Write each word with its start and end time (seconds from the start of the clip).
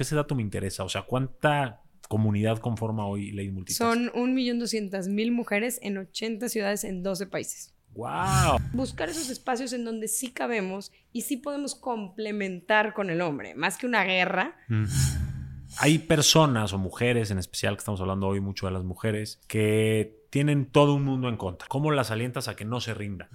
Que 0.00 0.04
ese 0.04 0.16
dato 0.16 0.34
me 0.34 0.40
interesa. 0.40 0.82
O 0.82 0.88
sea, 0.88 1.02
¿cuánta 1.02 1.82
comunidad 2.08 2.56
conforma 2.56 3.06
hoy 3.06 3.32
Lady 3.32 3.50
Multitask? 3.50 3.76
Son 3.76 4.10
1.200.000 4.12 5.30
mujeres 5.30 5.78
en 5.82 5.98
80 5.98 6.48
ciudades 6.48 6.84
en 6.84 7.02
12 7.02 7.26
países. 7.26 7.74
¡Wow! 7.92 8.56
Buscar 8.72 9.10
esos 9.10 9.28
espacios 9.28 9.74
en 9.74 9.84
donde 9.84 10.08
sí 10.08 10.30
cabemos 10.30 10.90
y 11.12 11.20
sí 11.20 11.36
podemos 11.36 11.74
complementar 11.74 12.94
con 12.94 13.10
el 13.10 13.20
hombre, 13.20 13.54
más 13.54 13.76
que 13.76 13.84
una 13.84 14.02
guerra. 14.04 14.56
Mm. 14.68 14.84
Hay 15.76 15.98
personas 15.98 16.72
o 16.72 16.78
mujeres 16.78 17.30
en 17.30 17.36
especial, 17.38 17.74
que 17.74 17.80
estamos 17.80 18.00
hablando 18.00 18.26
hoy 18.26 18.40
mucho 18.40 18.64
de 18.64 18.72
las 18.72 18.84
mujeres, 18.84 19.38
que 19.48 20.24
tienen 20.30 20.64
todo 20.64 20.94
un 20.94 21.04
mundo 21.04 21.28
en 21.28 21.36
contra. 21.36 21.68
¿Cómo 21.68 21.90
las 21.90 22.10
alientas 22.10 22.48
a 22.48 22.56
que 22.56 22.64
no 22.64 22.80
se 22.80 22.94
rindan? 22.94 23.28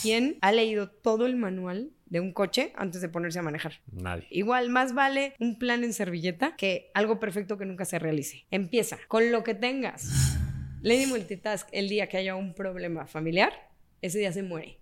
¿Quién 0.00 0.38
ha 0.40 0.52
leído 0.52 0.90
todo 0.90 1.26
el 1.26 1.36
manual 1.36 1.90
de 2.06 2.20
un 2.20 2.32
coche 2.32 2.72
antes 2.76 3.00
de 3.00 3.08
ponerse 3.08 3.38
a 3.38 3.42
manejar? 3.42 3.80
Nadie. 3.90 4.26
Igual, 4.30 4.70
más 4.70 4.94
vale 4.94 5.34
un 5.38 5.58
plan 5.58 5.84
en 5.84 5.92
servilleta 5.92 6.56
que 6.56 6.90
algo 6.94 7.18
perfecto 7.18 7.58
que 7.58 7.64
nunca 7.64 7.84
se 7.84 7.98
realice. 7.98 8.46
Empieza 8.50 8.98
con 9.08 9.32
lo 9.32 9.42
que 9.42 9.54
tengas. 9.54 10.36
Lady 10.82 11.06
Multitask, 11.06 11.68
el 11.72 11.88
día 11.88 12.08
que 12.08 12.16
haya 12.16 12.36
un 12.36 12.54
problema 12.54 13.06
familiar, 13.06 13.52
ese 14.00 14.18
día 14.18 14.32
se 14.32 14.42
muere. 14.42 14.78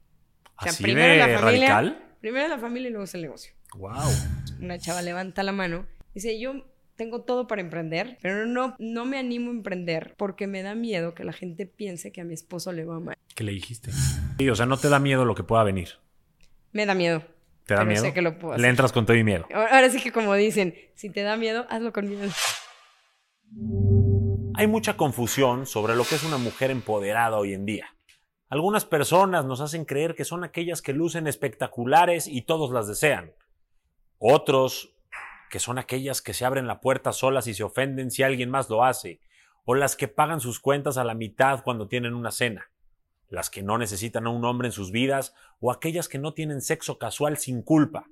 O 0.59 0.63
sea, 0.63 0.73
¿Así 0.73 0.83
primero 0.83 1.13
de 1.13 1.19
la 1.19 1.39
familia, 1.39 1.69
radical? 1.69 2.17
Primero 2.21 2.49
la 2.49 2.59
familia 2.59 2.89
y 2.89 2.91
luego 2.91 3.05
es 3.05 3.15
el 3.15 3.23
negocio. 3.23 3.53
Wow. 3.77 4.11
Una 4.61 4.79
chava 4.79 5.03
levanta 5.03 5.43
la 5.43 5.53
mano 5.53 5.87
y 6.11 6.15
dice, 6.15 6.39
yo 6.39 6.65
tengo 6.97 7.23
todo 7.23 7.47
para 7.47 7.61
emprender, 7.61 8.19
pero 8.21 8.47
no, 8.47 8.75
no 8.79 9.05
me 9.05 9.19
animo 9.19 9.51
a 9.51 9.55
emprender 9.55 10.15
porque 10.17 10.47
me 10.47 10.63
da 10.63 10.75
miedo 10.75 11.15
que 11.15 11.25
la 11.25 11.33
gente 11.33 11.67
piense 11.67 12.11
que 12.13 12.21
a 12.21 12.25
mi 12.25 12.35
esposo 12.35 12.73
le 12.73 12.85
va 12.85 12.99
mal. 12.99 13.17
¿Qué 13.35 13.45
le 13.45 13.53
dijiste? 13.53 13.91
Sí, 14.39 14.49
o 14.49 14.57
sea, 14.57 14.67
no 14.67 14.77
te 14.77 14.89
da 14.89 14.99
miedo 14.99 15.25
lo 15.25 15.35
que 15.35 15.45
pueda 15.45 15.63
venir. 15.63 15.91
Me 16.73 16.87
da 16.87 16.95
miedo. 16.95 17.23
¿Te 17.67 17.75
da 17.75 17.85
miedo? 17.85 18.03
Sé 18.03 18.15
que 18.15 18.23
lo 18.23 18.39
puedo 18.39 18.57
Le 18.57 18.69
entras 18.69 18.93
con 18.93 19.07
todo 19.07 19.17
y 19.17 19.25
miedo. 19.25 19.47
Ahora 19.53 19.91
sí 19.91 20.01
que 20.01 20.13
como 20.13 20.35
dicen, 20.35 20.75
si 20.95 21.11
te 21.11 21.23
da 21.23 21.37
miedo, 21.37 21.67
hazlo 21.69 21.93
con 21.93 22.09
miedo. 22.09 22.31
Hay 24.55 24.67
mucha 24.67 24.97
confusión 24.97 25.67
sobre 25.67 25.97
lo 25.97 26.05
que 26.05 26.15
es 26.15 26.25
una 26.25 26.39
mujer 26.39 26.71
empoderada 26.71 27.37
hoy 27.37 27.53
en 27.53 27.67
día. 27.67 27.95
Algunas 28.49 28.85
personas 28.85 29.45
nos 29.45 29.61
hacen 29.61 29.85
creer 29.85 30.15
que 30.15 30.25
son 30.25 30.45
aquellas 30.45 30.81
que 30.81 30.93
lucen 30.93 31.27
espectaculares 31.27 32.29
y 32.29 32.43
todos 32.43 32.71
las 32.71 32.87
desean. 32.87 33.33
Otros 34.19 34.96
que 35.51 35.59
son 35.59 35.79
aquellas 35.79 36.23
que 36.23 36.35
se 36.35 36.45
abren 36.45 36.67
la 36.67 36.81
puerta 36.81 37.13
solas 37.13 37.47
y 37.47 37.55
se 37.55 37.65
ofenden 37.65 38.11
si 38.11 38.23
alguien 38.23 38.51
más 38.51 38.69
lo 38.69 38.85
hace, 38.85 39.21
o 39.65 39.75
las 39.75 39.97
que 39.97 40.09
pagan 40.09 40.41
sus 40.41 40.61
cuentas 40.61 40.97
a 40.97 41.05
la 41.05 41.15
mitad 41.15 41.63
cuando 41.63 41.89
tienen 41.89 42.15
una 42.15 42.31
cena, 42.31 42.71
las 43.29 43.51
que 43.51 43.63
no 43.63 43.79
necesitan 43.79 44.27
a 44.27 44.31
un 44.31 44.45
hombre 44.45 44.69
en 44.69 44.73
sus 44.73 44.93
vidas, 44.93 45.35
o 45.61 45.73
aquellas 45.73 46.09
que 46.09 46.19
no 46.19 46.35
tienen 46.35 46.61
sexo 46.61 46.99
casual 46.99 47.37
sin 47.37 47.63
culpa, 47.63 48.09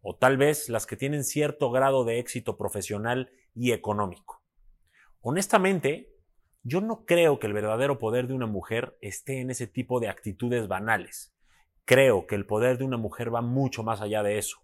o 0.00 0.16
tal 0.16 0.36
vez 0.36 0.68
las 0.68 0.86
que 0.86 0.96
tienen 0.96 1.24
cierto 1.24 1.70
grado 1.70 2.04
de 2.04 2.18
éxito 2.18 2.56
profesional 2.56 3.30
y 3.54 3.72
económico. 3.72 4.42
Honestamente, 5.20 6.14
yo 6.62 6.80
no 6.80 7.04
creo 7.04 7.38
que 7.38 7.46
el 7.46 7.52
verdadero 7.52 7.98
poder 7.98 8.26
de 8.26 8.34
una 8.34 8.46
mujer 8.46 8.96
esté 9.00 9.40
en 9.40 9.50
ese 9.50 9.66
tipo 9.66 10.00
de 10.00 10.08
actitudes 10.08 10.68
banales. 10.68 11.34
Creo 11.84 12.26
que 12.26 12.34
el 12.34 12.46
poder 12.46 12.78
de 12.78 12.84
una 12.84 12.96
mujer 12.96 13.34
va 13.34 13.40
mucho 13.40 13.82
más 13.82 14.00
allá 14.00 14.22
de 14.22 14.38
eso. 14.38 14.58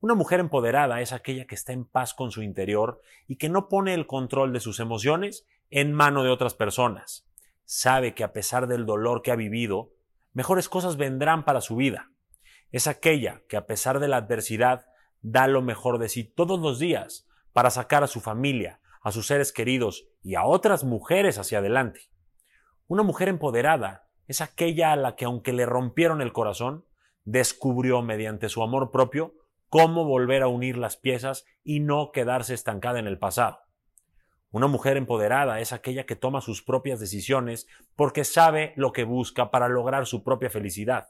Una 0.00 0.14
mujer 0.14 0.40
empoderada 0.40 1.00
es 1.00 1.12
aquella 1.12 1.46
que 1.46 1.54
está 1.54 1.72
en 1.72 1.86
paz 1.86 2.12
con 2.12 2.30
su 2.30 2.42
interior 2.42 3.00
y 3.26 3.36
que 3.36 3.48
no 3.48 3.68
pone 3.68 3.94
el 3.94 4.06
control 4.06 4.52
de 4.52 4.60
sus 4.60 4.78
emociones 4.78 5.46
en 5.70 5.92
mano 5.92 6.22
de 6.22 6.30
otras 6.30 6.54
personas. 6.54 7.26
Sabe 7.64 8.14
que 8.14 8.22
a 8.22 8.32
pesar 8.32 8.66
del 8.66 8.84
dolor 8.84 9.22
que 9.22 9.30
ha 9.32 9.36
vivido, 9.36 9.90
mejores 10.32 10.68
cosas 10.68 10.98
vendrán 10.98 11.44
para 11.44 11.62
su 11.62 11.76
vida. 11.76 12.10
Es 12.72 12.86
aquella 12.86 13.42
que 13.48 13.56
a 13.56 13.66
pesar 13.66 13.98
de 13.98 14.08
la 14.08 14.18
adversidad 14.18 14.86
da 15.22 15.48
lo 15.48 15.62
mejor 15.62 15.98
de 15.98 16.10
sí 16.10 16.24
todos 16.24 16.60
los 16.60 16.78
días 16.78 17.26
para 17.54 17.70
sacar 17.70 18.04
a 18.04 18.06
su 18.06 18.20
familia, 18.20 18.80
a 19.00 19.12
sus 19.12 19.26
seres 19.26 19.50
queridos 19.50 20.06
y 20.22 20.34
a 20.34 20.44
otras 20.44 20.84
mujeres 20.84 21.38
hacia 21.38 21.58
adelante. 21.58 22.10
Una 22.86 23.02
mujer 23.02 23.28
empoderada 23.28 24.08
es 24.28 24.42
aquella 24.42 24.92
a 24.92 24.96
la 24.96 25.16
que 25.16 25.24
aunque 25.24 25.54
le 25.54 25.64
rompieron 25.64 26.20
el 26.20 26.34
corazón, 26.34 26.84
descubrió 27.24 28.02
mediante 28.02 28.48
su 28.50 28.62
amor 28.62 28.90
propio 28.90 29.34
cómo 29.68 30.04
volver 30.04 30.42
a 30.42 30.48
unir 30.48 30.76
las 30.76 30.96
piezas 30.96 31.44
y 31.64 31.80
no 31.80 32.10
quedarse 32.12 32.54
estancada 32.54 32.98
en 32.98 33.06
el 33.06 33.18
pasado. 33.18 33.58
Una 34.50 34.68
mujer 34.68 34.96
empoderada 34.96 35.60
es 35.60 35.72
aquella 35.72 36.06
que 36.06 36.16
toma 36.16 36.40
sus 36.40 36.62
propias 36.62 37.00
decisiones 37.00 37.66
porque 37.94 38.24
sabe 38.24 38.72
lo 38.76 38.92
que 38.92 39.04
busca 39.04 39.50
para 39.50 39.68
lograr 39.68 40.06
su 40.06 40.22
propia 40.22 40.50
felicidad. 40.50 41.08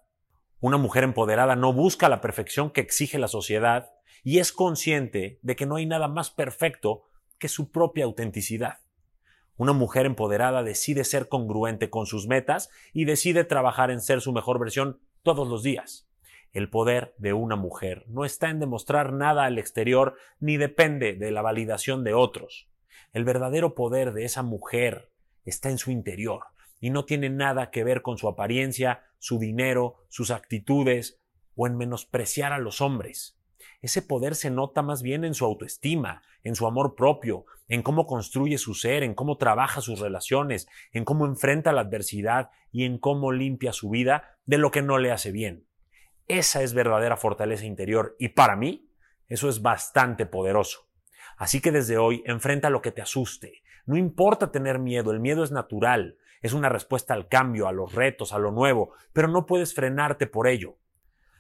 Una 0.59 0.79
mujer 0.79 1.05
empoderada 1.05 1.55
no 1.55 1.73
busca 1.73 2.09
la 2.09 2.21
perfección 2.21 2.71
que 2.71 2.81
exige 2.81 3.19
la 3.19 3.29
sociedad 3.29 3.93
y 4.25 4.39
es 4.39 4.53
consciente 4.53 5.39
de 5.43 5.55
que 5.55 5.67
no 5.67 5.77
hay 5.77 5.87
nada 5.87 6.09
más 6.09 6.31
perfecto 6.31 7.03
que 7.39 7.49
su 7.49 7.71
propia 7.71 8.07
autenticidad. 8.07 8.79
Una 9.59 9.73
mujer 9.73 10.07
empoderada 10.07 10.63
decide 10.63 11.05
ser 11.05 11.29
congruente 11.29 11.89
con 11.89 12.07
sus 12.07 12.27
metas 12.27 12.71
y 12.93 13.05
decide 13.05 13.45
trabajar 13.45 13.91
en 13.91 14.01
ser 14.01 14.21
su 14.21 14.33
mejor 14.33 14.59
versión 14.59 14.99
todos 15.23 15.47
los 15.47 15.63
días. 15.63 16.06
El 16.57 16.71
poder 16.71 17.15
de 17.19 17.35
una 17.35 17.55
mujer 17.55 18.07
no 18.09 18.25
está 18.25 18.49
en 18.49 18.61
demostrar 18.61 19.13
nada 19.13 19.45
al 19.45 19.59
exterior 19.59 20.17
ni 20.41 20.57
depende 20.57 21.13
de 21.13 21.31
la 21.31 21.43
validación 21.43 22.03
de 22.03 22.15
otros. 22.15 22.71
El 23.13 23.27
verdadero 23.27 23.75
poder 23.75 24.15
de 24.15 24.25
esa 24.25 24.43
mujer 24.43 25.13
está 25.45 25.69
en 25.69 25.77
su 25.77 25.91
interior 25.91 26.45
y 26.81 26.89
no 26.89 27.05
tiene 27.05 27.29
nada 27.29 27.71
que 27.71 27.85
ver 27.85 28.01
con 28.01 28.17
su 28.17 28.27
apariencia, 28.27 29.03
su 29.19 29.39
dinero, 29.39 29.97
sus 30.09 30.31
actitudes 30.31 31.21
o 31.57 31.67
en 31.67 31.77
menospreciar 31.77 32.55
a 32.55 32.59
los 32.59 32.81
hombres. 32.81 33.39
Ese 33.83 34.01
poder 34.01 34.35
se 34.35 34.49
nota 34.49 34.81
más 34.81 35.03
bien 35.03 35.25
en 35.25 35.35
su 35.35 35.45
autoestima, 35.45 36.23
en 36.43 36.55
su 36.55 36.67
amor 36.67 36.95
propio, 36.95 37.45
en 37.69 37.83
cómo 37.83 38.07
construye 38.07 38.57
su 38.57 38.73
ser, 38.73 39.03
en 39.03 39.13
cómo 39.13 39.37
trabaja 39.37 39.83
sus 39.83 40.01
relaciones, 40.01 40.69
en 40.93 41.05
cómo 41.05 41.27
enfrenta 41.27 41.75
la 41.75 41.83
adversidad 41.83 42.49
y 42.73 42.85
en 42.85 42.97
cómo 42.97 43.31
limpia 43.31 43.75
su 43.75 43.91
vida 43.91 44.39
de 44.47 44.57
lo 44.57 44.71
que 44.71 44.81
no 44.81 44.97
le 44.97 45.13
hace 45.13 45.33
bien. 45.33 45.66
Esa 46.29 46.63
es 46.63 46.75
verdadera 46.75 47.17
fortaleza 47.17 47.65
interior 47.65 48.17
y 48.19 48.31
para 48.31 48.57
mí 48.57 48.91
eso 49.29 49.49
es 49.49 49.63
bastante 49.63 50.27
poderoso. 50.27 50.89
Así 51.37 51.61
que 51.61 51.71
desde 51.71 51.99
hoy 51.99 52.23
enfrenta 52.27 52.71
lo 52.71 52.83
que 52.83 52.91
te 52.91 53.03
asuste. 53.03 53.63
No 53.85 53.97
importa 53.97 54.51
tener 54.51 54.81
miedo, 54.81 55.13
el 55.13 55.21
miedo 55.21 55.45
es 55.45 55.53
natural, 55.53 56.17
es 56.43 56.53
una 56.53 56.69
respuesta 56.69 57.15
al 57.15 57.29
cambio, 57.29 57.69
a 57.69 57.73
los 57.73 57.95
retos, 57.95 58.33
a 58.33 58.39
lo 58.39 58.51
nuevo, 58.51 58.93
pero 59.13 59.29
no 59.29 59.47
puedes 59.47 59.75
frenarte 59.75 60.27
por 60.27 60.49
ello. 60.49 60.79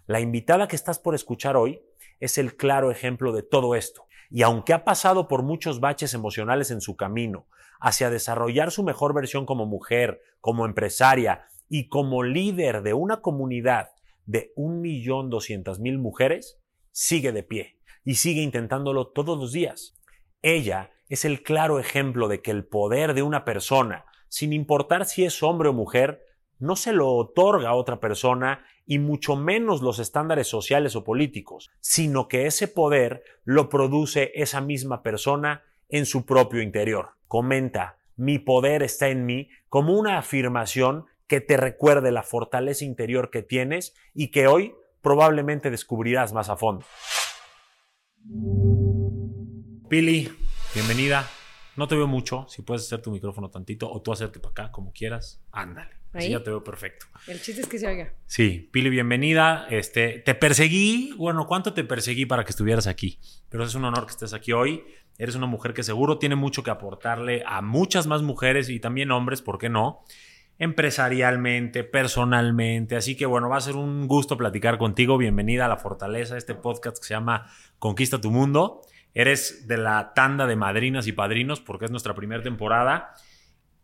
La 0.06 0.20
invitada 0.20 0.68
que 0.68 0.76
estás 0.76 1.00
por 1.00 1.16
escuchar 1.16 1.56
hoy 1.56 1.82
es 2.20 2.38
el 2.38 2.56
claro 2.56 2.92
ejemplo 2.92 3.32
de 3.32 3.42
todo 3.42 3.74
esto. 3.74 4.06
Y 4.30 4.42
aunque 4.42 4.72
ha 4.72 4.84
pasado 4.84 5.26
por 5.26 5.42
muchos 5.42 5.80
baches 5.80 6.14
emocionales 6.14 6.70
en 6.70 6.80
su 6.80 6.96
camino 6.96 7.46
hacia 7.80 8.10
desarrollar 8.10 8.70
su 8.70 8.84
mejor 8.84 9.14
versión 9.14 9.46
como 9.46 9.66
mujer, 9.66 10.22
como 10.40 10.64
empresaria 10.64 11.46
y 11.68 11.88
como 11.88 12.22
líder 12.22 12.82
de 12.82 12.94
una 12.94 13.20
comunidad 13.20 13.95
de 14.26 14.52
1.200.000 14.56 15.98
mujeres 15.98 16.58
sigue 16.92 17.32
de 17.32 17.42
pie 17.42 17.78
y 18.04 18.16
sigue 18.16 18.42
intentándolo 18.42 19.08
todos 19.08 19.38
los 19.38 19.52
días. 19.52 19.94
Ella 20.42 20.90
es 21.08 21.24
el 21.24 21.42
claro 21.42 21.80
ejemplo 21.80 22.28
de 22.28 22.42
que 22.42 22.50
el 22.50 22.64
poder 22.64 23.14
de 23.14 23.22
una 23.22 23.44
persona, 23.44 24.04
sin 24.28 24.52
importar 24.52 25.06
si 25.06 25.24
es 25.24 25.42
hombre 25.42 25.68
o 25.68 25.72
mujer, 25.72 26.22
no 26.58 26.76
se 26.76 26.92
lo 26.92 27.12
otorga 27.12 27.70
a 27.70 27.74
otra 27.74 28.00
persona 28.00 28.64
y 28.86 28.98
mucho 28.98 29.36
menos 29.36 29.82
los 29.82 29.98
estándares 29.98 30.46
sociales 30.46 30.96
o 30.96 31.04
políticos, 31.04 31.70
sino 31.80 32.28
que 32.28 32.46
ese 32.46 32.68
poder 32.68 33.22
lo 33.44 33.68
produce 33.68 34.32
esa 34.34 34.60
misma 34.60 35.02
persona 35.02 35.64
en 35.88 36.06
su 36.06 36.24
propio 36.24 36.62
interior. 36.62 37.10
Comenta, 37.28 37.98
mi 38.16 38.38
poder 38.38 38.82
está 38.82 39.08
en 39.08 39.26
mí 39.26 39.48
como 39.68 39.98
una 39.98 40.18
afirmación 40.18 41.06
que 41.26 41.40
te 41.40 41.56
recuerde 41.56 42.12
la 42.12 42.22
fortaleza 42.22 42.84
interior 42.84 43.30
que 43.30 43.42
tienes 43.42 43.94
y 44.14 44.30
que 44.30 44.46
hoy 44.46 44.74
probablemente 45.00 45.70
descubrirás 45.70 46.32
más 46.32 46.48
a 46.48 46.56
fondo. 46.56 46.84
Pili, 49.88 50.28
bienvenida. 50.74 51.28
No 51.76 51.86
te 51.88 51.94
veo 51.94 52.06
mucho, 52.06 52.46
si 52.48 52.62
puedes 52.62 52.84
hacer 52.84 53.02
tu 53.02 53.10
micrófono 53.10 53.50
tantito 53.50 53.90
o 53.90 54.00
tú 54.00 54.12
hacerte 54.12 54.40
para 54.40 54.50
acá 54.52 54.72
como 54.72 54.92
quieras, 54.92 55.44
ándale. 55.52 55.90
Así 56.12 56.30
ya 56.30 56.42
te 56.42 56.48
veo 56.48 56.64
perfecto. 56.64 57.06
El 57.26 57.42
chiste 57.42 57.60
es 57.60 57.68
que 57.68 57.78
se 57.78 57.86
oiga. 57.86 58.14
Sí, 58.24 58.70
Pili, 58.72 58.88
bienvenida. 58.88 59.66
Este, 59.68 60.20
te 60.20 60.34
perseguí, 60.34 61.12
bueno, 61.18 61.46
¿cuánto 61.46 61.74
te 61.74 61.84
perseguí 61.84 62.24
para 62.24 62.42
que 62.44 62.50
estuvieras 62.50 62.86
aquí? 62.86 63.20
Pero 63.50 63.64
es 63.64 63.74
un 63.74 63.84
honor 63.84 64.06
que 64.06 64.12
estés 64.12 64.32
aquí 64.32 64.52
hoy. 64.52 64.82
Eres 65.18 65.34
una 65.34 65.46
mujer 65.46 65.74
que 65.74 65.82
seguro 65.82 66.18
tiene 66.18 66.34
mucho 66.34 66.62
que 66.62 66.70
aportarle 66.70 67.42
a 67.46 67.60
muchas 67.60 68.06
más 68.06 68.22
mujeres 68.22 68.70
y 68.70 68.80
también 68.80 69.10
hombres, 69.10 69.42
¿por 69.42 69.58
qué 69.58 69.68
no? 69.68 70.04
Empresarialmente, 70.58 71.84
personalmente. 71.84 72.96
Así 72.96 73.16
que 73.16 73.26
bueno, 73.26 73.48
va 73.48 73.58
a 73.58 73.60
ser 73.60 73.76
un 73.76 74.06
gusto 74.06 74.36
platicar 74.36 74.78
contigo. 74.78 75.18
Bienvenida 75.18 75.66
a 75.66 75.68
La 75.68 75.76
Fortaleza, 75.76 76.36
este 76.36 76.54
podcast 76.54 76.98
que 76.98 77.04
se 77.04 77.14
llama 77.14 77.50
Conquista 77.78 78.20
tu 78.20 78.30
Mundo. 78.30 78.82
Eres 79.12 79.66
de 79.66 79.76
la 79.78 80.12
tanda 80.14 80.46
de 80.46 80.56
madrinas 80.56 81.06
y 81.06 81.12
padrinos 81.12 81.60
porque 81.60 81.86
es 81.86 81.90
nuestra 81.90 82.14
primera 82.14 82.42
temporada. 82.42 83.14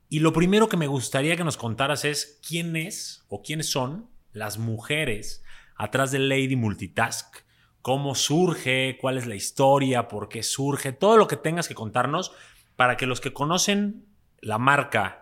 Y 0.09 0.21
lo 0.21 0.33
primero 0.33 0.69
que 0.69 0.77
me 0.77 0.87
gustaría 0.87 1.37
que 1.37 1.45
nos 1.45 1.57
contaras 1.57 2.05
es 2.05 2.41
quién 2.47 2.77
es 2.77 3.25
o 3.29 3.43
quiénes 3.43 3.71
son 3.71 4.11
las 4.33 4.59
mujeres 4.59 5.43
atrás 5.77 6.11
de 6.11 6.19
Lady 6.19 6.57
Multitask. 6.57 7.37
cómo 7.81 8.15
surge, 8.15 8.97
cuál 9.01 9.19
es 9.19 9.27
la 9.27 9.35
historia, 9.35 10.07
por 10.07 10.29
qué 10.29 10.45
surge, 10.45 10.93
todo 10.93 11.17
lo 11.17 11.27
que 11.27 11.37
tengas 11.37 11.67
que 11.67 11.75
contarnos 11.75 12.33
para 12.77 12.97
que 12.97 13.07
los 13.07 13.21
que 13.21 13.33
conocen 13.33 14.07
la 14.41 14.59
marca 14.59 15.22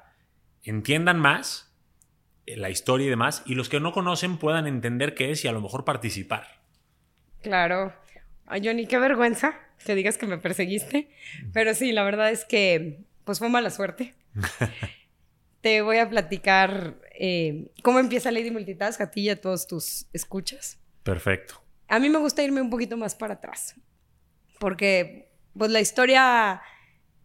entiendan 0.63 1.19
más 1.19 1.75
eh, 2.47 2.57
la 2.57 2.71
historia 2.71 3.07
y 3.07 3.11
demás, 3.11 3.43
y 3.47 3.55
los 3.55 3.69
que 3.69 3.81
no 3.81 3.93
conocen 3.93 4.39
puedan 4.39 4.67
entender 4.67 5.15
qué 5.15 5.31
es 5.31 5.45
y 5.45 5.49
a 5.49 5.53
lo 5.53 5.61
mejor 5.61 5.85
participar. 5.85 6.61
Claro. 7.43 7.93
Ay, 8.47 8.63
Johnny, 8.65 8.87
qué 8.87 8.99
vergüenza 8.99 9.55
que 9.85 9.95
digas 9.95 10.19
que 10.19 10.27
me 10.27 10.39
perseguiste. 10.39 11.11
Pero 11.53 11.75
sí, 11.75 11.93
la 11.93 12.03
verdad 12.03 12.31
es 12.31 12.45
que 12.45 13.05
pues 13.25 13.39
fue 13.39 13.49
mala 13.49 13.71
suerte. 13.71 14.15
Te 15.61 15.83
voy 15.83 15.99
a 15.99 16.09
platicar 16.09 16.97
eh, 17.19 17.71
cómo 17.83 17.99
empieza 17.99 18.31
Lady 18.31 18.51
Multitask 18.51 19.01
a 19.01 19.11
ti 19.11 19.23
y 19.23 19.31
a 19.31 19.41
todos 19.41 19.67
tus 19.67 20.07
escuchas. 20.13 20.79
Perfecto. 21.03 21.63
A 21.89 21.99
mí 21.99 22.09
me 22.09 22.19
gusta 22.19 22.43
irme 22.43 22.61
un 22.61 22.71
poquito 22.71 22.97
más 22.97 23.15
para 23.15 23.35
atrás. 23.35 23.75
Porque, 24.59 25.31
pues 25.57 25.71
la 25.71 25.81
historia. 25.81 26.63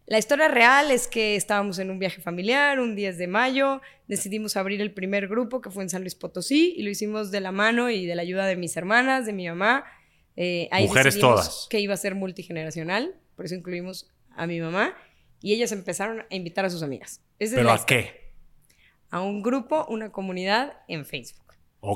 La 0.08 0.20
historia 0.20 0.48
real 0.48 0.92
es 0.92 1.08
que 1.08 1.36
estábamos 1.36 1.80
en 1.80 1.90
un 1.90 1.98
viaje 1.98 2.22
familiar, 2.22 2.80
un 2.80 2.96
10 2.96 3.18
de 3.18 3.28
mayo, 3.28 3.82
decidimos 4.08 4.56
abrir 4.56 4.80
el 4.82 4.94
primer 4.94 5.28
grupo 5.28 5.62
que 5.62 5.72
fue 5.72 5.84
en 5.84 5.90
San 5.90 6.02
Luis 6.02 6.14
Potosí 6.14 6.76
y 6.78 6.84
lo 6.84 6.92
hicimos 6.92 7.32
de 7.32 7.42
la 7.42 7.52
mano 7.52 7.90
y 7.90 8.06
de 8.06 8.16
la 8.16 8.22
ayuda 8.22 8.46
de 8.46 8.56
mis 8.56 8.78
hermanas, 8.78 9.26
de 9.26 9.34
mi 9.34 9.48
mamá. 9.48 9.84
Eh, 10.36 10.68
ahí 10.72 10.88
Mujeres 10.88 11.20
todas. 11.20 11.68
Que 11.70 11.80
iba 11.80 11.96
a 11.96 11.98
ser 11.98 12.14
multigeneracional, 12.14 13.16
por 13.36 13.46
eso 13.46 13.56
incluimos 13.56 14.12
a 14.36 14.46
mi 14.46 14.60
mamá 14.60 14.96
y 15.42 15.54
ellas 15.54 15.72
empezaron 15.72 16.22
a 16.22 16.36
invitar 16.36 16.66
a 16.66 16.70
sus 16.70 16.84
amigas. 16.84 17.22
¿Pero 17.38 17.72
a 17.72 17.86
qué? 17.86 18.32
A 19.10 19.22
un 19.22 19.42
grupo, 19.42 19.86
una 19.90 20.12
comunidad 20.12 20.74
en 20.88 21.06
Facebook. 21.06 21.54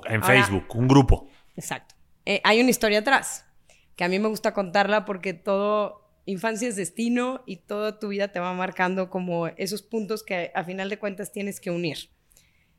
en 0.08 0.24
Facebook, 0.24 0.66
un 0.76 0.88
grupo. 0.88 1.28
Exacto. 1.56 1.96
Eh, 2.26 2.42
hay 2.44 2.62
una 2.62 2.70
historia 2.70 3.00
atrás, 3.00 3.46
que 3.96 4.04
a 4.04 4.10
mí 4.10 4.20
me 4.20 4.28
gusta 4.28 4.54
contarla 4.54 5.06
porque 5.06 5.34
todo, 5.34 6.09
infancia 6.30 6.68
es 6.68 6.76
destino 6.76 7.44
y 7.46 7.58
toda 7.58 8.00
tu 8.00 8.10
vida 8.10 8.30
te 8.30 8.40
va 8.40 8.54
marcando 8.54 9.10
como 9.10 9.48
esos 9.48 9.81
puntos 9.81 10.24
que 10.24 10.52
a 10.54 10.64
final 10.64 10.90
de 10.90 11.00
cuentas 11.00 11.31
tienes 11.31 11.60
que 11.60 11.72
unir. 11.72 12.10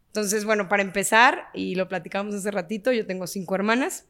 Entonces, 0.07 0.45
bueno, 0.45 0.69
para 0.69 0.83
empezar, 0.83 1.47
y 1.55 1.75
lo 1.75 1.89
platicamos 1.89 2.35
hace 2.35 2.51
ratito, 2.51 2.93
yo 2.93 3.07
tengo 3.07 3.27
cinco 3.27 3.55
hermanas, 3.55 4.07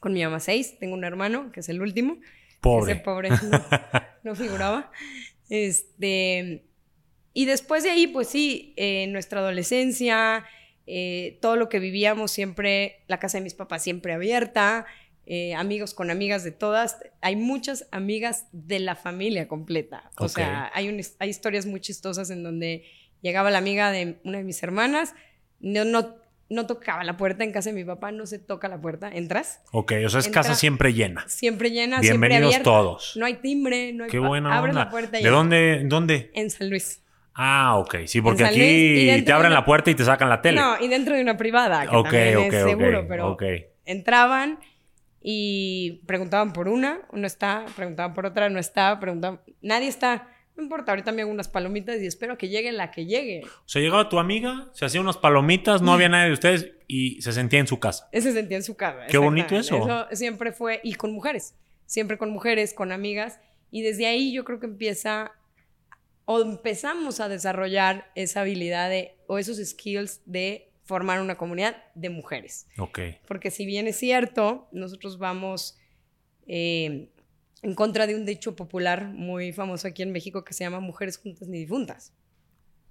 con 0.00 0.12
mi 0.12 0.22
mamá 0.24 0.40
seis, 0.40 0.78
tengo 0.78 0.94
un 0.94 1.04
hermano, 1.04 1.52
que 1.52 1.60
es 1.60 1.68
el 1.68 1.82
último. 1.82 2.18
Pobre. 2.60 2.92
Ese 2.92 3.00
pobre 3.02 3.28
no, 4.24 4.34
figuraba. 4.34 4.90
Este, 5.48 6.64
y 7.32 7.44
después 7.44 7.84
de 7.84 7.90
ahí, 7.90 8.06
pues 8.06 8.28
sí, 8.28 8.74
en 8.76 9.12
nuestra 9.12 9.40
adolescencia, 9.40 10.44
eh, 10.86 11.38
todo 11.40 11.56
lo 11.56 11.68
que 11.68 11.78
vivíamos 11.78 12.32
siempre, 12.32 13.04
la 13.06 13.20
casa 13.20 13.38
de 13.38 13.44
mis 13.44 13.54
papás 13.54 13.82
siempre 13.82 14.12
abierta, 14.12 14.86
eh, 15.26 15.54
amigos 15.54 15.94
con 15.94 16.10
amigas 16.10 16.44
de 16.44 16.50
todas. 16.50 16.98
Hay 17.20 17.36
muchas 17.36 17.86
amigas 17.92 18.46
de 18.52 18.80
la 18.80 18.96
familia 18.96 19.48
completa. 19.48 20.10
O 20.18 20.28
sea, 20.28 20.70
hay, 20.74 21.00
hay 21.18 21.28
historias 21.28 21.66
muy 21.66 21.80
chistosas 21.80 22.30
en 22.30 22.42
donde 22.42 22.84
llegaba 23.22 23.50
la 23.50 23.58
amiga 23.58 23.90
de 23.90 24.18
una 24.24 24.38
de 24.38 24.44
mis 24.44 24.62
hermanas, 24.62 25.14
no, 25.60 25.84
no, 25.84 26.16
no 26.48 26.66
tocaba 26.66 27.04
la 27.04 27.16
puerta 27.16 27.44
en 27.44 27.52
casa 27.52 27.70
de 27.70 27.76
mi 27.76 27.84
papá, 27.84 28.12
no 28.12 28.26
se 28.26 28.38
toca 28.38 28.68
la 28.68 28.80
puerta, 28.80 29.10
entras. 29.12 29.60
Ok, 29.72 29.92
o 30.04 30.08
sea, 30.08 30.20
es 30.20 30.28
casa 30.28 30.54
siempre 30.54 30.92
llena. 30.92 31.24
Siempre 31.28 31.70
llena, 31.70 32.00
Bienvenidos 32.00 32.50
siempre 32.50 32.64
todos. 32.64 33.16
No 33.16 33.26
hay 33.26 33.34
timbre, 33.34 33.92
no 33.92 34.04
hay... 34.04 34.10
Qué 34.10 34.18
buena 34.18 34.56
Abres 34.56 34.74
la 34.74 34.90
puerta 34.90 35.20
y 35.20 35.22
¿De 35.22 35.30
dónde? 35.30 35.82
¿Dónde? 35.84 36.30
En 36.34 36.50
San 36.50 36.70
Luis. 36.70 37.02
Ah, 37.34 37.76
ok. 37.78 37.98
Sí, 38.06 38.20
porque 38.20 38.44
aquí 38.44 39.22
te 39.24 39.32
abren 39.32 39.52
la 39.52 39.64
puerta 39.64 39.90
y 39.90 39.94
te 39.94 40.04
sacan 40.04 40.28
la 40.28 40.42
tele. 40.42 40.60
No, 40.60 40.80
y 40.80 40.88
dentro 40.88 41.14
de 41.14 41.22
una 41.22 41.36
privada, 41.36 41.82
que 41.82 42.02
también 42.02 42.38
es 42.52 42.64
seguro, 42.64 43.06
pero 43.08 43.36
entraban 43.86 44.58
y 45.22 46.02
preguntaban 46.06 46.52
por 46.52 46.68
una, 46.68 47.02
uno 47.12 47.26
está, 47.26 47.66
preguntaban 47.76 48.14
por 48.14 48.26
otra, 48.26 48.48
no 48.48 48.58
está, 48.58 48.98
preguntaban, 49.00 49.40
nadie 49.60 49.88
está. 49.88 50.28
No 50.56 50.64
importa, 50.64 50.92
ahorita 50.92 51.12
me 51.12 51.22
hago 51.22 51.30
unas 51.30 51.48
palomitas 51.48 52.00
y 52.00 52.06
espero 52.06 52.36
que 52.36 52.48
llegue 52.48 52.72
la 52.72 52.90
que 52.90 53.06
llegue. 53.06 53.42
O 53.44 53.68
sea, 53.68 53.80
llegaba 53.80 54.08
tu 54.08 54.18
amiga, 54.18 54.68
se 54.72 54.84
hacía 54.84 55.00
unas 55.00 55.16
palomitas, 55.16 55.80
no 55.80 55.92
había 55.92 56.08
nadie 56.08 56.26
de 56.26 56.32
ustedes 56.32 56.72
y 56.86 57.22
se 57.22 57.32
sentía 57.32 57.60
en 57.60 57.66
su 57.66 57.78
casa. 57.78 58.08
Se 58.12 58.32
sentía 58.32 58.56
en 58.56 58.62
su 58.62 58.76
casa. 58.76 59.06
Qué 59.08 59.18
bonito 59.18 59.56
eso. 59.56 59.76
Eso 59.76 60.06
siempre 60.12 60.52
fue, 60.52 60.80
y 60.82 60.94
con 60.94 61.12
mujeres, 61.12 61.54
siempre 61.86 62.18
con 62.18 62.30
mujeres, 62.30 62.74
con 62.74 62.92
amigas. 62.92 63.40
Y 63.70 63.82
desde 63.82 64.06
ahí 64.06 64.32
yo 64.32 64.44
creo 64.44 64.58
que 64.58 64.66
empieza 64.66 65.32
o 66.24 66.40
empezamos 66.40 67.20
a 67.20 67.28
desarrollar 67.28 68.10
esa 68.14 68.42
habilidad 68.42 68.88
de, 68.88 69.16
o 69.26 69.38
esos 69.38 69.56
skills 69.58 70.20
de 70.26 70.69
formar 70.90 71.20
una 71.20 71.36
comunidad 71.36 71.76
de 71.94 72.10
mujeres. 72.10 72.66
Ok. 72.76 72.98
Porque 73.28 73.52
si 73.52 73.64
bien 73.64 73.86
es 73.86 73.94
cierto, 73.94 74.66
nosotros 74.72 75.18
vamos 75.18 75.78
eh, 76.48 77.12
en 77.62 77.74
contra 77.76 78.08
de 78.08 78.16
un 78.16 78.26
dicho 78.26 78.56
popular 78.56 79.06
muy 79.06 79.52
famoso 79.52 79.86
aquí 79.86 80.02
en 80.02 80.10
México 80.10 80.42
que 80.42 80.52
se 80.52 80.64
llama 80.64 80.80
mujeres 80.80 81.16
juntas 81.16 81.46
ni 81.46 81.60
difuntas. 81.60 82.12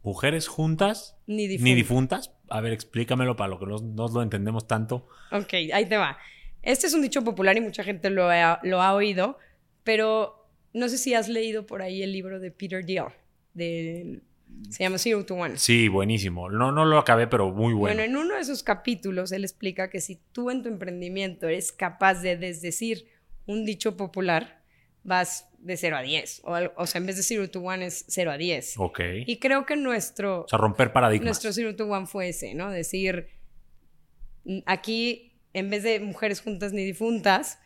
¿Mujeres 0.01 0.47
juntas? 0.47 1.17
Ni 1.27 1.45
difuntas. 1.47 1.63
Ni 1.65 1.75
difuntas. 1.75 2.31
A 2.47 2.61
ver, 2.61 2.71
explícamelo 2.71 3.35
para 3.35 3.49
lo 3.49 3.59
que 3.59 3.65
no, 3.65 4.07
lo 4.07 4.21
entendemos 4.21 4.65
tanto. 4.65 5.05
Ok, 5.33 5.53
ahí 5.73 5.85
te 5.85 5.97
va. 5.97 6.17
Este 6.61 6.87
es 6.87 6.93
un 6.93 7.01
dicho 7.01 7.21
popular 7.25 7.57
y 7.57 7.59
mucha 7.59 7.83
gente 7.83 8.09
lo 8.09 8.29
ha, 8.29 8.61
lo 8.63 8.81
ha 8.81 8.93
oído, 8.93 9.37
pero 9.83 10.49
no 10.71 10.87
sé 10.87 10.97
si 10.97 11.15
has 11.15 11.27
leído 11.27 11.65
por 11.65 11.81
ahí 11.81 12.01
el 12.01 12.13
libro 12.13 12.39
de 12.39 12.51
Peter 12.51 12.85
Deal 12.85 13.11
se 14.69 14.83
llama 14.83 14.97
Zero 14.97 15.25
to 15.25 15.35
One. 15.35 15.57
Sí, 15.57 15.87
buenísimo. 15.87 16.49
No, 16.49 16.71
no 16.71 16.85
lo 16.85 16.97
acabé, 16.97 17.27
pero 17.27 17.51
muy 17.51 17.73
bueno. 17.73 17.95
Bueno, 17.95 18.01
en 18.03 18.17
uno 18.17 18.35
de 18.35 18.41
esos 18.41 18.63
capítulos 18.63 19.31
él 19.31 19.43
explica 19.43 19.89
que 19.89 20.01
si 20.01 20.19
tú 20.31 20.49
en 20.49 20.63
tu 20.63 20.69
emprendimiento 20.69 21.47
eres 21.47 21.71
capaz 21.71 22.21
de 22.21 22.37
desdecir 22.37 23.07
un 23.45 23.65
dicho 23.65 23.97
popular, 23.97 24.61
vas 25.03 25.49
de 25.59 25.77
0 25.77 25.97
a 25.97 26.01
10. 26.01 26.41
O, 26.43 26.57
o, 26.75 26.85
sea, 26.85 26.99
en 26.99 27.07
vez 27.07 27.17
de 27.17 27.23
Zero 27.23 27.49
to 27.49 27.61
One 27.61 27.85
es 27.85 28.05
0 28.07 28.31
a 28.31 28.37
10. 28.37 28.75
Ok. 28.77 28.99
Y 29.25 29.39
creo 29.39 29.65
que 29.65 29.75
nuestro... 29.75 30.43
O 30.43 30.47
sea, 30.47 30.59
romper 30.59 30.93
paradigmas. 30.93 31.25
Nuestro 31.25 31.53
Zero 31.53 31.75
to 31.75 31.85
One 31.87 32.05
fue 32.05 32.29
ese, 32.29 32.53
¿no? 32.53 32.69
Decir, 32.69 33.29
aquí, 34.65 35.33
en 35.53 35.69
vez 35.69 35.83
de 35.83 35.99
mujeres 35.99 36.41
juntas 36.41 36.73
ni 36.73 36.83
difuntas, 36.83 37.59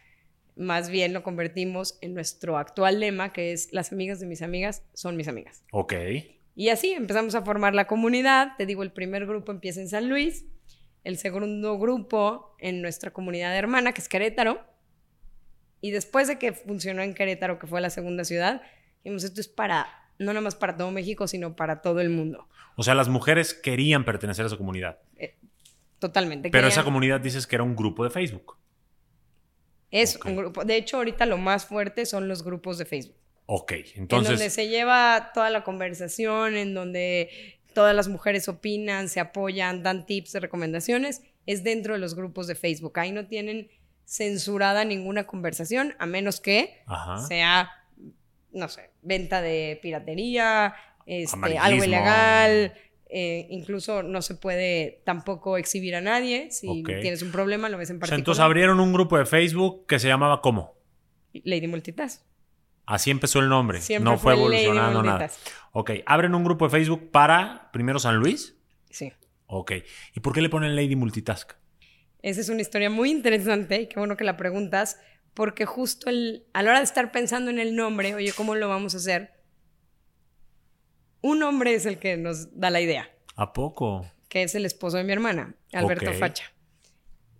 más 0.56 0.90
bien 0.90 1.14
lo 1.14 1.24
convertimos 1.24 1.98
en 2.02 2.14
nuestro 2.14 2.58
actual 2.58 3.00
lema, 3.00 3.34
que 3.34 3.52
es 3.52 3.70
las 3.72 3.92
amigas 3.92 4.20
de 4.20 4.28
mis 4.28 4.42
amigas 4.42 4.84
son 4.94 5.16
mis 5.18 5.28
amigas. 5.28 5.64
Ok. 5.72 5.94
Y 6.56 6.70
así 6.70 6.92
empezamos 6.92 7.36
a 7.36 7.42
formar 7.42 7.74
la 7.74 7.88
comunidad. 7.88 8.54
Te 8.58 8.66
digo, 8.66 8.84
el 8.84 8.92
primer 8.92 9.26
grupo 9.26 9.52
empieza 9.52 9.82
en 9.82 9.90
San 9.90 10.08
Luis, 10.08 10.46
el 11.04 11.18
segundo 11.18 11.78
grupo 11.80 12.56
en 12.60 12.82
nuestra 12.82 13.12
comunidad 13.12 13.56
hermana, 13.58 13.94
que 13.94 14.02
es 14.02 14.10
Querétaro. 14.10 14.62
Y 15.82 15.92
después 15.92 16.28
de 16.28 16.38
que 16.38 16.54
funcionó 16.54 17.02
en 17.02 17.14
Querétaro, 17.14 17.60
que 17.60 17.68
fue 17.68 17.82
la 17.82 17.90
segunda 17.90 18.24
ciudad, 18.24 18.62
dijimos, 19.04 19.24
esto 19.24 19.42
es 19.42 19.48
para, 19.48 19.88
no 20.20 20.28
nada 20.28 20.42
más 20.42 20.56
para 20.56 20.78
todo 20.78 20.92
México, 20.92 21.28
sino 21.28 21.56
para 21.56 21.82
todo 21.82 22.00
el 22.00 22.10
mundo. 22.10 22.48
O 22.76 22.84
sea, 22.84 22.96
las 22.96 23.10
mujeres 23.10 23.54
querían 23.54 24.06
pertenecer 24.06 24.44
a 24.44 24.48
esa 24.48 24.58
comunidad. 24.58 25.00
Eh, 25.18 25.38
totalmente. 26.00 26.50
Pero 26.52 26.68
esa 26.68 26.84
comunidad 26.84 27.20
dices 27.20 27.48
que 27.48 27.56
era 27.56 27.64
un 27.64 27.76
grupo 27.76 28.04
de 28.04 28.12
Facebook. 28.12 28.58
Es 29.92 30.18
un 30.26 30.36
grupo. 30.36 30.64
De 30.66 30.76
hecho, 30.76 30.98
ahorita 30.98 31.26
lo 31.26 31.38
más 31.38 31.66
fuerte 31.66 32.06
son 32.06 32.28
los 32.28 32.44
grupos 32.44 32.78
de 32.78 32.86
Facebook. 32.86 33.18
Ok, 33.46 33.74
entonces. 33.96 34.32
En 34.32 34.38
donde 34.38 34.50
se 34.50 34.68
lleva 34.68 35.32
toda 35.34 35.50
la 35.50 35.64
conversación, 35.64 36.56
en 36.56 36.74
donde 36.74 37.30
todas 37.74 37.96
las 37.96 38.08
mujeres 38.08 38.48
opinan, 38.48 39.10
se 39.10 39.20
apoyan, 39.20 39.84
dan 39.84 40.06
tips, 40.06 40.36
recomendaciones, 40.36 41.22
es 41.46 41.64
dentro 41.64 41.94
de 41.94 42.00
los 42.00 42.16
grupos 42.16 42.48
de 42.48 42.56
Facebook. 42.56 42.98
Ahí 43.00 43.12
no 43.12 43.28
tienen 43.28 43.70
censurada 44.06 44.86
ninguna 44.86 45.26
conversación, 45.26 45.96
a 46.00 46.06
menos 46.06 46.40
que 46.40 46.82
sea, 47.28 47.72
no 48.52 48.68
sé, 48.68 48.92
venta 49.02 49.42
de 49.42 49.80
piratería, 49.82 50.76
este, 51.06 51.58
algo 51.58 51.84
ilegal, 51.84 52.74
eh, 53.10 53.48
incluso 53.50 54.04
no 54.04 54.22
se 54.22 54.36
puede 54.36 55.02
tampoco 55.04 55.58
exhibir 55.58 55.96
a 55.96 56.02
nadie. 56.02 56.52
Si 56.52 56.84
tienes 56.84 57.22
un 57.22 57.32
problema, 57.32 57.70
lo 57.70 57.78
ves 57.78 57.90
en 57.90 58.00
particular. 58.00 58.20
entonces 58.20 58.42
abrieron 58.42 58.80
un 58.80 58.94
grupo 58.94 59.18
de 59.18 59.26
Facebook 59.26 59.86
que 59.88 60.00
se 60.00 60.08
llamaba 60.08 60.42
¿cómo? 60.42 60.76
Lady 61.34 61.68
Multitask. 61.68 62.24
Así 62.86 63.12
empezó 63.12 63.40
el 63.40 63.50
nombre. 63.50 63.80
no 64.02 64.18
fue, 64.18 64.34
evolucionando 64.34 65.04
nada. 65.04 65.30
Ok, 65.72 65.92
abren 66.06 66.36
un 66.36 66.44
grupo 66.44 66.66
de 66.66 66.72
Facebook 66.72 67.12
para 67.12 67.70
primero 67.72 68.00
San 68.00 68.18
Luis. 68.18 68.56
Sí. 68.90 69.14
Ok. 69.48 69.72
¿Y 70.14 70.20
por 70.20 70.34
qué 70.34 70.42
le 70.42 70.50
ponen 70.50 70.76
Lady 70.76 70.96
Multitask? 70.96 71.54
Esa 72.22 72.42
es 72.42 72.50
una 72.50 72.62
historia 72.62 72.90
muy 72.90 73.12
interesante 73.12 73.82
y 73.82 73.88
qué 73.88 74.00
bueno 74.00 74.16
que 74.18 74.24
la 74.24 74.38
preguntas, 74.38 75.00
porque 75.34 75.66
justo 75.66 76.10
el, 76.10 76.46
a 76.54 76.62
la 76.62 76.72
hora 76.72 76.80
de 76.80 76.86
estar 76.86 77.12
pensando 77.12 77.52
en 77.52 77.60
el 77.60 77.76
nombre, 77.76 78.16
oye, 78.16 78.32
¿cómo 78.34 78.56
lo 78.56 78.70
vamos 78.70 78.94
a 78.94 78.98
hacer? 78.98 79.44
un 81.24 81.42
hombre 81.42 81.74
es 81.74 81.88
el 81.88 81.98
que 81.98 82.18
nos 82.18 82.60
da 82.60 82.70
la 82.70 82.82
idea. 82.82 83.10
¿A 83.36 83.54
poco? 83.54 84.06
Que 84.30 84.44
es 84.44 84.54
el 84.54 84.66
esposo 84.66 84.98
de 84.98 85.04
mi 85.04 85.14
hermana, 85.14 85.56
Alberto 85.72 86.14
Facha. 86.14 86.52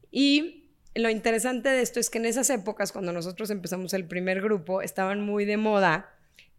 Y 0.10 0.63
lo 0.96 1.10
interesante 1.10 1.70
de 1.70 1.82
esto 1.82 2.00
es 2.00 2.10
que 2.10 2.20
en 2.20 2.26
esas 2.26 2.50
épocas, 2.50 2.92
cuando 2.92 3.12
nosotros 3.12 3.50
empezamos 3.50 3.94
el 3.94 4.06
primer 4.06 4.42
grupo, 4.42 4.82
estaban 4.82 5.22
muy 5.22 5.46
de 5.46 5.58
moda 5.58 6.12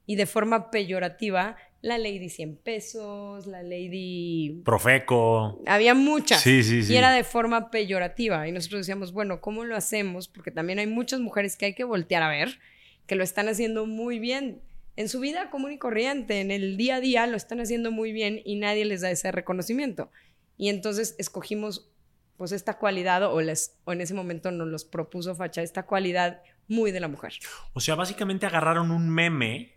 y 0.07 0.17
de 0.17 0.27
forma 0.27 0.71
peyorativa 0.71 1.57
la 1.85 1.99
Lady 1.99 2.31
100 2.31 2.57
pesos, 2.57 3.47
la 3.47 3.63
Lady... 3.63 4.63
Profeco. 4.65 5.61
Había 5.67 5.93
muchas. 5.95 6.41
Sí, 6.41 6.63
sí, 6.63 6.83
sí. 6.83 6.95
Y 6.95 6.97
era 6.97 7.13
de 7.13 7.25
forma 7.25 7.71
peyorativa. 7.71 8.49
Y 8.49 8.53
nosotros 8.53 8.81
decíamos, 8.81 9.13
bueno, 9.13 9.43
¿cómo 9.43 9.65
lo 9.65 9.77
hacemos? 9.77 10.27
Porque 10.27 10.51
también 10.51 10.79
hay 10.79 10.87
muchas 10.87 11.21
mujeres 11.21 11.57
que 11.57 11.67
hay 11.67 11.75
que 11.75 11.85
voltear 11.85 12.23
a 12.23 12.31
ver, 12.31 12.59
que 13.07 13.17
lo 13.17 13.23
están 13.23 13.49
haciendo 13.49 13.85
muy 13.85 14.19
bien. 14.19 14.63
En 14.97 15.11
su 15.11 15.21
vida 15.21 15.51
común 15.51 15.73
y 15.73 15.79
corriente, 15.79 16.41
en 16.41 16.51
el 16.51 16.79
día 16.79 16.97
a 16.97 17.01
día, 17.01 17.27
lo 17.27 17.37
están 17.37 17.61
haciendo 17.61 17.91
muy 17.91 18.13
bien 18.13 18.41
y 18.47 18.57
nadie 18.57 18.87
les 18.87 19.03
da 19.03 19.11
ese 19.11 19.31
reconocimiento. 19.31 20.11
Y 20.57 20.71
entonces 20.71 21.15
escogimos 21.19 21.91
pues 22.37 22.53
esta 22.53 22.79
cualidad 22.79 23.23
o, 23.33 23.41
les, 23.41 23.79
o 23.85 23.93
en 23.93 24.01
ese 24.01 24.15
momento 24.15 24.51
nos 24.51 24.69
los 24.69 24.85
propuso 24.85 25.35
Facha, 25.35 25.63
esta 25.63 25.85
cualidad 25.87 26.43
muy 26.69 26.91
de 26.93 27.01
la 27.01 27.09
mujer. 27.09 27.35
O 27.75 27.81
sea, 27.81 27.95
básicamente 27.95 28.47
agarraron 28.47 28.91
un 28.91 29.09
meme 29.11 29.77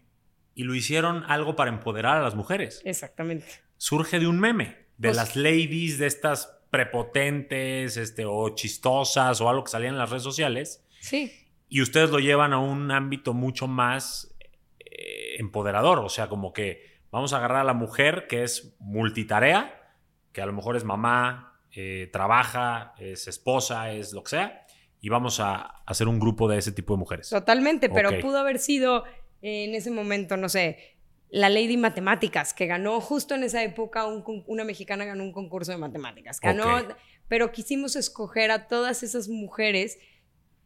y 0.55 0.63
lo 0.63 0.73
hicieron 0.73 1.23
algo 1.27 1.55
para 1.55 1.69
empoderar 1.69 2.17
a 2.17 2.21
las 2.21 2.35
mujeres. 2.35 2.81
Exactamente. 2.85 3.45
Surge 3.77 4.19
de 4.19 4.27
un 4.27 4.39
meme, 4.39 4.85
de 4.97 5.09
Pues- 5.09 5.17
las 5.17 5.35
ladies, 5.35 5.97
de 5.99 6.07
estas 6.07 6.53
prepotentes, 6.71 7.97
este, 7.97 8.25
o 8.25 8.49
chistosas, 8.55 9.39
o 9.41 9.49
algo 9.49 9.63
que 9.63 9.71
salían 9.71 9.93
en 9.93 9.99
las 9.99 10.09
redes 10.09 10.23
sociales, 10.23 10.83
Sí, 10.99 11.31
y 11.69 11.81
ustedes 11.81 12.09
lo 12.09 12.19
llevan 12.19 12.53
a 12.53 12.59
un 12.59 12.89
ámbito 12.91 13.33
mucho 13.33 13.67
más 13.67 14.33
eh, 14.79 15.35
empoderador. 15.37 15.99
O 15.99 16.09
sea, 16.09 16.27
como 16.27 16.53
que 16.53 17.01
vamos 17.11 17.33
a 17.33 17.37
agarrar 17.37 17.59
a 17.59 17.63
la 17.63 17.73
mujer 17.73 18.25
que 18.27 18.43
es 18.43 18.75
multitarea, 18.79 19.93
que 20.31 20.41
a 20.41 20.45
lo 20.45 20.53
mejor 20.53 20.75
es 20.75 20.83
mamá, 20.83 21.56
eh, 21.79 22.09
trabaja, 22.11 22.95
es 22.97 23.27
esposa, 23.27 23.91
es 23.91 24.11
lo 24.11 24.23
que 24.23 24.31
sea, 24.31 24.65
y 24.99 25.09
vamos 25.09 25.39
a 25.39 25.57
hacer 25.85 26.07
un 26.07 26.19
grupo 26.19 26.47
de 26.47 26.57
ese 26.57 26.71
tipo 26.71 26.95
de 26.95 26.97
mujeres. 26.97 27.29
totalmente, 27.29 27.87
pero 27.87 28.19
pudo 28.19 28.39
haber 28.39 28.57
sido 28.57 29.05
eh, 29.43 29.65
en 29.65 29.75
ese 29.75 29.91
momento, 29.91 30.37
no 30.37 30.49
sé, 30.49 30.97
la 31.29 31.49
Lady 31.49 31.77
Matemáticas, 31.77 32.55
que 32.55 32.65
ganó 32.65 32.99
justo 32.99 33.35
en 33.35 33.43
esa 33.43 33.63
época, 33.63 34.07
un 34.07 34.43
una 34.47 34.63
mexicana 34.63 35.05
ganó 35.05 35.23
un 35.23 35.31
concurso 35.31 35.71
de 35.71 35.77
matemáticas. 35.77 36.39
Ganó, 36.39 36.83
pero 37.27 37.51
quisimos 37.51 37.95
escoger 37.95 38.49
a 38.49 38.67
todas 38.67 39.03
esas 39.03 39.29
mujeres 39.29 39.99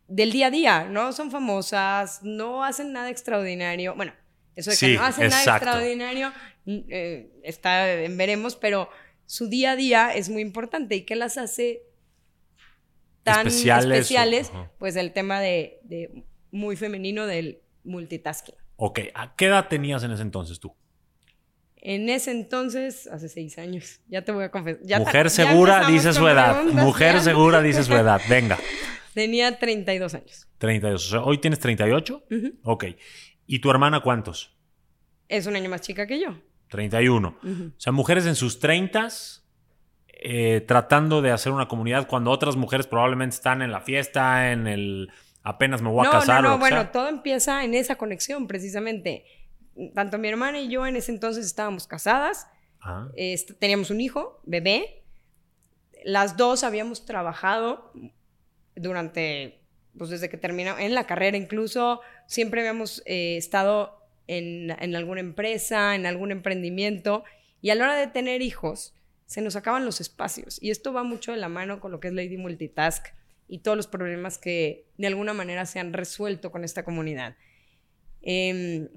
del 0.07 0.31
día 0.31 0.47
a 0.47 0.51
día, 0.51 0.83
no 0.85 1.11
son 1.11 1.29
famosas, 1.29 2.23
no 2.23 2.63
hacen 2.63 2.93
nada 2.93 3.09
extraordinario. 3.09 3.95
Bueno, 3.95 4.13
eso 4.55 4.69
de 4.69 4.77
que 4.77 4.85
Sí, 4.85 4.95
no 4.95 5.03
hacen 5.03 5.25
exacto. 5.25 5.49
nada 5.49 5.57
extraordinario 5.57 6.31
eh, 6.65 7.33
está 7.43 7.83
veremos, 7.85 8.55
pero 8.55 8.87
su 9.31 9.47
día 9.47 9.71
a 9.71 9.75
día 9.77 10.13
es 10.13 10.27
muy 10.29 10.41
importante 10.41 10.93
y 10.95 11.03
qué 11.05 11.15
las 11.15 11.37
hace 11.37 11.83
tan 13.23 13.47
Especiales 13.47 13.99
especiales, 13.99 14.49
o- 14.49 14.57
ajá. 14.57 14.71
pues 14.77 14.95
el 14.97 15.13
tema 15.13 15.39
de, 15.39 15.79
de 15.83 16.25
muy 16.51 16.75
femenino 16.75 17.25
del 17.27 17.61
multitasking. 17.85 18.55
Ok, 18.75 18.99
¿a 19.13 19.33
qué 19.37 19.45
edad 19.45 19.67
tenías 19.69 20.03
en 20.03 20.11
ese 20.11 20.23
entonces 20.23 20.59
tú? 20.59 20.75
En 21.77 22.09
ese 22.09 22.31
entonces, 22.31 23.07
hace 23.07 23.29
seis 23.29 23.57
años, 23.57 24.01
ya 24.07 24.23
te 24.23 24.33
voy 24.33 24.43
a 24.43 24.51
confesar. 24.51 24.81
ya 24.83 24.99
Mujer 24.99 25.27
ya 25.27 25.29
segura 25.29 25.87
dice 25.87 26.11
su 26.13 26.27
edad. 26.27 26.63
Mujer 26.65 27.15
ya. 27.15 27.21
segura 27.21 27.61
dice 27.61 27.83
su 27.83 27.93
edad. 27.93 28.19
Venga. 28.29 28.59
Tenía 29.13 29.57
32 29.57 30.13
años. 30.13 30.47
32. 30.57 31.05
O 31.07 31.09
sea, 31.09 31.21
¿Hoy 31.23 31.37
tienes 31.39 31.59
38? 31.59 32.23
Ujú. 32.29 32.59
Ok. 32.63 32.85
¿Y 33.47 33.59
tu 33.59 33.71
hermana 33.71 34.01
cuántos? 34.01 34.57
Es 35.29 35.45
un 35.47 35.55
año 35.55 35.69
más 35.69 35.81
chica 35.81 36.05
que 36.05 36.19
yo. 36.19 36.37
31. 36.71 37.37
Ujú. 37.43 37.63
O 37.77 37.79
sea, 37.79 37.93
mujeres 37.93 38.25
en 38.25 38.35
sus 38.35 38.59
30 38.59 39.07
eh, 40.23 40.61
tratando 40.67 41.21
de 41.21 41.31
hacer 41.31 41.51
una 41.51 41.67
comunidad 41.67 42.07
cuando 42.07 42.31
otras 42.31 42.55
mujeres 42.55 42.87
probablemente 42.87 43.35
están 43.35 43.61
en 43.61 43.71
la 43.71 43.81
fiesta, 43.81 44.51
en 44.51 44.65
el 44.67 45.11
apenas 45.43 45.81
me 45.81 45.89
voy 45.89 46.01
a 46.01 46.09
no, 46.09 46.11
casar. 46.11 46.41
no, 46.41 46.49
o 46.49 46.51
no, 46.51 46.57
que 46.57 46.59
bueno, 46.61 46.81
sea. 46.81 46.91
todo 46.91 47.07
empieza 47.09 47.63
en 47.63 47.73
esa 47.73 47.95
conexión, 47.95 48.47
precisamente. 48.47 49.25
Tanto 49.93 50.17
mi 50.17 50.27
hermana 50.27 50.59
y 50.59 50.69
yo 50.69 50.85
en 50.87 50.95
ese 50.95 51.11
entonces 51.11 51.45
estábamos 51.45 51.87
casadas, 51.87 52.47
Ah, 52.81 53.07
teníamos 53.59 53.91
un 53.91 54.01
hijo, 54.01 54.41
bebé. 54.43 55.03
Las 56.03 56.35
dos 56.35 56.63
habíamos 56.63 57.05
trabajado 57.05 57.93
durante, 58.75 59.61
pues 59.97 60.09
desde 60.09 60.29
que 60.29 60.37
terminamos, 60.37 60.81
en 60.81 60.95
la 60.95 61.05
carrera 61.05 61.37
incluso, 61.37 62.01
siempre 62.25 62.61
habíamos 62.61 63.03
eh, 63.05 63.37
estado 63.37 64.00
en, 64.37 64.95
alguna 64.95 65.19
empresa, 65.19 65.93
en 65.93 66.05
algún 66.05 66.31
emprendimiento, 66.31 67.25
y 67.61 67.69
a 67.69 67.75
la 67.75 67.83
hora 67.83 67.95
de 67.95 68.07
tener 68.07 68.41
hijos, 68.41 68.95
se 69.25 69.41
nos 69.41 69.57
acaban 69.57 69.83
los 69.83 69.99
espacios. 69.99 70.57
Y 70.61 70.71
esto 70.71 70.93
va 70.93 71.03
mucho 71.03 71.31
de 71.31 71.37
la 71.37 71.49
mano 71.49 71.81
con 71.81 71.91
lo 71.91 71.99
que 71.99 72.07
es 72.07 72.13
Lady 72.13 72.37
Multitask 72.37 73.07
y 73.47 73.59
todos 73.59 73.75
los 73.75 73.87
problemas 73.87 74.37
que 74.37 74.87
de 74.97 75.07
alguna 75.07 75.33
manera 75.33 75.65
se 75.65 75.79
han 75.79 75.91
resuelto 75.91 76.51
con 76.51 76.63
esta 76.63 76.83
comunidad. 76.83 77.35
Em, 78.21 78.87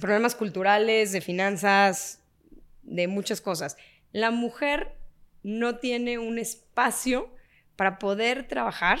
problemas 0.00 0.34
culturales, 0.34 1.12
de 1.12 1.20
finanzas, 1.20 2.24
de 2.82 3.06
muchas 3.06 3.40
cosas. 3.40 3.76
La 4.10 4.32
mujer 4.32 4.98
no 5.44 5.78
tiene 5.78 6.18
un 6.18 6.38
espacio 6.38 7.32
para 7.76 8.00
poder 8.00 8.48
trabajar 8.48 8.98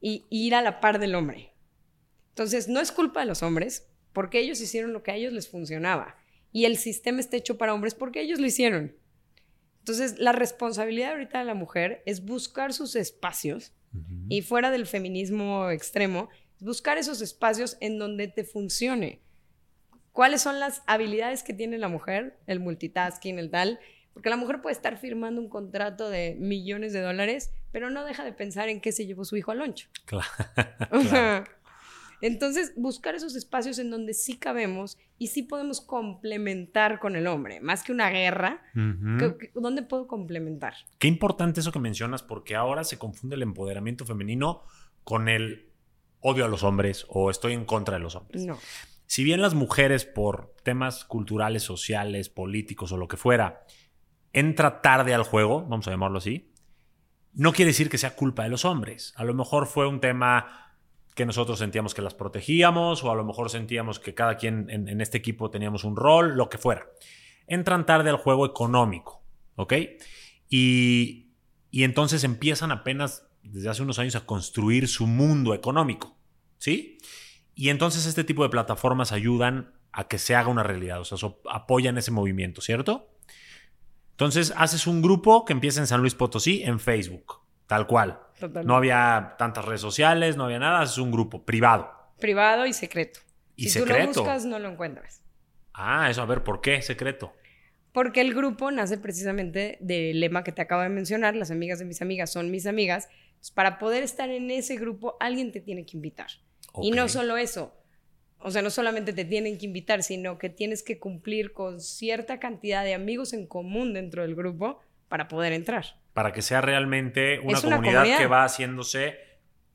y 0.00 0.26
ir 0.30 0.54
a 0.54 0.62
la 0.62 0.80
par 0.80 1.00
del 1.00 1.16
hombre. 1.16 1.54
Entonces, 2.30 2.68
no 2.68 2.80
es 2.80 2.92
culpa 2.92 3.20
de 3.20 3.26
los 3.26 3.42
hombres, 3.42 3.88
porque 4.18 4.40
ellos 4.40 4.60
hicieron 4.60 4.92
lo 4.92 5.04
que 5.04 5.12
a 5.12 5.14
ellos 5.14 5.32
les 5.32 5.48
funcionaba. 5.48 6.16
Y 6.50 6.64
el 6.64 6.76
sistema 6.76 7.20
está 7.20 7.36
hecho 7.36 7.56
para 7.56 7.72
hombres 7.72 7.94
porque 7.94 8.20
ellos 8.20 8.40
lo 8.40 8.48
hicieron. 8.48 8.96
Entonces, 9.78 10.18
la 10.18 10.32
responsabilidad 10.32 11.12
ahorita 11.12 11.38
de 11.38 11.44
la 11.44 11.54
mujer 11.54 12.02
es 12.04 12.24
buscar 12.24 12.72
sus 12.72 12.96
espacios 12.96 13.76
y 14.28 14.42
fuera 14.42 14.72
del 14.72 14.86
feminismo 14.86 15.70
extremo, 15.70 16.30
buscar 16.58 16.98
esos 16.98 17.22
espacios 17.22 17.76
en 17.78 18.00
donde 18.00 18.26
te 18.26 18.42
funcione. 18.42 19.22
¿Cuáles 20.10 20.42
son 20.42 20.58
las 20.58 20.82
habilidades 20.88 21.44
que 21.44 21.54
tiene 21.54 21.78
la 21.78 21.86
mujer? 21.86 22.40
El 22.48 22.58
multitasking, 22.58 23.38
el 23.38 23.52
tal. 23.52 23.78
Porque 24.14 24.30
la 24.30 24.36
mujer 24.36 24.60
puede 24.60 24.74
estar 24.74 24.98
firmando 24.98 25.40
un 25.40 25.48
contrato 25.48 26.10
de 26.10 26.34
millones 26.40 26.92
de 26.92 27.02
dólares, 27.02 27.52
pero 27.70 27.88
no 27.88 28.04
deja 28.04 28.24
de 28.24 28.32
pensar 28.32 28.68
en 28.68 28.80
qué 28.80 28.90
se 28.90 29.06
llevó 29.06 29.24
su 29.24 29.36
hijo 29.36 29.52
al 29.52 29.58
loncho. 29.58 29.88
Claro. 30.06 30.26
O 30.90 31.02
sea, 31.02 31.44
Entonces, 32.20 32.72
buscar 32.76 33.14
esos 33.14 33.36
espacios 33.36 33.78
en 33.78 33.90
donde 33.90 34.12
sí 34.14 34.38
cabemos 34.38 34.98
y 35.18 35.28
sí 35.28 35.42
podemos 35.44 35.80
complementar 35.80 36.98
con 36.98 37.16
el 37.16 37.26
hombre, 37.26 37.60
más 37.60 37.82
que 37.84 37.92
una 37.92 38.10
guerra. 38.10 38.62
Ujú. 38.74 39.18
¿qué- 39.18 39.36
qué- 39.38 39.52
¿Dónde 39.54 39.82
puedo 39.82 40.06
complementar? 40.06 40.74
Qué 40.98 41.08
importante 41.08 41.60
eso 41.60 41.72
que 41.72 41.78
mencionas, 41.78 42.22
porque 42.22 42.56
ahora 42.56 42.84
se 42.84 42.98
confunde 42.98 43.36
el 43.36 43.42
empoderamiento 43.42 44.04
femenino 44.04 44.62
con 45.04 45.28
el 45.28 45.70
odio 46.20 46.44
a 46.44 46.48
los 46.48 46.64
hombres 46.64 47.06
o 47.08 47.30
estoy 47.30 47.52
en 47.52 47.64
contra 47.64 47.94
de 47.94 48.00
los 48.00 48.16
hombres. 48.16 48.44
No. 48.44 48.58
Si 49.06 49.24
bien 49.24 49.40
las 49.40 49.54
mujeres, 49.54 50.04
por 50.04 50.54
temas 50.64 51.04
culturales, 51.04 51.62
sociales, 51.62 52.28
políticos 52.28 52.90
o 52.92 52.96
lo 52.96 53.08
que 53.08 53.16
fuera, 53.16 53.64
entra 54.32 54.82
tarde 54.82 55.14
al 55.14 55.22
juego, 55.22 55.62
vamos 55.66 55.86
a 55.88 55.90
llamarlo 55.92 56.18
así, 56.18 56.52
no 57.32 57.52
quiere 57.52 57.70
decir 57.70 57.88
que 57.88 57.96
sea 57.98 58.16
culpa 58.16 58.42
de 58.42 58.48
los 58.50 58.64
hombres. 58.64 59.14
A 59.16 59.24
lo 59.24 59.32
mejor 59.34 59.66
fue 59.66 59.86
un 59.86 60.00
tema 60.00 60.67
que 61.18 61.26
nosotros 61.26 61.58
sentíamos 61.58 61.94
que 61.94 62.00
las 62.00 62.14
protegíamos 62.14 63.02
o 63.02 63.10
a 63.10 63.16
lo 63.16 63.24
mejor 63.24 63.50
sentíamos 63.50 63.98
que 63.98 64.14
cada 64.14 64.36
quien 64.36 64.70
en, 64.70 65.00
este 65.00 65.18
equipo 65.18 65.50
teníamos 65.50 65.82
un 65.82 65.96
rol, 65.96 66.36
lo 66.36 66.48
que 66.48 66.58
fuera. 66.58 66.86
Entran 67.48 67.86
tarde 67.86 68.08
al 68.08 68.18
juego 68.18 68.46
económico, 68.46 69.20
¿ok? 69.56 69.74
Y, 70.48 71.32
y 71.72 71.82
entonces 71.82 72.22
empiezan 72.22 72.70
apenas 72.70 73.26
desde 73.42 73.68
hace 73.68 73.82
unos 73.82 73.98
años 73.98 74.14
a 74.14 74.26
construir 74.26 74.86
su 74.86 75.08
mundo 75.08 75.54
económico, 75.54 76.16
¿sí? 76.58 76.98
Y 77.56 77.70
entonces 77.70 78.06
este 78.06 78.22
tipo 78.22 78.44
de 78.44 78.50
plataformas 78.50 79.10
ayudan 79.10 79.72
a 79.90 80.06
que 80.06 80.18
se 80.18 80.36
haga 80.36 80.50
una 80.50 80.62
realidad, 80.62 81.00
o 81.00 81.04
sea, 81.04 81.18
apoyan 81.50 81.98
ese 81.98 82.12
movimiento, 82.12 82.60
¿cierto? 82.60 83.10
Entonces 84.12 84.54
haces 84.56 84.86
un 84.86 85.02
grupo 85.02 85.44
que 85.44 85.52
empieza 85.52 85.80
en 85.80 85.88
San 85.88 86.00
Luis 86.00 86.14
Potosí 86.14 86.62
en 86.62 86.78
Facebook, 86.78 87.40
tal 87.68 87.86
cual. 87.86 88.18
Totalmente. 88.34 88.66
No 88.66 88.74
había 88.74 89.36
tantas 89.38 89.64
redes 89.64 89.80
sociales, 89.80 90.36
no 90.36 90.46
había 90.46 90.58
nada, 90.58 90.80
haces 90.80 90.98
un 90.98 91.12
grupo 91.12 91.44
privado. 91.44 91.88
Privado 92.18 92.66
y 92.66 92.72
secreto. 92.72 93.20
Y 93.54 93.68
si 93.68 93.78
tú 93.78 93.86
lo 93.86 94.06
buscas, 94.06 94.44
no 94.44 94.58
lo 94.58 94.68
encuentras. 94.68 95.22
Ah, 95.72 96.10
eso, 96.10 96.22
a 96.22 96.26
ver, 96.26 96.42
¿por 96.42 96.60
qué 96.60 96.82
secreto? 96.82 97.32
Porque 97.92 98.20
el 98.20 98.34
grupo 98.34 98.70
nace 98.70 98.98
precisamente 98.98 99.78
del 99.80 100.18
lema 100.18 100.42
que 100.42 100.50
te 100.50 100.62
acabo 100.62 100.82
de 100.82 100.88
mencionar, 100.88 101.36
las 101.36 101.52
amigas 101.52 101.78
de 101.78 101.84
mis 101.84 102.02
amigas 102.02 102.32
son 102.32 102.50
mis 102.50 102.66
amigas. 102.66 103.08
Entonces, 103.28 103.50
para 103.52 103.78
poder 103.78 104.02
estar 104.02 104.30
en 104.30 104.50
ese 104.50 104.76
grupo, 104.76 105.16
alguien 105.20 105.52
te 105.52 105.60
tiene 105.60 105.86
que 105.86 105.96
invitar. 105.96 106.28
Y 106.82 106.90
no 106.90 107.08
solo 107.08 107.36
eso, 107.36 107.74
o 108.40 108.50
sea, 108.50 108.62
no 108.62 108.70
solamente 108.70 109.12
te 109.12 109.24
tienen 109.24 109.58
que 109.58 109.66
invitar, 109.66 110.02
sino 110.02 110.38
que 110.38 110.48
tienes 110.48 110.82
que 110.82 110.98
cumplir 110.98 111.52
con 111.52 111.80
cierta 111.80 112.38
cantidad 112.38 112.84
de 112.84 112.94
amigos 112.94 113.32
en 113.32 113.46
común 113.46 113.94
dentro 113.94 114.22
del 114.22 114.36
grupo 114.36 114.80
para 115.08 115.26
poder 115.26 115.52
entrar. 115.52 115.96
Para 116.18 116.32
que 116.32 116.42
sea 116.42 116.60
realmente 116.60 117.38
una, 117.38 117.60
comunidad, 117.60 117.92
comunidad. 117.92 118.18
que 118.18 118.26
va 118.26 118.42
haciéndose 118.42 119.16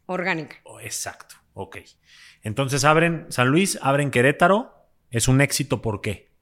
Orgánica. 0.07 0.57
Oh, 0.65 0.81
exacto, 0.81 1.35
ok. 1.53 1.77
Entonces 2.41 2.83
abren 2.83 3.27
San 3.29 3.47
Luis, 3.47 3.79
abren 3.81 4.11
Querétaro. 4.11 4.89
Es 5.09 5.29
un 5.29 5.39
éxito, 5.39 5.81
¿por 5.81 6.01
qué? 6.01 6.33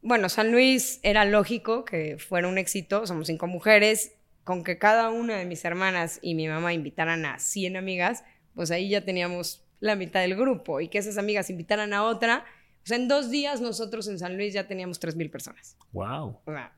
Bueno, 0.00 0.30
San 0.30 0.50
Luis 0.50 0.98
era 1.02 1.26
lógico 1.26 1.84
que 1.84 2.16
fuera 2.16 2.48
un 2.48 2.56
éxito, 2.56 3.06
somos 3.06 3.26
cinco 3.26 3.46
mujeres, 3.46 4.14
con 4.44 4.64
que 4.64 4.78
cada 4.78 5.10
una 5.10 5.36
de 5.36 5.44
mis 5.44 5.62
hermanas 5.66 6.20
y 6.22 6.34
mi 6.34 6.48
mamá 6.48 6.72
invitaran 6.72 7.26
a 7.26 7.38
100 7.38 7.76
amigas, 7.76 8.24
pues 8.54 8.70
ahí 8.70 8.88
ya 8.88 9.04
teníamos 9.04 9.62
la 9.78 9.94
mitad 9.94 10.20
del 10.20 10.36
grupo 10.36 10.80
y 10.80 10.88
que 10.88 10.96
esas 10.96 11.18
amigas 11.18 11.50
invitaran 11.50 11.92
a 11.92 12.04
otra, 12.04 12.46
O 12.82 12.86
sea, 12.86 12.96
en 12.96 13.08
dos 13.08 13.30
días 13.30 13.60
nosotros 13.60 14.08
en 14.08 14.18
San 14.18 14.38
Luis 14.38 14.54
ya 14.54 14.66
teníamos 14.66 14.98
3.000 15.02 15.30
personas. 15.30 15.76
Wow. 15.92 16.40
O 16.46 16.50
sea, 16.50 16.72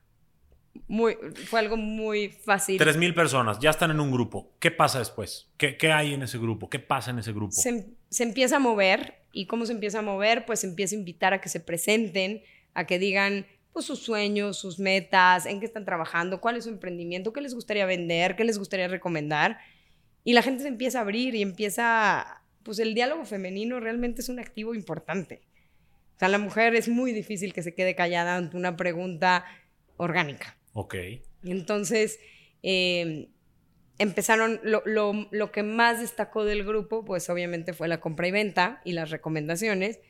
muy, 0.87 1.17
fue 1.47 1.59
algo 1.59 1.77
muy 1.77 2.29
fácil. 2.29 2.77
Tres 2.77 2.97
mil 2.97 3.13
personas, 3.13 3.59
ya 3.59 3.69
están 3.69 3.91
en 3.91 3.99
un 3.99 4.11
grupo. 4.11 4.53
¿Qué 4.59 4.71
pasa 4.71 4.99
después? 4.99 5.49
¿Qué, 5.57 5.77
¿Qué, 5.77 5.91
hay 5.91 6.13
en 6.13 6.23
ese 6.23 6.37
grupo? 6.37 6.69
¿Qué 6.69 6.79
pasa 6.79 7.11
en 7.11 7.19
ese 7.19 7.31
grupo? 7.31 7.51
Se, 7.51 7.87
se, 8.09 8.23
empieza 8.23 8.57
a 8.57 8.59
mover. 8.59 9.15
¿Y 9.31 9.47
cómo 9.47 9.65
se 9.65 9.73
empieza 9.73 9.99
a 9.99 10.01
mover? 10.01 10.45
Pues 10.45 10.61
se 10.61 10.67
empieza 10.67 10.95
a 10.95 10.99
invitar 10.99 11.33
a 11.33 11.41
que 11.41 11.49
se 11.49 11.59
presenten, 11.59 12.41
a 12.73 12.85
que 12.85 12.99
digan 12.99 13.45
pues, 13.73 13.85
sus 13.85 13.99
sueños, 13.99 14.57
sus 14.57 14.79
metas, 14.79 15.45
en 15.45 15.59
qué 15.59 15.65
están 15.65 15.83
trabajando, 15.83 16.39
cuál 16.39 16.55
es 16.55 16.63
su 16.63 16.69
emprendimiento, 16.69 17.33
qué 17.33 17.41
les 17.41 17.53
gustaría 17.53 17.85
vender, 17.85 18.35
qué 18.35 18.45
les 18.45 18.57
gustaría 18.57 18.87
recomendar. 18.87 19.59
Y 20.23 20.33
la 20.33 20.41
gente 20.41 20.63
se 20.63 20.69
empieza 20.69 20.99
a 20.99 21.01
abrir 21.01 21.35
y 21.35 21.41
empieza, 21.41 22.41
pues 22.63 22.79
el 22.79 22.93
diálogo 22.93 23.25
femenino 23.25 23.79
realmente 23.79 24.21
es 24.21 24.29
un 24.29 24.39
activo 24.39 24.73
importante. 24.73 25.41
O 26.15 26.19
sea, 26.19 26.29
la 26.29 26.37
mujer 26.37 26.73
es 26.75 26.87
muy 26.87 27.11
difícil 27.11 27.53
que 27.53 27.61
se 27.61 27.73
quede 27.73 27.95
callada 27.95 28.37
ante 28.37 28.55
una 28.55 28.77
pregunta 28.77 29.43
orgánica. 29.97 30.57
Ok. 30.75 30.95
Entonces, 31.43 32.19
eh, 32.61 33.29
empezaron, 33.97 34.59
lo, 34.61 34.83
lo, 34.85 35.27
lo, 35.31 35.51
que 35.53 35.63
más 35.63 36.01
destacó 36.01 36.43
del 36.43 36.65
grupo, 36.65 37.05
pues 37.05 37.29
obviamente 37.29 37.71
fue 37.71 37.87
la 37.87 38.01
compra 38.01 38.27
y 38.27 38.31
venta 38.31 38.81
y 38.83 38.91
las 38.91 39.09
recomendaciones. 39.09 40.01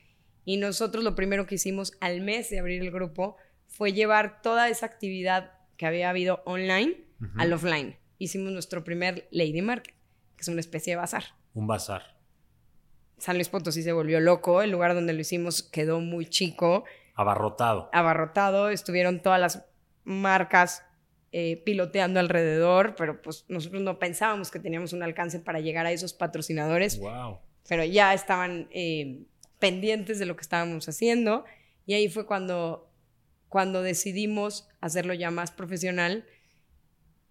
Y 0.44 0.58
nosotros 0.58 1.04
lo 1.04 1.14
primero 1.14 1.46
que 1.46 1.56
hicimos 1.56 1.94
al 2.02 2.22
mes 2.22 2.50
de 2.50 2.60
abrir 2.60 2.82
el 2.82 2.90
grupo 2.90 3.38
fue 3.68 3.94
llevar 3.94 4.42
toda 4.42 4.68
esa 4.68 4.88
actividad 4.88 5.52
que 5.78 5.86
había 5.86 6.10
habido 6.10 6.42
online 6.46 7.06
uh 7.22 7.26
-huh. 7.26 7.42
al 7.42 7.54
offline. 7.54 7.98
Hicimos 8.18 8.52
nuestro 8.52 8.84
primer 8.84 9.28
Lady 9.30 9.62
Market, 9.62 9.94
que 10.36 10.42
es 10.42 10.48
una 10.48 10.62
especie 10.62 10.94
de 10.94 10.98
bazar. 10.98 11.26
Un 11.54 11.68
bazar. 11.68 12.18
San 13.20 13.36
Luis 13.36 13.50
Potosí 13.50 13.84
se 13.84 13.94
volvió 13.94 14.20
loco, 14.20 14.64
el 14.64 14.72
lugar 14.72 14.96
donde 14.96 15.14
lo 15.14 15.22
hicimos 15.22 15.62
quedó 15.62 16.00
muy 16.00 16.26
chico. 16.26 16.86
Abarrotado. 17.14 17.90
Abarrotado, 17.94 18.70
estuvieron 18.70 19.22
todas 19.22 19.40
las 19.40 19.66
marcas 20.06 20.84
eh, 21.32 21.62
piloteando 21.66 22.22
alrededor, 22.22 22.96
pero 22.96 23.22
pues 23.22 23.44
nosotros 23.50 23.82
no 23.82 24.00
pensábamos 24.00 24.52
que 24.52 24.60
teníamos 24.60 24.94
un 24.94 25.04
alcance 25.04 25.40
para 25.40 25.60
llegar 25.60 25.86
a 25.86 25.92
esos 25.92 26.14
patrocinadores. 26.14 26.98
Wow. 26.98 27.40
Pero 27.68 27.84
ya 27.84 28.14
estaban 28.14 28.70
eh, 28.72 29.24
pendientes 29.60 30.18
de 30.18 30.26
lo 30.26 30.36
que 30.38 30.42
estábamos 30.42 30.88
haciendo 30.88 31.44
y 31.86 31.96
ahí 31.96 32.08
fue 32.08 32.26
cuando, 32.26 32.90
cuando 33.50 33.82
decidimos 33.82 34.70
hacerlo 34.80 35.14
ya 35.14 35.30
más 35.30 35.52
profesional 35.52 36.26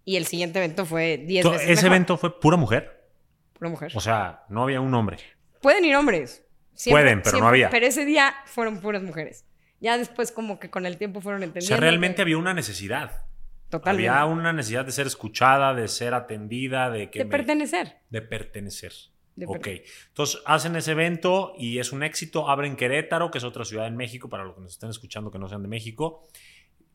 y 0.03 0.17
el 0.17 0.27
siguiente 0.27 0.59
evento 0.59 0.85
fue 0.85 1.17
10 1.17 1.45
veces 1.45 1.61
¿Ese 1.61 1.71
mejor. 1.71 1.85
evento 1.87 2.17
fue 2.17 2.39
pura 2.39 2.57
mujer? 2.57 3.09
Pura 3.53 3.69
mujer. 3.71 3.91
O 3.95 3.99
sea, 3.99 4.43
no 4.49 4.63
había 4.63 4.81
un 4.81 4.93
hombre. 4.93 5.17
Pueden 5.61 5.83
ir 5.83 5.95
hombres. 5.95 6.43
Siempre, 6.75 7.03
Pueden, 7.03 7.19
pero 7.19 7.29
siempre, 7.31 7.41
no 7.41 7.47
había. 7.47 7.69
Pero 7.71 7.87
ese 7.87 8.05
día 8.05 8.35
fueron 8.45 8.81
puras 8.81 9.01
mujeres. 9.01 9.45
Ya 9.79 9.97
después 9.97 10.31
como 10.31 10.59
que 10.59 10.69
con 10.69 10.85
el 10.85 10.97
tiempo 10.97 11.21
fueron 11.21 11.41
O 11.41 11.45
entendiendo. 11.45 11.67
sea, 11.67 11.77
realmente 11.77 12.17
que... 12.17 12.21
había 12.23 12.37
una 12.37 12.53
necesidad. 12.53 13.23
Totalmente. 13.69 14.09
Había 14.09 14.25
una 14.25 14.53
necesidad 14.53 14.85
de 14.85 14.91
ser 14.91 15.07
escuchada, 15.07 15.73
de 15.73 15.87
ser 15.87 16.13
atendida, 16.13 16.89
de 16.89 17.09
que... 17.09 17.19
De 17.19 17.25
me- 17.25 17.31
pertenecer. 17.31 17.97
De 18.09 18.21
pertenecer. 18.21 18.93
De 19.35 19.45
ok. 19.47 19.53
pertenecer. 19.53 19.85
Entonces 20.07 20.41
hacen 20.45 20.75
ese 20.75 20.91
evento 20.91 21.53
y 21.57 21.79
es 21.79 21.91
un 21.91 22.03
éxito. 22.03 22.49
Abren 22.49 22.75
Querétaro, 22.77 23.31
que 23.31 23.39
es 23.39 23.43
otra 23.43 23.65
ciudad 23.65 23.87
en 23.87 23.97
México, 23.97 24.29
para 24.29 24.43
los 24.45 24.55
que 24.55 24.61
nos 24.61 24.71
estén 24.73 24.89
escuchando 24.89 25.29
que 25.31 25.39
no 25.39 25.49
sean 25.49 25.61
de 25.61 25.67
México. 25.67 26.27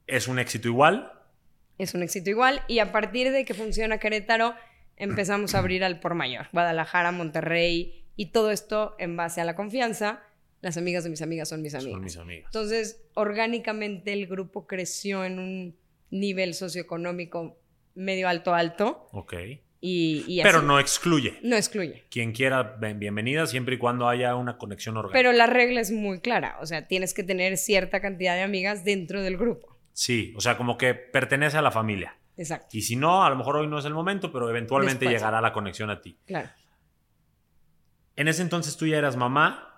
Es 0.07 0.27
un 0.29 0.39
éxito 0.39 0.69
igual. 0.69 1.13
Es 1.77 1.95
un 1.95 2.03
éxito 2.03 2.31
igual. 2.31 2.63
Y 2.67 2.79
a 2.79 2.93
partir 2.93 3.31
de 3.31 3.45
que 3.45 3.53
funciona 3.55 3.99
Querétaro, 3.99 4.55
empezamos 4.97 5.55
a 5.55 5.59
abrir 5.59 5.85
al 5.85 6.01
por 6.01 6.15
mayor. 6.15 6.49
Guadalajara, 6.53 7.11
Monterrey 7.13 8.05
y 8.17 8.27
todo 8.33 8.51
esto 8.51 8.95
en 8.99 9.17
base 9.17 9.41
a 9.41 9.45
la 9.45 9.55
confianza. 9.55 10.23
Las 10.61 10.77
amigas 10.77 11.05
de 11.05 11.11
mis 11.11 11.23
amigas 11.23 11.49
son 11.49 11.63
mis 11.63 11.75
amigas. 11.75 11.93
Son 11.93 12.03
mis 12.03 12.17
amigas. 12.17 12.45
Entonces, 12.47 13.03
orgánicamente 13.15 14.13
el 14.13 14.27
grupo 14.27 14.67
creció 14.67 15.25
en 15.25 15.39
un 15.39 15.77
nivel 16.11 16.55
socioeconómico 16.55 17.57
medio 17.95 18.29
alto 18.29 18.53
alto 18.55 19.09
Ok. 19.13 19.35
y, 19.81 20.25
y 20.29 20.43
Pero 20.43 20.61
no 20.63 20.79
excluye. 20.79 21.39
no 21.43 21.57
excluye. 21.57 22.05
Quien 22.11 22.33
quiera, 22.33 22.77
bienvenida 22.97 23.47
siempre 23.47 23.77
y 23.77 23.79
cuando 23.79 24.09
haya 24.09 24.35
una 24.37 24.59
conexión 24.59 24.97
orgánica. 24.97 25.19
Pero 25.19 25.33
la 25.33 25.47
regla 25.47 25.81
es 25.81 25.91
muy 25.93 26.21
clara, 26.21 26.59
o 26.61 26.67
sea, 26.67 26.87
tienes 26.87 27.15
que 27.15 27.23
tener 27.23 27.57
cierta 27.57 28.01
cantidad 28.01 28.35
de 28.35 28.43
amigas 28.43 28.85
dentro 28.85 29.23
del 29.23 29.37
grupo. 29.39 29.79
Sí, 29.93 30.33
o 30.37 30.41
sea, 30.41 30.57
como 30.57 30.77
que 30.77 30.95
pertenece 30.95 31.57
a 31.57 31.63
la 31.63 31.71
familia. 31.71 32.17
Exacto, 32.37 32.69
Y 32.77 32.83
si 32.83 32.97
no, 32.97 33.25
a 33.25 33.29
lo 33.31 33.37
mejor 33.37 33.57
hoy 33.57 33.67
no 33.67 33.79
es 33.79 33.85
el 33.85 33.93
momento, 33.95 34.33
pero 34.33 34.49
eventualmente 34.49 35.05
Después. 35.07 35.21
llegará 35.21 35.41
la 35.41 35.53
conexión 35.53 35.91
a 35.91 36.01
ti. 36.01 36.19
claro. 36.27 36.49
En 38.17 38.29
ese 38.29 38.43
entonces 38.43 38.77
tú 38.77 38.87
ya 38.87 38.99
eras 38.99 39.17
mamá, 39.17 39.70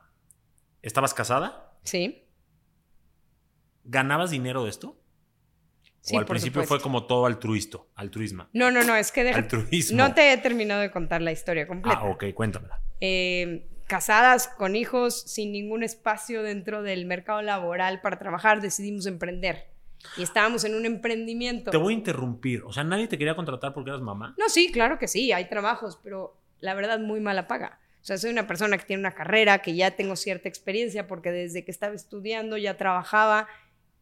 estabas 0.82 1.14
casada, 1.14 1.78
Sí, 1.84 2.24
¿ganabas 3.84 4.30
dinero 4.30 4.64
de 4.64 4.70
esto? 4.70 4.98
sí, 6.00 6.16
o 6.16 6.18
al 6.18 6.26
principio 6.26 6.62
supuesto. 6.62 6.74
fue 6.76 6.82
como 6.82 7.06
todo 7.06 7.26
altruisto, 7.26 7.88
altruismo. 7.94 8.48
No, 8.52 8.70
no, 8.70 8.82
no, 8.82 8.96
es 8.96 9.12
que 9.12 9.22
deja- 9.24 9.46
no 9.92 10.14
te 10.14 10.32
he 10.32 10.38
terminado 10.38 10.80
de 10.80 10.90
contar 10.90 11.22
la 11.22 11.30
historia 11.32 11.66
completa. 11.66 11.98
Ah, 12.00 12.04
ok, 12.06 12.24
cuéntamela. 12.34 12.80
Eh, 13.00 13.68
casadas, 13.86 14.48
con 14.48 14.74
hijos, 14.74 15.20
sin 15.22 15.52
ningún 15.52 15.82
espacio 15.82 16.42
dentro 16.42 16.82
del 16.82 17.04
mercado 17.06 17.42
laboral 17.42 18.00
para 18.00 18.18
trabajar, 18.18 18.60
decidimos 18.60 19.06
emprender. 19.06 19.70
Y 20.16 20.22
estábamos 20.24 20.64
en 20.64 20.74
un 20.74 20.84
emprendimiento. 20.86 21.70
Te 21.70 21.76
voy 21.76 21.94
a 21.94 21.96
interrumpir. 21.96 22.62
O 22.64 22.72
sea, 22.72 22.82
nadie 22.82 23.06
te 23.06 23.16
quería 23.16 23.36
contratar 23.36 23.72
porque 23.72 23.90
eras 23.90 24.02
mamá. 24.02 24.34
No, 24.38 24.48
sí, 24.48 24.72
claro 24.72 24.98
que 24.98 25.06
sí, 25.06 25.30
hay 25.30 25.48
trabajos, 25.48 26.00
pero 26.02 26.36
la 26.58 26.74
verdad 26.74 26.98
muy 26.98 27.20
mala 27.20 27.46
paga. 27.46 27.78
O 28.02 28.04
sea, 28.04 28.18
soy 28.18 28.30
una 28.30 28.48
persona 28.48 28.76
que 28.78 28.84
tiene 28.84 29.00
una 29.00 29.14
carrera, 29.14 29.62
que 29.62 29.76
ya 29.76 29.92
tengo 29.92 30.16
cierta 30.16 30.48
experiencia 30.48 31.06
porque 31.06 31.30
desde 31.30 31.64
que 31.64 31.70
estaba 31.70 31.94
estudiando 31.94 32.56
ya 32.56 32.76
trabajaba 32.76 33.46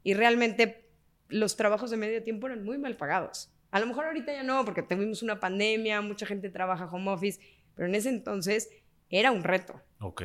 y 0.03 0.15
realmente 0.15 0.89
los 1.29 1.57
trabajos 1.57 1.91
de 1.91 1.99
medio 1.99 2.23
tiempo 2.23 2.47
eran 2.47 2.65
muy 2.65 2.79
mal 2.79 2.97
pagados. 2.97 3.53
A 3.71 3.79
lo 3.79 3.87
mejor 3.87 4.07
ahorita 4.07 4.33
ya 4.33 4.43
no, 4.43 4.65
porque 4.65 4.83
tuvimos 4.83 5.23
una 5.23 5.39
pandemia, 5.39 6.01
mucha 6.01 6.25
gente 6.25 6.49
trabaja 6.49 6.87
home 6.87 7.11
office, 7.11 7.41
pero 7.77 7.89
en 7.89 7.95
ese 7.95 8.09
entonces 8.09 8.71
era 9.11 9.33
un 9.33 9.45
reto. 9.45 9.83
Ok. 10.01 10.23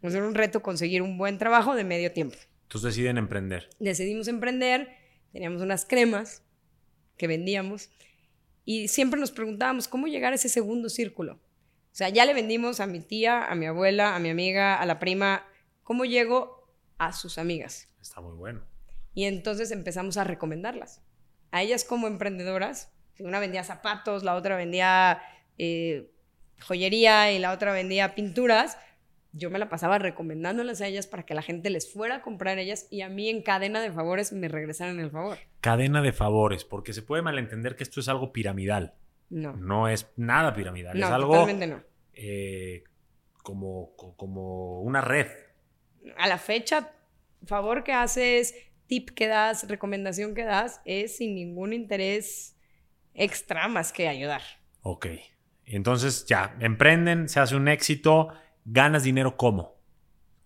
Sea, 0.00 0.10
era 0.10 0.26
un 0.26 0.34
reto 0.34 0.62
conseguir 0.62 1.02
un 1.02 1.18
buen 1.18 1.36
trabajo 1.36 1.74
de 1.74 1.84
medio 1.84 2.10
tiempo. 2.10 2.36
Entonces 2.62 2.94
deciden 2.94 3.18
emprender. 3.18 3.68
Decidimos 3.80 4.28
emprender, 4.28 4.88
teníamos 5.30 5.60
unas 5.60 5.84
cremas 5.84 6.42
que 7.18 7.26
vendíamos 7.26 7.90
y 8.64 8.88
siempre 8.88 9.20
nos 9.20 9.30
preguntábamos 9.30 9.88
cómo 9.88 10.06
llegar 10.06 10.32
a 10.32 10.36
ese 10.36 10.48
segundo 10.48 10.88
círculo. 10.88 11.38
O 11.94 11.96
sea, 11.96 12.08
ya 12.08 12.24
le 12.24 12.34
vendimos 12.34 12.80
a 12.80 12.88
mi 12.88 12.98
tía, 12.98 13.44
a 13.44 13.54
mi 13.54 13.66
abuela, 13.66 14.16
a 14.16 14.18
mi 14.18 14.28
amiga, 14.28 14.74
a 14.74 14.84
la 14.84 14.98
prima, 14.98 15.46
¿cómo 15.84 16.04
llego 16.04 16.68
a 16.98 17.12
sus 17.12 17.38
amigas? 17.38 17.88
Está 18.02 18.20
muy 18.20 18.34
bueno. 18.34 18.62
Y 19.14 19.26
entonces 19.26 19.70
empezamos 19.70 20.16
a 20.16 20.24
recomendarlas. 20.24 21.04
A 21.52 21.62
ellas 21.62 21.84
como 21.84 22.08
emprendedoras, 22.08 22.92
una 23.20 23.38
vendía 23.38 23.62
zapatos, 23.62 24.24
la 24.24 24.34
otra 24.34 24.56
vendía 24.56 25.22
eh, 25.56 26.10
joyería 26.66 27.30
y 27.30 27.38
la 27.38 27.52
otra 27.52 27.72
vendía 27.72 28.16
pinturas, 28.16 28.76
yo 29.30 29.48
me 29.50 29.60
la 29.60 29.68
pasaba 29.68 30.00
recomendándolas 30.00 30.80
a 30.80 30.88
ellas 30.88 31.06
para 31.06 31.24
que 31.24 31.34
la 31.34 31.42
gente 31.42 31.70
les 31.70 31.92
fuera 31.92 32.16
a 32.16 32.22
comprar 32.22 32.58
ellas 32.58 32.88
y 32.90 33.02
a 33.02 33.08
mí 33.08 33.28
en 33.28 33.40
cadena 33.40 33.80
de 33.80 33.92
favores 33.92 34.32
me 34.32 34.48
regresaran 34.48 34.98
el 34.98 35.12
favor. 35.12 35.38
Cadena 35.60 36.02
de 36.02 36.12
favores, 36.12 36.64
porque 36.64 36.92
se 36.92 37.02
puede 37.02 37.22
malentender 37.22 37.76
que 37.76 37.84
esto 37.84 38.00
es 38.00 38.08
algo 38.08 38.32
piramidal. 38.32 38.94
No, 39.30 39.56
No 39.56 39.88
es 39.88 40.06
nada 40.16 40.54
piramidal. 40.54 40.98
no, 40.98 41.06
es 41.06 41.12
algo 41.12 41.32
totalmente 41.32 41.66
no. 41.66 41.82
eh, 42.12 42.84
como, 43.42 43.94
co- 43.96 44.16
como 44.16 44.80
una 44.82 45.00
red. 45.00 45.26
A 46.18 46.28
la 46.28 46.38
fecha, 46.38 46.92
favor 47.46 47.82
que 47.84 47.92
haces, 47.92 48.54
tip 48.86 49.10
que 49.10 49.26
das, 49.26 49.66
recomendación 49.68 50.34
que 50.34 50.44
das, 50.44 50.80
es 50.84 51.16
sin 51.16 51.34
ningún 51.34 51.72
interés 51.72 52.56
extra 53.14 53.68
más 53.68 53.92
que 53.92 54.08
ayudar. 54.08 54.42
Ok. 54.82 55.06
Entonces 55.66 56.26
ya, 56.26 56.56
emprenden, 56.60 57.28
se 57.28 57.40
hace 57.40 57.56
un 57.56 57.68
éxito, 57.68 58.28
ganas 58.66 59.02
dinero 59.04 59.36
¿cómo? 59.36 59.74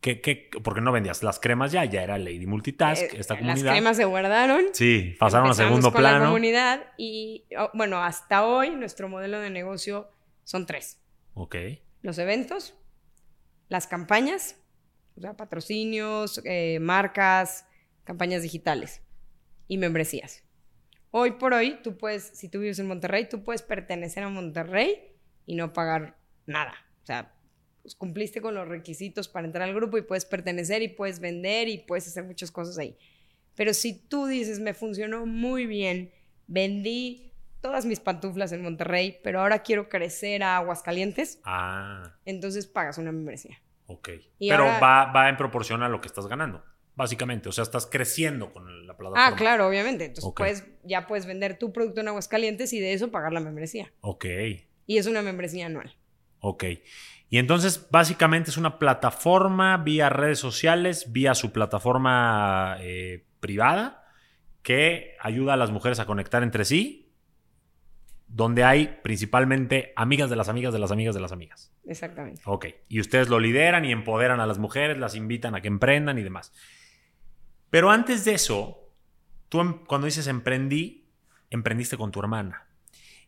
¿Qué, 0.00 0.20
qué? 0.20 0.48
Porque 0.62 0.80
no 0.80 0.92
vendías 0.92 1.22
las 1.24 1.40
cremas 1.40 1.72
ya, 1.72 1.84
ya 1.84 2.02
era 2.02 2.18
Lady 2.18 2.46
Multitask, 2.46 3.02
Eh, 3.02 3.10
esta 3.18 3.34
Las 3.34 3.40
comunidad. 3.42 3.72
cremas 3.72 3.96
se 3.96 4.04
guardaron. 4.04 4.66
Sí, 4.72 5.16
pasaron 5.18 5.50
a 5.50 5.54
segundo 5.54 5.92
con 5.92 6.02
la 6.04 6.10
plano. 6.10 6.26
comunidad 6.26 6.92
y, 6.96 7.44
oh, 7.58 7.70
bueno, 7.74 7.98
hasta 8.02 8.46
hoy 8.46 8.70
nuestro 8.70 9.08
modelo 9.08 9.40
de 9.40 9.50
negocio 9.50 10.08
son 10.44 10.66
tres. 10.66 11.00
Ok. 11.34 11.56
Los 12.02 12.18
eventos, 12.18 12.74
las 13.68 13.88
campañas, 13.88 14.56
o 15.16 15.20
sea, 15.20 15.36
patrocinios, 15.36 16.40
eh, 16.44 16.78
marcas, 16.80 17.66
campañas 18.04 18.42
digitales 18.42 19.02
y 19.66 19.78
membresías. 19.78 20.44
Hoy 21.10 21.32
por 21.32 21.54
hoy, 21.54 21.80
tú 21.82 21.96
puedes, 21.98 22.22
si 22.22 22.48
tú 22.48 22.60
vives 22.60 22.78
en 22.78 22.86
Monterrey, 22.86 23.28
tú 23.28 23.42
puedes 23.42 23.62
pertenecer 23.62 24.22
a 24.22 24.28
Monterrey 24.28 25.16
y 25.44 25.56
no 25.56 25.72
pagar 25.72 26.18
nada. 26.46 26.74
O 27.02 27.06
sea, 27.06 27.34
pues 27.88 27.94
cumpliste 27.96 28.42
con 28.42 28.54
los 28.54 28.68
requisitos 28.68 29.28
para 29.28 29.46
entrar 29.46 29.66
al 29.66 29.74
grupo 29.74 29.96
y 29.96 30.02
puedes 30.02 30.26
pertenecer 30.26 30.82
y 30.82 30.88
puedes 30.88 31.20
vender 31.20 31.68
y 31.68 31.78
puedes 31.78 32.06
hacer 32.06 32.22
muchas 32.24 32.50
cosas 32.50 32.76
ahí. 32.78 32.98
Pero 33.54 33.72
si 33.72 33.94
tú 33.98 34.26
dices, 34.26 34.60
me 34.60 34.74
funcionó 34.74 35.24
muy 35.24 35.64
bien, 35.64 36.12
vendí 36.46 37.32
todas 37.62 37.86
mis 37.86 37.98
pantuflas 37.98 38.52
en 38.52 38.62
Monterrey, 38.62 39.18
pero 39.24 39.40
ahora 39.40 39.62
quiero 39.62 39.88
crecer 39.88 40.42
a 40.42 40.58
Aguascalientes, 40.58 41.40
Ah, 41.44 42.14
entonces 42.26 42.66
pagas 42.66 42.98
una 42.98 43.10
membresía. 43.10 43.58
Ok. 43.86 44.10
Y 44.38 44.50
Pero 44.50 44.64
ahora- 44.64 44.80
va, 44.80 45.12
va 45.12 45.28
en 45.30 45.38
proporción 45.38 45.82
a 45.82 45.88
lo 45.88 46.02
que 46.02 46.08
estás 46.08 46.26
ganando, 46.26 46.62
básicamente. 46.94 47.48
O 47.48 47.52
sea, 47.52 47.62
estás 47.64 47.86
creciendo 47.86 48.52
con 48.52 48.86
la 48.86 48.98
plataforma. 48.98 49.28
Ah, 49.28 49.34
claro, 49.34 49.66
obviamente. 49.66 50.04
Entonces 50.04 50.30
puedes, 50.36 50.64
ya 50.84 51.06
puedes 51.06 51.24
vender 51.24 51.58
tu 51.58 51.72
producto 51.72 52.02
en 52.02 52.08
Aguascalientes 52.08 52.70
y 52.74 52.80
de 52.80 52.92
eso 52.92 53.10
pagar 53.10 53.32
la 53.32 53.40
membresía. 53.40 53.90
Ok, 54.02 54.26
Y 54.86 54.98
es 54.98 55.06
una 55.06 55.22
membresía 55.22 55.64
anual. 55.66 55.96
ok. 56.40 56.64
Y 57.30 57.38
entonces, 57.38 57.88
básicamente 57.90 58.50
es 58.50 58.56
una 58.56 58.78
plataforma 58.78 59.76
vía 59.76 60.08
redes 60.08 60.38
sociales, 60.38 61.12
vía 61.12 61.34
su 61.34 61.52
plataforma 61.52 62.76
eh, 62.80 63.26
privada, 63.40 64.06
que 64.62 65.16
ayuda 65.20 65.54
a 65.54 65.56
las 65.56 65.70
mujeres 65.70 66.00
a 66.00 66.06
conectar 66.06 66.42
entre 66.42 66.64
sí, 66.64 67.12
donde 68.28 68.64
hay 68.64 68.98
principalmente 69.02 69.92
amigas 69.96 70.30
de 70.30 70.36
las 70.36 70.48
amigas 70.48 70.72
de 70.72 70.78
las 70.78 70.90
amigas 70.90 71.14
de 71.14 71.20
las 71.20 71.32
amigas. 71.32 71.72
Exactamente. 71.86 72.42
Ok. 72.44 72.66
Y 72.88 73.00
ustedes 73.00 73.28
lo 73.28 73.40
lideran 73.40 73.84
y 73.84 73.92
empoderan 73.92 74.40
a 74.40 74.46
las 74.46 74.58
mujeres, 74.58 74.98
las 74.98 75.14
invitan 75.14 75.54
a 75.54 75.60
que 75.60 75.68
emprendan 75.68 76.18
y 76.18 76.22
demás. 76.22 76.52
Pero 77.70 77.90
antes 77.90 78.24
de 78.24 78.34
eso, 78.34 78.90
tú 79.48 79.60
em- 79.60 79.84
cuando 79.86 80.06
dices 80.06 80.26
emprendí, 80.26 81.08
emprendiste 81.50 81.96
con 81.96 82.10
tu 82.10 82.20
hermana. 82.20 82.67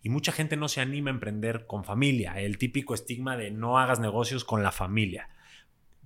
Y 0.02 0.08
mucha 0.08 0.32
gente 0.32 0.56
no 0.56 0.68
se 0.68 0.80
anima 0.80 1.10
a 1.10 1.14
emprender 1.14 1.66
con 1.66 1.84
familia. 1.84 2.40
El 2.40 2.58
típico 2.58 2.94
estigma 2.94 3.36
de 3.36 3.50
no 3.50 3.78
hagas 3.78 4.00
negocios 4.00 4.44
con 4.44 4.62
la 4.62 4.72
familia. 4.72 5.28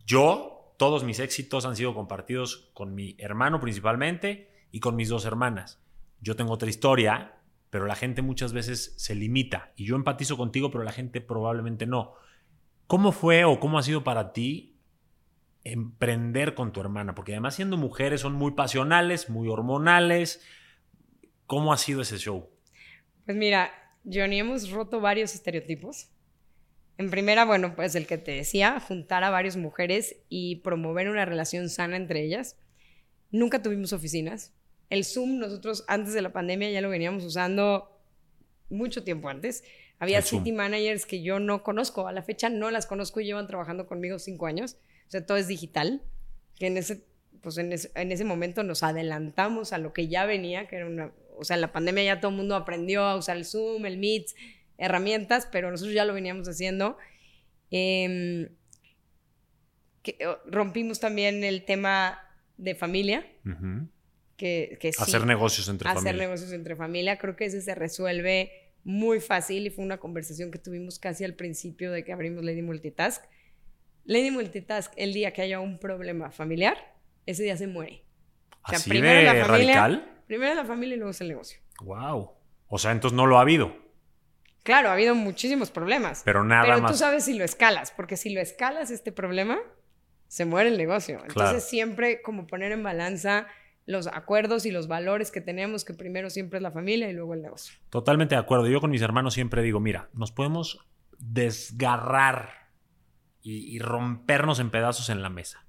Yo, 0.05 0.75
todos 0.79 1.05
mis 1.05 1.21
éxitos 1.21 1.65
han 1.65 1.77
sido 1.77 1.95
compartidos 1.95 2.71
con 2.75 2.95
mi 2.95 3.15
hermano 3.19 3.61
principalmente 3.61 4.51
y 4.73 4.81
con 4.81 4.97
mis 4.97 5.09
dos 5.09 5.25
hermanas. 5.25 5.81
Yo 6.21 6.35
tengo 6.35 6.53
otra 6.53 6.69
historia, 6.69 7.37
pero 7.71 7.87
la 7.87 7.95
gente 7.95 8.23
muchas 8.23 8.53
veces 8.53 8.95
se 8.97 9.15
limita. 9.15 9.73
Y 9.77 9.85
yo 9.85 9.95
empatizo 9.95 10.37
contigo, 10.37 10.71
pero 10.71 10.83
la 10.83 10.93
gente 10.93 11.21
probablemente 11.21 11.87
no. 11.87 12.15
¿Cómo 12.87 13.13
fue 13.13 13.45
o 13.45 13.61
cómo 13.61 13.79
ha 13.79 13.83
sido 13.83 14.05
para 14.05 14.33
ti 14.33 14.81
emprender 15.63 16.55
con 16.55 16.73
tu 16.73 16.81
hermana? 16.81 17.15
Porque 17.15 17.33
además 17.33 17.55
siendo 17.55 17.77
mujeres 17.77 18.21
son 18.21 18.35
muy 18.35 18.53
pasionales, 18.53 19.31
muy 19.31 19.49
hormonales. 19.49 20.45
¿Cómo 21.47 21.73
ha 21.73 21.77
sido 21.77 22.03
ese 22.03 22.19
show? 22.19 22.51
Pues 23.25 23.37
mira, 23.37 23.73
Johnny, 24.05 24.39
hemos 24.39 24.71
roto 24.71 25.01
varios 25.01 25.35
estereotipos. 25.35 26.09
En 26.97 27.11
primera, 27.11 27.45
bueno, 27.45 27.75
pues 27.75 27.95
el 27.95 28.07
que 28.07 28.19
te 28.19 28.33
decía, 28.33 28.79
juntar 28.79 29.25
a 29.25 29.31
varias 29.31 29.57
mujeres 29.57 30.17
y 30.29 30.57
promover 30.57 31.09
una 31.09 31.25
relación 31.25 31.69
sana 31.69 31.97
entre 31.97 32.23
ellas. 32.23 32.57
Nunca 33.31 33.63
tuvimos 33.63 33.93
oficinas. 33.93 34.53
El 34.91 35.05
Zoom, 35.05 35.39
nosotros 35.39 35.85
antes 35.89 36.15
de 36.15 36.23
la 36.23 36.33
pandemia 36.33 36.71
ya 36.71 36.81
lo 36.81 36.89
veníamos 36.89 37.25
usando 37.25 38.01
mucho 38.69 39.03
tiempo 39.03 39.29
antes. 39.29 39.65
Había 39.99 40.19
El 40.19 40.25
Zoom. 40.25 40.45
city 40.45 40.53
managers 40.53 41.07
que 41.07 41.23
yo 41.23 41.41
no 41.41 41.65
conozco. 41.65 42.07
A 42.07 42.13
la 42.13 42.23
fecha 42.23 42.49
no 42.49 42.71
las 42.71 42.87
conozco 42.87 43.21
y 43.21 43.25
llevan 43.25 43.49
trabajando 43.49 43.87
conmigo 43.87 44.19
cinco 44.19 44.47
años. 44.47 44.77
O 45.09 45.11
sea, 45.11 45.27
todo 45.27 45.37
es 45.37 45.49
digital. 45.49 46.03
Que 46.59 46.69
en 46.69 46.77
ese, 46.77 47.05
pues 47.41 47.59
en 47.59 47.73
ese, 47.73 47.91
en 47.97 48.13
ese 48.13 48.25
momento 48.25 48.63
nos 48.63 48.85
adelantamos 48.85 49.73
a 49.73 49.79
lo 49.79 49.93
que 49.93 50.07
ya 50.07 50.27
venía, 50.27 50.69
que 50.69 50.77
era 50.77 50.87
una... 50.87 51.13
O 51.37 51.45
sea, 51.45 51.55
en 51.57 51.61
la 51.61 51.73
pandemia 51.73 52.05
ya 52.05 52.21
todo 52.21 52.31
el 52.31 52.37
mundo 52.37 52.55
aprendió 52.57 53.03
a 53.05 53.17
usar 53.17 53.37
el 53.37 53.45
Zoom, 53.45 53.87
el 53.87 53.99
Meet, 53.99 54.27
herramientas, 54.79 55.49
pero 55.51 55.71
nosotros 55.71 55.95
ya 55.95 56.05
lo 56.05 56.15
veníamos 56.15 56.49
haciendo. 56.49 56.97
Em, 57.71 58.49
que, 60.03 60.19
rompimos 60.47 61.01
también 61.01 61.45
el 61.45 61.65
tema 61.65 62.19
de 62.57 62.75
familia, 62.75 63.27
Ujú. 63.45 63.89
que, 64.37 64.77
que 64.81 64.93
sí, 64.93 65.03
Hacer 65.03 65.27
negocios 65.27 65.69
entre 65.69 65.89
hacer 65.89 66.03
familia. 66.03 66.23
negocios 66.27 66.53
entre 66.53 66.77
familia. 66.77 67.19
Creo 67.19 67.37
que 67.37 67.47
ese 67.47 67.63
se 67.63 67.75
resuelve 67.75 68.51
muy 68.85 69.21
fácil 69.21 69.67
y 69.67 69.71
fue 69.71 69.85
una 69.85 69.99
conversación 69.99 70.51
que 70.51 70.59
tuvimos 70.59 70.99
casi 70.99 71.25
al 71.25 71.35
principio 71.35 71.91
de 71.91 72.05
que 72.05 72.13
abrimos 72.13 72.45
Lady 72.45 72.63
Multitask. 72.63 73.25
Lady 74.05 74.31
Multitask, 74.31 74.93
el 74.97 75.15
día 75.15 75.33
que 75.33 75.41
haya 75.43 75.61
un 75.61 75.79
problema 75.79 76.31
familiar, 76.31 76.77
ese 77.25 77.43
día 77.43 77.57
se 77.57 77.67
muere. 77.67 78.03
O 78.65 78.69
sea, 78.69 78.79
Así 78.79 78.91
primero 78.91 79.19
de 79.19 79.25
la 79.25 79.47
familia. 79.47 79.75
radical. 79.87 80.14
Primero 80.27 80.55
la 80.55 80.65
familia 80.65 80.95
y 80.95 80.99
luego 80.99 81.11
es 81.11 81.21
el 81.21 81.29
negocio. 81.29 81.61
Wow. 81.83 82.31
O 82.69 82.79
sea, 82.79 82.93
entonces 82.93 83.17
no 83.17 83.27
lo 83.27 83.39
ha 83.39 83.43
habido. 83.43 83.77
Claro, 84.63 84.89
ha 84.89 84.93
habido 84.95 85.15
muchísimos 85.15 85.71
problemas. 85.71 86.23
Pero 86.25 86.43
nada 86.45 86.65
Pero 86.65 86.81
más. 86.81 86.93
tú 86.93 86.97
sabes 86.99 87.25
si 87.27 87.35
lo 87.35 87.45
escalas, 87.45 87.91
porque 87.91 88.17
si 88.17 88.33
lo 88.33 88.41
escalas 88.41 88.91
este 88.91 89.13
problema, 89.13 89.59
se 90.29 90.47
muere 90.47 90.71
el 90.71 90.79
negocio. 90.79 91.17
Entonces 91.17 91.35
Claro. 91.35 91.61
siempre 91.61 92.23
como 92.23 92.47
poner 92.47 92.73
en 92.73 92.83
balanza 92.83 93.47
los 93.87 94.07
acuerdos 94.07 94.65
y 94.65 94.71
los 94.71 94.89
valores 94.89 95.31
que 95.31 95.43
tenemos, 95.43 95.85
que 95.85 95.93
primero 95.93 96.31
siempre 96.31 96.57
es 96.59 96.63
la 96.63 96.71
familia 96.71 97.11
y 97.11 97.13
luego 97.13 97.35
el 97.35 97.43
negocio. 97.43 97.75
Totalmente 97.91 98.35
de 98.35 98.41
acuerdo. 98.41 98.67
Yo 98.67 98.81
con 98.81 98.91
mis 98.91 99.03
hermanos 99.03 99.35
siempre 99.35 99.61
digo, 99.61 99.81
mira, 99.81 100.09
nos 100.15 100.33
podemos 100.33 100.79
desgarrar 101.19 102.71
y, 103.43 103.75
y 103.77 103.79
rompernos 103.79 104.59
en 104.61 104.71
pedazos 104.71 105.11
en 105.11 105.21
la 105.23 105.29
mesa. 105.29 105.67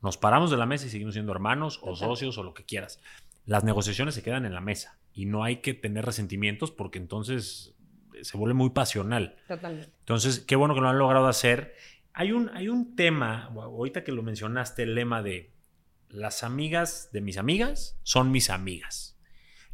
Nos 0.00 0.16
paramos 0.16 0.50
de 0.52 0.56
la 0.56 0.66
mesa 0.66 0.86
y 0.86 0.90
seguimos 0.90 1.14
siendo 1.14 1.32
hermanos 1.32 1.80
o 1.82 1.96
socios 1.96 2.38
o 2.38 2.44
lo 2.44 2.54
que 2.54 2.64
quieras. 2.64 3.00
Las 3.48 3.64
negociaciones 3.64 4.14
se 4.14 4.22
quedan 4.22 4.44
en 4.44 4.52
la 4.52 4.60
mesa 4.60 4.98
y 5.14 5.24
no 5.24 5.42
hay 5.42 5.62
que 5.62 5.72
tener 5.72 6.04
resentimientos 6.04 6.70
porque 6.70 6.98
entonces 6.98 7.74
se 8.20 8.36
vuelve 8.36 8.52
muy 8.52 8.68
pasional. 8.68 9.36
Totalmente. 9.48 9.90
Entonces, 10.00 10.40
qué 10.40 10.54
bueno 10.54 10.74
que 10.74 10.82
lo 10.82 10.90
han 10.90 10.98
logrado 10.98 11.28
hacer. 11.28 11.74
Hay 12.12 12.32
un, 12.32 12.50
hay 12.50 12.68
un 12.68 12.94
tema, 12.94 13.44
ahorita 13.44 14.04
que 14.04 14.12
lo 14.12 14.22
mencionaste, 14.22 14.82
el 14.82 14.94
lema 14.94 15.22
de 15.22 15.54
las 16.10 16.44
amigas 16.44 17.08
de 17.10 17.22
mis 17.22 17.38
amigas 17.38 17.98
son 18.02 18.30
mis 18.30 18.50
amigas. 18.50 19.18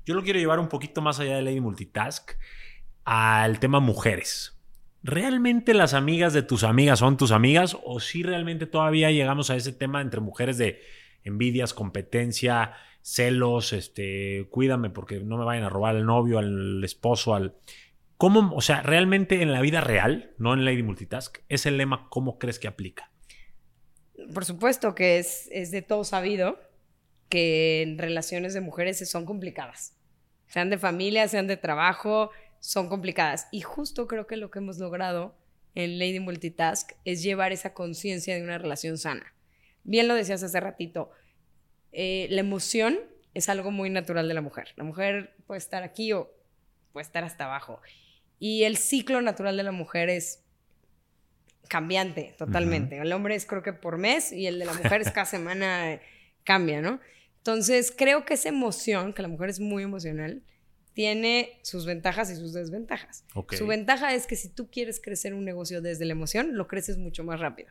Yo 0.07 0.15
lo 0.15 0.23
quiero 0.23 0.39
llevar 0.39 0.61
un 0.61 0.69
poquito 0.69 1.03
más 1.03 1.19
allá 1.19 1.35
de 1.35 1.43
Lady 1.43 1.61
Multitask 1.61 2.31
al 3.05 3.59
tema 3.59 3.81
mujeres. 3.81 4.57
¿Realmente 5.03 5.75
las 5.75 5.95
amigas 5.95 6.33
de 6.33 6.43
tus 6.43 6.63
amigas 6.63 7.01
son 7.01 7.17
tus 7.17 7.33
amigas? 7.33 7.77
¿O 7.83 7.99
si 7.99 8.23
realmente 8.23 8.67
todavía 8.67 9.11
llegamos 9.11 9.51
a 9.51 9.57
ese 9.57 9.73
tema 9.73 10.01
entre 10.01 10.21
mujeres 10.21 10.59
de 10.59 10.81
envidias, 11.25 11.75
competencia, 11.75 12.75
celos, 13.05 13.75
este, 13.75 14.49
cuídame 14.51 14.89
porque 14.89 15.21
no 15.21 15.37
me 15.37 15.45
vayan 15.45 15.65
a 15.65 15.69
robar 15.69 15.95
al 15.95 16.07
novio, 16.07 16.39
al 16.39 16.83
esposo, 16.83 17.35
al... 17.35 17.55
¿Cómo, 18.17 18.55
o 18.55 18.63
sea, 18.63 18.81
realmente 18.81 19.43
en 19.43 19.53
la 19.53 19.61
vida 19.61 19.83
real, 19.83 20.33
no 20.39 20.55
en 20.55 20.65
Lady 20.65 20.83
Multitask, 20.83 21.39
ese 21.51 21.71
lema, 21.71 22.09
¿cómo 22.09 22.39
crees 22.39 22.59
que 22.59 22.67
aplica? 22.67 23.11
Por 24.33 24.47
supuesto 24.47 24.95
que 24.95 25.19
es, 25.19 25.49
es 25.53 25.71
de 25.71 25.83
todo 25.83 26.05
sabido 26.05 26.59
que 27.29 27.83
en 27.83 27.99
relaciones 27.99 28.55
de 28.55 28.63
mujeres 28.63 29.07
son 29.11 29.27
complicadas. 29.27 29.99
Sean 30.47 30.71
de 30.71 30.79
familia, 30.79 31.29
sean 31.29 31.47
de 31.47 31.59
trabajo, 31.59 32.31
son 32.61 32.89
complicadas. 32.89 33.49
Y 33.53 33.61
justo 33.61 34.07
creo 34.07 34.27
que 34.27 34.39
lo 34.39 34.51
que 34.51 34.61
hemos 34.61 34.79
logrado 34.79 35.37
en 35.75 35.99
Lady 35.99 36.21
Multitask 36.21 36.93
es 37.05 37.23
llevar 37.23 37.53
esa 37.53 37.75
conciencia 37.75 38.35
de 38.35 38.43
una 38.43 38.57
relación 38.57 38.97
sana. 38.97 39.35
Bien 39.83 40.09
lo 40.09 40.15
decías 40.15 40.43
hace 40.43 40.61
ratito, 40.61 41.11
eh, 41.95 42.27
la 42.31 42.41
emoción 42.41 42.99
es 43.33 43.49
algo 43.49 43.71
muy 43.71 43.89
natural 43.89 44.29
de 44.29 44.35
la 44.35 44.41
mujer. 44.41 44.69
La 44.77 44.85
mujer 44.85 45.35
puede 45.47 45.59
estar 45.59 45.83
aquí 45.83 46.13
o 46.13 46.31
puede 46.93 47.05
estar 47.05 47.25
hasta 47.25 47.45
abajo. 47.45 47.81
Y 48.39 48.65
el 48.65 48.77
ciclo 48.77 49.23
natural 49.23 49.57
de 49.57 49.63
la 49.63 49.73
mujer 49.73 50.09
es 50.11 50.45
cambiante 51.69 52.35
totalmente. 52.37 52.99
El 52.99 53.13
hombre 53.13 53.35
es 53.35 53.47
creo 53.47 53.63
que 53.63 53.73
por 53.73 53.97
mes 53.97 54.33
y 54.33 54.47
el 54.47 54.59
de 54.59 54.65
la 54.67 54.75
mujer 54.75 55.01
es 55.01 55.11
cada 55.11 55.25
semana 55.27 55.93
eh, 55.93 56.01
cambia, 56.43 56.81
¿no? 56.83 57.01
Entonces 57.39 57.93
creo 57.97 58.25
que 58.25 58.35
esa 58.35 58.49
emoción, 58.49 59.13
que 59.13 59.23
la 59.23 59.29
mujer 59.29 59.51
es 59.51 59.61
muy 59.61 59.83
emocional, 59.83 60.43
tiene 60.95 61.59
sus 61.63 61.87
ventajas 61.87 62.31
y 62.31 62.37
sus 62.37 62.53
desventajas. 62.53 63.25
Su 63.51 63.67
ventaja 63.67 64.15
es 64.15 64.27
que 64.27 64.37
si 64.37 64.49
tú 64.49 64.71
quieres 64.71 65.01
crecer 65.01 65.35
un 65.35 65.45
negocio 65.45 65.83
desde 65.83 66.05
la 66.05 66.13
emoción, 66.13 66.57
lo 66.57 66.69
creces 66.69 66.99
mucho 66.99 67.25
más 67.25 67.41
rápido. 67.41 67.71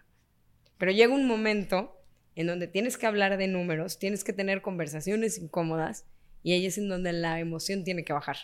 Pero 0.77 0.91
llega 0.91 1.13
un 1.13 1.25
momento 1.25 2.02
en 2.35 2.47
donde 2.47 2.67
tienes 2.67 2.97
que 2.97 3.05
hablar 3.05 3.37
de 3.37 3.47
números, 3.47 3.99
tienes 3.99 4.23
que 4.23 4.33
tener 4.33 4.61
conversaciones 4.61 5.37
incómodas 5.37 6.05
y 6.41 6.53
ahí 6.53 6.65
es 6.65 6.77
en 6.77 6.89
donde 6.89 7.13
la 7.13 7.39
emoción 7.39 7.83
tiene 7.83 8.03
que 8.03 8.13
bajar. 8.13 8.37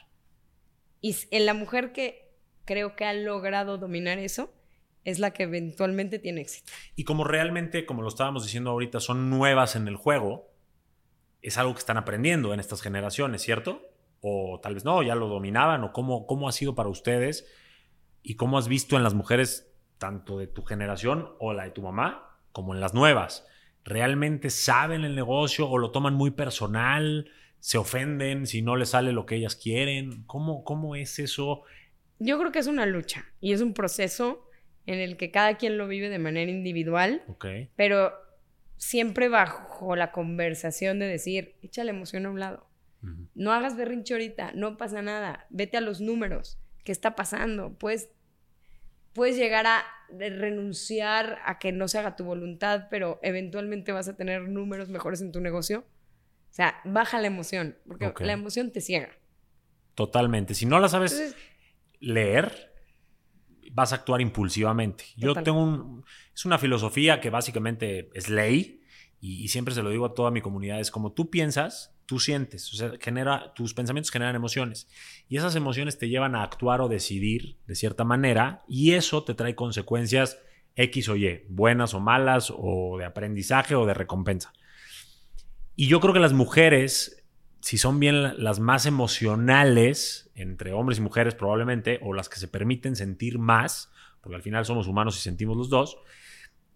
Y 1.01 1.15
en 1.31 1.45
la 1.45 1.53
mujer 1.53 1.91
que 1.91 2.29
creo 2.65 2.95
que 2.95 3.05
ha 3.05 3.13
logrado 3.13 3.77
dominar 3.77 4.19
eso 4.19 4.53
es 5.05 5.19
la 5.19 5.31
que 5.31 5.43
eventualmente 5.43 6.19
tiene 6.19 6.41
éxito. 6.41 6.71
Y 6.95 7.03
como 7.03 7.23
realmente, 7.23 7.85
como 7.85 8.01
lo 8.01 8.09
estábamos 8.09 8.43
diciendo 8.43 8.69
ahorita, 8.69 8.99
son 8.99 9.29
nuevas 9.29 9.75
en 9.75 9.87
el 9.87 9.95
juego, 9.95 10.51
es 11.41 11.57
algo 11.57 11.73
que 11.73 11.79
están 11.79 11.97
aprendiendo 11.97 12.53
en 12.53 12.59
estas 12.59 12.81
generaciones, 12.81 13.41
¿cierto? 13.41 13.81
O 14.21 14.59
tal 14.61 14.75
vez 14.75 14.83
no, 14.83 15.01
ya 15.01 15.15
lo 15.15 15.27
dominaban, 15.27 15.83
o 15.83 15.93
cómo, 15.93 16.27
cómo 16.27 16.49
ha 16.49 16.51
sido 16.51 16.75
para 16.75 16.89
ustedes 16.89 17.47
y 18.21 18.35
cómo 18.35 18.57
has 18.57 18.67
visto 18.67 18.97
en 18.97 19.03
las 19.03 19.13
mujeres, 19.13 19.73
tanto 19.97 20.37
de 20.37 20.47
tu 20.47 20.63
generación 20.63 21.29
o 21.39 21.53
la 21.53 21.63
de 21.63 21.71
tu 21.71 21.81
mamá, 21.81 22.37
como 22.51 22.73
en 22.73 22.81
las 22.81 22.93
nuevas. 22.93 23.47
¿Realmente 23.89 24.51
saben 24.51 25.03
el 25.03 25.15
negocio 25.15 25.67
o 25.67 25.79
lo 25.79 25.89
toman 25.89 26.13
muy 26.13 26.29
personal? 26.29 27.27
¿Se 27.59 27.79
ofenden 27.79 28.45
si 28.45 28.61
no 28.61 28.75
les 28.75 28.89
sale 28.89 29.13
lo 29.13 29.25
que 29.25 29.35
ellas 29.35 29.55
quieren? 29.55 30.25
¿Cómo, 30.27 30.63
cómo 30.63 30.95
es 30.95 31.17
eso? 31.17 31.63
Yo 32.19 32.37
creo 32.37 32.51
que 32.51 32.59
es 32.59 32.67
una 32.67 32.85
lucha 32.85 33.25
y 33.41 33.51
es 33.51 33.61
un 33.61 33.73
proceso 33.73 34.47
en 34.85 34.99
el 34.99 35.17
que 35.17 35.31
cada 35.31 35.57
quien 35.57 35.79
lo 35.79 35.87
vive 35.87 36.09
de 36.09 36.19
manera 36.19 36.51
individual, 36.51 37.23
pero 37.75 38.13
siempre 38.77 39.27
bajo 39.27 39.95
la 39.95 40.11
conversación 40.11 40.99
de 40.99 41.07
decir, 41.07 41.55
echa 41.63 41.83
la 41.83 41.89
emoción 41.89 42.27
a 42.27 42.29
un 42.29 42.39
lado. 42.39 42.69
No 43.33 43.53
hagas 43.53 43.75
berrinche 43.75 44.13
ahorita, 44.13 44.51
no 44.53 44.77
pasa 44.77 45.01
nada, 45.01 45.47
vete 45.49 45.77
a 45.77 45.81
los 45.81 45.99
números, 45.99 46.59
¿qué 46.83 46.91
está 46.91 47.15
pasando? 47.15 47.73
Pues 47.79 48.11
puedes 49.13 49.37
llegar 49.37 49.67
a 49.67 49.83
renunciar 50.11 51.39
a 51.45 51.59
que 51.59 51.71
no 51.71 51.87
se 51.87 51.99
haga 51.99 52.15
tu 52.15 52.23
voluntad, 52.23 52.87
pero 52.89 53.19
eventualmente 53.21 53.91
vas 53.91 54.07
a 54.07 54.15
tener 54.15 54.47
números 54.49 54.89
mejores 54.89 55.21
en 55.21 55.31
tu 55.31 55.39
negocio. 55.39 55.85
O 56.49 56.53
sea, 56.53 56.81
baja 56.83 57.19
la 57.19 57.27
emoción, 57.27 57.77
porque 57.87 58.11
la 58.25 58.33
emoción 58.33 58.71
te 58.71 58.81
ciega. 58.81 59.09
Totalmente. 59.95 60.53
Si 60.53 60.65
no 60.65 60.79
la 60.79 60.89
sabes 60.89 61.35
leer, 61.99 62.73
vas 63.71 63.93
a 63.93 63.97
actuar 63.97 64.21
impulsivamente. 64.21 65.05
Yo 65.15 65.35
tengo 65.35 65.61
un... 65.63 66.05
Es 66.33 66.45
una 66.45 66.57
filosofía 66.57 67.19
que 67.19 67.29
básicamente 67.29 68.09
es 68.13 68.29
ley 68.29 68.81
y, 69.19 69.43
y, 69.43 69.49
siempre 69.49 69.73
se 69.73 69.83
lo 69.83 69.89
digo 69.89 70.05
a 70.05 70.13
toda 70.13 70.31
mi 70.31 70.41
comunidad. 70.41 70.79
Es 70.79 70.89
como 70.89 71.11
tú 71.11 71.29
piensas, 71.29 71.98
tú 72.09 72.19
sientes. 72.19 72.73
O 72.73 72.75
sea, 72.75 72.93
genera, 72.99 73.53
tus 73.53 73.75
pensamientos 73.75 74.09
generan 74.09 74.35
emociones. 74.35 74.87
Y 75.27 75.37
esas 75.37 75.55
emociones 75.55 75.99
te 75.99 76.09
llevan 76.09 76.35
a 76.35 76.41
actuar 76.41 76.81
o 76.81 76.87
decidir 76.87 77.57
de 77.67 77.75
cierta 77.75 78.03
manera 78.03 78.63
y 78.67 78.93
eso 78.93 79.23
te 79.23 79.35
trae 79.35 79.53
consecuencias 79.53 80.39
X 80.75 81.07
o 81.09 81.15
Y, 81.15 81.45
buenas 81.49 81.93
o 81.93 81.99
malas, 81.99 82.51
o 82.51 82.97
de 82.97 83.05
aprendizaje 83.05 83.75
o 83.75 83.85
de 83.85 83.93
recompensa. 83.93 84.53
Y 85.75 85.85
yo 85.85 85.99
creo 85.99 86.11
que 86.11 86.19
las 86.19 86.33
mujeres, 86.33 87.23
si 87.61 87.77
son 87.77 87.99
bien 87.99 88.43
las 88.43 88.59
más 88.59 88.87
emocionales, 88.87 90.31
entre 90.33 90.73
hombres 90.73 90.97
y 90.97 91.01
mujeres 91.01 91.35
probablemente, 91.35 91.99
o 92.01 92.15
las 92.15 92.27
que 92.27 92.39
se 92.39 92.47
permiten 92.47 92.95
sentir 92.95 93.37
más, 93.37 93.91
porque 94.21 94.35
al 94.35 94.41
final 94.41 94.65
somos 94.65 94.87
humanos 94.87 95.15
y 95.15 95.21
sentimos 95.21 95.55
los 95.55 95.69
dos, 95.69 95.99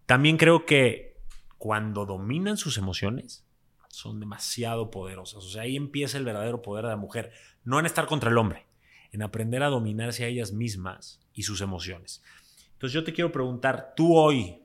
también 0.06 0.38
creo 0.38 0.68
que 0.68 1.18
cuando 1.58 2.06
dominan 2.06 2.56
sus 2.56 2.78
emociones, 2.78 3.48
son 3.94 4.20
demasiado 4.20 4.90
poderosas. 4.90 5.44
O 5.44 5.50
sea, 5.50 5.62
ahí 5.62 5.76
empieza 5.76 6.18
el 6.18 6.26
verdadero 6.26 6.64
poder 6.64 6.86
de 6.86 6.90
la 6.90 6.98
mujer. 6.98 7.32
No 7.64 7.80
en 7.80 7.86
estar 7.86 8.08
contra 8.08 8.32
el 8.32 8.40
hombre, 8.40 8.66
en 9.12 9.22
aprender 9.22 9.62
a 9.62 9.68
dominarse 9.68 10.24
a 10.24 10.28
ellas 10.28 10.52
mismas 10.52 11.24
y 11.32 11.44
sus 11.44 11.62
emociones. 11.62 12.24
Entonces 12.72 12.92
yo 12.92 13.04
te 13.04 13.14
quiero 13.14 13.32
preguntar, 13.32 13.94
tú 13.96 14.18
hoy, 14.18 14.64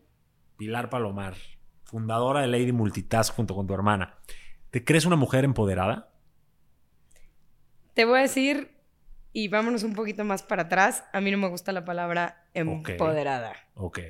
Pilar 0.57 0.89
Palomar, 0.89 1.37
fundadora 1.85 2.41
de 2.41 2.47
Lady 2.47 2.73
Multitask 2.73 3.35
junto 3.35 3.55
con 3.55 3.67
tu 3.67 3.75
hermana, 3.75 4.17
¿te 4.71 4.83
crees 4.83 5.05
una 5.05 5.17
mujer 5.17 5.45
empoderada? 5.45 6.11
Te 7.93 8.07
voy 8.07 8.21
a 8.21 8.23
decir, 8.23 8.79
y 9.35 9.49
vámonos 9.49 9.83
un 9.83 9.93
poquito 9.93 10.25
más 10.25 10.43
para 10.43 10.63
atrás, 10.63 11.05
a 11.13 11.21
mí 11.21 11.31
no 11.31 11.37
me 11.37 11.49
gusta 11.49 11.73
la 11.73 11.85
palabra 11.85 12.49
empoderada. 12.55 13.53
Ok. 13.75 14.01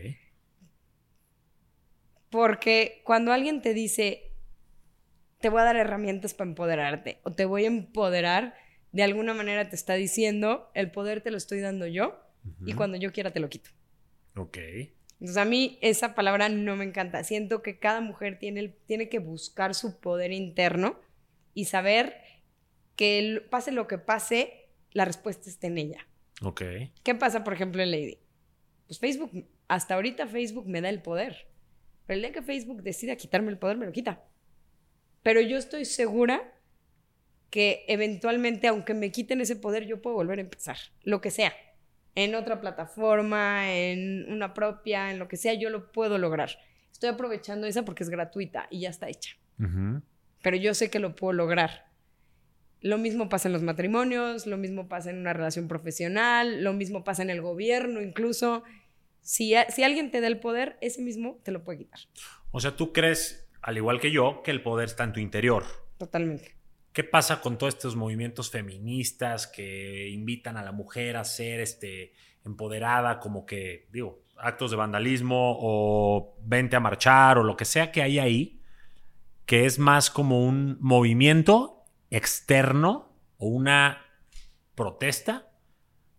Porque 2.31 3.03
cuando 3.05 3.33
alguien 3.33 3.63
te 3.63 3.75
dice, 3.75 4.28
te 5.41 5.49
voy 5.49 5.61
a 5.61 5.65
dar 5.65 5.77
herramientas 5.77 6.35
para 6.35 6.51
empoderarte, 6.51 7.21
o 7.23 7.33
te 7.33 7.45
voy 7.45 7.65
a 7.65 7.69
empoderar, 7.69 8.55
de 8.93 9.03
alguna 9.03 9.35
manera 9.35 9.69
te 9.69 9.77
está 9.77 9.95
diciendo, 9.95 10.71
el 10.75 10.91
poder 10.91 11.21
te 11.21 11.31
lo 11.31 11.37
estoy 11.37 11.61
dando 11.61 11.87
yo, 11.87 12.21
y 12.65 12.73
cuando 12.73 12.97
yo 12.97 13.13
quiera 13.13 13.31
te 13.31 13.41
lo 13.41 13.49
quito. 13.49 13.71
Ok. 14.37 14.59
Entonces 15.21 15.37
a 15.37 15.45
mí 15.45 15.79
esa 15.83 16.15
palabra 16.15 16.49
no 16.49 16.77
me 16.77 16.85
encanta. 16.85 17.23
Siento 17.25 17.61
que 17.61 17.79
cada 17.79 18.01
mujer 18.01 18.39
tiene, 18.39 18.69
tiene 18.87 19.09
que 19.09 19.19
buscar 19.19 19.75
su 19.75 20.01
poder 20.01 20.33
interno 20.33 20.99
y 21.55 21.65
saber 21.65 22.17
que 22.95 23.45
pase 23.51 23.73
lo 23.73 23.87
que 23.89 23.99
pase, 23.99 24.69
la 24.93 25.05
respuesta 25.05 25.51
está 25.51 25.67
en 25.67 25.79
ella. 25.79 26.07
Ok. 26.43 26.63
¿Qué 27.03 27.15
pasa, 27.15 27.43
por 27.45 27.53
ejemplo, 27.53 27.83
en 27.83 27.91
Lady? 27.91 28.19
Pues 28.87 29.01
Facebook, 29.01 29.47
hasta 29.67 29.95
ahorita 29.95 30.27
Facebook 30.29 30.69
me 30.69 30.81
da 30.81 30.89
el 30.89 31.03
poder. 31.03 31.49
Pero 32.07 32.17
el 32.17 32.23
día 32.23 32.33
que 32.33 32.43
Facebook 32.43 32.83
decida 32.83 33.17
quitarme 33.17 33.51
el 33.51 33.59
poder, 33.59 33.77
me 33.77 33.87
lo 33.87 33.93
quita. 33.93 34.25
Pero 35.29 35.43
yo 35.43 35.59
estoy 35.59 35.85
segura 35.85 36.55
que 37.51 37.85
eventualmente, 37.87 38.67
aunque 38.67 38.95
me 38.95 39.13
quiten 39.13 39.43
ese 39.43 39.57
poder, 39.57 39.85
yo 39.85 40.01
puedo 40.01 40.17
volver 40.17 40.39
a 40.39 40.41
empezar, 40.41 40.79
lo 41.03 41.21
que 41.21 41.31
sea 41.31 41.53
en 42.15 42.35
otra 42.35 42.63
plataforma, 42.63 43.71
en 43.71 44.33
una 44.33 44.55
propia, 44.55 45.11
en 45.11 45.19
lo 45.19 45.29
que 45.29 45.37
sea, 45.37 45.53
yo 45.53 45.69
lo 45.69 45.93
puedo 45.93 46.17
lograr. 46.17 46.53
Estoy 46.91 47.11
aprovechando 47.11 47.67
esa 47.67 47.85
porque 47.85 48.05
es 48.05 48.09
gratuita 48.09 48.69
y 48.71 48.81
ya 48.81 48.89
está 48.89 49.11
hecha. 49.11 49.37
Pero 50.41 50.57
yo 50.57 50.73
sé 50.73 50.89
que 50.89 50.99
lo 50.99 51.15
puedo 51.15 51.35
lograr. 51.35 51.91
Lo 52.81 52.97
mismo 52.97 53.29
pasa 53.29 53.49
en 53.49 53.53
los 53.53 53.63
matrimonios, 53.63 54.47
lo 54.47 54.57
mismo 54.57 54.89
pasa 54.89 55.11
en 55.11 55.19
una 55.19 55.35
relación 55.35 55.69
profesional, 55.69 56.65
lo 56.65 56.73
mismo 56.73 57.05
pasa 57.05 57.21
en 57.21 57.29
el 57.29 57.43
gobierno 57.43 58.01
incluso. 58.01 58.65
Si, 59.21 59.53
si 59.69 59.83
alguien 59.83 60.11
te 60.11 60.23
da 60.23 60.27
el 60.29 60.41
poder, 60.41 60.79
ese 60.81 61.03
mismo 61.03 61.39
te 61.43 61.53
lo 61.53 61.65
puede 61.65 61.81
quitar. 61.81 62.01
O 62.51 62.61
sea, 62.61 62.77
tú 62.77 62.95
crees, 62.95 63.48
al 63.63 63.77
igual 63.77 64.01
que 64.01 64.11
yo, 64.11 64.43
que 64.43 64.51
el 64.51 64.63
poder 64.63 64.89
está 64.89 65.05
en 65.05 65.13
tu 65.13 65.21
interior. 65.21 65.65
Totalmente. 65.99 66.57
¿Qué 66.93 67.05
pasa 67.05 67.41
con 67.41 67.59
todos 67.59 67.75
estos 67.75 67.97
movimientos 67.97 68.51
feministas 68.51 69.47
que 69.47 70.09
invitan 70.09 70.57
a 70.57 70.63
la 70.63 70.73
mujer 70.73 71.17
a 71.17 71.25
ser 71.25 71.61
este, 71.61 72.13
empoderada, 72.45 73.21
como 73.21 73.47
que, 73.47 73.87
digo, 73.93 74.23
actos 74.37 74.71
de 74.71 74.77
vandalismo 74.77 75.57
o 75.61 76.37
vente 76.43 76.77
a 76.77 76.81
marchar 76.81 77.39
o 77.39 77.45
lo 77.45 77.57
que 77.57 77.65
sea 77.65 77.93
que 77.93 78.03
hay 78.03 78.19
ahí, 78.19 78.61
que 79.47 79.65
es 79.67 79.79
más 79.79 80.11
como 80.11 80.45
un 80.45 80.77
movimiento 80.81 81.85
externo 82.11 83.13
o 83.37 83.47
una 83.49 84.05
protesta 84.75 85.51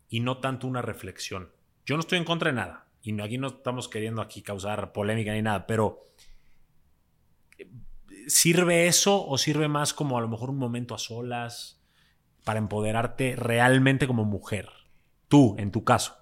y 0.07 0.19
no 0.19 0.37
tanto 0.39 0.67
una 0.67 0.81
reflexión? 0.81 1.51
Yo 1.85 1.95
no 1.95 2.01
estoy 2.01 2.19
en 2.19 2.25
contra 2.25 2.51
de 2.51 2.55
nada 2.55 2.87
y 3.01 3.19
aquí 3.21 3.37
no 3.37 3.47
estamos 3.47 3.89
queriendo 3.89 4.21
aquí 4.21 4.41
causar 4.41 4.91
polémica 4.91 5.33
ni 5.33 5.41
nada, 5.41 5.65
pero 5.65 6.08
¿Sirve 8.27 8.87
eso 8.87 9.27
o 9.27 9.37
sirve 9.37 9.67
más 9.67 9.93
como 9.93 10.17
a 10.17 10.21
lo 10.21 10.27
mejor 10.27 10.49
un 10.49 10.57
momento 10.57 10.93
a 10.93 10.99
solas 10.99 11.81
para 12.43 12.59
empoderarte 12.59 13.35
realmente 13.35 14.07
como 14.07 14.25
mujer? 14.25 14.69
Tú, 15.27 15.55
en 15.57 15.71
tu 15.71 15.83
caso. 15.83 16.15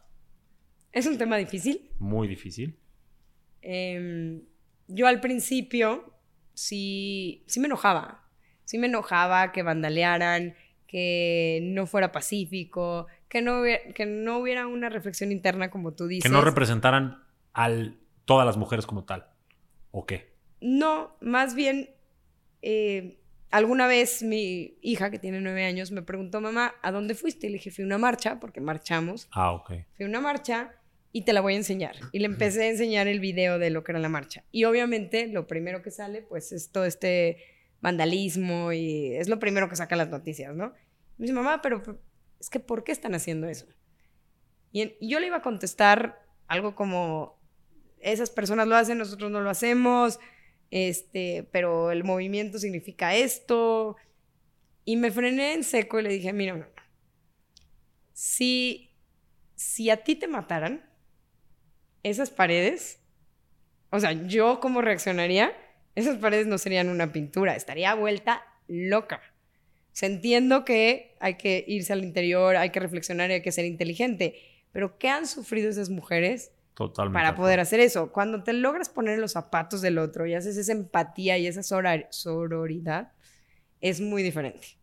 Es 0.91 1.05
un 1.05 1.17
tema 1.17 1.37
difícil. 1.37 1.89
Muy 1.99 2.27
difícil. 2.27 2.77
Em, 3.61 4.41
yo 4.87 5.07
al 5.07 5.19
principio 5.19 6.13
sí, 6.53 7.43
sí 7.47 7.59
me 7.59 7.67
enojaba. 7.67 8.23
Sí 8.65 8.77
me 8.77 8.87
enojaba 8.87 9.51
que 9.51 9.63
vandalearan, 9.63 10.55
que 10.87 11.59
no 11.63 11.85
fuera 11.85 12.11
pacífico, 12.11 13.07
que 13.29 13.41
no, 13.41 13.63
que 13.93 14.05
no 14.05 14.39
hubiera 14.39 14.67
una 14.67 14.89
reflexión 14.89 15.31
interna 15.31 15.69
como 15.69 15.93
tú 15.93 16.07
dices. 16.07 16.29
Que 16.29 16.35
no 16.35 16.43
representaran 16.43 17.23
a 17.53 17.69
todas 18.25 18.45
las 18.45 18.57
mujeres 18.57 18.85
como 18.85 19.03
tal. 19.03 19.27
¿O 19.91 20.05
qué? 20.05 20.36
No, 20.61 21.15
más 21.21 21.55
bien 21.55 21.89
eh, 22.61 23.19
alguna 23.51 23.87
vez 23.87 24.23
mi 24.23 24.77
hija, 24.81 25.09
que 25.09 25.19
tiene 25.19 25.41
nueve 25.41 25.65
años, 25.65 25.91
me 25.91 26.01
preguntó, 26.01 26.41
mamá, 26.41 26.75
¿a 26.81 26.91
dónde 26.91 27.15
fuiste? 27.15 27.47
Y 27.47 27.49
le 27.51 27.57
dije, 27.57 27.71
fui 27.71 27.83
a 27.83 27.87
una 27.87 27.97
marcha, 27.97 28.39
porque 28.39 28.61
marchamos. 28.61 29.27
Ah, 29.31 29.51
ok. 29.51 29.67
Fui 29.95 30.05
a 30.05 30.07
una 30.07 30.21
marcha 30.21 30.73
y 31.11 31.23
te 31.23 31.33
la 31.33 31.41
voy 31.41 31.53
a 31.53 31.57
enseñar. 31.57 31.95
Y 32.11 32.19
le 32.19 32.25
empecé 32.25 32.63
a 32.63 32.69
enseñar 32.69 33.07
el 33.07 33.19
video 33.19 33.59
de 33.59 33.69
lo 33.69 33.83
que 33.83 33.91
era 33.93 33.99
la 33.99 34.09
marcha. 34.09 34.43
Y 34.51 34.65
obviamente 34.65 35.27
lo 35.27 35.47
primero 35.47 35.81
que 35.81 35.91
sale, 35.91 36.21
pues 36.21 36.51
es 36.51 36.71
todo 36.71 36.85
este 36.85 37.37
vandalismo 37.81 38.73
y 38.73 39.13
es 39.13 39.29
lo 39.29 39.39
primero 39.39 39.69
que 39.69 39.75
saca 39.75 39.95
las 39.95 40.09
noticias, 40.09 40.55
¿no? 40.55 40.73
me 41.17 41.23
dice, 41.23 41.33
mamá, 41.33 41.61
pero 41.61 41.81
es 42.39 42.49
que 42.49 42.59
¿por 42.59 42.83
qué 42.83 42.91
están 42.91 43.15
haciendo 43.15 43.47
eso? 43.47 43.65
Y, 44.71 44.95
y 44.99 45.09
yo 45.09 45.19
le 45.19 45.27
iba 45.27 45.37
a 45.37 45.41
contestar 45.41 46.21
algo 46.47 46.75
como, 46.75 47.39
esas 47.99 48.29
personas 48.29 48.67
lo 48.67 48.75
hacen, 48.75 48.99
nosotros 48.99 49.31
no 49.31 49.41
lo 49.41 49.49
hacemos 49.49 50.19
este, 50.71 51.47
pero 51.51 51.91
el 51.91 52.03
movimiento 52.03 52.59
significa 52.59 53.15
esto. 53.15 53.95
Y 54.85 54.95
me 54.95 55.11
frené 55.11 55.53
en 55.53 55.63
seco 55.63 55.99
y 55.99 56.03
le 56.03 56.09
dije, 56.09 56.33
mira, 56.33 56.55
no, 56.55 56.65
Si, 58.13 58.91
si 59.55 59.89
a 59.89 59.97
ti 59.97 60.15
te 60.15 60.27
mataran, 60.27 60.89
esas 62.03 62.29
paredes, 62.29 62.99
o 63.89 63.99
sea, 63.99 64.13
yo 64.13 64.59
cómo 64.59 64.81
reaccionaría, 64.81 65.53
esas 65.95 66.17
paredes 66.17 66.47
no 66.47 66.57
serían 66.57 66.89
una 66.89 67.11
pintura, 67.11 67.55
estaría 67.55 67.93
vuelta 67.95 68.43
loca. 68.67 69.21
Entiendo 69.99 70.63
que 70.63 71.15
hay 71.19 71.35
que 71.35 71.65
irse 71.67 71.91
al 71.91 72.03
interior, 72.03 72.55
hay 72.55 72.69
que 72.69 72.79
reflexionar 72.79 73.31
y 73.31 73.33
hay 73.33 73.41
que 73.41 73.51
ser 73.51 73.65
inteligente, 73.65 74.35
pero 74.71 74.99
¿qué 74.99 75.09
han 75.09 75.25
sufrido 75.25 75.69
esas 75.69 75.89
mujeres 75.89 76.51
para 77.11 77.35
poder 77.35 77.59
hacer 77.59 77.79
eso. 77.79 78.11
Cuando 78.11 78.43
te 78.43 78.53
logras 78.53 78.89
poner 78.89 79.15
en 79.15 79.21
los 79.21 79.31
zapatos 79.31 79.81
del 79.81 79.97
otro 79.97 80.25
y 80.25 80.35
haces 80.35 80.57
esa 80.57 80.71
empatía 80.71 81.37
y 81.37 81.47
esa 81.47 81.63
sororidad, 81.63 83.11
es 83.81 84.01
muy 84.01 84.23
diferente. 84.23 84.77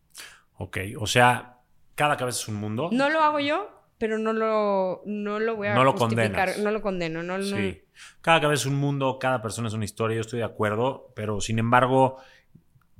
Ok, 0.57 0.77
o 0.99 1.07
sea, 1.07 1.59
cada 1.95 2.17
cabeza 2.17 2.39
es 2.39 2.47
un 2.47 2.55
mundo. 2.55 2.89
No 2.91 3.09
lo 3.09 3.21
hago 3.21 3.39
yo, 3.39 3.69
pero 3.97 4.17
no 4.17 4.33
lo, 4.33 5.03
no 5.05 5.39
lo 5.39 5.55
voy 5.55 5.67
a 5.67 5.75
no 5.75 5.83
lo 5.83 5.95
condenas. 5.95 6.57
No 6.59 6.71
lo 6.71 6.81
condeno. 6.81 7.23
No, 7.23 7.41
sí. 7.41 7.81
Cada 8.21 8.41
cabeza 8.41 8.61
es 8.61 8.65
un 8.65 8.75
mundo, 8.75 9.17
cada 9.19 9.41
persona 9.41 9.69
es 9.69 9.73
una 9.73 9.85
historia, 9.85 10.15
yo 10.15 10.21
estoy 10.21 10.39
de 10.39 10.45
acuerdo, 10.45 11.13
pero 11.15 11.39
sin 11.39 11.59
embargo, 11.59 12.17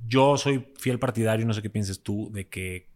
yo 0.06 0.38
soy 0.38 0.72
fiel 0.78 0.98
partidario, 0.98 1.44
no 1.44 1.52
sé 1.52 1.60
qué 1.60 1.68
pienses 1.68 2.02
tú, 2.02 2.30
de 2.32 2.48
que, 2.48 2.88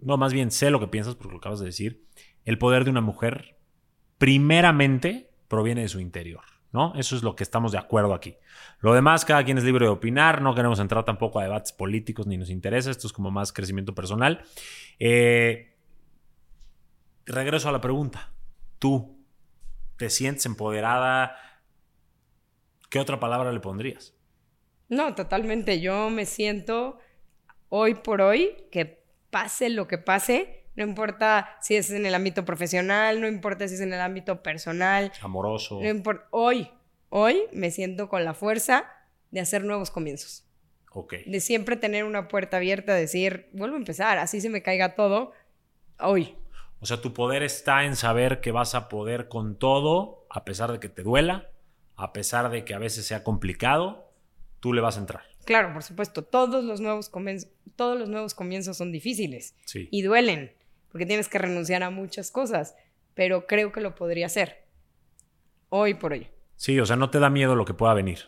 no, 0.00 0.18
más 0.18 0.34
bien 0.34 0.50
sé 0.50 0.70
lo 0.70 0.80
que 0.80 0.88
piensas 0.88 1.14
porque 1.14 1.32
lo 1.32 1.38
acabas 1.38 1.60
de 1.60 1.66
decir, 1.66 2.04
el 2.44 2.58
poder 2.58 2.84
de 2.84 2.90
una 2.90 3.00
mujer 3.00 3.56
primeramente 4.24 5.28
proviene 5.48 5.82
de 5.82 5.88
su 5.88 6.00
interior. 6.00 6.40
¿no? 6.72 6.94
Eso 6.96 7.14
es 7.14 7.22
lo 7.22 7.36
que 7.36 7.42
estamos 7.42 7.72
de 7.72 7.78
acuerdo 7.78 8.14
aquí. 8.14 8.38
Lo 8.80 8.94
demás, 8.94 9.22
cada 9.26 9.44
quien 9.44 9.58
es 9.58 9.64
libre 9.64 9.84
de 9.84 9.90
opinar, 9.90 10.40
no 10.40 10.54
queremos 10.54 10.80
entrar 10.80 11.04
tampoco 11.04 11.40
a 11.40 11.42
debates 11.42 11.72
políticos 11.72 12.26
ni 12.26 12.38
nos 12.38 12.48
interesa, 12.48 12.90
esto 12.90 13.06
es 13.06 13.12
como 13.12 13.30
más 13.30 13.52
crecimiento 13.52 13.94
personal. 13.94 14.42
Eh, 14.98 15.76
regreso 17.26 17.68
a 17.68 17.72
la 17.72 17.82
pregunta. 17.82 18.32
Tú, 18.78 19.22
te 19.98 20.08
sientes 20.08 20.46
empoderada, 20.46 21.36
¿qué 22.88 23.00
otra 23.00 23.20
palabra 23.20 23.52
le 23.52 23.60
pondrías? 23.60 24.14
No, 24.88 25.14
totalmente. 25.14 25.82
Yo 25.82 26.08
me 26.08 26.24
siento 26.24 26.98
hoy 27.68 27.94
por 27.96 28.22
hoy 28.22 28.56
que 28.72 29.04
pase 29.28 29.68
lo 29.68 29.86
que 29.86 29.98
pase, 29.98 30.63
no 30.76 30.84
importa 30.84 31.56
si 31.60 31.76
es 31.76 31.90
en 31.90 32.06
el 32.06 32.14
ámbito 32.14 32.44
profesional, 32.44 33.20
no 33.20 33.28
importa 33.28 33.68
si 33.68 33.74
es 33.74 33.80
en 33.80 33.92
el 33.92 34.00
ámbito 34.00 34.42
personal. 34.42 35.12
Amoroso. 35.20 35.80
No 35.80 35.88
importa. 35.88 36.26
Hoy, 36.30 36.68
hoy 37.10 37.42
me 37.52 37.70
siento 37.70 38.08
con 38.08 38.24
la 38.24 38.34
fuerza 38.34 38.84
de 39.30 39.40
hacer 39.40 39.64
nuevos 39.64 39.90
comienzos. 39.90 40.44
Ok. 40.92 41.14
De 41.26 41.40
siempre 41.40 41.76
tener 41.76 42.04
una 42.04 42.28
puerta 42.28 42.56
abierta, 42.58 42.94
decir, 42.94 43.48
vuelvo 43.52 43.74
a 43.76 43.78
empezar, 43.78 44.18
así 44.18 44.40
se 44.40 44.48
me 44.48 44.62
caiga 44.62 44.94
todo, 44.94 45.32
hoy. 45.98 46.36
O 46.80 46.86
sea, 46.86 47.00
tu 47.00 47.12
poder 47.12 47.42
está 47.42 47.84
en 47.84 47.96
saber 47.96 48.40
que 48.40 48.52
vas 48.52 48.74
a 48.74 48.88
poder 48.88 49.28
con 49.28 49.58
todo, 49.58 50.26
a 50.30 50.44
pesar 50.44 50.70
de 50.70 50.78
que 50.80 50.88
te 50.88 51.02
duela, 51.02 51.50
a 51.96 52.12
pesar 52.12 52.50
de 52.50 52.64
que 52.64 52.74
a 52.74 52.78
veces 52.78 53.06
sea 53.06 53.24
complicado, 53.24 54.12
tú 54.60 54.72
le 54.72 54.80
vas 54.82 54.96
a 54.96 55.00
entrar. 55.00 55.22
Claro, 55.44 55.72
por 55.72 55.82
supuesto, 55.82 56.22
todos 56.24 56.64
los 56.64 56.80
nuevos, 56.80 57.08
comienzos, 57.08 57.50
todos 57.76 57.98
los 57.98 58.08
nuevos 58.08 58.34
comienzos 58.34 58.76
son 58.76 58.92
difíciles 58.92 59.54
Sí. 59.64 59.88
y 59.90 60.02
duelen, 60.02 60.52
porque 60.94 61.06
tienes 61.06 61.28
que 61.28 61.38
renunciar 61.38 61.82
a 61.82 61.90
muchas 61.90 62.30
cosas, 62.30 62.76
pero 63.14 63.48
creo 63.48 63.72
que 63.72 63.80
lo 63.80 63.96
podría 63.96 64.26
hacer. 64.26 64.62
Hoy 65.68 65.94
por 65.94 66.12
hoy. 66.12 66.28
Sí, 66.54 66.78
o 66.78 66.86
sea, 66.86 66.94
no 66.94 67.10
te 67.10 67.18
da 67.18 67.30
miedo 67.30 67.56
lo 67.56 67.64
que 67.64 67.74
pueda 67.74 67.94
venir. 67.94 68.20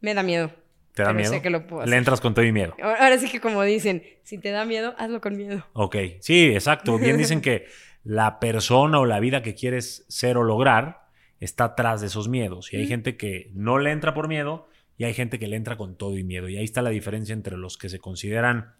Me 0.00 0.14
da 0.14 0.22
miedo. 0.22 0.48
¿Te 0.94 1.02
da 1.02 1.08
pero 1.10 1.18
miedo? 1.18 1.30
sé 1.34 1.42
que 1.42 1.50
lo 1.50 1.66
puedo 1.66 1.82
Le 1.82 1.88
hacer. 1.90 1.98
entras 1.98 2.22
con 2.22 2.32
todo 2.32 2.46
y 2.46 2.52
miedo. 2.52 2.74
Ahora 2.82 3.18
sí 3.18 3.28
que 3.30 3.42
como 3.42 3.62
dicen, 3.62 4.04
si 4.22 4.38
te 4.38 4.48
da 4.52 4.64
miedo, 4.64 4.94
hazlo 4.96 5.20
con 5.20 5.36
miedo. 5.36 5.66
Ok, 5.74 5.96
sí, 6.20 6.46
exacto. 6.46 6.96
Bien 6.98 7.18
dicen 7.18 7.42
que 7.42 7.66
la 8.04 8.40
persona 8.40 8.98
o 8.98 9.04
la 9.04 9.20
vida 9.20 9.42
que 9.42 9.54
quieres 9.54 10.06
ser 10.08 10.38
o 10.38 10.44
lograr 10.44 11.02
está 11.40 11.64
atrás 11.64 12.00
de 12.00 12.06
esos 12.06 12.26
miedos. 12.26 12.72
Y 12.72 12.78
hay 12.78 12.86
Mm. 12.86 12.88
gente 12.88 13.16
que 13.18 13.50
no 13.52 13.78
le 13.78 13.90
entra 13.90 14.14
por 14.14 14.28
miedo 14.28 14.66
y 14.96 15.04
hay 15.04 15.12
gente 15.12 15.38
que 15.38 15.46
le 15.46 15.56
entra 15.56 15.76
con 15.76 15.98
todo 15.98 16.16
y 16.16 16.24
miedo. 16.24 16.48
Y 16.48 16.56
ahí 16.56 16.64
está 16.64 16.80
la 16.80 16.88
diferencia 16.88 17.34
entre 17.34 17.58
los 17.58 17.76
que 17.76 17.90
se 17.90 17.98
consideran 17.98 18.72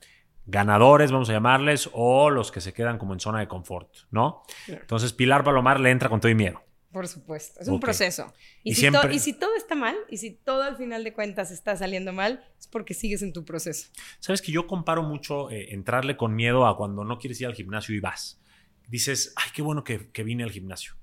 ganadores, 0.46 1.12
vamos 1.12 1.28
a 1.30 1.32
llamarles, 1.32 1.88
o 1.92 2.30
los 2.30 2.50
que 2.50 2.60
se 2.60 2.72
quedan 2.72 2.98
como 2.98 3.12
en 3.14 3.20
zona 3.20 3.40
de 3.40 3.48
confort, 3.48 3.88
¿no? 4.10 4.42
Claro. 4.66 4.80
Entonces 4.82 5.12
Pilar 5.12 5.44
Palomar 5.44 5.80
le 5.80 5.90
entra 5.90 6.08
con 6.08 6.20
todo 6.20 6.30
y 6.30 6.34
miedo. 6.34 6.62
Por 6.92 7.08
supuesto, 7.08 7.58
es 7.60 7.68
un 7.68 7.80
proceso. 7.80 8.34
Y, 8.62 8.72
Y 8.72 8.74
si 8.74 8.80
siempre- 8.80 9.14
y 9.14 9.18
si 9.18 9.32
todo 9.32 9.56
está 9.56 9.74
mal, 9.74 9.96
y 10.10 10.18
si 10.18 10.32
todo 10.32 10.62
al 10.62 10.76
final 10.76 11.02
de 11.04 11.14
cuentas 11.14 11.50
está 11.50 11.74
saliendo 11.74 12.12
mal, 12.12 12.44
es 12.58 12.66
porque 12.66 12.92
sigues 12.92 13.22
en 13.22 13.32
tu 13.32 13.46
proceso. 13.46 13.88
Sabes 14.18 14.42
que 14.42 14.52
yo 14.52 14.66
comparo 14.66 15.02
mucho 15.02 15.50
eh, 15.50 15.72
entrarle 15.72 16.18
con 16.18 16.34
miedo 16.34 16.66
a 16.66 16.76
cuando 16.76 17.02
no 17.04 17.18
quieres 17.18 17.40
ir 17.40 17.46
al 17.46 17.54
gimnasio 17.54 17.94
y 17.94 18.00
vas. 18.00 18.42
Dices, 18.88 19.32
ay, 19.36 19.50
qué 19.54 19.62
bueno 19.62 19.84
que, 19.84 20.10
que 20.10 20.22
vine 20.22 20.42
al 20.42 20.50
gimnasio. 20.50 20.94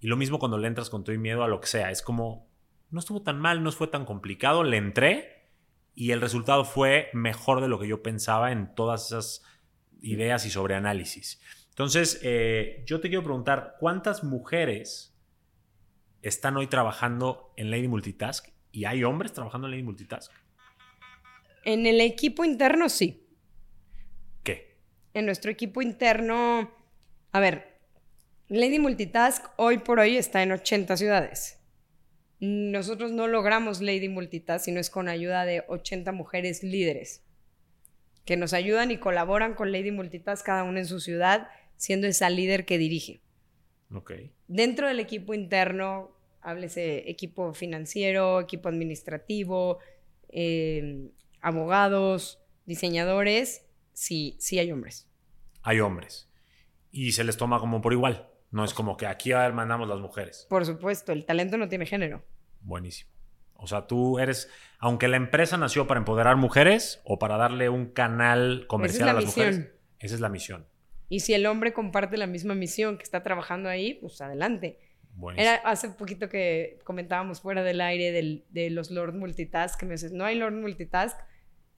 Y 0.00 0.06
lo 0.06 0.16
mismo 0.16 0.38
cuando 0.38 0.56
le 0.56 0.66
entras 0.66 0.88
con 0.88 1.04
todo 1.04 1.14
y 1.14 1.18
miedo 1.18 1.44
a 1.44 1.48
lo 1.48 1.60
que 1.60 1.66
sea. 1.66 1.90
Es 1.90 2.00
como, 2.00 2.48
no 2.90 3.00
estuvo 3.00 3.20
tan 3.20 3.38
mal, 3.38 3.62
no 3.62 3.70
fue 3.70 3.88
tan 3.88 4.06
complicado, 4.06 4.64
le 4.64 4.78
entré 4.78 5.33
y 5.94 6.10
el 6.10 6.20
resultado 6.20 6.64
fue 6.64 7.08
mejor 7.12 7.60
de 7.60 7.68
lo 7.68 7.78
que 7.78 7.86
yo 7.86 8.02
pensaba 8.02 8.52
en 8.52 8.74
todas 8.74 9.06
esas 9.06 9.42
ideas 10.00 10.44
y 10.44 10.50
sobre 10.50 10.74
análisis. 10.74 11.40
Entonces, 11.70 12.20
eh, 12.22 12.82
yo 12.86 13.00
te 13.00 13.08
quiero 13.08 13.24
preguntar, 13.24 13.76
¿cuántas 13.80 14.22
mujeres 14.22 15.16
están 16.22 16.56
hoy 16.56 16.66
trabajando 16.66 17.52
en 17.56 17.70
Lady 17.70 17.88
Multitask? 17.88 18.48
¿Y 18.70 18.84
hay 18.84 19.04
hombres 19.04 19.32
trabajando 19.32 19.66
en 19.66 19.72
Lady 19.72 19.82
Multitask? 19.82 20.32
En 21.64 21.86
el 21.86 22.00
equipo 22.00 22.44
interno, 22.44 22.88
sí. 22.88 23.26
¿Qué? 24.42 24.78
En 25.14 25.26
nuestro 25.26 25.50
equipo 25.50 25.80
interno, 25.80 26.70
a 27.32 27.40
ver, 27.40 27.78
Lady 28.48 28.78
Multitask 28.78 29.44
hoy 29.56 29.78
por 29.78 30.00
hoy 30.00 30.16
está 30.16 30.42
en 30.42 30.52
80 30.52 30.96
ciudades. 30.96 31.63
Nosotros 32.70 33.12
no 33.12 33.26
logramos 33.28 33.80
Lady 33.80 34.08
Multitask, 34.08 34.64
sino 34.64 34.80
es 34.80 34.90
con 34.90 35.08
ayuda 35.08 35.44
de 35.44 35.64
80 35.68 36.12
mujeres 36.12 36.62
líderes 36.62 37.22
que 38.24 38.36
nos 38.36 38.52
ayudan 38.52 38.90
y 38.90 38.98
colaboran 38.98 39.54
con 39.54 39.70
Lady 39.70 39.90
Multitask, 39.90 40.44
cada 40.44 40.64
una 40.64 40.80
en 40.80 40.86
su 40.86 41.00
ciudad, 41.00 41.48
siendo 41.76 42.06
esa 42.06 42.30
líder 42.30 42.64
que 42.64 42.78
dirige. 42.78 43.20
Ok. 43.92 44.12
Dentro 44.48 44.88
del 44.88 44.98
equipo 44.98 45.34
interno, 45.34 46.16
háblese 46.40 47.10
equipo 47.10 47.52
financiero, 47.54 48.40
equipo 48.40 48.68
administrativo, 48.68 49.78
eh, 50.30 51.10
abogados, 51.40 52.40
diseñadores, 52.66 53.66
sí, 53.92 54.36
sí 54.38 54.58
hay 54.58 54.72
hombres. 54.72 55.06
hay 55.62 55.80
hombres. 55.80 56.28
Y 56.90 57.12
se 57.12 57.24
les 57.24 57.36
toma 57.36 57.58
como 57.58 57.80
por 57.80 57.92
igual. 57.92 58.28
No 58.50 58.64
es 58.64 58.72
como 58.72 58.96
que 58.96 59.06
aquí 59.06 59.32
mandamos 59.32 59.88
las 59.88 59.98
mujeres. 59.98 60.46
Por 60.48 60.64
supuesto, 60.64 61.12
el 61.12 61.24
talento 61.24 61.56
no 61.56 61.68
tiene 61.68 61.86
género. 61.86 62.22
Buenísimo. 62.64 63.10
O 63.54 63.66
sea, 63.66 63.86
tú 63.86 64.18
eres, 64.18 64.50
aunque 64.78 65.06
la 65.08 65.16
empresa 65.16 65.56
nació 65.56 65.86
para 65.86 65.98
empoderar 65.98 66.36
mujeres 66.36 67.00
o 67.04 67.18
para 67.18 67.36
darle 67.36 67.68
un 67.68 67.86
canal 67.92 68.66
comercial 68.66 69.06
la 69.06 69.10
a 69.12 69.14
las 69.14 69.24
misión. 69.26 69.46
mujeres, 69.46 69.72
esa 70.00 70.14
es 70.16 70.20
la 70.20 70.28
misión. 70.28 70.66
Y 71.08 71.20
si 71.20 71.32
el 71.34 71.46
hombre 71.46 71.72
comparte 71.72 72.16
la 72.16 72.26
misma 72.26 72.54
misión 72.54 72.96
que 72.96 73.04
está 73.04 73.22
trabajando 73.22 73.68
ahí, 73.68 73.94
pues 73.94 74.20
adelante. 74.20 74.80
Buenísimo. 75.12 75.48
Era 75.48 75.60
hace 75.68 75.90
poquito 75.90 76.28
que 76.28 76.80
comentábamos 76.84 77.40
fuera 77.40 77.62
del 77.62 77.80
aire 77.80 78.10
del- 78.10 78.44
de 78.50 78.68
los 78.70 78.90
Lord 78.90 79.14
Multitask, 79.14 79.78
que 79.78 79.86
me 79.86 79.92
dices, 79.92 80.10
no 80.12 80.24
hay 80.24 80.36
Lord 80.36 80.54
Multitask, 80.54 81.16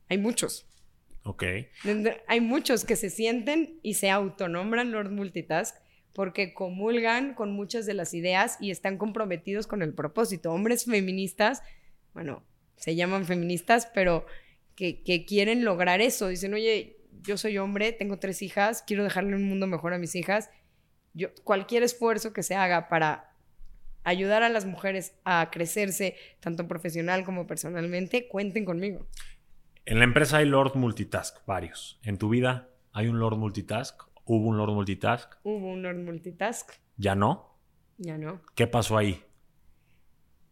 hay 0.09 0.17
muchos. 0.19 0.67
Ok. 1.25 1.43
Hay 2.29 2.41
muchos 2.41 2.85
que 2.85 2.97
se 2.97 3.11
sienten 3.11 3.79
y 3.83 3.95
se 3.95 4.11
autonombran 4.11 4.91
Lord 4.93 5.11
Multitask 5.11 5.77
porque 6.17 6.55
comulgan 6.55 7.35
con 7.35 7.53
muchas 7.53 7.85
de 7.85 7.93
las 7.93 8.15
ideas 8.15 8.57
y 8.59 8.71
están 8.71 8.97
comprometidos 8.97 9.67
con 9.67 9.83
el 9.83 9.93
propósito. 9.93 10.51
Hombres 10.51 10.87
feministas, 10.87 11.63
bueno, 12.15 12.43
se 12.77 12.97
llaman 12.97 13.27
feministas, 13.27 13.87
pero 13.93 14.25
que, 14.77 15.27
quieren 15.29 15.63
lograr 15.63 16.01
eso. 16.01 16.29
Dicen, 16.29 16.55
oye, 16.55 16.97
yo 17.21 17.37
soy 17.37 17.59
hombre, 17.59 17.93
tengo 17.93 18.19
tres 18.19 18.41
hijas, 18.41 18.83
quiero 18.87 19.05
dejarle 19.05 19.37
un 19.37 19.47
mundo 19.47 19.67
mejor 19.67 19.93
a 19.93 19.99
mis 19.99 20.15
hijas. 20.15 20.49
Yo, 21.13 21.35
cualquier 21.45 21.83
esfuerzo 21.83 22.33
que 22.33 22.43
se 22.43 22.55
haga 22.55 22.89
para 22.89 23.35
ayudar 24.03 24.43
a 24.43 24.49
las 24.49 24.65
mujeres 24.65 25.15
a 25.27 25.51
crecerse, 25.53 26.17
tanto 26.41 26.67
profesional 26.67 27.25
como 27.27 27.47
personalmente, 27.47 28.27
cuenten 28.27 28.65
conmigo. 28.65 29.07
En 29.85 29.99
la 29.99 30.05
empresa 30.05 30.39
hay 30.39 30.47
Lord 30.47 30.77
Multitask, 30.77 31.45
varios. 31.45 32.01
En 32.05 32.17
tu 32.17 32.31
vida 32.31 32.71
hay 32.95 33.09
un 33.09 33.19
Lord 33.19 33.37
Multitask. 33.37 34.06
Hubo 34.27 34.49
un 34.49 34.59
Lord 34.59 34.73
Multitask. 34.75 35.33
Hubo 35.45 35.73
un 35.73 35.83
Lord 35.83 35.97
Multitask, 35.99 36.73
Ya 36.97 37.15
no. 37.15 37.57
ya 37.97 38.19
no. 38.19 38.43
¿Qué 38.55 38.67
pasó 38.67 38.99
ahí? 38.99 39.23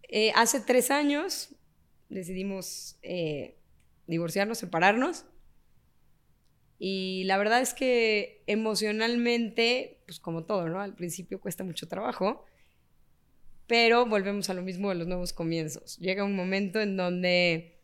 Eh, 0.09 0.33
hace 0.37 0.61
tres 0.61 0.91
años 0.91 1.55
decidimos 2.09 2.99
eh, 3.03 3.59
divorciarnos, 4.07 4.59
separarnos. 4.59 5.27
Y 6.79 7.25
la 7.25 7.37
verdad 7.37 7.61
es 7.61 7.75
que 7.75 8.43
emocionalmente, 8.47 10.03
pues 10.07 10.21
como 10.21 10.45
todo, 10.45 10.69
¿no? 10.69 10.81
Al 10.81 10.95
principio 10.95 11.41
cuesta 11.41 11.65
mucho 11.65 11.89
trabajo, 11.89 12.45
pero 13.67 14.07
volvemos 14.07 14.51
a 14.51 14.55
lo 14.55 14.63
mismo 14.63 14.89
de 14.91 14.97
los 14.97 15.07
nuevos 15.07 15.33
comienzos. 15.33 15.99
Llega 15.99 16.25
un 16.25 16.37
momento 16.37 16.81
en 16.81 16.97
donde, 16.97 17.81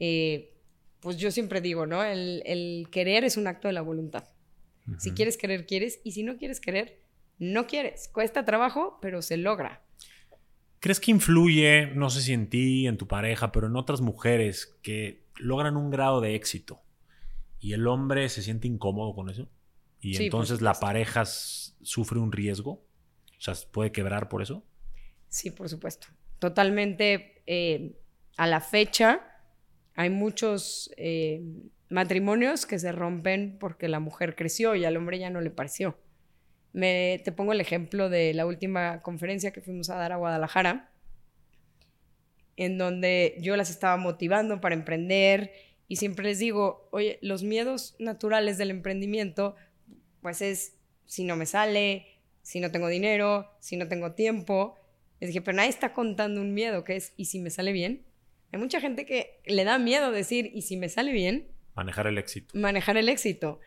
eh, 0.00 0.54
pues 1.00 1.18
yo 1.18 1.30
siempre 1.30 1.60
digo, 1.60 1.86
¿no? 1.86 2.02
El, 2.02 2.42
el 2.46 2.88
querer 2.90 3.24
es 3.24 3.36
un 3.36 3.46
acto 3.46 3.68
de 3.68 3.74
la 3.74 3.82
voluntad. 3.82 4.24
Si 4.98 5.12
quieres 5.12 5.36
querer, 5.36 5.66
quieres, 5.66 6.00
y 6.04 6.12
si 6.12 6.22
no 6.22 6.36
quieres 6.36 6.60
querer, 6.60 7.00
no 7.38 7.66
quieres. 7.66 8.08
Cuesta 8.08 8.44
trabajo, 8.44 8.98
pero 9.00 9.22
se 9.22 9.36
logra. 9.36 9.82
¿Crees 10.80 11.00
que 11.00 11.10
influye, 11.10 11.86
no 11.94 12.10
sé 12.10 12.20
si 12.20 12.32
en 12.32 12.50
ti, 12.50 12.86
en 12.86 12.98
tu 12.98 13.08
pareja, 13.08 13.50
pero 13.52 13.66
en 13.66 13.76
otras 13.76 14.02
mujeres 14.02 14.76
que 14.82 15.24
logran 15.36 15.76
un 15.76 15.90
grado 15.90 16.20
de 16.20 16.34
éxito 16.34 16.82
y 17.58 17.72
el 17.72 17.86
hombre 17.86 18.28
se 18.28 18.42
siente 18.42 18.68
incómodo 18.68 19.14
con 19.14 19.30
eso? 19.30 19.48
Y 20.00 20.14
Sí, 20.14 20.24
entonces 20.24 20.60
la 20.60 20.74
pareja 20.74 21.24
sufre 21.24 22.18
un 22.18 22.32
riesgo? 22.32 22.72
O 22.72 23.40
sea, 23.40 23.54
¿puede 23.72 23.92
quebrar 23.92 24.28
por 24.28 24.42
eso? 24.42 24.62
Sí, 25.28 25.50
por 25.50 25.70
supuesto. 25.70 26.08
Totalmente 26.38 27.42
eh, 27.46 27.96
a 28.36 28.46
la 28.46 28.60
fecha 28.60 29.22
hay 29.94 30.10
muchos 30.10 30.90
eh, 30.96 31.42
matrimonios 31.88 32.66
que 32.66 32.78
se 32.78 32.92
rompen 32.92 33.56
porque 33.58 33.88
la 33.88 34.00
mujer 34.00 34.34
creció 34.34 34.74
y 34.74 34.84
al 34.84 34.96
hombre 34.96 35.18
ya 35.18 35.30
no 35.30 35.40
le 35.40 35.50
pareció. 35.50 35.96
Me, 36.72 37.20
te 37.24 37.32
pongo 37.32 37.52
el 37.52 37.60
ejemplo 37.60 38.08
de 38.08 38.34
la 38.34 38.46
última 38.46 39.00
conferencia 39.02 39.52
que 39.52 39.60
fuimos 39.60 39.90
a 39.90 39.96
dar 39.96 40.12
a 40.12 40.16
Guadalajara, 40.16 40.90
en 42.56 42.78
donde 42.78 43.36
yo 43.40 43.56
las 43.56 43.70
estaba 43.70 43.96
motivando 43.96 44.60
para 44.60 44.74
emprender 44.74 45.52
y 45.88 45.96
siempre 45.96 46.24
les 46.24 46.38
digo, 46.38 46.88
oye, 46.92 47.18
los 47.20 47.42
miedos 47.42 47.94
naturales 47.98 48.58
del 48.58 48.70
emprendimiento, 48.70 49.54
pues 50.20 50.40
es 50.40 50.76
si 51.06 51.24
no 51.24 51.36
me 51.36 51.46
sale, 51.46 52.06
si 52.42 52.60
no 52.60 52.70
tengo 52.70 52.88
dinero, 52.88 53.50
si 53.60 53.76
no 53.76 53.88
tengo 53.88 54.12
tiempo. 54.12 54.76
Les 55.20 55.28
dije, 55.28 55.42
pero 55.42 55.56
nadie 55.56 55.70
está 55.70 55.92
contando 55.92 56.40
un 56.40 56.54
miedo 56.54 56.84
que 56.84 56.96
es, 56.96 57.12
¿y 57.16 57.26
si 57.26 57.38
me 57.38 57.50
sale 57.50 57.72
bien? 57.72 58.04
Hay 58.52 58.58
mucha 58.58 58.80
gente 58.80 59.04
que 59.04 59.40
le 59.46 59.64
da 59.64 59.78
miedo 59.78 60.10
decir, 60.10 60.50
¿y 60.54 60.62
si 60.62 60.76
me 60.76 60.88
sale 60.88 61.12
bien? 61.12 61.48
Manejar 61.74 62.06
el 62.06 62.18
éxito. 62.18 62.56
Manejar 62.58 62.96
el 62.96 63.08
éxito. 63.08 63.60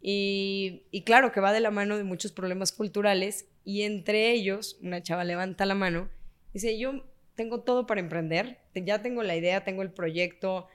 Y, 0.00 0.82
y 0.90 1.02
claro 1.02 1.32
que 1.32 1.40
va 1.40 1.52
de 1.52 1.60
la 1.60 1.70
mano 1.70 1.96
de 1.96 2.04
muchos 2.04 2.32
problemas 2.32 2.72
culturales 2.72 3.46
y 3.64 3.82
entre 3.82 4.32
ellos, 4.32 4.78
una 4.82 5.02
chava 5.02 5.24
levanta 5.24 5.64
la 5.64 5.74
mano 5.74 6.10
y 6.50 6.54
dice, 6.54 6.78
yo 6.78 7.04
tengo 7.34 7.62
todo 7.62 7.86
para 7.86 8.00
emprender, 8.00 8.60
ya 8.74 9.00
tengo 9.02 9.22
la 9.22 9.36
idea, 9.36 9.64
tengo 9.64 9.82
el 9.82 9.90
proyecto, 9.90 10.68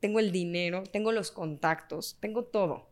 tengo 0.00 0.20
el 0.20 0.30
dinero, 0.30 0.84
tengo 0.84 1.12
los 1.12 1.30
contactos, 1.30 2.18
tengo 2.20 2.44
todo, 2.44 2.90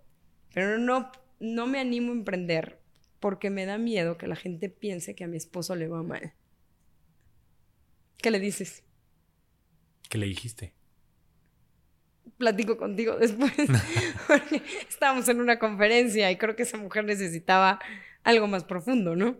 pero 0.52 0.78
no, 0.78 1.12
no 1.38 1.66
me 1.66 1.78
animo 1.78 2.12
a 2.12 2.16
emprender 2.16 2.80
porque 3.20 3.50
me 3.50 3.66
da 3.66 3.78
miedo 3.78 4.16
que 4.16 4.26
la 4.26 4.36
gente 4.36 4.68
piense 4.68 5.14
que 5.14 5.24
a 5.24 5.28
mi 5.28 5.36
esposo 5.36 5.76
le 5.76 5.88
va 5.88 6.02
mal. 6.02 6.32
¿Qué 8.18 8.30
le 8.30 8.40
dices? 8.40 8.82
¿Qué 10.08 10.18
le 10.18 10.26
dijiste? 10.26 10.72
Platico 12.38 12.76
contigo 12.76 13.16
después, 13.20 13.52
porque 14.26 14.62
estábamos 14.88 15.28
en 15.28 15.40
una 15.40 15.58
conferencia 15.58 16.30
y 16.30 16.36
creo 16.36 16.56
que 16.56 16.64
esa 16.64 16.78
mujer 16.78 17.04
necesitaba 17.04 17.78
algo 18.22 18.46
más 18.46 18.64
profundo, 18.64 19.14
¿no? 19.14 19.36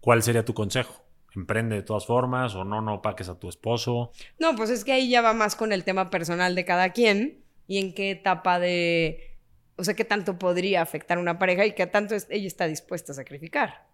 ¿Cuál 0.00 0.22
sería 0.22 0.44
tu 0.44 0.54
consejo? 0.54 1.04
¿Emprende 1.34 1.76
de 1.76 1.82
todas 1.82 2.06
formas 2.06 2.54
o 2.54 2.64
no, 2.64 2.80
no 2.80 3.02
paques 3.02 3.28
a 3.28 3.38
tu 3.38 3.48
esposo? 3.48 4.12
No, 4.38 4.56
pues 4.56 4.70
es 4.70 4.84
que 4.84 4.92
ahí 4.92 5.10
ya 5.10 5.20
va 5.20 5.34
más 5.34 5.54
con 5.54 5.72
el 5.72 5.84
tema 5.84 6.08
personal 6.08 6.54
de 6.54 6.64
cada 6.64 6.92
quien 6.92 7.42
y 7.66 7.78
en 7.78 7.92
qué 7.94 8.10
etapa 8.10 8.58
de, 8.58 9.36
o 9.76 9.84
sea, 9.84 9.94
qué 9.94 10.04
tanto 10.04 10.38
podría 10.38 10.80
afectar 10.82 11.18
a 11.18 11.20
una 11.20 11.38
pareja 11.38 11.66
y 11.66 11.74
qué 11.74 11.86
tanto 11.86 12.14
ella 12.14 12.46
está 12.46 12.66
dispuesta 12.66 13.12
a 13.12 13.16
sacrificar. 13.16 13.86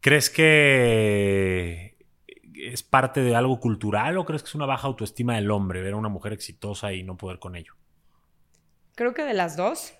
¿Crees 0.00 0.30
que 0.30 1.97
es 2.58 2.82
parte 2.82 3.20
de 3.20 3.34
algo 3.34 3.60
cultural 3.60 4.18
o 4.18 4.24
crees 4.24 4.42
que 4.42 4.48
es 4.48 4.54
una 4.54 4.66
baja 4.66 4.86
autoestima 4.86 5.36
del 5.36 5.50
hombre 5.50 5.82
ver 5.82 5.94
a 5.94 5.96
una 5.96 6.08
mujer 6.08 6.32
exitosa 6.32 6.92
y 6.92 7.02
no 7.02 7.16
poder 7.16 7.38
con 7.38 7.56
ello? 7.56 7.74
Creo 8.94 9.14
que 9.14 9.22
de 9.22 9.34
las 9.34 9.56
dos, 9.56 9.94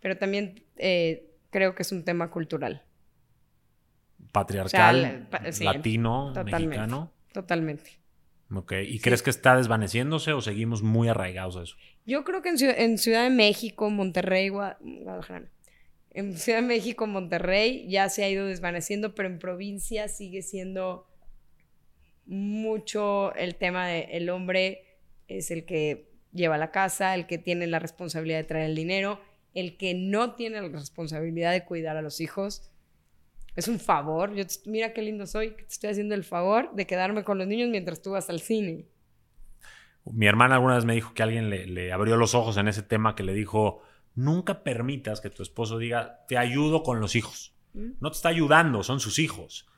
pero 0.00 0.16
también 0.16 0.64
eh, 0.76 1.30
creo 1.50 1.74
que 1.74 1.82
es 1.82 1.92
un 1.92 2.04
tema 2.04 2.30
cultural. 2.30 2.84
Patriarcal, 4.30 5.28
latino, 5.60 6.32
mexicano. 6.44 7.12
Totalmente. 7.32 8.02
Ok, 8.54 8.72
¿y 8.86 8.98
crees 9.00 9.22
que 9.22 9.30
está 9.30 9.56
desvaneciéndose 9.56 10.32
o 10.32 10.40
seguimos 10.40 10.82
muy 10.82 11.08
arraigados 11.08 11.56
a 11.56 11.62
eso? 11.62 11.76
Yo 12.04 12.24
creo 12.24 12.42
que 12.42 12.50
en 12.50 12.98
Ciudad, 12.98 13.24
de 13.24 13.30
México, 13.30 13.88
Monterrey, 13.90 14.48
Guadalajara, 14.48 15.50
en 16.10 16.36
Ciudad 16.36 16.60
de 16.60 16.66
México, 16.66 17.06
Monterrey 17.06 17.88
ya 17.88 18.08
se 18.10 18.24
ha 18.24 18.28
ido 18.28 18.46
desvaneciendo, 18.46 19.14
pero 19.14 19.28
en 19.28 19.38
provincia 19.38 20.08
sigue 20.08 20.42
siendo 20.42 21.06
mucho 22.32 23.34
el 23.34 23.56
tema 23.56 23.86
de 23.86 24.08
el 24.12 24.30
hombre 24.30 24.84
es 25.28 25.50
el 25.50 25.66
que 25.66 26.10
lleva 26.32 26.56
la 26.56 26.70
casa, 26.70 27.14
el 27.14 27.26
que 27.26 27.36
tiene 27.36 27.66
la 27.66 27.78
responsabilidad 27.78 28.38
de 28.38 28.44
traer 28.44 28.70
el 28.70 28.74
dinero, 28.74 29.20
el 29.54 29.76
que 29.76 29.92
no 29.92 30.34
tiene 30.34 30.62
la 30.62 30.68
responsabilidad 30.68 31.52
de 31.52 31.66
cuidar 31.66 31.98
a 31.98 32.02
los 32.02 32.20
hijos. 32.20 32.70
Es 33.54 33.68
un 33.68 33.78
favor. 33.78 34.34
Yo 34.34 34.44
mira 34.64 34.94
qué 34.94 35.02
lindo 35.02 35.26
soy, 35.26 35.50
que 35.50 35.64
te 35.64 35.72
estoy 35.74 35.90
haciendo 35.90 36.14
el 36.14 36.24
favor 36.24 36.74
de 36.74 36.86
quedarme 36.86 37.22
con 37.22 37.36
los 37.36 37.46
niños 37.46 37.68
mientras 37.68 38.00
tú 38.00 38.12
vas 38.12 38.30
al 38.30 38.40
cine. 38.40 38.86
Mi 40.06 40.26
hermana 40.26 40.54
alguna 40.54 40.76
vez 40.76 40.86
me 40.86 40.94
dijo 40.94 41.12
que 41.12 41.22
alguien 41.22 41.50
le, 41.50 41.92
abrió 41.92 42.16
los 42.16 42.34
ojos 42.34 42.56
en 42.56 42.66
ese 42.66 42.82
tema 42.82 43.14
que 43.14 43.24
le 43.24 43.34
dijo, 43.34 43.82
nunca 44.14 44.64
permitas 44.64 45.20
que 45.20 45.28
tu 45.28 45.42
esposo 45.42 45.76
diga, 45.76 46.24
te 46.28 46.38
ayudo 46.38 46.82
con 46.82 46.98
los 46.98 47.14
hijos. 47.14 47.54
¿Mm? 47.74 47.90
No 48.00 48.10
te 48.10 48.16
está 48.16 48.30
ayudando, 48.30 48.82
son 48.82 49.00
sus 49.00 49.18
hijos. 49.18 49.68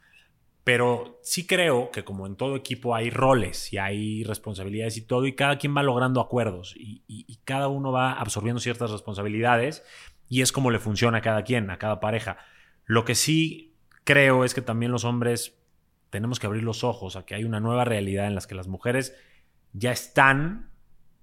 Pero 0.65 1.21
sí 1.23 1.47
creo 1.47 1.91
que 1.91 2.05
como 2.05 2.27
en 2.27 2.37
todo 2.37 2.57
equipo 2.57 2.95
hay 2.95 3.11
roles 3.11 3.71
y 3.73 3.79
hay 3.79 4.25
responsabilidades 4.25 4.97
y 4.97 5.03
todo, 5.03 5.27
y 5.27 5.35
cada 5.35 5.59
quien 5.59 5.77
va 5.77 5.83
logrando 5.83 6.21
acuerdos 6.21 6.75
y, 6.77 7.03
cada 7.45 7.69
uno 7.69 7.93
va 7.93 8.12
absorbiendo 8.12 8.59
ciertas 8.59 8.91
responsabilidades 8.91 9.85
y 10.31 10.41
es 10.41 10.51
como 10.51 10.71
le 10.71 10.79
funciona 10.79 11.19
a 11.19 11.21
cada 11.21 11.45
quien, 11.45 11.69
a 11.69 11.77
cada 11.77 12.01
pareja. 12.01 12.39
Lo 12.87 13.05
que 13.05 13.15
sí 13.15 13.77
creo 14.05 14.45
es 14.45 14.55
que 14.55 14.62
también 14.62 14.91
los 14.91 15.05
hombres 15.05 15.61
tenemos 16.09 16.41
que 16.41 16.47
abrir 16.47 16.62
los 16.62 16.85
ojos 16.85 17.17
a 17.17 17.27
que 17.27 17.35
hay 17.35 17.45
una 17.45 17.61
nueva 17.61 17.85
realidad 17.85 18.27
en 18.27 18.35
la 18.35 18.41
que 18.41 18.55
las 18.55 18.67
mujeres 18.67 19.15
ya 19.75 19.93
están 19.93 20.71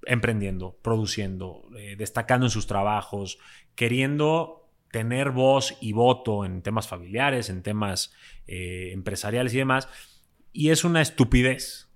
emprendiendo, 0.06 0.78
produciendo, 0.84 1.68
eh, 1.76 1.96
destacando 1.98 2.46
en 2.46 2.52
sus 2.52 2.68
trabajos, 2.68 3.40
queriendo 3.74 4.61
tener 4.92 5.32
voz 5.32 5.78
y 5.82 5.94
voto 5.94 6.46
en 6.46 6.62
temas 6.62 6.88
familiares, 6.88 7.50
en 7.50 7.64
temas 7.64 8.14
eh, 8.48 8.92
empresariales 8.92 9.54
y 9.54 9.58
demás. 9.58 9.90
Y 10.54 10.70
es 10.70 10.84
una 10.84 11.02
estupidez 11.02 11.90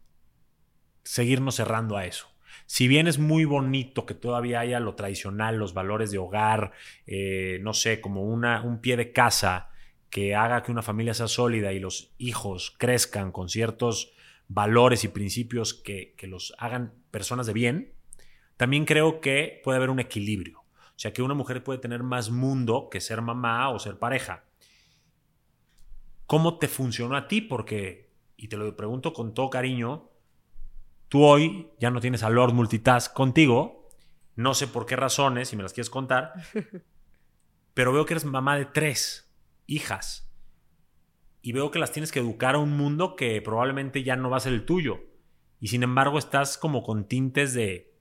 seguirnos 1.03 1.55
cerrando 1.55 1.97
a 1.97 2.05
eso. 2.05 2.27
Si 2.67 2.87
bien 2.87 3.07
es 3.07 3.19
muy 3.19 3.45
bonito 3.45 4.05
que 4.05 4.15
todavía 4.15 4.61
haya 4.61 4.79
lo 4.79 4.95
tradicional, 4.95 5.57
los 5.57 5.73
valores 5.73 6.09
de 6.09 6.17
hogar, 6.17 6.71
eh, 7.05 7.59
no 7.61 7.73
sé, 7.73 8.01
como 8.01 8.23
una, 8.23 8.63
un 8.63 8.81
pie 8.81 8.97
de 8.97 9.11
casa 9.11 9.69
que 10.09 10.35
haga 10.35 10.63
que 10.63 10.71
una 10.71 10.81
familia 10.81 11.13
sea 11.13 11.27
sólida 11.27 11.73
y 11.73 11.79
los 11.79 12.13
hijos 12.17 12.73
crezcan 12.79 13.31
con 13.31 13.49
ciertos 13.49 14.13
valores 14.47 15.03
y 15.03 15.09
principios 15.09 15.73
que, 15.73 16.13
que 16.17 16.27
los 16.27 16.55
hagan 16.57 16.93
personas 17.11 17.45
de 17.45 17.53
bien, 17.53 17.93
también 18.57 18.85
creo 18.85 19.19
que 19.19 19.61
puede 19.63 19.77
haber 19.77 19.89
un 19.89 19.99
equilibrio. 19.99 20.64
O 20.95 20.99
sea 20.99 21.11
que 21.11 21.21
una 21.21 21.33
mujer 21.33 21.63
puede 21.63 21.79
tener 21.79 22.03
más 22.03 22.29
mundo 22.29 22.87
que 22.89 23.01
ser 23.01 23.21
mamá 23.21 23.69
o 23.69 23.79
ser 23.79 23.99
pareja. 23.99 24.45
¿Cómo 26.25 26.57
te 26.57 26.67
funcionó 26.67 27.17
a 27.17 27.27
ti? 27.27 27.41
Porque, 27.41 28.09
y 28.37 28.47
te 28.47 28.57
lo 28.57 28.75
pregunto 28.75 29.13
con 29.13 29.33
todo 29.33 29.49
cariño, 29.49 30.09
tú 31.09 31.23
hoy 31.23 31.69
ya 31.79 31.91
no 31.91 31.99
tienes 31.99 32.23
a 32.23 32.29
Lord 32.29 32.53
Multitask 32.53 33.13
contigo, 33.13 33.89
no 34.35 34.53
sé 34.53 34.67
por 34.67 34.85
qué 34.85 34.95
razones, 34.95 35.49
si 35.49 35.55
me 35.55 35.63
las 35.63 35.73
quieres 35.73 35.89
contar, 35.89 36.33
pero 37.73 37.93
veo 37.93 38.05
que 38.05 38.13
eres 38.13 38.25
mamá 38.25 38.57
de 38.57 38.65
tres 38.65 39.33
hijas 39.67 40.31
y 41.41 41.51
veo 41.51 41.71
que 41.71 41.79
las 41.79 41.91
tienes 41.91 42.11
que 42.11 42.19
educar 42.19 42.55
a 42.55 42.59
un 42.59 42.75
mundo 42.75 43.15
que 43.15 43.41
probablemente 43.41 44.03
ya 44.03 44.15
no 44.15 44.29
va 44.29 44.37
a 44.37 44.39
ser 44.39 44.53
el 44.53 44.65
tuyo. 44.65 45.01
Y 45.59 45.67
sin 45.67 45.83
embargo 45.83 46.17
estás 46.17 46.57
como 46.57 46.83
con 46.83 47.07
tintes 47.07 47.53
de 47.53 47.94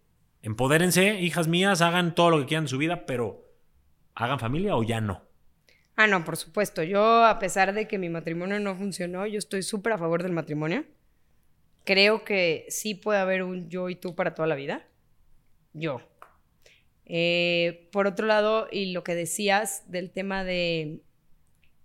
empodérense, 0.44 1.20
hijas 1.20 1.48
mías, 1.48 1.80
hagan 1.80 2.14
todo 2.14 2.30
lo 2.30 2.38
que 2.38 2.46
quieran 2.46 2.64
en 2.64 2.68
su 2.68 2.78
vida, 2.78 3.06
pero 3.06 3.50
hagan 4.14 4.38
familia 4.38 4.76
o 4.76 4.82
ya 4.82 5.00
no. 5.00 5.22
Ah, 5.96 6.06
no, 6.06 6.22
por 6.24 6.36
supuesto. 6.36 6.82
Yo, 6.82 7.24
a 7.24 7.38
pesar 7.38 7.72
de 7.72 7.88
que 7.88 7.98
mi 7.98 8.10
matrimonio 8.10 8.60
no 8.60 8.76
funcionó, 8.76 9.26
yo 9.26 9.38
estoy 9.38 9.62
súper 9.62 9.94
a 9.94 9.98
favor 9.98 10.22
del 10.22 10.32
matrimonio. 10.32 10.84
Creo 11.84 12.24
que 12.24 12.66
sí 12.68 12.94
puede 12.94 13.20
haber 13.20 13.42
un 13.42 13.70
yo 13.70 13.88
y 13.88 13.96
tú 13.96 14.14
para 14.14 14.34
toda 14.34 14.46
la 14.46 14.54
vida. 14.54 14.86
Yo. 15.72 16.00
Eh, 17.06 17.88
por 17.90 18.06
otro 18.06 18.26
lado, 18.26 18.68
y 18.70 18.92
lo 18.92 19.02
que 19.02 19.14
decías 19.14 19.90
del 19.90 20.10
tema 20.10 20.44
de, 20.44 21.00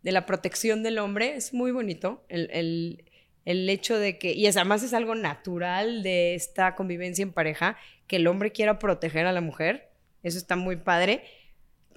de 0.01 0.11
la 0.11 0.25
protección 0.25 0.83
del 0.83 0.99
hombre, 0.99 1.35
es 1.35 1.53
muy 1.53 1.71
bonito. 1.71 2.25
El, 2.27 3.05
hecho 3.45 3.97
de 3.97 4.17
que, 4.17 4.33
y 4.33 4.45
además 4.47 4.83
es 4.83 4.93
algo 4.93 5.15
natural 5.15 6.03
de 6.03 6.35
esta 6.35 6.75
convivencia 6.75 7.23
en 7.23 7.31
pareja, 7.31 7.77
que 8.07 8.17
el 8.17 8.27
hombre 8.27 8.51
quiera 8.51 8.79
proteger 8.79 9.25
a 9.25 9.31
la 9.31 9.41
mujer. 9.41 9.91
Eso 10.23 10.37
está 10.37 10.55
muy 10.55 10.75
padre. 10.75 11.23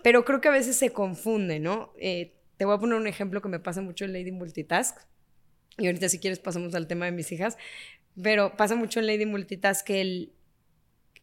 Pero 0.02 0.24
creo 0.24 0.40
que 0.40 0.48
a 0.48 0.52
veces 0.52 0.76
se 0.76 0.90
confunde, 0.90 1.60
¿no? 1.60 1.92
Eh, 1.98 2.34
te 2.56 2.64
voy 2.64 2.74
a 2.74 2.78
poner 2.78 2.96
un 2.96 3.06
ejemplo 3.06 3.40
que 3.40 3.48
me 3.48 3.60
pasa 3.60 3.80
mucho 3.80 4.04
en 4.04 4.12
Lady 4.12 4.32
Multitask. 4.32 4.98
Y 5.78 5.86
ahorita 5.86 6.08
si 6.08 6.18
quieres 6.18 6.38
pasamos 6.38 6.74
al 6.74 6.86
tema 6.86 7.06
de 7.06 7.12
mis 7.12 7.32
hijas. 7.32 7.56
Pero 8.20 8.56
pasa 8.56 8.74
mucho 8.74 9.00
en 9.00 9.06
Lady 9.06 9.26
Multitask 9.26 9.86
que 9.86 10.00
el, 10.00 10.32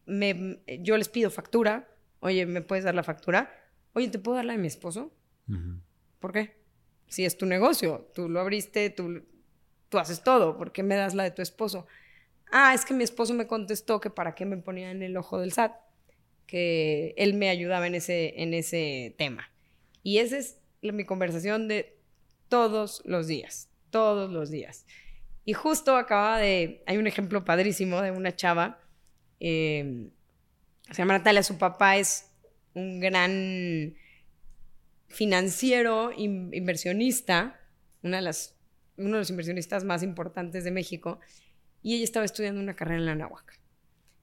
me, 0.06 0.60
yo 0.80 0.98
les 0.98 1.10
pido 1.10 1.30
factura. 1.30 1.88
Oye, 2.20 2.46
¿me 2.46 2.62
puedes 2.62 2.84
dar 2.84 2.96
la 2.96 3.04
factura? 3.04 3.54
Oye, 3.94 4.10
¿te 4.10 4.20
puedo 4.20 4.36
dar 4.36 4.46
la 4.46 4.54
de 4.54 4.60
mi 4.60 4.68
esposo? 4.68 5.14
¿Por 6.20 6.32
qué? 6.32 6.58
Si 7.08 7.26
es 7.26 7.38
tu 7.38 7.46
negocio, 7.46 8.12
tú 8.14 8.30
lo 8.30 8.40
abriste, 8.40 8.90
tú, 8.90 9.24
tú 9.90 10.00
haces 10.00 10.24
todo. 10.24 10.58
¿Por 10.58 10.72
qué 10.72 10.84
me 10.84 10.96
das 10.96 11.14
la 11.14 11.24
de 11.24 11.32
tu 11.32 11.42
esposo? 11.42 11.88
Ah, 12.52 12.74
es 12.74 12.86
que 12.86 12.94
mi 12.94 13.04
esposo 13.04 13.34
me 13.34 13.48
contestó 13.48 14.00
que 14.00 14.10
para 14.10 14.34
qué 14.36 14.46
me 14.46 14.58
ponía 14.58 14.92
en 14.92 15.04
el 15.04 15.18
ojo 15.18 15.40
del 15.40 15.52
SAT, 15.52 15.74
que 16.48 17.14
él 17.18 17.36
me 17.36 17.50
ayudaba 17.50 17.88
en 17.88 17.96
ese, 17.96 18.42
en 18.42 18.54
ese 18.54 19.14
tema. 19.18 19.52
Y 20.02 20.18
esa 20.18 20.38
es 20.38 20.58
mi 20.82 21.06
conversación 21.06 21.68
de 21.68 21.98
todos 22.48 23.04
los 23.06 23.28
días, 23.28 23.70
todos 23.92 24.32
los 24.32 24.50
días. 24.50 24.86
Y 25.46 25.54
justo 25.54 25.96
acaba 25.96 26.40
de, 26.40 26.84
hay 26.88 26.98
un 26.98 27.08
ejemplo 27.08 27.46
padrísimo 27.46 28.02
de 28.02 28.12
una 28.12 28.36
chava, 28.36 28.80
eh, 29.40 30.10
se 30.92 30.98
llama 30.98 31.18
Natalia, 31.18 31.44
su 31.44 31.58
papá 31.58 31.98
es 31.98 32.32
un 32.74 33.00
gran 33.00 33.96
financiero, 35.08 36.12
inversionista, 36.16 37.60
una 38.04 38.18
de 38.18 38.24
las, 38.24 38.56
uno 39.00 39.14
de 39.14 39.20
los 39.20 39.30
inversionistas 39.30 39.84
más 39.84 40.04
importantes 40.04 40.64
de 40.64 40.72
México, 40.72 41.20
y 41.82 41.96
ella 41.96 42.04
estaba 42.04 42.26
estudiando 42.26 42.62
una 42.62 42.76
carrera 42.76 43.00
en 43.00 43.06
la 43.06 43.16
Nahuac 43.16 43.60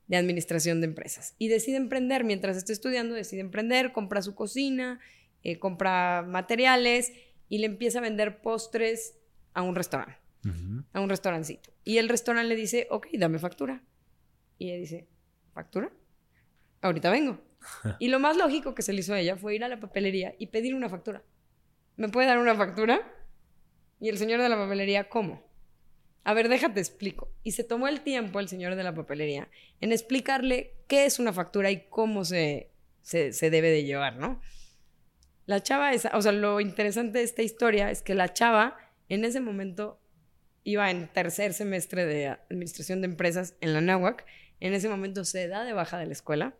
de 0.06 0.16
administración 0.16 0.80
de 0.80 0.86
empresas 0.86 1.34
y 1.38 1.48
decide 1.48 1.76
emprender. 1.76 2.22
Mientras 2.22 2.56
está 2.56 2.72
estudiando 2.72 3.14
decide 3.14 3.40
emprender 3.40 3.92
compra 3.92 4.22
su 4.22 4.34
cocina 4.34 5.00
eh, 5.42 5.58
compra 5.58 6.24
materiales 6.26 7.12
y 7.48 7.58
le 7.58 7.66
empieza 7.66 7.98
a 7.98 8.02
vender 8.02 8.40
postres 8.40 9.16
a 9.54 9.62
un 9.62 9.74
restaurante 9.74 10.20
a 10.92 11.00
un 11.00 11.08
restaurancito. 11.08 11.72
Y 11.82 11.98
el 11.98 12.08
restaurante 12.08 12.48
le 12.48 12.54
dice 12.54 12.86
ok 12.90 13.08
dame 13.14 13.40
factura 13.40 13.82
y 14.58 14.68
ella 14.68 14.78
dice 14.78 15.08
factura 15.52 15.90
ahorita 16.82 17.10
vengo 17.10 17.40
Y 17.98 18.08
lo 18.08 18.20
más 18.20 18.36
lógico 18.36 18.74
que 18.74 18.82
se 18.82 18.92
le 18.92 19.00
hizo 19.00 19.14
a 19.14 19.20
ella 19.20 19.36
fue 19.36 19.54
ir 19.54 19.64
a 19.64 19.68
la 19.68 19.80
papelería 19.80 20.34
y 20.38 20.48
pedir 20.48 20.74
una 20.74 20.88
factura. 20.88 21.22
¿Me 21.96 22.08
puede 22.08 22.28
dar 22.28 22.38
una 22.38 22.54
factura? 22.54 23.00
Y 24.00 24.08
el 24.08 24.18
señor 24.18 24.40
de 24.42 24.48
la 24.48 24.56
papelería, 24.56 25.08
¿cómo? 25.08 25.42
A 26.24 26.34
ver, 26.34 26.48
déjate 26.48 26.80
explico. 26.80 27.30
Y 27.42 27.52
se 27.52 27.64
tomó 27.64 27.88
el 27.88 28.00
tiempo 28.00 28.40
el 28.40 28.48
señor 28.48 28.74
de 28.74 28.82
la 28.82 28.94
papelería 28.94 29.48
en 29.80 29.92
explicarle 29.92 30.74
qué 30.88 31.06
es 31.06 31.18
una 31.18 31.32
factura 31.32 31.70
y 31.70 31.86
cómo 31.88 32.24
se, 32.24 32.70
se, 33.02 33.32
se 33.32 33.50
debe 33.50 33.70
de 33.70 33.84
llevar, 33.84 34.16
¿no? 34.16 34.40
La 35.46 35.62
chava, 35.62 35.92
esa, 35.92 36.10
o 36.16 36.22
sea, 36.22 36.32
lo 36.32 36.60
interesante 36.60 37.18
de 37.18 37.24
esta 37.24 37.42
historia 37.42 37.90
es 37.90 38.02
que 38.02 38.14
la 38.14 38.32
chava 38.32 38.76
en 39.08 39.24
ese 39.24 39.40
momento 39.40 40.00
iba 40.64 40.90
en 40.90 41.06
tercer 41.06 41.54
semestre 41.54 42.04
de 42.04 42.26
administración 42.26 43.00
de 43.00 43.06
empresas 43.06 43.54
en 43.60 43.72
la 43.72 43.80
NAWAC. 43.80 44.26
En 44.58 44.74
ese 44.74 44.88
momento 44.88 45.24
se 45.24 45.46
da 45.46 45.62
de 45.62 45.72
baja 45.72 45.98
de 45.98 46.06
la 46.06 46.12
escuela. 46.12 46.56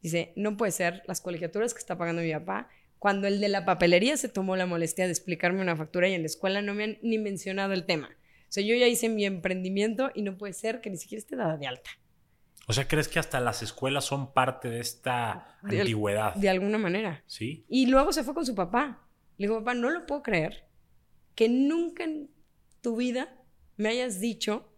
Dice, 0.00 0.32
no 0.36 0.56
puede 0.56 0.72
ser 0.72 1.02
las 1.06 1.20
colegiaturas 1.20 1.74
que 1.74 1.80
está 1.80 1.98
pagando 1.98 2.22
mi 2.22 2.32
papá. 2.32 2.70
Cuando 3.00 3.26
el 3.26 3.40
de 3.40 3.48
la 3.48 3.64
papelería 3.64 4.16
se 4.16 4.28
tomó 4.28 4.54
la 4.54 4.66
molestia 4.66 5.06
de 5.06 5.10
explicarme 5.10 5.60
una 5.62 5.74
factura 5.74 6.08
y 6.08 6.12
en 6.14 6.20
la 6.22 6.26
escuela 6.26 6.62
no 6.62 6.74
me 6.74 6.84
han 6.84 6.98
ni 7.02 7.18
mencionado 7.18 7.72
el 7.72 7.86
tema. 7.86 8.10
O 8.10 8.52
sea, 8.52 8.62
yo 8.62 8.76
ya 8.76 8.86
hice 8.86 9.08
mi 9.08 9.24
emprendimiento 9.24 10.12
y 10.14 10.22
no 10.22 10.36
puede 10.38 10.52
ser 10.52 10.80
que 10.80 10.90
ni 10.90 10.96
siquiera 10.98 11.18
esté 11.20 11.34
dada 11.34 11.56
de 11.56 11.66
alta. 11.66 11.90
O 12.68 12.72
sea, 12.72 12.86
¿crees 12.86 13.08
que 13.08 13.18
hasta 13.18 13.40
las 13.40 13.62
escuelas 13.62 14.04
son 14.04 14.32
parte 14.32 14.68
de 14.70 14.78
esta 14.80 15.56
De- 15.62 15.80
antigüedad? 15.80 16.34
De 16.34 16.48
alguna 16.48 16.78
manera. 16.78 17.24
Sí. 17.26 17.64
Y 17.68 17.86
luego 17.86 18.12
se 18.12 18.22
fue 18.22 18.34
con 18.34 18.44
su 18.46 18.54
papá. 18.54 19.08
Le 19.38 19.46
dijo, 19.48 19.58
papá, 19.60 19.74
no 19.74 19.90
lo 19.90 20.06
puedo 20.06 20.22
creer 20.22 20.66
que 21.34 21.48
nunca 21.48 22.04
en 22.04 22.28
tu 22.82 22.96
vida 22.96 23.34
me 23.76 23.88
hayas 23.88 24.20
dicho 24.20 24.70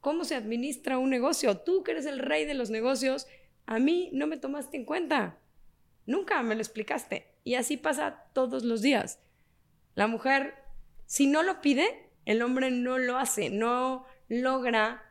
cómo 0.00 0.24
se 0.24 0.34
administra 0.34 0.98
un 0.98 1.08
negocio. 1.08 1.56
Tú 1.56 1.82
que 1.82 1.92
eres 1.92 2.04
el 2.04 2.18
rey 2.18 2.44
de 2.44 2.54
los 2.54 2.68
negocios, 2.68 3.26
a 3.64 3.78
mí 3.78 4.10
no 4.12 4.26
me 4.26 4.36
tomaste 4.36 4.76
en 4.76 4.84
cuenta. 4.84 5.38
Nunca 6.04 6.42
me 6.42 6.54
lo 6.54 6.60
explicaste. 6.60 7.32
Y 7.44 7.54
así 7.54 7.76
pasa 7.76 8.24
todos 8.32 8.64
los 8.64 8.82
días. 8.82 9.20
La 9.94 10.06
mujer, 10.06 10.54
si 11.06 11.26
no 11.26 11.42
lo 11.42 11.60
pide, 11.60 12.10
el 12.24 12.42
hombre 12.42 12.70
no 12.70 12.98
lo 12.98 13.18
hace, 13.18 13.50
no 13.50 14.06
logra 14.28 15.02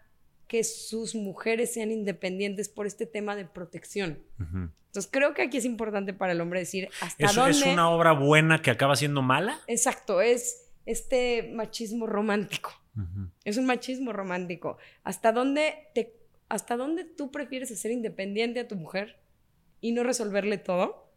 que 0.47 0.63
sus 0.63 1.15
mujeres 1.15 1.73
sean 1.73 1.91
independientes 1.91 2.69
por 2.69 2.86
este 2.86 3.05
tema 3.05 3.36
de 3.36 3.45
protección. 3.45 4.23
Ujú. 4.39 4.69
Entonces 4.88 5.09
creo 5.11 5.34
que 5.34 5.41
aquí 5.41 5.57
es 5.57 5.65
importante 5.65 6.13
para 6.13 6.34
el 6.34 6.41
hombre 6.41 6.59
decir 6.59 6.89
hasta 7.01 7.25
¿Es, 7.25 7.34
dónde. 7.34 7.51
es 7.51 7.65
una 7.65 7.89
obra 7.89 8.11
buena 8.11 8.61
que 8.61 8.69
acaba 8.69 8.95
siendo 8.95 9.23
mala? 9.23 9.59
Exacto, 9.65 10.21
es 10.21 10.69
este 10.86 11.51
machismo 11.53 12.05
romántico. 12.07 12.71
Es 13.43 13.57
un 13.57 13.65
machismo 13.65 14.13
romántico. 14.13 14.77
¿Hasta 15.03 15.31
dónde, 15.31 15.88
te, 15.95 16.15
¿Hasta 16.47 16.77
dónde 16.77 17.05
tú 17.05 17.31
prefieres 17.31 17.71
hacer 17.71 17.89
independiente 17.89 18.59
a 18.59 18.67
tu 18.67 18.75
mujer 18.75 19.19
y 19.81 19.93
no 19.93 20.03
resolverle 20.03 20.59
todo? 20.59 21.11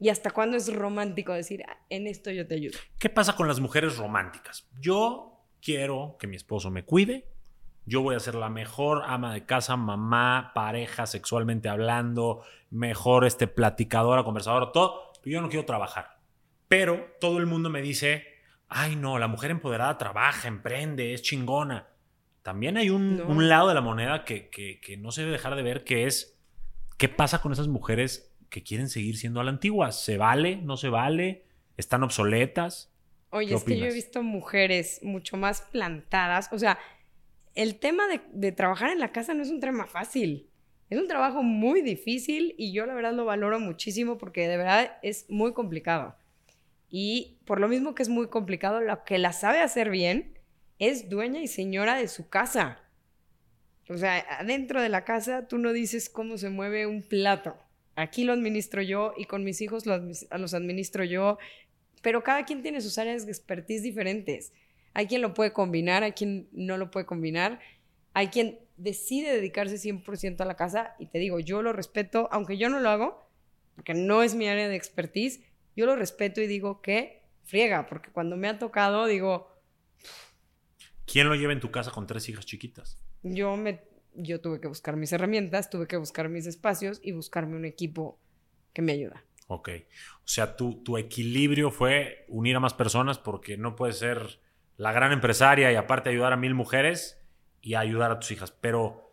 ¿Y 0.00 0.08
hasta 0.08 0.30
cuándo 0.30 0.56
es 0.56 0.72
romántico 0.74 1.32
decir, 1.34 1.62
"Ah, 1.68 1.76
en 1.90 2.06
esto 2.06 2.30
yo 2.30 2.46
te 2.46 2.54
ayudo? 2.54 2.78
¿Qué 2.98 3.10
pasa 3.10 3.36
con 3.36 3.46
las 3.46 3.60
mujeres 3.60 3.96
románticas? 3.98 4.66
Yo 4.80 5.44
quiero 5.60 6.16
que 6.18 6.26
mi 6.26 6.36
esposo 6.36 6.70
me 6.70 6.84
cuide. 6.84 7.28
Yo 7.84 8.00
voy 8.02 8.14
a 8.14 8.20
ser 8.20 8.34
la 8.34 8.48
mejor 8.48 9.02
ama 9.06 9.34
de 9.34 9.44
casa, 9.44 9.76
mamá, 9.76 10.52
pareja, 10.54 11.06
sexualmente 11.06 11.68
hablando, 11.68 12.42
mejor 12.70 13.24
este, 13.26 13.46
platicadora, 13.46 14.24
conversadora, 14.24 14.72
todo. 14.72 15.12
Pero 15.22 15.34
yo 15.34 15.42
no 15.42 15.48
quiero 15.50 15.66
trabajar. 15.66 16.18
Pero 16.68 17.16
todo 17.20 17.38
el 17.38 17.46
mundo 17.46 17.68
me 17.68 17.82
dice, 17.82 18.24
ay 18.68 18.96
no, 18.96 19.18
la 19.18 19.28
mujer 19.28 19.50
empoderada 19.50 19.98
trabaja, 19.98 20.48
emprende, 20.48 21.12
es 21.14 21.20
chingona. 21.22 21.88
También 22.42 22.76
hay 22.78 22.88
un, 22.90 23.18
No. 23.18 23.26
un 23.26 23.48
lado 23.50 23.68
de 23.68 23.74
la 23.74 23.80
moneda 23.82 24.24
que, 24.24 24.48
que- 24.48 24.80
que 24.80 24.96
no 24.96 25.10
se 25.12 25.22
debe 25.22 25.32
dejar 25.32 25.56
de 25.56 25.62
ver, 25.62 25.84
que 25.84 26.06
es, 26.06 26.38
¿qué 26.96 27.08
pasa 27.08 27.42
con 27.42 27.52
esas 27.52 27.68
mujeres 27.68 28.29
que 28.50 28.62
quieren 28.62 28.88
seguir 28.88 29.16
siendo 29.16 29.40
a 29.40 29.44
la 29.44 29.50
antigua? 29.50 29.92
¿Se 29.92 30.18
vale? 30.18 30.56
¿No 30.56 30.76
se 30.76 30.88
vale? 30.88 31.44
¿Están 31.76 32.02
obsoletas? 32.02 32.92
Oye, 33.30 33.48
¿Qué 33.48 33.54
es 33.54 33.64
que 33.64 33.78
yo 33.78 33.86
he 33.86 33.94
visto 33.94 34.22
mujeres 34.22 35.00
mucho 35.02 35.36
más 35.36 35.62
plantadas. 35.62 36.48
O 36.52 36.58
sea, 36.58 36.78
el 37.54 37.76
tema 37.76 38.08
de, 38.08 38.20
de 38.32 38.52
trabajar 38.52 38.90
en 38.90 38.98
la 38.98 39.12
casa 39.12 39.32
no 39.34 39.42
es 39.42 39.50
un 39.50 39.60
tema 39.60 39.86
fácil. 39.86 40.50
Es 40.90 40.98
un 40.98 41.06
trabajo 41.06 41.44
muy 41.44 41.82
difícil 41.82 42.54
y 42.58 42.72
yo 42.72 42.84
la 42.84 42.94
verdad 42.94 43.12
lo 43.14 43.24
valoro 43.24 43.60
muchísimo 43.60 44.18
porque 44.18 44.48
de 44.48 44.56
verdad 44.56 44.98
es 45.02 45.30
muy 45.30 45.52
complicado. 45.52 46.16
Y 46.90 47.38
por 47.44 47.60
lo 47.60 47.68
mismo 47.68 47.94
que 47.94 48.02
es 48.02 48.08
muy 48.08 48.26
complicado, 48.26 48.80
lo 48.80 49.04
que 49.04 49.18
la 49.18 49.32
sabe 49.32 49.60
hacer 49.60 49.90
bien 49.90 50.36
es 50.80 51.08
dueña 51.08 51.40
y 51.40 51.46
señora 51.46 51.94
de 51.94 52.08
su 52.08 52.28
casa. 52.28 52.80
O 53.88 53.96
sea, 53.96 54.24
adentro 54.38 54.82
de 54.82 54.88
la 54.88 55.04
casa 55.04 55.46
tú 55.46 55.58
no 55.58 55.72
dices 55.72 56.10
cómo 56.10 56.36
se 56.38 56.50
mueve 56.50 56.86
un 56.86 57.02
plato. 57.02 57.56
Aquí 57.96 58.24
lo 58.24 58.32
administro 58.32 58.82
yo 58.82 59.12
y 59.16 59.24
con 59.24 59.44
mis 59.44 59.60
hijos 59.60 59.84
los 59.86 60.54
administro 60.54 61.04
yo 61.04 61.38
pero 62.02 62.22
cada 62.22 62.44
quien 62.44 62.62
tiene 62.62 62.80
sus 62.80 62.98
áreas 62.98 63.26
de 63.26 63.32
expertise 63.32 63.82
diferentes. 63.82 64.52
Hay 64.94 65.06
quien 65.06 65.22
lo 65.22 65.34
puede 65.34 65.52
combinar, 65.52 66.02
hay 66.02 66.12
quien 66.12 66.48
no 66.52 66.76
lo 66.76 66.90
puede 66.90 67.06
combinar, 67.06 67.60
hay 68.12 68.28
quien 68.28 68.58
decide 68.76 69.32
dedicarse 69.32 69.76
100% 69.76 70.40
a 70.40 70.44
la 70.44 70.56
casa 70.56 70.94
y 70.98 71.06
te 71.06 71.18
digo, 71.18 71.38
yo 71.38 71.62
lo 71.62 71.72
respeto, 71.72 72.28
aunque 72.32 72.58
yo 72.58 72.68
no 72.68 72.80
lo 72.80 72.88
hago, 72.88 73.28
porque 73.76 73.94
no 73.94 74.22
es 74.22 74.34
mi 74.34 74.48
área 74.48 74.68
de 74.68 74.76
expertise, 74.76 75.40
yo 75.76 75.86
lo 75.86 75.94
respeto 75.94 76.40
y 76.40 76.46
digo 76.46 76.80
que 76.80 77.22
friega, 77.44 77.86
porque 77.86 78.10
cuando 78.10 78.36
me 78.36 78.48
ha 78.48 78.58
tocado, 78.58 79.06
digo, 79.06 79.48
¿Quién 81.06 81.28
lo 81.28 81.34
lleva 81.34 81.52
en 81.52 81.60
tu 81.60 81.70
casa 81.70 81.90
con 81.90 82.06
tres 82.06 82.28
hijas 82.28 82.46
chiquitas? 82.46 82.98
yo 83.22 83.56
me 83.56 83.80
yo 84.14 84.40
tuve 84.40 84.60
que 84.60 84.68
buscar 84.68 84.96
mis 84.96 85.12
herramientas, 85.12 85.70
tuve 85.70 85.86
que 85.86 85.96
buscar 85.96 86.28
mis 86.28 86.46
espacios 86.46 87.00
y 87.02 87.12
buscarme 87.12 87.56
un 87.56 87.64
equipo 87.64 88.18
que 88.72 88.82
me 88.82 88.92
ayuda. 88.92 89.24
Ok. 89.48 89.68
O 90.16 90.28
sea, 90.28 90.56
tu, 90.56 90.82
tu 90.82 90.96
equilibrio 90.98 91.70
fue 91.70 92.24
unir 92.28 92.56
a 92.56 92.60
más 92.60 92.74
personas 92.74 93.18
porque 93.18 93.56
no 93.56 93.74
puedes 93.76 93.98
ser 93.98 94.38
la 94.76 94.92
gran 94.92 95.12
empresaria 95.12 95.72
y 95.72 95.76
aparte 95.76 96.10
ayudar 96.10 96.32
a 96.32 96.36
mil 96.36 96.54
mujeres 96.54 97.20
y 97.60 97.74
ayudar 97.74 98.10
a 98.12 98.20
tus 98.20 98.30
hijas. 98.30 98.52
Pero 98.52 99.12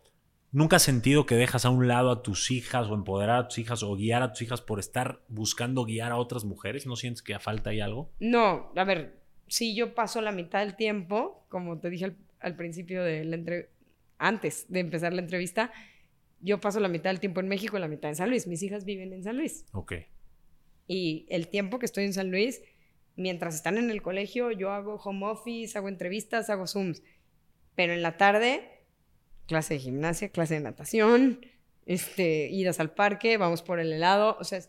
¿nunca 0.52 0.76
has 0.76 0.82
sentido 0.82 1.26
que 1.26 1.34
dejas 1.34 1.64
a 1.64 1.70
un 1.70 1.88
lado 1.88 2.10
a 2.10 2.22
tus 2.22 2.50
hijas 2.50 2.86
o 2.88 2.94
empoderar 2.94 3.36
a 3.36 3.48
tus 3.48 3.58
hijas 3.58 3.82
o 3.82 3.94
guiar 3.96 4.22
a 4.22 4.32
tus 4.32 4.42
hijas 4.42 4.60
por 4.62 4.78
estar 4.78 5.20
buscando 5.28 5.84
guiar 5.84 6.12
a 6.12 6.16
otras 6.16 6.44
mujeres? 6.44 6.86
¿No 6.86 6.94
sientes 6.96 7.22
que 7.22 7.38
falta 7.38 7.70
ahí 7.70 7.80
algo? 7.80 8.10
No, 8.20 8.72
a 8.76 8.84
ver, 8.84 9.18
si 9.48 9.74
yo 9.74 9.94
paso 9.94 10.20
la 10.22 10.32
mitad 10.32 10.60
del 10.60 10.76
tiempo, 10.76 11.44
como 11.48 11.78
te 11.80 11.90
dije 11.90 12.04
al, 12.06 12.16
al 12.40 12.54
principio 12.56 13.02
de 13.02 13.24
la 13.24 13.34
entre- 13.36 13.70
antes 14.18 14.66
de 14.68 14.80
empezar 14.80 15.12
la 15.12 15.22
entrevista, 15.22 15.72
yo 16.40 16.60
paso 16.60 16.80
la 16.80 16.88
mitad 16.88 17.10
del 17.10 17.20
tiempo 17.20 17.40
en 17.40 17.48
México 17.48 17.76
y 17.76 17.80
la 17.80 17.88
mitad 17.88 18.10
en 18.10 18.16
San 18.16 18.30
Luis. 18.30 18.46
Mis 18.46 18.62
hijas 18.62 18.84
viven 18.84 19.12
en 19.12 19.24
San 19.24 19.36
Luis. 19.36 19.64
Ok. 19.72 19.94
Y 20.86 21.26
el 21.28 21.48
tiempo 21.48 21.78
que 21.78 21.86
estoy 21.86 22.04
en 22.04 22.12
San 22.12 22.30
Luis, 22.30 22.62
mientras 23.16 23.54
están 23.54 23.76
en 23.78 23.90
el 23.90 24.02
colegio, 24.02 24.50
yo 24.50 24.70
hago 24.70 24.96
home 24.96 25.26
office, 25.26 25.76
hago 25.76 25.88
entrevistas, 25.88 26.50
hago 26.50 26.66
Zooms. 26.66 27.02
Pero 27.74 27.92
en 27.92 28.02
la 28.02 28.16
tarde, 28.16 28.84
clase 29.46 29.74
de 29.74 29.80
gimnasia, 29.80 30.30
clase 30.30 30.54
de 30.54 30.60
natación, 30.60 31.40
este, 31.86 32.48
idas 32.50 32.80
al 32.80 32.92
parque, 32.92 33.36
vamos 33.36 33.62
por 33.62 33.80
el 33.80 33.92
helado. 33.92 34.36
O 34.40 34.44
sea, 34.44 34.60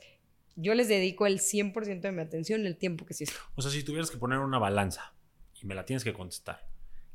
yo 0.55 0.73
les 0.73 0.87
dedico 0.87 1.25
el 1.25 1.39
100% 1.39 2.01
de 2.01 2.11
mi 2.11 2.21
atención 2.21 2.65
el 2.65 2.77
tiempo 2.77 3.05
que 3.05 3.13
sí 3.13 3.23
estoy. 3.23 3.39
O 3.55 3.61
sea, 3.61 3.71
si 3.71 3.83
tuvieras 3.83 4.11
que 4.11 4.17
poner 4.17 4.39
una 4.39 4.59
balanza 4.59 5.13
y 5.61 5.65
me 5.65 5.75
la 5.75 5.85
tienes 5.85 6.03
que 6.03 6.13
contestar, 6.13 6.67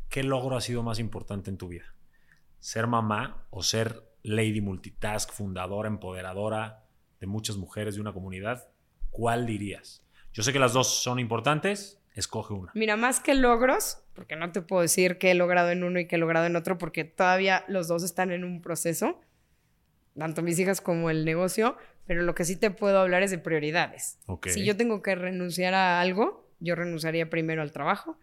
¿qué 0.08 0.22
logro 0.22 0.56
ha 0.56 0.60
sido 0.60 0.82
más 0.82 0.98
importante 0.98 1.50
en 1.50 1.58
tu 1.58 1.68
vida? 1.68 1.94
¿Ser 2.64 2.86
mamá 2.86 3.46
o 3.50 3.62
ser 3.62 4.02
lady 4.22 4.62
multitask, 4.62 5.30
fundadora, 5.30 5.86
empoderadora 5.86 6.86
de 7.20 7.26
muchas 7.26 7.58
mujeres 7.58 7.94
de 7.94 8.00
una 8.00 8.14
comunidad? 8.14 8.70
¿Cuál 9.10 9.44
dirías? 9.44 10.02
Yo 10.32 10.42
sé 10.42 10.50
que 10.50 10.58
las 10.58 10.72
dos 10.72 11.02
son 11.02 11.18
importantes, 11.18 12.00
escoge 12.14 12.54
una. 12.54 12.72
Mira, 12.74 12.96
más 12.96 13.20
que 13.20 13.34
logros, 13.34 13.98
porque 14.14 14.34
no 14.36 14.50
te 14.50 14.62
puedo 14.62 14.80
decir 14.80 15.18
qué 15.18 15.32
he 15.32 15.34
logrado 15.34 15.68
en 15.72 15.84
uno 15.84 16.00
y 16.00 16.06
qué 16.06 16.16
he 16.16 16.18
logrado 16.18 16.46
en 16.46 16.56
otro, 16.56 16.78
porque 16.78 17.04
todavía 17.04 17.66
los 17.68 17.86
dos 17.86 18.02
están 18.02 18.32
en 18.32 18.44
un 18.44 18.62
proceso, 18.62 19.20
tanto 20.18 20.40
mis 20.40 20.58
hijas 20.58 20.80
como 20.80 21.10
el 21.10 21.26
negocio, 21.26 21.76
pero 22.06 22.22
lo 22.22 22.34
que 22.34 22.46
sí 22.46 22.56
te 22.56 22.70
puedo 22.70 22.98
hablar 22.98 23.22
es 23.22 23.30
de 23.30 23.36
prioridades. 23.36 24.20
Si 24.46 24.64
yo 24.64 24.74
tengo 24.74 25.02
que 25.02 25.14
renunciar 25.14 25.74
a 25.74 26.00
algo, 26.00 26.50
yo 26.60 26.74
renunciaría 26.76 27.28
primero 27.28 27.60
al 27.60 27.72
trabajo 27.72 28.18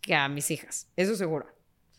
que 0.00 0.14
a 0.14 0.26
mis 0.30 0.50
hijas, 0.50 0.90
eso 0.96 1.16
seguro. 1.16 1.58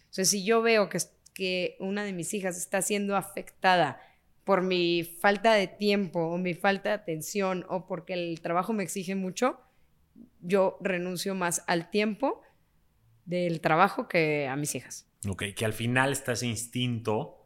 O 0.09 0.11
sea, 0.13 0.25
si 0.25 0.43
yo 0.43 0.63
veo 0.63 0.89
que, 0.89 0.97
que 1.33 1.75
una 1.79 2.03
de 2.03 2.13
mis 2.13 2.33
hijas 2.33 2.57
está 2.57 2.81
siendo 2.81 3.15
afectada 3.15 4.01
por 4.43 4.61
mi 4.61 5.03
falta 5.03 5.53
de 5.53 5.67
tiempo 5.67 6.19
o 6.21 6.37
mi 6.37 6.53
falta 6.53 6.89
de 6.89 6.95
atención 6.95 7.65
o 7.69 7.85
porque 7.87 8.13
el 8.13 8.41
trabajo 8.41 8.73
me 8.73 8.83
exige 8.83 9.15
mucho, 9.15 9.59
yo 10.41 10.77
renuncio 10.81 11.35
más 11.35 11.63
al 11.67 11.89
tiempo 11.91 12.41
del 13.25 13.61
trabajo 13.61 14.07
que 14.07 14.47
a 14.47 14.55
mis 14.55 14.73
hijas. 14.75 15.07
Ok, 15.27 15.43
que 15.55 15.65
al 15.65 15.73
final 15.73 16.11
está 16.11 16.31
ese 16.31 16.47
instinto 16.47 17.45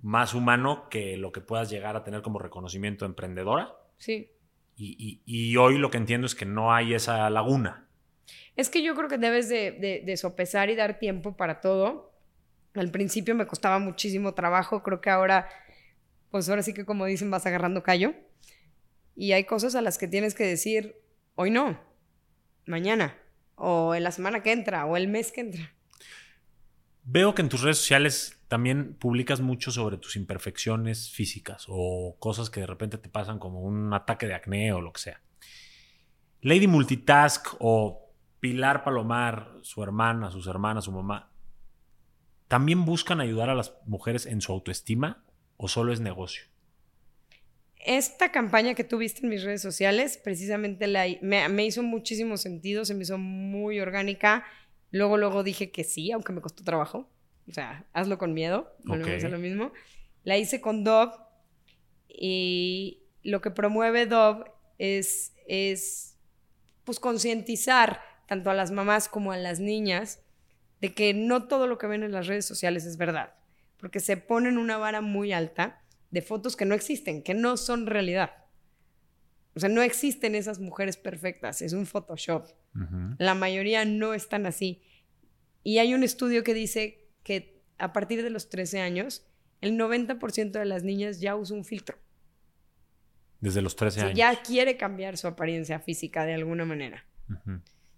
más 0.00 0.32
humano 0.32 0.88
que 0.88 1.16
lo 1.18 1.30
que 1.32 1.40
puedas 1.42 1.68
llegar 1.68 1.94
a 1.96 2.04
tener 2.04 2.22
como 2.22 2.38
reconocimiento 2.38 3.04
emprendedora. 3.04 3.74
Sí. 3.98 4.30
Y, 4.76 4.96
y- 4.98 5.50
y 5.50 5.56
hoy 5.58 5.76
lo 5.76 5.90
que 5.90 5.98
entiendo 5.98 6.26
es 6.26 6.34
que 6.34 6.46
no 6.46 6.72
hay 6.72 6.94
esa 6.94 7.28
laguna. 7.28 7.86
Es 8.56 8.70
que 8.70 8.82
yo 8.82 8.94
creo 8.94 9.08
que 9.08 9.18
debes 9.18 9.48
de, 9.50 9.72
de- 9.72 10.02
de 10.06 10.16
sopesar 10.16 10.70
y 10.70 10.74
dar 10.76 10.98
tiempo 10.98 11.36
para 11.36 11.60
todo. 11.60 12.09
Al 12.74 12.90
principio 12.90 13.34
me 13.34 13.46
costaba 13.46 13.78
muchísimo 13.78 14.34
trabajo, 14.34 14.82
creo 14.82 15.00
que 15.00 15.10
ahora 15.10 15.48
pues 16.30 16.48
ahora 16.48 16.62
sí 16.62 16.72
que 16.72 16.84
como 16.84 17.06
dicen, 17.06 17.30
vas 17.30 17.46
agarrando 17.46 17.82
callo. 17.82 18.14
Y 19.16 19.32
hay 19.32 19.44
cosas 19.44 19.74
a 19.74 19.82
las 19.82 19.98
que 19.98 20.08
tienes 20.08 20.34
que 20.34 20.46
decir, 20.46 20.96
hoy 21.34 21.50
no, 21.50 21.78
mañana, 22.66 23.18
o 23.56 23.94
en 23.94 24.04
la 24.04 24.12
semana 24.12 24.42
que 24.42 24.52
entra, 24.52 24.86
o 24.86 24.96
el 24.96 25.08
mes 25.08 25.32
que 25.32 25.40
entra. 25.42 25.74
Veo 27.02 27.34
que 27.34 27.42
en 27.42 27.48
tus 27.48 27.62
redes 27.62 27.78
sociales 27.78 28.40
también 28.48 28.94
publicas 28.94 29.40
mucho 29.40 29.70
sobre 29.70 29.96
tus 29.96 30.16
imperfecciones 30.16 31.10
físicas 31.10 31.66
o 31.68 32.16
cosas 32.18 32.50
que 32.50 32.60
de 32.60 32.66
repente 32.66 32.98
te 32.98 33.08
pasan 33.08 33.38
como 33.38 33.60
un 33.60 33.92
ataque 33.92 34.26
de 34.26 34.34
acné 34.34 34.72
o 34.72 34.80
lo 34.80 34.92
que 34.92 35.00
sea. 35.00 35.20
Lady 36.40 36.66
Multitask 36.66 37.54
o 37.58 38.12
Pilar 38.38 38.84
Palomar, 38.84 39.58
su 39.62 39.82
hermana, 39.82 40.30
sus 40.30 40.46
hermanas, 40.46 40.84
su 40.84 40.92
mamá, 40.92 41.29
¿también 42.50 42.84
buscan 42.84 43.20
ayudar 43.20 43.48
a 43.48 43.54
las 43.54 43.74
mujeres 43.86 44.26
en 44.26 44.40
su 44.40 44.50
autoestima 44.50 45.22
o 45.56 45.68
solo 45.68 45.92
es 45.92 46.00
negocio? 46.00 46.46
Esta 47.76 48.32
campaña 48.32 48.74
que 48.74 48.82
tuviste 48.82 49.20
en 49.22 49.28
mis 49.28 49.44
redes 49.44 49.62
sociales, 49.62 50.18
precisamente 50.22 50.88
la, 50.88 51.06
me, 51.22 51.48
me 51.48 51.64
hizo 51.64 51.84
muchísimo 51.84 52.36
sentido, 52.36 52.84
se 52.84 52.94
me 52.94 53.04
hizo 53.04 53.18
muy 53.18 53.78
orgánica. 53.78 54.44
Luego, 54.90 55.16
luego 55.16 55.44
dije 55.44 55.70
que 55.70 55.84
sí, 55.84 56.10
aunque 56.10 56.32
me 56.32 56.40
costó 56.40 56.64
trabajo. 56.64 57.08
O 57.48 57.52
sea, 57.52 57.86
hazlo 57.92 58.18
con 58.18 58.34
miedo, 58.34 58.74
volvemos 58.82 59.22
a 59.22 59.28
lo 59.28 59.38
mismo. 59.38 59.70
La 60.24 60.36
hice 60.36 60.60
con 60.60 60.82
Dove 60.82 61.12
y 62.08 63.04
lo 63.22 63.40
que 63.40 63.52
promueve 63.52 64.06
Dove 64.06 64.50
es, 64.78 65.34
es 65.46 66.16
pues 66.82 66.98
concientizar 66.98 68.00
tanto 68.26 68.50
a 68.50 68.54
las 68.54 68.72
mamás 68.72 69.08
como 69.08 69.30
a 69.30 69.36
las 69.36 69.60
niñas 69.60 70.20
de 70.80 70.94
que 70.94 71.14
no 71.14 71.46
todo 71.46 71.66
lo 71.66 71.78
que 71.78 71.86
ven 71.86 72.02
en 72.02 72.12
las 72.12 72.26
redes 72.26 72.46
sociales 72.46 72.84
es 72.84 72.96
verdad, 72.96 73.34
porque 73.76 74.00
se 74.00 74.16
ponen 74.16 74.58
una 74.58 74.78
vara 74.78 75.00
muy 75.00 75.32
alta 75.32 75.82
de 76.10 76.22
fotos 76.22 76.56
que 76.56 76.64
no 76.64 76.74
existen, 76.74 77.22
que 77.22 77.34
no 77.34 77.56
son 77.56 77.86
realidad. 77.86 78.32
O 79.54 79.60
sea, 79.60 79.68
no 79.68 79.82
existen 79.82 80.34
esas 80.34 80.58
mujeres 80.58 80.96
perfectas, 80.96 81.60
es 81.62 81.72
un 81.72 81.86
Photoshop. 81.86 82.46
La 83.18 83.34
mayoría 83.34 83.84
no 83.84 84.14
están 84.14 84.46
así. 84.46 84.82
Y 85.64 85.78
hay 85.78 85.92
un 85.92 86.04
estudio 86.04 86.44
que 86.44 86.54
dice 86.54 87.08
que 87.24 87.60
a 87.78 87.92
partir 87.92 88.22
de 88.22 88.30
los 88.30 88.48
13 88.48 88.80
años, 88.80 89.26
el 89.60 89.76
90% 89.76 90.52
de 90.52 90.64
las 90.64 90.84
niñas 90.84 91.20
ya 91.20 91.34
usa 91.36 91.56
un 91.56 91.64
filtro. 91.64 91.98
Desde 93.40 93.60
los 93.60 93.74
13 93.74 94.00
años. 94.00 94.14
Ya 94.14 94.40
quiere 94.42 94.76
cambiar 94.76 95.16
su 95.16 95.26
apariencia 95.26 95.80
física 95.80 96.24
de 96.24 96.34
alguna 96.34 96.64
manera. 96.64 97.04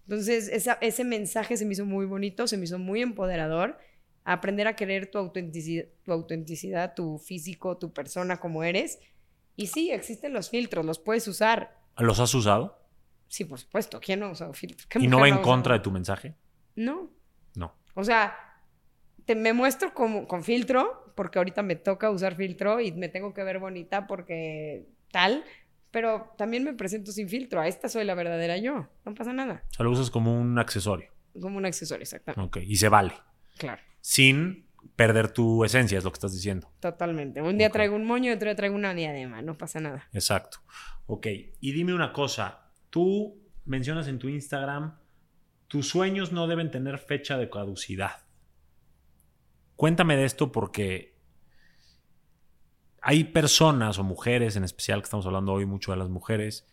Entonces, 0.03 0.49
ese 0.81 1.03
mensaje 1.03 1.57
se 1.57 1.65
me 1.65 1.73
hizo 1.73 1.85
muy 1.85 2.05
bonito, 2.05 2.47
se 2.47 2.57
me 2.57 2.65
hizo 2.65 2.77
muy 2.77 3.01
empoderador. 3.01 3.77
Aprender 4.25 4.67
a 4.67 4.75
querer 4.75 5.11
tu 5.11 5.17
autenticidad, 5.17 5.85
tu 6.03 6.11
autenticidad, 6.11 6.93
tu 6.93 7.17
físico, 7.17 7.77
tu 7.77 7.93
persona 7.93 8.37
como 8.37 8.63
eres. 8.63 8.99
Y 9.55 9.67
sí, 9.67 9.91
existen 9.91 10.33
los 10.33 10.49
filtros, 10.49 10.85
los 10.85 10.99
puedes 10.99 11.27
usar. 11.27 11.77
¿Los 11.97 12.19
has 12.19 12.33
usado? 12.33 12.79
Sí, 13.27 13.45
por 13.45 13.59
supuesto. 13.59 13.99
¿Quién 13.99 14.19
no 14.19 14.27
ha 14.27 14.31
usado 14.31 14.53
filtros? 14.53 14.87
¿Y 14.99 15.07
no 15.07 15.19
va 15.19 15.27
en 15.27 15.39
contra 15.39 15.73
de 15.73 15.79
tu 15.79 15.91
mensaje? 15.91 16.35
No. 16.75 17.09
No. 17.55 17.73
O 17.95 18.03
sea, 18.03 18.35
te, 19.25 19.35
me 19.35 19.53
muestro 19.53 19.93
como, 19.93 20.27
con 20.27 20.43
filtro, 20.43 21.13
porque 21.15 21.39
ahorita 21.39 21.61
me 21.61 21.75
toca 21.75 22.09
usar 22.09 22.35
filtro 22.35 22.79
y 22.79 22.91
me 22.91 23.09
tengo 23.09 23.33
que 23.33 23.43
ver 23.43 23.59
bonita 23.59 24.07
porque 24.07 24.87
tal, 25.11 25.43
pero 25.93 26.33
también 26.39 26.63
me 26.63 26.73
presento 26.73 27.11
sin 27.11 27.29
filtro. 27.29 27.61
A 27.61 27.67
esta 27.67 27.87
soy 27.87 28.03
la 28.03 28.15
verdadera 28.15 28.57
yo. 28.57 28.89
No 29.05 29.13
pasa 29.13 29.31
nada. 29.31 29.63
O 29.69 29.73
sea, 29.75 29.83
lo 29.83 29.91
usas 29.91 30.09
como 30.09 30.35
un 30.35 30.57
accesorio. 30.57 31.11
Como 31.39 31.57
un 31.57 31.65
accesorio, 31.67 32.01
exactamente. 32.01 32.41
Ok, 32.41 32.65
y 32.65 32.75
se 32.77 32.89
vale. 32.89 33.13
Claro. 33.59 33.79
Sin 34.01 34.65
perder 34.95 35.31
tu 35.31 35.63
esencia, 35.63 35.99
es 35.99 36.03
lo 36.03 36.11
que 36.11 36.15
estás 36.15 36.33
diciendo. 36.33 36.73
Totalmente. 36.79 37.43
Un 37.43 37.59
día 37.59 37.69
traigo 37.69 37.95
un 37.95 38.05
moño 38.05 38.31
y 38.31 38.33
otro 38.33 38.47
día 38.47 38.55
traigo 38.55 38.75
una 38.75 38.95
diadema, 38.95 39.43
no 39.43 39.55
pasa 39.55 39.79
nada. 39.79 40.09
Exacto. 40.13 40.57
Ok, 41.05 41.27
y 41.59 41.71
dime 41.73 41.93
una 41.93 42.11
cosa. 42.11 42.71
Tú 42.89 43.39
mencionas 43.65 44.07
en 44.07 44.17
tu 44.17 44.29
Instagram, 44.29 44.97
tus 45.67 45.87
sueños 45.87 46.31
no 46.31 46.47
deben 46.47 46.71
tener 46.71 46.97
fecha 46.97 47.37
de 47.37 47.51
caducidad. 47.51 48.25
Cuéntame 49.75 50.17
de 50.17 50.25
esto 50.25 50.51
porque 50.51 51.12
hay 53.05 53.25
personas 53.25 53.99
o 53.99 54.03
mujeres 54.03 54.55
en 54.55 54.63
especial, 54.63 55.01
que 55.01 55.05
estamos 55.05 55.25
hablando 55.25 55.51
hoy 55.51 55.65
mucho 55.65 55.91
de 55.91 55.97
las 55.97 56.07
mujeres, 56.07 56.65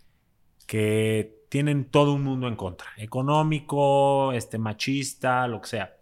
que 0.67 1.45
tienen 1.49 1.91
todo 1.91 2.15
un 2.15 2.23
mundo 2.23 2.47
en 2.47 2.55
contra, 2.55 2.87
económico, 2.97 4.33
este 4.33 4.57
machista, 4.57 5.49
lo 5.49 5.61
que 5.61 5.69
sea. 5.69 5.97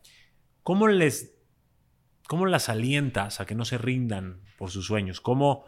¿Cómo 0.63 0.87
les 0.87 1.35
cómo 2.29 2.45
las 2.45 2.69
alientas 2.69 3.41
a 3.41 3.47
que 3.47 3.55
no 3.55 3.65
se 3.65 3.79
rindan 3.79 4.43
por 4.59 4.71
sus 4.71 4.85
sueños? 4.85 5.23
¿Cómo 5.23 5.65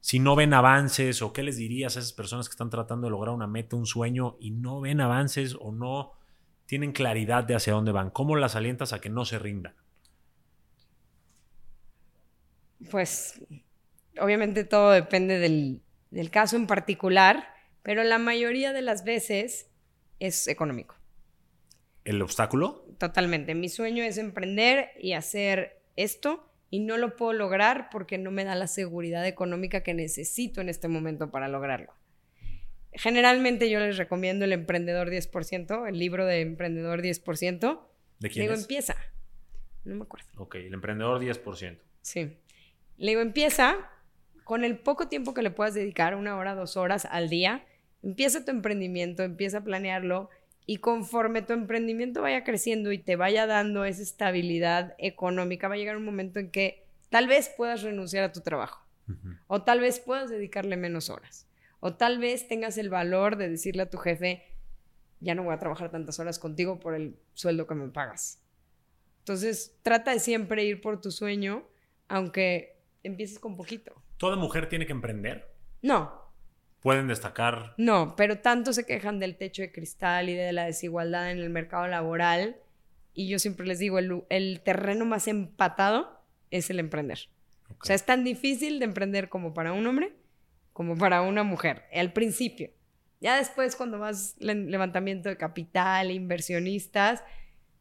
si 0.00 0.20
no 0.20 0.34
ven 0.36 0.54
avances 0.54 1.20
o 1.20 1.34
qué 1.34 1.42
les 1.42 1.58
dirías 1.58 1.96
a 1.96 2.00
esas 2.00 2.14
personas 2.14 2.48
que 2.48 2.52
están 2.52 2.70
tratando 2.70 3.08
de 3.08 3.10
lograr 3.10 3.34
una 3.34 3.46
meta, 3.46 3.76
un 3.76 3.84
sueño 3.84 4.38
y 4.40 4.52
no 4.52 4.80
ven 4.80 5.02
avances 5.02 5.54
o 5.60 5.70
no 5.70 6.12
tienen 6.64 6.92
claridad 6.92 7.44
de 7.44 7.56
hacia 7.56 7.74
dónde 7.74 7.92
van? 7.92 8.08
¿Cómo 8.08 8.36
las 8.36 8.56
alientas 8.56 8.94
a 8.94 9.02
que 9.02 9.10
no 9.10 9.26
se 9.26 9.38
rindan? 9.38 9.74
Pues 12.90 13.38
obviamente 14.20 14.64
todo 14.64 14.90
depende 14.92 15.38
del, 15.38 15.82
caso 16.30 16.56
en 16.56 16.66
particular, 16.66 17.48
pero 17.82 18.04
la 18.04 18.18
mayoría 18.18 18.72
de 18.72 18.82
las 18.82 19.04
veces 19.04 19.70
es 20.20 20.48
económico. 20.48 20.96
¿El 22.04 22.22
obstáculo? 22.22 22.86
Totalmente. 22.98 23.54
Mi 23.54 23.68
sueño 23.68 24.02
es 24.02 24.18
emprender 24.18 24.90
y 24.98 25.12
hacer 25.12 25.82
esto 25.96 26.50
y 26.70 26.80
no 26.80 26.96
lo 26.96 27.16
puedo 27.16 27.32
lograr 27.32 27.88
porque 27.90 28.18
no 28.18 28.30
me 28.30 28.44
da 28.44 28.54
la 28.54 28.66
seguridad 28.66 29.26
económica 29.26 29.82
que 29.82 29.94
necesito 29.94 30.60
en 30.60 30.68
este 30.68 30.88
momento 30.88 31.30
para 31.30 31.48
lograrlo. 31.48 31.92
Generalmente 32.92 33.70
yo 33.70 33.80
les 33.80 33.96
recomiendo 33.96 34.44
el 34.44 34.52
Emprendedor 34.52 35.10
10%, 35.10 35.88
el 35.88 35.98
libro 35.98 36.26
de 36.26 36.40
Emprendedor 36.40 37.02
10%. 37.02 37.80
¿De 38.18 38.30
quién 38.30 38.44
Digo, 38.44 38.54
empieza. 38.54 38.96
No 39.84 39.94
me 39.94 40.02
acuerdo. 40.02 40.26
Ok, 40.36 40.56
el 40.56 40.74
Emprendedor 40.74 41.20
10%. 41.20 41.78
Sí. 42.02 42.36
Le 42.96 43.10
digo, 43.10 43.20
empieza 43.20 43.90
con 44.48 44.64
el 44.64 44.78
poco 44.78 45.08
tiempo 45.08 45.34
que 45.34 45.42
le 45.42 45.50
puedas 45.50 45.74
dedicar, 45.74 46.14
una 46.14 46.38
hora, 46.38 46.54
dos 46.54 46.78
horas 46.78 47.06
al 47.10 47.28
día, 47.28 47.66
empieza 48.02 48.46
tu 48.46 48.50
emprendimiento, 48.50 49.22
empieza 49.22 49.58
a 49.58 49.62
planearlo 49.62 50.30
y 50.64 50.78
conforme 50.78 51.42
tu 51.42 51.52
emprendimiento 51.52 52.22
vaya 52.22 52.44
creciendo 52.44 52.90
y 52.90 52.96
te 52.96 53.16
vaya 53.16 53.46
dando 53.46 53.84
esa 53.84 54.00
estabilidad 54.00 54.94
económica, 54.96 55.68
va 55.68 55.74
a 55.74 55.76
llegar 55.76 55.98
un 55.98 56.06
momento 56.06 56.38
en 56.38 56.50
que 56.50 56.86
tal 57.10 57.28
vez 57.28 57.52
puedas 57.58 57.82
renunciar 57.82 58.24
a 58.24 58.32
tu 58.32 58.40
trabajo 58.40 58.86
o 59.48 59.64
tal 59.64 59.80
vez 59.80 60.00
puedas 60.00 60.30
dedicarle 60.30 60.78
menos 60.78 61.10
horas 61.10 61.46
o 61.80 61.92
tal 61.92 62.18
vez 62.18 62.48
tengas 62.48 62.78
el 62.78 62.88
valor 62.88 63.36
de 63.36 63.50
decirle 63.50 63.82
a 63.82 63.90
tu 63.90 63.98
jefe, 63.98 64.44
ya 65.20 65.34
no 65.34 65.42
voy 65.42 65.52
a 65.52 65.58
trabajar 65.58 65.90
tantas 65.90 66.20
horas 66.20 66.38
contigo 66.38 66.80
por 66.80 66.94
el 66.94 67.18
sueldo 67.34 67.66
que 67.66 67.74
me 67.74 67.88
pagas. 67.88 68.40
Entonces, 69.18 69.76
trata 69.82 70.12
de 70.12 70.20
siempre 70.20 70.64
ir 70.64 70.80
por 70.80 71.02
tu 71.02 71.10
sueño, 71.10 71.68
aunque 72.08 72.78
empieces 73.02 73.38
con 73.38 73.54
poquito. 73.54 74.02
¿Toda 74.18 74.36
mujer 74.36 74.68
tiene 74.68 74.86
que 74.86 74.92
emprender? 74.92 75.48
No. 75.80 76.28
¿Pueden 76.80 77.08
destacar? 77.08 77.74
No, 77.76 78.14
pero 78.16 78.38
tanto 78.38 78.72
se 78.72 78.86
quejan 78.86 79.18
del 79.18 79.36
techo 79.36 79.62
de 79.62 79.72
cristal 79.72 80.28
y 80.28 80.34
de 80.34 80.52
la 80.52 80.66
desigualdad 80.66 81.30
en 81.30 81.38
el 81.38 81.50
mercado 81.50 81.86
laboral. 81.88 82.56
Y 83.14 83.28
yo 83.28 83.38
siempre 83.38 83.66
les 83.66 83.78
digo, 83.78 83.98
el, 83.98 84.60
terreno 84.64 85.04
más 85.04 85.26
empatado 85.26 86.22
es 86.50 86.70
el 86.70 86.78
emprender. 86.78 87.30
O 87.80 87.84
sea, 87.84 87.96
es 87.96 88.04
tan 88.04 88.24
difícil 88.24 88.78
de 88.78 88.84
emprender 88.84 89.28
como 89.28 89.54
para 89.54 89.72
un 89.72 89.86
hombre 89.86 90.12
como 90.78 90.96
para 90.96 91.22
una 91.22 91.42
mujer, 91.42 91.82
al 91.92 92.12
principio. 92.12 92.70
Ya 93.20 93.36
después, 93.36 93.74
cuando 93.74 93.98
vas 93.98 94.36
levantamiento 94.38 95.28
de 95.28 95.36
capital, 95.36 96.12
inversionistas, 96.12 97.24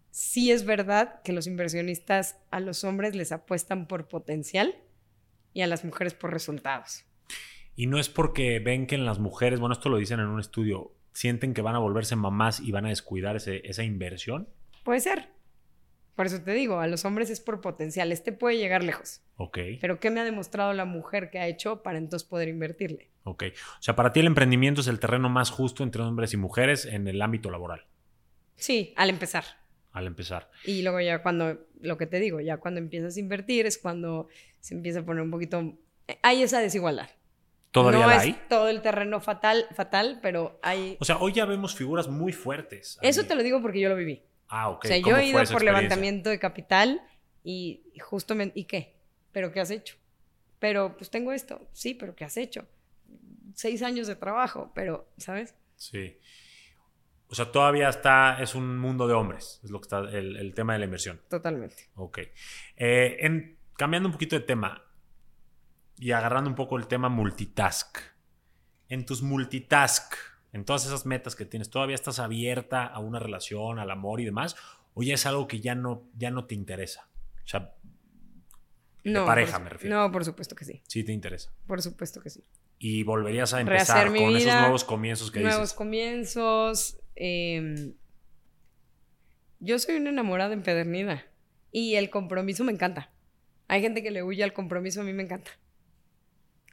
sí 0.10 0.50
es 0.50 0.66
verdad 0.66 1.22
que 1.22 1.32
los 1.32 1.46
inversionistas 1.46 2.38
a 2.50 2.60
los 2.60 2.84
hombres 2.84 3.16
les 3.16 3.32
apuestan 3.32 3.88
por 3.88 4.08
potencial 4.08 4.74
y 5.58 5.64
a 5.64 5.68
las 5.68 5.84
mujeres 5.84 6.14
por 6.14 6.32
resultados. 6.32 7.04
Y 7.76 7.88
no 7.88 7.98
es 7.98 8.10
porque 8.10 8.60
ven 8.60 8.86
que 8.86 8.94
en 8.94 9.06
las 9.06 9.18
mujeres, 9.18 9.60
bueno, 9.60 9.74
esto 9.74 9.90
lo 9.90 9.98
dicen 9.98 10.20
en 10.20 10.28
un 10.28 10.40
estudio, 10.40 10.94
sienten 11.14 11.56
que 11.56 11.64
van 11.64 11.74
a 11.74 11.80
volverse 11.80 12.16
mamás 12.16 12.60
y 12.60 12.72
van 12.72 12.86
a 12.86 12.90
descuidar 12.90 13.36
esa 13.36 13.84
inversión. 13.84 14.50
Puede 14.84 15.00
ser. 15.00 15.30
Por 16.14 16.28
eso 16.28 16.44
te 16.44 16.52
digo, 16.52 16.80
a 16.80 16.86
los 16.86 17.06
hombres 17.06 17.32
es 17.32 17.40
por 17.40 17.60
potencial. 17.60 18.12
Este 18.12 18.32
puede 18.32 18.58
llegar 18.58 18.84
lejos. 18.84 19.22
Ok. 19.38 19.58
Pero 19.82 20.00
¿qué 20.00 20.12
me 20.12 20.20
ha 20.20 20.26
demostrado 20.26 20.74
la 20.74 20.86
mujer 20.86 21.32
que 21.32 21.40
ha 21.40 21.48
hecho 21.48 21.82
para 21.82 21.98
entonces 21.98 22.28
poder 22.28 22.50
invertirle? 22.50 23.10
Ok. 23.24 23.46
O 23.80 23.82
sea, 23.82 23.96
para 23.96 24.14
ti 24.14 24.20
el 24.20 24.28
emprendimiento 24.28 24.82
es 24.82 24.88
el 24.88 25.00
terreno 25.00 25.28
más 25.28 25.50
justo 25.50 25.82
entre 25.82 26.04
hombres 26.04 26.36
y 26.36 26.38
mujeres 26.38 26.86
en 26.86 27.08
el 27.08 27.20
ámbito 27.20 27.50
laboral. 27.50 27.88
Sí, 28.56 28.94
al 28.96 29.10
empezar. 29.10 29.44
Al 29.98 30.08
empezar. 30.08 30.50
Y 30.64 30.82
luego 30.84 31.00
ya 31.02 31.24
cuando, 31.24 31.58
lo 31.82 31.98
que 31.98 32.06
te 32.06 32.20
digo, 32.20 32.40
ya 32.40 32.58
cuando 32.58 32.80
empiezas 32.80 33.18
a 33.18 33.20
invertir 33.20 33.66
es 33.66 33.78
cuando 33.78 34.28
se 34.60 34.76
empieza 34.76 35.00
a 35.00 35.04
poner 35.04 35.24
un 35.24 35.32
poquito... 35.32 35.74
Hay 36.22 36.44
esa 36.44 36.60
desigualdad. 36.60 37.10
¿Todavía 37.72 38.06
no 38.06 38.10
hay? 38.10 38.30
es 38.30 38.48
todo 38.48 38.70
el 38.70 38.82
terreno 38.82 39.20
fatal, 39.20 39.66
fatal, 39.76 40.20
pero 40.22 40.60
hay... 40.62 40.98
O 41.00 41.06
sea, 41.06 41.18
hoy 41.18 41.34
ya 41.34 41.46
vemos 41.46 41.76
figuras 41.76 42.08
muy 42.08 42.32
fuertes. 42.32 42.98
Eso 43.02 43.26
te 43.26 43.36
lo 43.36 43.44
digo 43.44 43.62
porque 43.62 43.80
yo 43.80 43.90
lo 43.90 43.96
viví. 43.96 44.24
Ah, 44.48 44.70
ok. 44.70 44.86
O 44.86 44.88
sea, 44.88 44.98
yo 44.98 45.18
he 45.18 45.26
ido 45.26 45.44
por 45.52 45.64
levantamiento 45.64 46.30
de 46.30 46.40
capital 46.40 47.02
y 47.44 47.84
justo 48.00 48.36
me... 48.36 48.52
¿Y 48.54 48.66
qué? 48.66 48.96
¿Pero 49.32 49.52
qué 49.52 49.60
has 49.60 49.72
hecho? 49.72 49.96
pero 50.60 50.98
pues 50.98 51.10
tengo 51.10 51.32
esto. 51.32 51.68
Sí, 51.74 51.94
pero 51.94 52.16
¿qué 52.16 52.26
has 52.26 52.38
hecho? 52.38 52.68
Seis 53.54 53.82
años 53.82 54.08
de 54.08 54.16
trabajo, 54.16 54.72
pero, 54.76 55.10
¿sabes? 55.18 55.56
Sí. 55.76 56.18
O 57.30 57.36
sea, 57.36 57.52
todavía 57.52 57.90
está, 57.90 58.42
es 58.42 58.56
un 58.56 58.78
mundo 58.78 59.08
de 59.08 59.14
hombres, 59.14 59.60
es 59.64 59.70
lo 59.70 59.80
que 59.80 59.86
está 59.86 60.00
el, 60.00 60.38
el 60.38 60.54
tema 60.54 60.74
de 60.74 60.80
la 60.80 60.86
inversión. 60.86 61.22
Totalmente. 61.30 61.90
Ok. 61.96 62.20
Eh, 62.78 63.18
en, 63.20 63.58
cambiando 63.76 64.08
un 64.08 64.14
poquito 64.14 64.38
de 64.38 64.46
tema 64.46 64.84
y 65.98 66.12
agarrando 66.12 66.50
un 66.50 66.56
poco 66.56 66.78
el 66.78 66.88
tema 66.88 67.10
multitask. 67.10 67.98
En 68.90 69.06
tus 69.06 69.22
multitask, 69.22 70.14
en 70.54 70.64
todas 70.64 70.86
esas 70.86 71.06
metas 71.06 71.36
que 71.36 71.46
tienes, 71.46 71.70
¿todavía 71.70 71.96
estás 71.96 72.20
abierta 72.20 72.86
a 72.86 73.00
una 73.00 73.20
relación, 73.20 73.80
al 73.80 73.92
amor 73.92 74.22
y 74.22 74.26
demás? 74.26 74.56
¿O 74.94 75.04
ya 75.04 75.16
es 75.16 75.26
algo 75.26 75.48
que 75.48 75.60
ya 75.60 75.76
no, 75.76 76.04
ya 76.16 76.32
no 76.32 76.46
te 76.46 76.56
interesa? 76.56 77.10
O 77.44 77.48
sea, 77.48 77.76
de 79.04 79.14
pareja 79.22 79.60
me 79.60 79.70
refiero. 79.70 79.98
No, 79.98 80.12
por 80.12 80.24
supuesto 80.24 80.56
que 80.56 80.66
sí. 80.66 80.82
Sí 80.88 81.04
te 81.04 81.12
interesa. 81.12 81.52
Por 81.66 81.82
supuesto 81.82 82.22
que 82.22 82.30
sí. 82.30 82.44
Y 82.80 83.04
volverías 83.04 83.54
a 83.54 83.62
empezar 83.62 84.08
con 84.08 84.36
esos 84.36 84.54
nuevos 84.54 84.84
comienzos 84.84 85.32
que 85.32 85.40
nuevos 85.40 85.50
dices. 85.50 85.58
Nuevos 85.58 85.74
comienzos. 85.74 87.00
Em, 87.20 87.94
yo 89.60 89.80
soy 89.80 89.96
una 89.96 90.10
enamorada 90.10 90.54
empedernida. 90.54 91.26
Y 91.72 91.96
el 91.96 92.10
compromiso 92.10 92.64
me 92.64 92.72
encanta. 92.72 93.12
Hay 93.68 93.82
gente 93.82 94.02
que 94.02 94.12
le 94.12 94.24
huye 94.24 94.44
al 94.44 94.54
compromiso, 94.54 95.02
a 95.02 95.04
mí 95.04 95.14
me 95.14 95.24
encanta. 95.24 95.52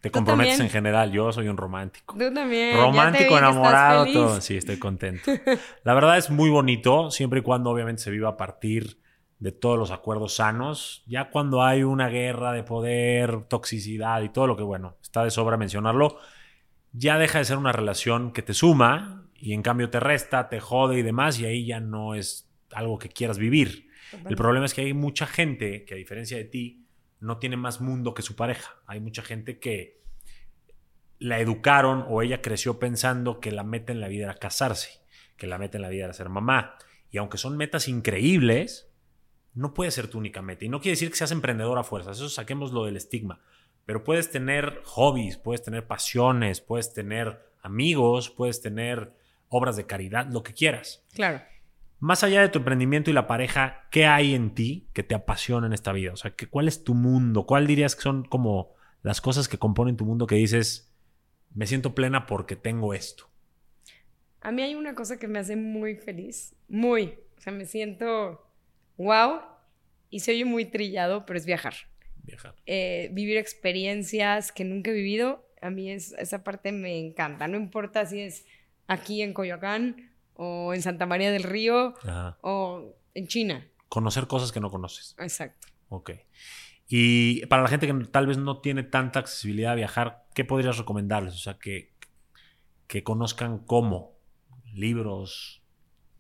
Te 0.01 0.11
comprometes 0.11 0.61
en 0.61 0.69
general, 0.69 1.11
yo 1.13 1.33
soy 1.33 1.49
un 1.49 1.57
romántico. 1.57 2.15
Tú 2.19 2.33
también. 2.33 2.77
Romántico, 2.77 3.39
enamorado, 3.39 4.05
todo. 4.05 4.41
Sí, 4.41 4.57
estoy 4.57 4.79
contento. 4.79 5.33
La 5.83 5.95
verdad 5.95 6.19
es 6.19 6.29
muy 6.29 6.51
bonito, 6.51 7.11
siempre 7.11 7.41
y 7.41 7.43
cuando 7.43 7.71
obviamente 7.71 8.03
se 8.03 8.11
viva 8.11 8.29
a 8.29 8.37
partir 8.37 8.99
de 9.39 9.51
todos 9.51 9.79
los 9.79 9.91
acuerdos 9.91 10.37
sanos. 10.37 11.03
Ya 11.07 11.31
cuando 11.31 11.63
hay 11.63 11.85
una 11.85 12.09
guerra 12.09 12.53
de 12.53 12.63
poder, 12.63 13.45
toxicidad 13.45 14.21
y 14.21 14.29
todo 14.29 14.47
lo 14.47 14.59
que, 14.59 14.63
bueno, 14.63 14.99
está 15.03 15.25
de 15.25 15.31
sobra 15.31 15.57
mencionarlo, 15.57 16.19
ya 16.93 17.19
deja 17.19 17.39
de 17.39 17.47
ser 17.47 17.57
una 17.57 17.73
relación 17.73 18.33
que 18.33 18.43
te 18.43 18.53
suma 18.53 19.24
y 19.45 19.53
en 19.53 19.61
cambio 19.61 19.91
te 19.91 20.01
resta, 20.01 20.49
te 20.49 20.59
jode 20.59 20.99
y 20.99 21.03
demás, 21.03 21.39
y 21.39 21.45
ahí 21.45 21.67
ya 21.67 21.79
no 21.79 22.15
es 22.15 22.51
algo 22.73 22.99
que 22.99 23.11
quieras 23.11 23.37
vivir. 23.37 23.91
El 24.27 24.37
problema 24.37 24.65
es 24.65 24.73
que 24.73 24.81
hay 24.81 24.95
mucha 24.95 25.27
gente 25.27 25.85
que 25.85 25.93
a 25.93 25.97
diferencia 25.99 26.39
de 26.39 26.45
ti 26.45 26.87
no 27.21 27.37
tiene 27.37 27.59
más 27.59 27.83
mundo 27.83 28.15
que 28.15 28.23
su 28.23 28.37
pareja. 28.37 28.75
Hay 28.87 29.01
mucha 29.01 29.21
gente 29.21 29.59
que 29.59 30.01
la 31.19 31.41
educaron 31.41 32.07
o 32.09 32.23
ella 32.23 32.41
creció 32.41 32.79
pensando 32.79 33.39
que 33.39 33.53
la 33.53 33.65
meta 33.65 33.93
en 33.93 34.01
la 34.01 34.09
vida 34.09 34.25
era 34.25 34.35
casarse, 34.39 35.03
que 35.37 35.47
la 35.47 35.59
meta 35.59 35.77
en 35.77 35.83
la 35.83 35.91
vida 35.91 36.05
era 36.05 36.15
ser 36.15 36.31
mamá. 36.31 36.79
Y 37.11 37.19
aunque 37.19 37.37
son 37.37 37.59
metas 37.59 37.87
increíbles, 37.87 38.91
no 39.53 39.75
puede 39.75 39.91
ser 39.91 40.09
tu 40.09 40.17
única 40.17 40.41
meta. 40.41 40.65
Y 40.65 40.71
no 40.71 40.81
quiere 40.81 40.95
decir 40.95 41.11
que 41.11 41.17
seas 41.17 41.33
emprendedor 41.33 41.79
a 41.79 41.85
fuerzas, 41.85 42.17
eso 42.17 42.31
saquemos 42.31 42.73
lo 42.73 42.87
del 42.87 42.97
estigma. 42.97 43.43
Pero 43.85 44.05
puedes 44.05 44.31
tener 44.31 44.81
hobbies, 44.85 45.37
puedes 45.37 45.63
tener 45.63 45.87
pasiones, 45.87 46.63
puedes 46.63 46.95
tener 46.95 47.45
amigos, 47.61 48.31
puedes 48.31 48.63
tener 48.63 49.23
obras 49.55 49.77
de 49.77 49.87
caridad, 49.87 50.27
lo 50.27 50.43
que 50.43 50.53
quieras. 50.53 51.05
Claro. 51.15 51.41
Más 52.01 52.25
allá 52.25 52.41
de 52.41 52.49
tu 52.49 52.59
emprendimiento 52.59 53.11
y 53.11 53.15
la 53.15 53.27
pareja, 53.27 53.87
¿qué 53.91 54.07
hay 54.07 54.35
en 54.35 54.55
ti 54.55 54.89
que 54.93 55.03
te 55.03 55.15
apasiona 55.15 55.67
en 55.67 55.73
esta 55.73 55.93
vida? 55.93 56.13
O 56.13 56.17
sea, 56.17 56.35
¿cuál 56.51 56.69
es 56.69 56.85
tu 56.85 56.95
mundo? 56.95 57.47
¿Cuál 57.47 57.67
dirías 57.67 57.95
que 57.97 58.03
son 58.03 58.25
como 58.25 58.75
las 59.03 59.21
cosas 59.21 59.49
que 59.49 59.59
componen 59.59 59.97
tu 59.97 60.05
mundo 60.05 60.27
que 60.27 60.35
dices, 60.35 60.93
me 61.55 61.67
siento 61.67 61.95
plena 61.95 62.27
porque 62.27 62.57
tengo 62.57 62.95
esto? 62.95 63.31
A 64.41 64.53
mí 64.53 64.63
hay 64.63 64.75
una 64.75 64.95
cosa 64.95 65.19
que 65.19 65.29
me 65.29 65.39
hace 65.39 65.57
muy 65.57 65.95
feliz, 65.97 66.55
muy, 66.69 67.19
o 67.39 67.41
sea, 67.41 67.53
me 67.53 67.65
siento 67.65 68.47
wow, 68.97 69.41
y 70.11 70.21
se 70.21 70.33
oye 70.33 70.45
muy 70.45 70.67
trillado, 70.67 71.25
pero 71.25 71.39
es 71.39 71.47
viajar. 71.47 71.75
Viajar. 72.25 72.55
Eh, 72.67 73.09
vivir 73.13 73.39
experiencias 73.39 74.53
que 74.53 74.65
nunca 74.65 74.91
he 74.91 74.95
vivido, 74.95 75.49
a 75.63 75.71
mí 75.71 75.91
es, 75.91 76.13
esa 76.19 76.45
parte 76.45 76.73
me 76.73 76.99
encanta, 76.99 77.49
no 77.49 77.57
importa 77.57 78.05
si 78.05 78.21
es 78.21 78.45
aquí 78.87 79.23
en 79.23 79.33
Coyoacán 79.33 80.13
o 80.35 80.75
en 80.75 80.83
Santa 80.83 81.07
María 81.07 81.31
del 81.31 81.43
Río 81.43 81.95
o 82.41 82.95
en 83.15 83.27
China. 83.27 83.67
Conocer 83.89 84.27
cosas 84.27 84.53
que 84.53 84.61
no 84.61 84.71
conoces. 84.71 85.15
Exacto. 85.19 85.69
Ok. 85.89 86.11
Y 86.89 87.47
para 87.47 87.63
la 87.63 87.69
gente 87.69 87.87
que 87.87 87.95
tal 88.11 88.27
vez 88.27 88.37
no 88.37 88.61
tiene 88.61 88.83
tanta 88.83 89.21
accesibilidad 89.21 89.73
a 89.73 89.77
viajar, 89.77 90.27
¿qué 90.35 90.45
podrías 90.45 90.77
recomendarles? 90.77 91.35
O 91.35 91.39
sea, 91.39 91.59
que, 91.59 91.93
que 92.87 93.03
conozcan 93.03 93.59
cómo, 93.59 94.19
libros. 94.75 95.63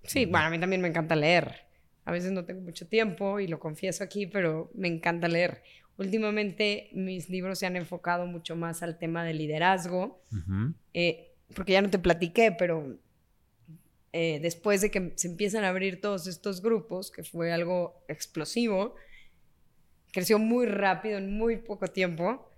Sí, 0.05 0.27
bueno, 0.27 0.47
a 0.47 0.51
mí 0.51 0.59
también 0.59 0.81
me 0.81 0.89
encanta 0.89 1.17
leer. 1.17 1.67
A 2.05 2.12
veces 2.12 2.33
no 2.33 2.45
tengo 2.45 2.61
mucho 2.61 2.87
tiempo 2.87 3.41
y 3.41 3.47
lo 3.47 3.59
confieso 3.59 4.05
aquí, 4.05 4.27
pero 4.27 4.71
me 4.75 4.89
encanta 4.89 5.29
leer. 5.29 5.62
Últimamente 5.97 6.91
mis 6.93 7.31
libros 7.31 7.59
se 7.59 7.67
han 7.67 7.77
enfocado 7.77 8.27
mucho 8.27 8.57
más 8.57 8.83
al 8.83 8.99
tema 8.99 9.25
de 9.25 9.35
liderazgo, 9.35 10.23
eh, 10.93 11.34
porque 11.55 11.72
ya 11.72 11.82
no 11.82 11.90
te 11.90 11.99
platiqué, 11.99 12.53
pero 12.53 12.99
eh, 14.12 14.38
después 14.40 14.80
de 14.80 14.90
que 14.90 15.12
se 15.16 15.28
empiezan 15.28 15.64
a 15.64 15.70
abrir 15.70 16.01
todos 16.01 16.26
estos 16.26 16.62
grupos, 16.62 17.11
que 17.11 17.24
fue 17.24 17.53
algo 17.53 18.05
explosivo, 18.09 18.95
creció 20.12 20.38
muy 20.38 20.66
rápido 20.66 21.18
en 21.18 21.36
muy 21.36 21.57
poco 21.57 21.88
tiempo. 21.88 22.49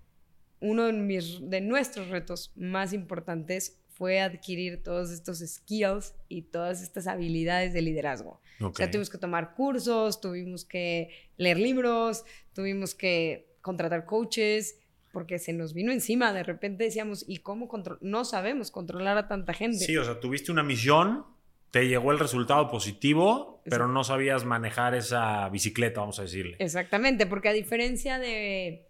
Uno 0.60 0.84
de, 0.84 0.92
mis, 0.92 1.38
de 1.48 1.60
nuestros 1.62 2.08
retos 2.08 2.52
más 2.54 2.92
importantes 2.92 3.78
fue 3.88 4.20
adquirir 4.20 4.82
todos 4.82 5.10
estos 5.10 5.38
skills 5.38 6.14
y 6.28 6.42
todas 6.42 6.82
estas 6.82 7.06
habilidades 7.06 7.72
de 7.72 7.80
liderazgo. 7.80 8.42
O 8.60 8.74
sea, 8.74 8.90
tuvimos 8.90 9.08
que 9.08 9.16
tomar 9.16 9.54
cursos, 9.54 10.20
tuvimos 10.20 10.66
que 10.66 11.08
leer 11.38 11.58
libros, 11.58 12.24
tuvimos 12.52 12.94
que 12.94 13.56
contratar 13.62 14.04
coaches, 14.04 14.78
porque 15.16 15.38
se 15.38 15.54
nos 15.54 15.72
vino 15.72 15.92
encima. 15.92 16.34
De 16.34 16.42
repente 16.42 16.84
decíamos, 16.84 17.24
¿y 17.26 17.38
cómo 17.38 17.68
control? 17.68 17.96
No 18.02 18.26
sabemos 18.26 18.70
controlar 18.70 19.16
a 19.16 19.28
tanta 19.28 19.54
gente. 19.54 19.78
Sí, 19.78 19.96
o 19.96 20.04
sea, 20.04 20.20
tuviste 20.20 20.52
una 20.52 20.62
misión 20.62 21.24
te 21.70 21.88
llegó 21.88 22.12
el 22.12 22.18
resultado 22.18 22.68
positivo, 22.68 23.62
pero 23.64 23.88
no 23.88 24.04
sabías 24.04 24.44
manejar 24.44 24.94
esa 24.94 25.48
bicicleta, 25.48 26.00
vamos 26.00 26.18
a 26.18 26.22
decirle. 26.22 26.56
Exactamente, 26.58 27.24
porque 27.24 27.48
a 27.48 27.54
diferencia 27.54 28.18
de, 28.18 28.86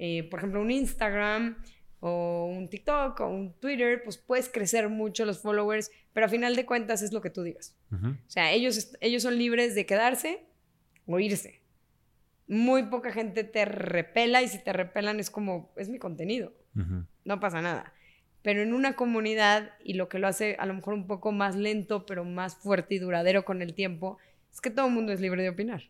eh, 0.00 0.24
por 0.24 0.40
ejemplo, 0.40 0.60
un 0.60 0.72
Instagram 0.72 1.62
o 2.00 2.46
un 2.46 2.68
TikTok 2.68 3.20
o 3.20 3.28
un 3.28 3.52
Twitter, 3.60 4.02
pues 4.02 4.18
puedes 4.18 4.48
crecer 4.48 4.88
mucho 4.88 5.24
los 5.24 5.40
followers, 5.40 5.92
pero 6.12 6.26
a 6.26 6.28
final 6.28 6.56
de 6.56 6.66
cuentas 6.66 7.02
es 7.02 7.12
lo 7.12 7.20
que 7.20 7.30
tú 7.30 7.44
digas. 7.44 7.76
O 7.92 8.30
sea, 8.30 8.50
ellos, 8.50 8.96
ellos 9.00 9.22
son 9.22 9.38
libres 9.38 9.76
de 9.76 9.86
quedarse 9.86 10.44
o 11.06 11.20
irse. 11.20 11.62
Muy 12.48 12.84
poca 12.84 13.12
gente 13.12 13.44
te 13.44 13.64
repela 13.64 14.42
y 14.42 14.48
si 14.48 14.58
te 14.58 14.72
repelan 14.72 15.20
es 15.20 15.30
como, 15.30 15.70
es 15.76 15.88
mi 15.88 15.98
contenido. 15.98 16.52
No 17.24 17.40
pasa 17.40 17.60
nada 17.60 17.92
pero 18.42 18.62
en 18.62 18.72
una 18.72 18.94
comunidad 18.94 19.72
y 19.82 19.94
lo 19.94 20.08
que 20.08 20.18
lo 20.18 20.28
hace 20.28 20.56
a 20.58 20.66
lo 20.66 20.74
mejor 20.74 20.94
un 20.94 21.06
poco 21.06 21.32
más 21.32 21.56
lento, 21.56 22.06
pero 22.06 22.24
más 22.24 22.56
fuerte 22.56 22.94
y 22.94 22.98
duradero 22.98 23.44
con 23.44 23.62
el 23.62 23.74
tiempo, 23.74 24.18
es 24.52 24.60
que 24.60 24.70
todo 24.70 24.86
el 24.86 24.92
mundo 24.92 25.12
es 25.12 25.20
libre 25.20 25.42
de 25.42 25.50
opinar. 25.50 25.82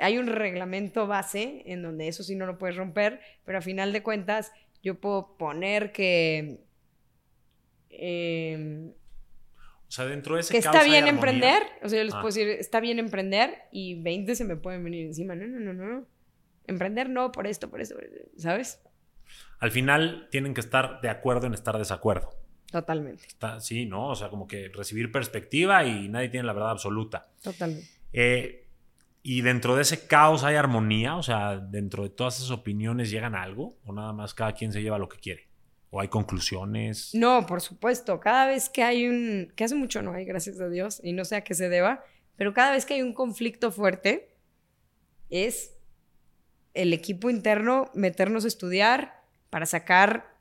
Hay 0.00 0.18
un 0.18 0.28
reglamento 0.28 1.06
base 1.06 1.62
en 1.66 1.82
donde 1.82 2.08
eso 2.08 2.22
sí 2.22 2.34
no 2.36 2.46
lo 2.46 2.58
puedes 2.58 2.76
romper, 2.76 3.20
pero 3.44 3.58
a 3.58 3.60
final 3.60 3.92
de 3.92 4.02
cuentas 4.02 4.52
yo 4.82 4.98
puedo 5.00 5.36
poner 5.36 5.92
que... 5.92 6.60
Em, 7.90 8.94
o 9.92 9.94
sea, 9.94 10.06
dentro 10.06 10.36
de 10.36 10.40
ese 10.40 10.52
Que 10.54 10.58
está 10.58 10.84
bien 10.84 11.06
emprender, 11.06 11.62
o 11.82 11.88
sea, 11.90 11.98
yo 11.98 12.04
les 12.04 12.14
ah. 12.14 12.22
puedo 12.22 12.34
decir, 12.34 12.48
está 12.48 12.80
bien 12.80 12.98
emprender 12.98 13.58
y 13.70 14.00
20 14.00 14.34
se 14.36 14.44
me 14.46 14.56
pueden 14.56 14.82
venir 14.82 15.04
encima. 15.04 15.34
No, 15.34 15.46
no, 15.46 15.60
no, 15.60 15.74
no. 15.74 16.06
Emprender 16.66 17.10
no, 17.10 17.30
por 17.30 17.46
esto, 17.46 17.68
por 17.68 17.82
eso, 17.82 17.96
¿sabes? 18.38 18.80
al 19.58 19.70
final 19.70 20.28
tienen 20.30 20.54
que 20.54 20.62
estar 20.62 21.02
de 21.02 21.10
acuerdo 21.10 21.46
en 21.46 21.52
estar 21.52 21.76
desacuerdo. 21.76 22.30
Totalmente. 22.70 23.24
sí, 23.60 23.84
¿no? 23.84 24.08
O 24.08 24.14
sea, 24.14 24.30
como 24.30 24.46
que 24.46 24.70
recibir 24.70 25.12
perspectiva 25.12 25.84
y 25.84 26.08
nadie 26.08 26.30
tiene 26.30 26.46
la 26.46 26.54
verdad 26.54 26.70
absoluta. 26.70 27.28
Totalmente. 27.42 27.86
Eh, 28.14 28.66
y 29.22 29.42
dentro 29.42 29.76
de 29.76 29.82
ese 29.82 30.06
caos 30.06 30.42
hay 30.42 30.56
armonía, 30.56 31.16
o 31.16 31.22
sea, 31.22 31.58
dentro 31.58 32.02
de 32.04 32.08
todas 32.08 32.38
esas 32.38 32.50
opiniones 32.50 33.10
llegan 33.10 33.34
a 33.34 33.42
algo, 33.42 33.76
o 33.84 33.92
nada 33.92 34.14
más 34.14 34.32
cada 34.32 34.54
quien 34.54 34.72
se 34.72 34.80
lleva 34.80 34.96
lo 34.96 35.10
que 35.10 35.18
quiere. 35.18 35.51
¿O 35.94 36.00
hay 36.00 36.08
conclusiones? 36.08 37.14
No, 37.14 37.44
por 37.44 37.60
supuesto. 37.60 38.18
Cada 38.18 38.46
vez 38.46 38.70
que 38.70 38.82
hay 38.82 39.06
un. 39.06 39.52
que 39.54 39.64
hace 39.64 39.74
mucho 39.74 40.00
no 40.00 40.14
hay, 40.14 40.24
gracias 40.24 40.58
a 40.58 40.70
Dios, 40.70 41.02
y 41.04 41.12
no 41.12 41.26
sé 41.26 41.36
a 41.36 41.44
qué 41.44 41.54
se 41.54 41.68
deba, 41.68 42.02
pero 42.36 42.54
cada 42.54 42.72
vez 42.72 42.86
que 42.86 42.94
hay 42.94 43.02
un 43.02 43.12
conflicto 43.12 43.70
fuerte, 43.70 44.34
es 45.28 45.76
el 46.72 46.94
equipo 46.94 47.28
interno 47.28 47.90
meternos 47.92 48.46
a 48.46 48.48
estudiar, 48.48 49.22
para 49.50 49.66
sacar, 49.66 50.34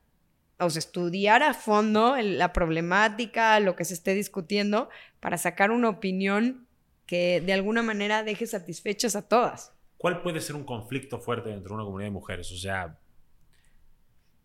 o 0.58 0.70
sea, 0.70 0.80
estudiar 0.80 1.44
a 1.44 1.54
fondo 1.54 2.16
la 2.16 2.54
problemática, 2.54 3.60
lo 3.60 3.76
que 3.76 3.84
se 3.84 3.94
esté 3.94 4.14
discutiendo, 4.14 4.88
para 5.20 5.38
sacar 5.38 5.72
una 5.72 5.90
opinión 5.90 6.66
que 7.06 7.42
de 7.42 7.52
alguna 7.52 7.84
manera 7.84 8.24
deje 8.24 8.48
satisfechas 8.48 9.18
a 9.18 9.28
todas. 9.28 9.74
¿Cuál 9.98 10.22
puede 10.22 10.40
ser 10.40 10.56
un 10.56 10.64
conflicto 10.64 11.20
fuerte 11.20 11.50
dentro 11.50 11.72
de 11.72 11.76
una 11.76 11.84
comunidad 11.84 12.08
de 12.08 12.14
mujeres? 12.14 12.50
O 12.54 12.58
sea, 12.58 12.98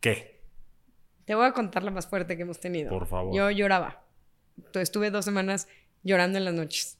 ¿qué? 0.00 0.35
Te 1.26 1.34
voy 1.34 1.44
a 1.44 1.52
contar 1.52 1.82
la 1.82 1.90
más 1.90 2.06
fuerte 2.06 2.36
que 2.36 2.42
hemos 2.42 2.60
tenido. 2.60 2.88
Por 2.88 3.06
favor. 3.06 3.34
Yo 3.34 3.50
lloraba. 3.50 4.02
Estuve 4.72 5.10
dos 5.10 5.24
semanas 5.24 5.68
llorando 6.02 6.38
en 6.38 6.46
las 6.46 6.54
noches 6.54 6.98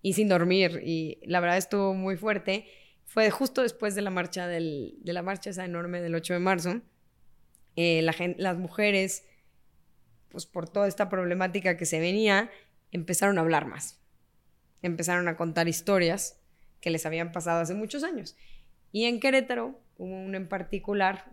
y 0.00 0.14
sin 0.14 0.28
dormir 0.28 0.80
y 0.84 1.18
la 1.24 1.40
verdad 1.40 1.58
estuvo 1.58 1.92
muy 1.92 2.16
fuerte 2.16 2.66
fue 3.14 3.30
justo 3.30 3.62
después 3.62 3.94
de 3.94 4.02
la 4.02 4.10
marcha, 4.10 4.48
del, 4.48 4.96
de 5.00 5.12
la 5.12 5.22
marcha 5.22 5.50
esa 5.50 5.64
enorme 5.64 6.00
del 6.00 6.16
8 6.16 6.34
de 6.34 6.38
marzo. 6.40 6.80
Eh, 7.76 8.02
la 8.02 8.14
las 8.38 8.56
mujeres, 8.56 9.24
pues 10.30 10.46
por 10.46 10.68
toda 10.68 10.88
esta 10.88 11.08
problemática 11.08 11.76
que 11.76 11.86
se 11.86 12.00
venía, 12.00 12.50
empezaron 12.90 13.38
a 13.38 13.42
hablar 13.42 13.66
más. 13.66 14.00
Empezaron 14.82 15.28
a 15.28 15.36
contar 15.36 15.68
historias 15.68 16.40
que 16.80 16.90
les 16.90 17.06
habían 17.06 17.30
pasado 17.30 17.60
hace 17.60 17.74
muchos 17.74 18.02
años. 18.02 18.36
Y 18.90 19.04
en 19.04 19.20
Querétaro 19.20 19.80
hubo 19.96 20.14
una 20.14 20.36
en 20.36 20.48
particular, 20.48 21.32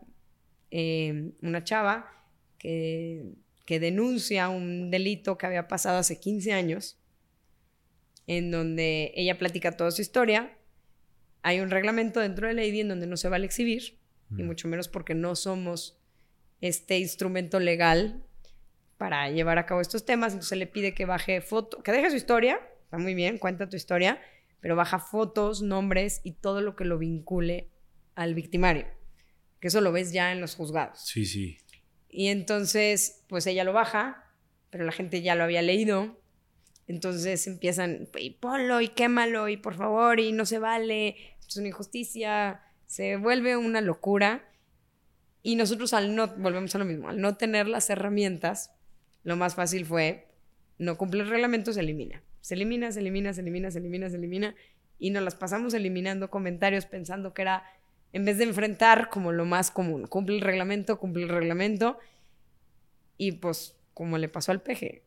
eh, 0.70 1.32
una 1.42 1.64
chava 1.64 2.21
que, 2.62 3.24
que 3.66 3.80
denuncia 3.80 4.50
un 4.50 4.92
delito 4.92 5.36
que 5.36 5.48
había 5.48 5.68
pasado 5.68 5.98
hace 5.98 6.20
15 6.20 6.54
años, 6.54 7.00
en 8.28 8.52
donde 8.52 9.12
ella 9.16 9.40
platica 9.40 9.76
toda 9.76 9.90
su 9.90 10.04
historia. 10.04 10.56
Hay 11.42 11.60
un 11.60 11.72
reglamento 11.72 12.20
dentro 12.20 12.48
de 12.48 12.54
Lady 12.54 12.82
en 12.82 12.90
donde 12.90 13.08
no 13.08 13.18
se 13.18 13.30
vale 13.30 13.48
exhibir, 13.48 13.98
y 14.38 14.44
mucho 14.44 14.68
menos 14.68 14.88
porque 14.88 15.16
no 15.16 15.36
somos 15.36 16.00
este 16.62 17.00
instrumento 17.00 17.60
legal 17.60 18.24
para 18.98 19.30
llevar 19.32 19.58
a 19.58 19.66
cabo 19.66 19.82
estos 19.82 20.06
temas. 20.06 20.34
Entonces 20.34 20.58
le 20.58 20.68
pide 20.68 20.94
que 20.94 21.06
baje 21.06 21.42
foto, 21.42 21.82
que 21.82 21.92
deje 21.92 22.12
su 22.12 22.16
historia, 22.16 22.62
está 22.84 23.00
muy 23.00 23.16
bien, 23.16 23.40
cuenta 23.40 23.68
tu 23.68 23.76
historia, 23.76 24.22
pero 24.60 24.76
baja 24.76 25.00
fotos, 25.00 25.64
nombres 25.64 26.22
y 26.24 26.34
todo 26.34 26.62
lo 26.62 26.76
que 26.76 26.86
lo 26.86 27.00
vincule 27.00 27.72
al 28.14 28.36
victimario. 28.36 28.86
Que 29.60 29.70
eso 29.70 29.82
lo 29.82 29.92
ves 29.92 30.14
ya 30.14 30.32
en 30.32 30.40
los 30.40 30.56
juzgados. 30.56 31.02
Sí, 31.04 31.26
sí. 31.26 31.58
Y 32.12 32.28
entonces, 32.28 33.24
pues 33.28 33.48
ella 33.48 33.64
lo 33.64 33.74
baja, 33.74 34.26
pero 34.70 34.84
la 34.84 34.92
gente 34.92 35.22
ya 35.22 35.36
lo 35.36 35.44
había 35.44 35.62
leído. 35.62 36.20
Entonces 36.88 37.48
empiezan, 37.48 38.10
y 38.20 38.32
ponlo 38.32 38.82
y 38.82 38.90
quémalo 38.90 39.48
y 39.48 39.56
por 39.58 39.76
favor 39.76 40.20
y 40.20 40.34
no 40.34 40.46
se 40.46 40.60
vale, 40.60 41.16
es 41.48 41.56
una 41.56 41.70
injusticia, 41.70 42.62
se 42.86 43.16
vuelve 43.16 43.56
una 43.56 43.80
locura. 43.80 44.46
Y 45.42 45.56
nosotros 45.56 45.94
al 45.94 46.16
no, 46.16 46.28
volvemos 46.28 46.76
a 46.76 46.80
lo 46.80 46.86
mismo, 46.86 47.10
al 47.10 47.22
no 47.22 47.38
tener 47.38 47.68
las 47.68 47.90
herramientas, 47.90 48.72
lo 49.24 49.38
más 49.38 49.56
fácil 49.56 49.86
fue 49.86 50.28
no 50.78 50.98
cumplir 50.98 51.24
el 51.24 51.30
reglamento, 51.30 51.72
se 51.72 51.80
elimina. 51.80 52.24
Se 52.42 52.56
elimina, 52.56 52.92
se 52.92 53.00
elimina, 53.00 53.34
se 53.34 53.42
elimina, 53.42 53.72
se 53.72 53.80
elimina, 53.80 54.10
se 54.10 54.16
elimina. 54.18 54.56
Y 54.98 55.12
nos 55.12 55.24
las 55.24 55.36
pasamos 55.36 55.74
eliminando 55.74 56.30
comentarios 56.30 56.86
pensando 56.86 57.34
que 57.34 57.44
era, 57.44 57.64
en 58.14 58.26
vez 58.26 58.38
de 58.38 58.44
enfrentar 58.46 59.10
como 59.10 59.32
lo 59.32 59.46
más 59.46 59.72
común, 59.72 60.08
cumple 60.08 60.36
el 60.36 60.42
reglamento, 60.42 61.00
cumple 61.00 61.24
el 61.24 61.30
reglamento. 61.30 62.00
Y 63.18 63.34
pues, 63.34 63.76
como 63.94 64.18
le 64.18 64.30
pasó 64.30 64.52
al 64.52 64.62
peje, 64.62 65.04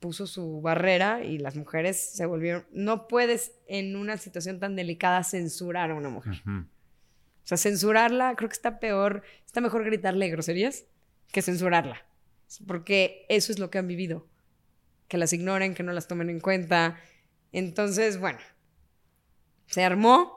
puso 0.00 0.26
su 0.26 0.60
barrera 0.60 1.24
y 1.24 1.38
las 1.38 1.56
mujeres 1.56 1.98
se 1.98 2.26
volvieron... 2.26 2.66
No 2.72 3.08
puedes 3.08 3.52
en 3.66 3.96
una 3.96 4.18
situación 4.18 4.60
tan 4.60 4.76
delicada 4.76 5.24
censurar 5.24 5.90
a 5.90 5.94
una 5.94 6.10
mujer. 6.10 6.42
O 6.46 7.48
sea, 7.48 7.56
censurarla 7.56 8.34
creo 8.36 8.48
que 8.48 8.54
está 8.54 8.78
peor, 8.78 9.22
está 9.46 9.60
mejor 9.60 9.84
gritarle 9.84 10.28
groserías 10.28 10.84
que 11.32 11.42
censurarla. 11.42 12.04
Porque 12.66 13.26
eso 13.28 13.50
es 13.50 13.58
lo 13.58 13.70
que 13.70 13.78
han 13.78 13.88
vivido 13.88 14.26
que 15.08 15.18
las 15.18 15.32
ignoren, 15.32 15.74
que 15.74 15.82
no 15.82 15.92
las 15.92 16.08
tomen 16.08 16.30
en 16.30 16.40
cuenta. 16.40 16.98
Entonces, 17.52 18.18
bueno, 18.18 18.38
se 19.66 19.84
armó 19.84 20.35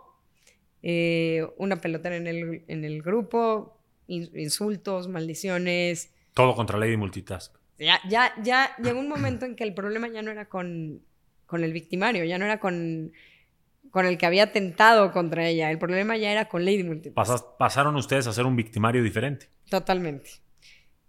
eh, 0.83 1.47
una 1.57 1.77
pelotera 1.81 2.15
en 2.15 2.27
el, 2.27 2.63
en 2.67 2.85
el 2.85 3.01
grupo, 3.01 3.77
insultos, 4.07 5.07
maldiciones. 5.07 6.11
Todo 6.33 6.55
contra 6.55 6.77
Lady 6.77 6.97
Multitask. 6.97 7.55
Ya, 7.77 7.99
ya, 8.09 8.33
ya 8.41 8.75
llegó 8.81 8.99
un 8.99 9.07
momento 9.07 9.45
en 9.45 9.55
que 9.55 9.63
el 9.63 9.73
problema 9.73 10.07
ya 10.09 10.21
no 10.21 10.31
era 10.31 10.45
con, 10.49 11.01
con 11.45 11.63
el 11.63 11.71
victimario, 11.71 12.25
ya 12.25 12.37
no 12.37 12.45
era 12.45 12.59
con, 12.59 13.13
con 13.91 14.05
el 14.05 14.17
que 14.17 14.25
había 14.25 14.43
atentado 14.43 15.11
contra 15.11 15.47
ella. 15.47 15.71
El 15.71 15.79
problema 15.79 16.17
ya 16.17 16.31
era 16.31 16.49
con 16.49 16.65
Lady 16.65 16.83
Multitask. 16.83 17.57
pasaron 17.57 17.95
ustedes 17.95 18.27
a 18.27 18.33
ser 18.33 18.45
un 18.45 18.55
victimario 18.55 19.01
diferente. 19.01 19.47
Totalmente. 19.69 20.31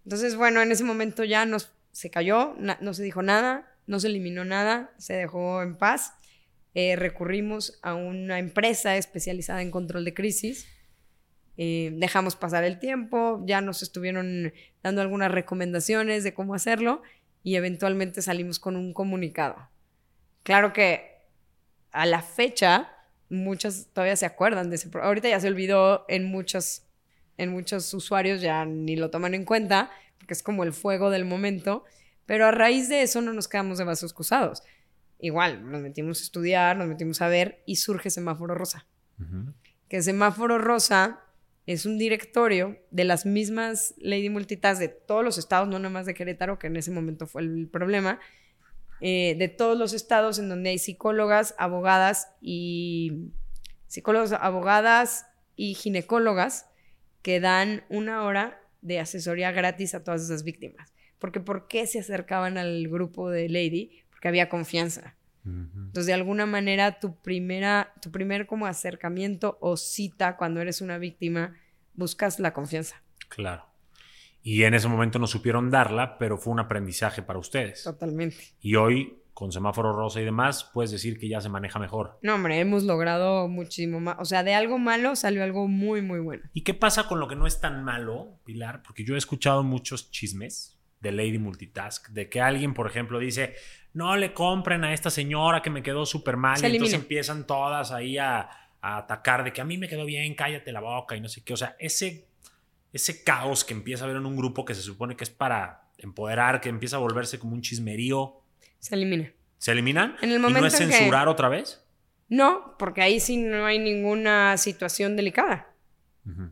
Entonces, 0.04 0.36
bueno, 0.36 0.62
en 0.62 0.70
ese 0.72 0.84
momento 0.84 1.24
ya 1.24 1.44
nos 1.44 1.72
se 1.92 2.10
cayó, 2.10 2.54
no 2.58 2.94
se 2.94 3.02
dijo 3.02 3.22
nada, 3.22 3.76
no 3.86 4.00
se 4.00 4.08
eliminó 4.08 4.44
nada, 4.44 4.92
se 4.96 5.14
dejó 5.14 5.62
en 5.62 5.76
paz. 5.76 6.14
Eh, 6.74 6.96
recurrimos 6.96 7.78
a 7.82 7.94
una 7.94 8.38
empresa 8.38 8.96
especializada 8.96 9.62
en 9.62 9.70
control 9.70 10.04
de 10.04 10.14
crisis. 10.14 10.68
Eh, 11.56 11.90
dejamos 11.94 12.36
pasar 12.36 12.64
el 12.64 12.78
tiempo, 12.78 13.42
ya 13.46 13.60
nos 13.60 13.82
estuvieron 13.82 14.52
dando 14.82 15.02
algunas 15.02 15.30
recomendaciones 15.30 16.24
de 16.24 16.32
cómo 16.32 16.54
hacerlo 16.54 17.02
y 17.42 17.56
eventualmente 17.56 18.22
salimos 18.22 18.58
con 18.58 18.76
un 18.76 18.92
comunicado. 18.92 19.68
Claro 20.42 20.72
que 20.72 21.18
a 21.90 22.06
la 22.06 22.22
fecha 22.22 22.90
muchas 23.28 23.88
todavía 23.92 24.16
se 24.16 24.26
acuerdan 24.26 24.70
de 24.70 24.76
ese 24.76 24.88
ahorita 24.92 25.28
ya 25.28 25.38
se 25.38 25.48
olvidó 25.48 26.04
en 26.08 26.24
muchos 26.24 26.82
en 27.36 27.50
muchos 27.50 27.92
usuarios 27.94 28.40
ya 28.40 28.64
ni 28.64 28.96
lo 28.96 29.10
toman 29.10 29.34
en 29.34 29.44
cuenta 29.44 29.90
porque 30.18 30.34
es 30.34 30.42
como 30.42 30.64
el 30.64 30.72
fuego 30.72 31.10
del 31.10 31.24
momento, 31.24 31.84
pero 32.26 32.46
a 32.46 32.50
raíz 32.50 32.88
de 32.88 33.02
eso 33.02 33.20
no 33.20 33.32
nos 33.32 33.48
quedamos 33.48 33.78
de 33.78 33.84
vasos 33.84 34.12
cruzados. 34.12 34.62
Igual, 35.20 35.70
nos 35.70 35.80
metimos 35.80 36.20
a 36.20 36.22
estudiar, 36.22 36.76
nos 36.76 36.88
metimos 36.88 37.20
a 37.20 37.28
ver 37.28 37.62
y 37.66 37.76
surge 37.76 38.10
Semáforo 38.10 38.54
Rosa. 38.54 38.86
Que 39.88 40.02
Semáforo 40.02 40.58
Rosa 40.58 41.20
es 41.66 41.84
un 41.84 41.98
directorio 41.98 42.78
de 42.90 43.04
las 43.04 43.26
mismas 43.26 43.94
Lady 43.98 44.30
Multitask 44.30 44.80
de 44.80 44.88
todos 44.88 45.22
los 45.22 45.36
estados, 45.36 45.68
no 45.68 45.78
nada 45.78 45.90
más 45.90 46.06
de 46.06 46.14
Querétaro, 46.14 46.58
que 46.58 46.68
en 46.68 46.76
ese 46.76 46.90
momento 46.90 47.26
fue 47.26 47.42
el 47.42 47.68
problema, 47.68 48.18
eh, 49.00 49.36
de 49.38 49.48
todos 49.48 49.78
los 49.78 49.92
estados 49.92 50.38
en 50.38 50.48
donde 50.48 50.70
hay 50.70 50.78
psicólogas, 50.78 51.54
abogadas 51.58 52.28
y 52.40 53.30
psicólogas, 53.86 54.32
abogadas 54.32 55.26
y 55.56 55.74
ginecólogas 55.74 56.66
que 57.22 57.40
dan 57.40 57.84
una 57.88 58.24
hora 58.24 58.60
de 58.82 58.98
asesoría 58.98 59.52
gratis 59.52 59.94
a 59.94 60.02
todas 60.02 60.22
esas 60.22 60.44
víctimas. 60.44 60.92
Porque 61.18 61.40
¿por 61.40 61.68
qué 61.68 61.86
se 61.86 62.00
acercaban 62.00 62.56
al 62.56 62.88
grupo 62.88 63.30
de 63.30 63.48
Lady? 63.48 64.02
Porque 64.20 64.28
había 64.28 64.50
confianza. 64.50 65.16
Entonces, 65.46 66.04
de 66.04 66.12
alguna 66.12 66.44
manera, 66.44 67.00
tu 67.00 67.16
primera, 67.16 67.94
tu 68.02 68.10
primer 68.10 68.46
como 68.46 68.66
acercamiento 68.66 69.56
o 69.62 69.78
cita 69.78 70.36
cuando 70.36 70.60
eres 70.60 70.82
una 70.82 70.98
víctima, 70.98 71.56
buscas 71.94 72.38
la 72.38 72.52
confianza. 72.52 73.02
Claro. 73.30 73.64
Y 74.42 74.64
en 74.64 74.74
ese 74.74 74.88
momento 74.88 75.18
no 75.18 75.26
supieron 75.26 75.70
darla, 75.70 76.18
pero 76.18 76.36
fue 76.36 76.52
un 76.52 76.60
aprendizaje 76.60 77.22
para 77.22 77.38
ustedes. 77.38 77.84
Totalmente. 77.84 78.36
Y 78.60 78.74
hoy, 78.74 79.22
con 79.32 79.52
semáforo 79.52 79.94
rosa 79.94 80.20
y 80.20 80.24
demás, 80.26 80.70
puedes 80.74 80.90
decir 80.90 81.18
que 81.18 81.30
ya 81.30 81.40
se 81.40 81.48
maneja 81.48 81.78
mejor. 81.78 82.18
No, 82.20 82.34
hombre, 82.34 82.60
hemos 82.60 82.82
logrado 82.82 83.48
muchísimo 83.48 84.00
más. 84.00 84.16
O 84.18 84.26
sea, 84.26 84.44
de 84.44 84.52
algo 84.52 84.78
malo 84.78 85.16
salió 85.16 85.42
algo 85.42 85.66
muy, 85.66 86.02
muy 86.02 86.20
bueno. 86.20 86.42
¿Y 86.52 86.64
qué 86.64 86.74
pasa 86.74 87.08
con 87.08 87.18
lo 87.18 87.28
que 87.28 87.36
no 87.36 87.46
es 87.46 87.58
tan 87.58 87.82
malo, 87.82 88.38
Pilar? 88.44 88.82
Porque 88.82 89.02
yo 89.02 89.14
he 89.14 89.18
escuchado 89.18 89.62
muchos 89.62 90.10
chismes 90.10 90.76
de 91.00 91.12
Lady 91.12 91.38
Multitask, 91.38 92.08
de 92.10 92.28
que 92.28 92.40
alguien, 92.40 92.74
por 92.74 92.86
ejemplo, 92.86 93.18
dice, 93.18 93.54
no 93.92 94.16
le 94.16 94.32
compren 94.32 94.84
a 94.84 94.92
esta 94.92 95.10
señora 95.10 95.62
que 95.62 95.70
me 95.70 95.82
quedó 95.82 96.06
súper 96.06 96.36
mal, 96.36 96.62
y 96.62 96.66
entonces 96.66 96.94
empiezan 96.94 97.46
todas 97.46 97.90
ahí 97.92 98.18
a, 98.18 98.50
a, 98.80 98.98
atacar 98.98 99.44
de 99.44 99.52
que 99.52 99.60
a 99.60 99.64
mí 99.64 99.78
me 99.78 99.88
quedó 99.88 100.04
bien, 100.04 100.34
cállate 100.34 100.72
la 100.72 100.80
boca 100.80 101.16
y 101.16 101.20
no 101.20 101.28
sé 101.28 101.42
qué. 101.42 101.54
O 101.54 101.56
sea, 101.56 101.76
ese, 101.78 102.26
ese 102.92 103.24
caos 103.24 103.64
que 103.64 103.72
empieza 103.72 104.04
a 104.04 104.06
haber 104.06 104.18
en 104.18 104.26
un 104.26 104.36
grupo 104.36 104.64
que 104.64 104.74
se 104.74 104.82
supone 104.82 105.16
que 105.16 105.24
es 105.24 105.30
para 105.30 105.88
empoderar, 105.98 106.60
que 106.60 106.68
empieza 106.68 106.96
a 106.96 107.00
volverse 107.00 107.38
como 107.38 107.54
un 107.54 107.62
chismerío, 107.62 108.40
se 108.80 108.94
elimina. 108.94 109.32
¿Se 109.58 109.72
eliminan? 109.72 110.16
En 110.22 110.32
el 110.32 110.40
momento 110.40 110.60
¿Y 110.60 110.62
no 110.62 110.66
es 110.68 110.76
censurar 110.76 111.28
otra 111.28 111.48
vez? 111.50 111.84
No, 112.28 112.76
porque 112.78 113.02
ahí 113.02 113.20
sí 113.20 113.36
no 113.36 113.66
hay 113.66 113.78
ninguna 113.78 114.56
situación 114.56 115.16
delicada. 115.16 115.66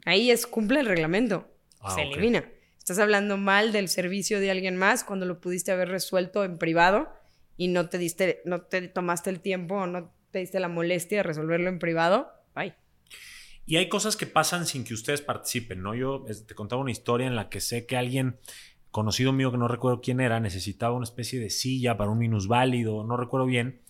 Ahí 0.05 0.31
es 0.31 0.47
cumple 0.47 0.81
el 0.81 0.87
reglamento. 0.87 1.49
Ah, 1.81 1.95
se 1.95 2.03
elimina. 2.03 2.45
Estás 2.89 3.03
hablando 3.03 3.37
mal 3.37 3.71
del 3.71 3.89
servicio 3.89 4.41
de 4.41 4.51
alguien 4.51 4.75
más 4.75 5.05
cuando 5.05 5.27
lo 5.27 5.43
pudiste 5.43 5.71
haber 5.71 5.91
resuelto 5.91 6.43
en 6.43 6.57
privado 6.57 7.11
y 7.59 7.69
no 7.69 7.91
te 7.91 7.99
diste, 7.99 8.41
no 8.47 8.63
te 8.63 8.89
tomaste 8.89 9.29
el 9.29 9.41
tiempo 9.41 9.75
o 9.75 9.87
no 9.87 10.11
te 10.31 10.39
diste 10.39 10.59
la 10.59 10.69
molestia 10.69 11.19
de 11.19 11.23
resolverlo 11.23 11.69
en 11.69 11.79
privado. 11.81 12.33
Bye. 12.55 12.73
Y 13.67 13.77
hay 13.77 13.91
cosas 13.91 14.17
que 14.17 14.25
pasan 14.25 14.65
sin 14.65 14.85
que 14.85 14.95
ustedes 14.95 15.21
participen, 15.21 15.83
¿no? 15.83 15.95
Yo 15.95 16.25
te 16.47 16.55
contaba 16.55 16.81
una 16.81 16.91
historia 16.91 17.27
en 17.27 17.37
la 17.37 17.51
que 17.51 17.61
sé 17.61 17.85
que 17.85 17.99
alguien 17.99 18.39
conocido 18.91 19.35
mío 19.35 19.53
que 19.53 19.59
no 19.59 19.69
recuerdo 19.69 20.01
quién 20.01 20.21
era, 20.21 20.41
necesitaba 20.41 20.95
una 20.95 21.05
especie 21.05 21.39
de 21.39 21.51
silla 21.51 21.99
para 21.99 22.11
un 22.11 22.17
minusválido, 22.17 23.05
no 23.05 23.19
recuerdo 23.19 23.45
bien, 23.45 23.83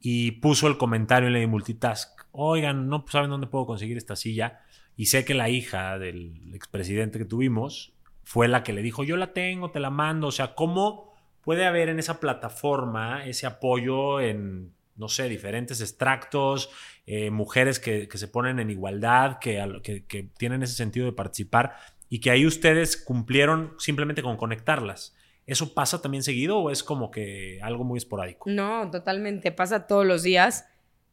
y 0.00 0.32
puso 0.32 0.66
el 0.66 0.76
comentario 0.76 1.28
en 1.28 1.34
la 1.34 1.38
de 1.38 1.46
multitask, 1.46 2.26
oigan, 2.32 2.88
no 2.88 3.04
saben 3.08 3.30
dónde 3.30 3.46
puedo 3.46 3.66
conseguir 3.66 3.96
esta 3.96 4.16
silla, 4.16 4.62
y 4.96 5.06
sé 5.06 5.24
que 5.24 5.34
la 5.34 5.48
hija 5.48 6.00
del 6.00 6.52
expresidente 6.52 7.16
que 7.16 7.24
tuvimos 7.24 7.94
fue 8.30 8.48
la 8.48 8.62
que 8.62 8.72
le 8.72 8.82
dijo, 8.82 9.02
yo 9.02 9.16
la 9.16 9.32
tengo, 9.32 9.70
te 9.70 9.80
la 9.80 9.90
mando, 9.90 10.28
o 10.28 10.32
sea, 10.32 10.54
¿cómo 10.54 11.12
puede 11.42 11.66
haber 11.66 11.88
en 11.88 11.98
esa 11.98 12.20
plataforma 12.20 13.24
ese 13.26 13.46
apoyo 13.46 14.20
en, 14.20 14.72
no 14.96 15.08
sé, 15.08 15.28
diferentes 15.28 15.80
extractos, 15.80 16.70
eh, 17.06 17.30
mujeres 17.30 17.80
que, 17.80 18.08
se 18.12 18.28
ponen 18.28 18.60
en 18.60 18.70
igualdad, 18.70 19.38
que, 19.40 19.80
que, 19.82 20.04
que 20.04 20.22
tienen 20.38 20.62
ese 20.62 20.74
sentido 20.74 21.06
de 21.06 21.12
participar? 21.12 21.76
y 22.10 22.18
que 22.18 22.30
ahí 22.30 22.44
ustedes 22.44 22.96
cumplieron 22.96 23.74
simplemente 23.78 24.20
con 24.20 24.36
conectarlas. 24.36 25.14
¿Eso 25.46 25.72
pasa 25.72 26.02
también 26.02 26.24
seguido 26.24 26.58
o 26.58 26.70
es 26.70 26.82
como 26.82 27.10
que 27.10 27.60
algo 27.62 27.84
muy 27.84 27.98
esporádico? 27.98 28.50
No, 28.50 28.90
totalmente, 28.90 29.52
pasa 29.52 29.86
todos 29.86 30.04
los 30.04 30.24
días. 30.24 30.66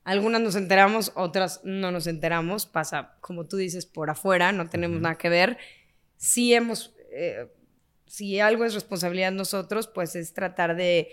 Algunas 0.03 0.41
nos 0.41 0.55
enteramos, 0.55 1.11
otras 1.15 1.61
no 1.63 1.91
nos 1.91 2.07
enteramos. 2.07 2.65
Pasa, 2.65 3.15
como 3.21 3.45
tú 3.45 3.57
dices, 3.57 3.85
por 3.85 4.09
afuera, 4.09 4.51
no 4.51 4.69
tenemos 4.69 4.99
nada 4.99 5.17
que 5.19 5.29
ver. 5.29 5.57
Si 6.17 6.53
hemos, 6.53 6.95
eh, 7.11 7.47
si 8.05 8.39
algo 8.39 8.65
es 8.65 8.73
responsabilidad 8.73 9.31
de 9.31 9.37
nosotros, 9.37 9.87
pues 9.87 10.15
es 10.15 10.33
tratar 10.33 10.75
de, 10.75 11.09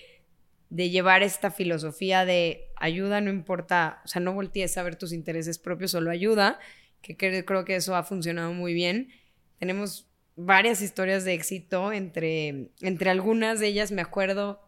de 0.71 0.91
llevar 0.91 1.23
esta 1.23 1.51
filosofía 1.51 2.25
de 2.25 2.69
ayuda, 2.77 3.21
no 3.21 3.31
importa, 3.31 4.01
o 4.05 4.09
sea, 4.09 4.21
no 4.21 4.33
voltees 4.33 4.77
a 4.79 4.83
ver 4.83 4.97
tus 4.97 5.13
intereses 5.13 5.59
propios, 5.59 5.91
solo 5.91 6.11
ayuda, 6.11 6.59
que 7.03 7.17
creo 7.17 7.65
que 7.65 7.77
eso 7.77 7.97
ha 7.97 8.03
funcionado 8.03 8.53
muy 8.53 8.73
bien. 8.73 9.11
Tenemos 9.59 10.09
varias 10.37 10.81
historias 10.81 11.25
de 11.25 11.35
éxito, 11.35 11.93
entre, 11.93 12.71
entre 12.81 13.11
algunas 13.11 13.61
de 13.61 13.69
ellas 13.69 13.93
me 13.93 14.03
acuerdo 14.03 14.61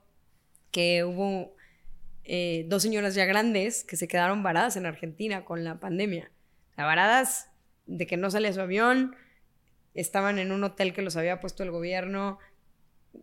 que 0.70 1.04
hubo 1.04 1.56
eh, 2.24 2.66
dos 2.68 2.82
señoras 2.82 3.14
ya 3.14 3.24
grandes 3.24 3.84
que 3.84 3.96
se 3.96 4.08
quedaron 4.08 4.42
varadas 4.42 4.76
en 4.76 4.86
Argentina 4.86 5.44
con 5.44 5.64
la 5.64 5.80
pandemia. 5.80 6.30
O 6.76 6.82
varadas 6.82 7.48
de 7.86 8.06
que 8.06 8.16
no 8.16 8.30
salía 8.30 8.52
su 8.52 8.60
avión, 8.60 9.16
estaban 9.96 10.38
en 10.38 10.52
un 10.52 10.62
hotel 10.62 10.92
que 10.92 11.02
los 11.02 11.16
había 11.16 11.40
puesto 11.40 11.62
el 11.62 11.70
gobierno, 11.70 12.38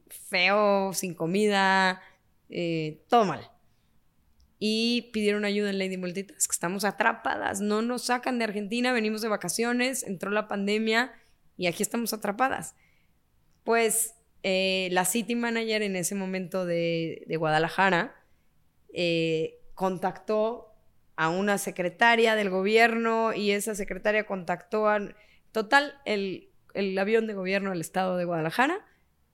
feo, 0.10 0.94
sin 0.94 1.14
comida, 1.14 2.02
eh, 2.50 3.04
todo 3.08 3.26
mal. 3.26 3.50
Y 4.60 5.10
pidieron 5.14 5.46
ayuda 5.46 5.70
en 5.70 5.80
Lady 5.80 5.98
Multitask. 5.98 6.52
Estamos 6.52 6.86
atrapadas, 6.86 7.62
no 7.62 7.82
nos 7.82 8.04
sacan 8.06 8.40
de 8.40 8.46
Argentina, 8.46 8.94
venimos 8.94 9.22
de 9.22 9.28
vacaciones, 9.28 10.04
entró 10.04 10.32
la 10.32 10.48
pandemia 10.48 11.14
y 11.58 11.68
aquí 11.68 11.84
estamos 11.84 12.14
atrapadas. 12.14 12.76
Pues 13.64 14.16
eh, 14.42 14.90
la 14.92 15.06
City 15.06 15.36
Manager 15.36 15.82
en 15.82 15.96
ese 15.96 16.16
momento 16.16 16.66
de, 16.66 17.24
de 17.28 17.38
Guadalajara 17.38 18.16
eh, 18.94 19.60
contactó 19.74 20.70
a 21.16 21.30
una 21.30 21.58
secretaria 21.58 22.36
del 22.36 22.50
gobierno 22.50 23.34
y 23.34 23.52
esa 23.52 23.76
secretaria 23.76 24.26
contactó 24.26 24.88
a... 24.88 25.00
Total, 25.52 26.00
el, 26.06 26.53
el 26.74 26.98
avión 26.98 27.28
de 27.28 27.34
gobierno 27.34 27.72
del 27.72 27.82
estado 27.82 28.18
de 28.18 28.26
Guadalajara 28.26 28.86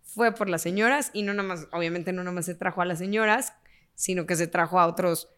fue 0.01 0.33
por 0.33 0.49
las 0.49 0.61
señoras 0.61 1.11
y 1.13 1.23
no 1.23 1.33
nada 1.33 1.47
más, 1.47 1.67
obviamente 1.71 2.13
no 2.13 2.23
nada 2.23 2.33
más 2.33 2.45
se 2.45 2.55
trajo 2.55 2.81
a 2.81 2.85
las 2.85 2.99
señoras, 2.99 3.53
sino 3.95 4.25
que 4.25 4.35
se 4.35 4.47
trajo 4.47 4.79
a 4.79 4.87
otros 4.87 5.29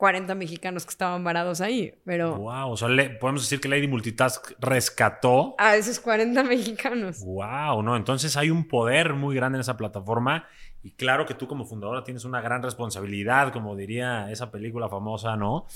40 0.00 0.34
mexicanos 0.34 0.86
que 0.86 0.90
estaban 0.90 1.22
varados 1.24 1.60
ahí, 1.60 1.94
pero... 2.06 2.34
Wow, 2.34 2.70
o 2.70 2.76
sea, 2.76 2.88
podemos 3.20 3.42
decir 3.42 3.60
que 3.60 3.68
Lady 3.68 3.86
Multitask 3.86 4.52
rescató... 4.58 5.54
A 5.58 5.76
esos 5.76 6.00
40 6.00 6.42
mexicanos. 6.42 7.22
Wow, 7.22 7.82
no, 7.82 7.96
entonces 7.96 8.34
hay 8.38 8.48
un 8.48 8.66
poder 8.66 9.12
muy 9.12 9.36
grande 9.36 9.56
en 9.56 9.60
esa 9.60 9.76
plataforma 9.76 10.48
y 10.82 10.92
claro 10.92 11.26
que 11.26 11.34
tú 11.34 11.46
como 11.46 11.66
fundadora 11.66 12.02
tienes 12.02 12.24
una 12.24 12.40
gran 12.40 12.62
responsabilidad, 12.62 13.52
como 13.52 13.76
diría 13.76 14.30
esa 14.30 14.50
película 14.50 14.88
famosa, 14.88 15.36
¿no? 15.36 15.66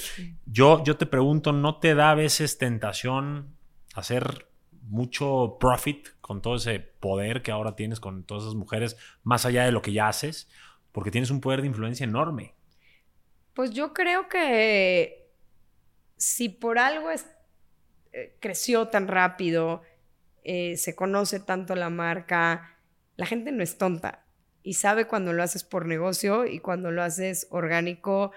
Yo, 0.46 0.82
yo 0.84 0.96
te 0.96 1.04
pregunto, 1.04 1.52
¿no 1.52 1.76
te 1.78 1.94
da 1.94 2.10
a 2.10 2.14
veces 2.14 2.56
tentación 2.56 3.54
hacer 3.94 4.48
mucho 4.88 5.56
profit 5.58 6.08
con 6.20 6.42
todo 6.42 6.56
ese 6.56 6.80
poder 6.80 7.42
que 7.42 7.52
ahora 7.52 7.76
tienes 7.76 8.00
con 8.00 8.24
todas 8.24 8.44
esas 8.44 8.54
mujeres, 8.54 8.96
más 9.22 9.46
allá 9.46 9.64
de 9.64 9.72
lo 9.72 9.82
que 9.82 9.92
ya 9.92 10.08
haces? 10.08 10.48
Porque 10.92 11.10
tienes 11.10 11.30
un 11.30 11.40
poder 11.40 11.60
de 11.60 11.68
influencia 11.68 12.04
enorme. 12.04 12.54
Pues 13.54 13.70
yo 13.70 13.92
creo 13.92 14.28
que 14.28 15.30
si 16.16 16.48
por 16.48 16.78
algo 16.78 17.10
es, 17.10 17.26
eh, 18.12 18.36
creció 18.40 18.88
tan 18.88 19.08
rápido, 19.08 19.82
eh, 20.42 20.76
se 20.76 20.94
conoce 20.94 21.40
tanto 21.40 21.74
la 21.74 21.90
marca, 21.90 22.78
la 23.16 23.26
gente 23.26 23.52
no 23.52 23.62
es 23.62 23.78
tonta 23.78 24.24
y 24.64 24.74
sabe 24.74 25.06
cuando 25.06 25.32
lo 25.32 25.42
haces 25.42 25.62
por 25.62 25.86
negocio 25.86 26.46
y 26.46 26.58
cuando 26.58 26.90
lo 26.90 27.02
haces 27.02 27.46
orgánico 27.50 28.32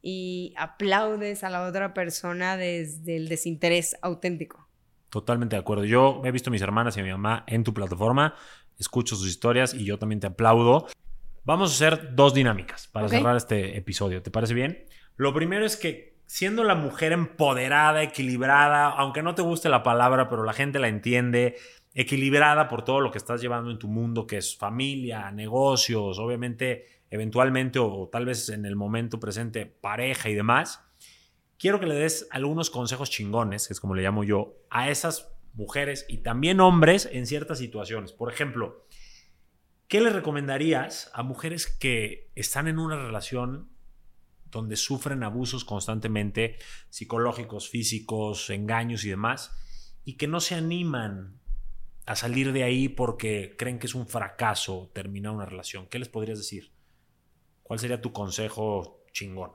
y 0.00 0.54
aplaudes 0.56 1.44
a 1.44 1.50
la 1.50 1.66
otra 1.66 1.92
persona 1.92 2.56
desde 2.56 3.16
el 3.16 3.28
desinterés 3.28 3.96
auténtico. 4.00 4.68
Totalmente 5.12 5.56
de 5.56 5.60
acuerdo. 5.60 5.84
Yo 5.84 6.22
he 6.24 6.30
visto 6.30 6.48
a 6.48 6.52
mis 6.52 6.62
hermanas 6.62 6.96
y 6.96 7.00
a 7.00 7.02
mi 7.02 7.10
mamá 7.10 7.44
en 7.46 7.64
tu 7.64 7.74
plataforma, 7.74 8.34
escucho 8.78 9.14
sus 9.14 9.28
historias 9.28 9.74
y 9.74 9.84
yo 9.84 9.98
también 9.98 10.20
te 10.20 10.26
aplaudo. 10.26 10.86
Vamos 11.44 11.70
a 11.70 11.74
hacer 11.74 12.14
dos 12.14 12.32
dinámicas 12.32 12.88
para 12.88 13.10
cerrar 13.10 13.36
este 13.36 13.76
episodio. 13.76 14.22
¿Te 14.22 14.30
parece 14.30 14.54
bien? 14.54 14.86
Lo 15.16 15.34
primero 15.34 15.66
es 15.66 15.76
que 15.76 16.16
siendo 16.24 16.64
la 16.64 16.74
mujer 16.74 17.12
empoderada, 17.12 18.02
equilibrada, 18.02 18.88
aunque 18.88 19.22
no 19.22 19.34
te 19.34 19.42
guste 19.42 19.68
la 19.68 19.82
palabra, 19.82 20.30
pero 20.30 20.44
la 20.44 20.54
gente 20.54 20.78
la 20.78 20.88
entiende, 20.88 21.56
equilibrada 21.92 22.68
por 22.68 22.82
todo 22.82 23.00
lo 23.00 23.10
que 23.10 23.18
estás 23.18 23.42
llevando 23.42 23.70
en 23.70 23.78
tu 23.78 23.88
mundo, 23.88 24.26
que 24.26 24.38
es 24.38 24.56
familia, 24.56 25.30
negocios, 25.30 26.18
obviamente, 26.18 26.86
eventualmente 27.10 27.78
o, 27.78 28.08
tal 28.10 28.24
vez 28.24 28.48
en 28.48 28.64
el 28.64 28.76
momento 28.76 29.20
presente, 29.20 29.66
pareja 29.66 30.30
y 30.30 30.34
demás. 30.34 30.82
Quiero 31.62 31.78
que 31.78 31.86
le 31.86 31.94
des 31.94 32.26
algunos 32.32 32.70
consejos 32.70 33.08
chingones, 33.08 33.68
que 33.68 33.72
es 33.72 33.78
como 33.78 33.94
le 33.94 34.02
llamo 34.02 34.24
yo, 34.24 34.56
a 34.68 34.90
esas 34.90 35.32
mujeres 35.54 36.04
y 36.08 36.18
también 36.18 36.58
hombres 36.58 37.08
en 37.12 37.24
ciertas 37.24 37.58
situaciones. 37.58 38.12
Por 38.12 38.32
ejemplo, 38.32 38.84
¿Qué 39.92 40.00
le 40.00 40.08
recomendarías 40.08 41.10
a 41.12 41.22
mujeres 41.22 41.66
que 41.66 42.32
están 42.34 42.66
en 42.66 42.78
una 42.78 42.96
relación 42.96 43.68
donde 44.50 44.76
sufren 44.76 45.22
abusos 45.22 45.66
constantemente, 45.66 46.56
psicológicos, 46.88 47.68
físicos, 47.68 48.48
engaños 48.48 49.04
y 49.04 49.10
demás, 49.10 49.52
y 50.06 50.16
que 50.16 50.26
no 50.26 50.40
se 50.40 50.54
animan 50.54 51.38
a 52.06 52.16
salir 52.16 52.52
de 52.52 52.64
ahí 52.64 52.88
porque 52.88 53.54
creen 53.58 53.78
que 53.78 53.86
es 53.86 53.94
un 53.94 54.08
fracaso 54.08 54.90
terminar 54.94 55.34
una 55.34 55.44
relación? 55.44 55.86
¿Qué 55.88 55.98
les 55.98 56.08
podrías 56.08 56.38
decir? 56.38 56.72
¿Cuál 57.62 57.78
sería 57.78 58.00
tu 58.00 58.12
consejo 58.14 59.04
chingón? 59.12 59.52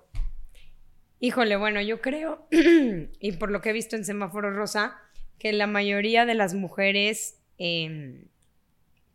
Híjole, 1.20 1.55
bueno, 1.55 1.82
yo 1.82 2.01
creo, 2.01 2.47
y 3.20 3.32
por 3.34 3.51
lo 3.51 3.61
que 3.61 3.70
he 3.70 3.74
visto 3.74 3.95
en 3.95 4.05
Semáforo 4.05 4.51
Rosa, 4.51 4.97
que 5.39 5.51
la 5.53 5.68
mayoría 5.68 6.26
de 6.26 6.36
las 6.36 6.53
mujeres 6.53 7.39
em, 7.57 8.26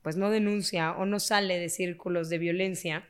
pues 0.03 0.17
no 0.17 0.31
denuncia 0.31 0.93
o 0.93 1.07
no 1.07 1.21
sale 1.21 1.59
de 1.59 1.69
círculos 1.69 2.29
de 2.29 2.39
violencia 2.39 3.09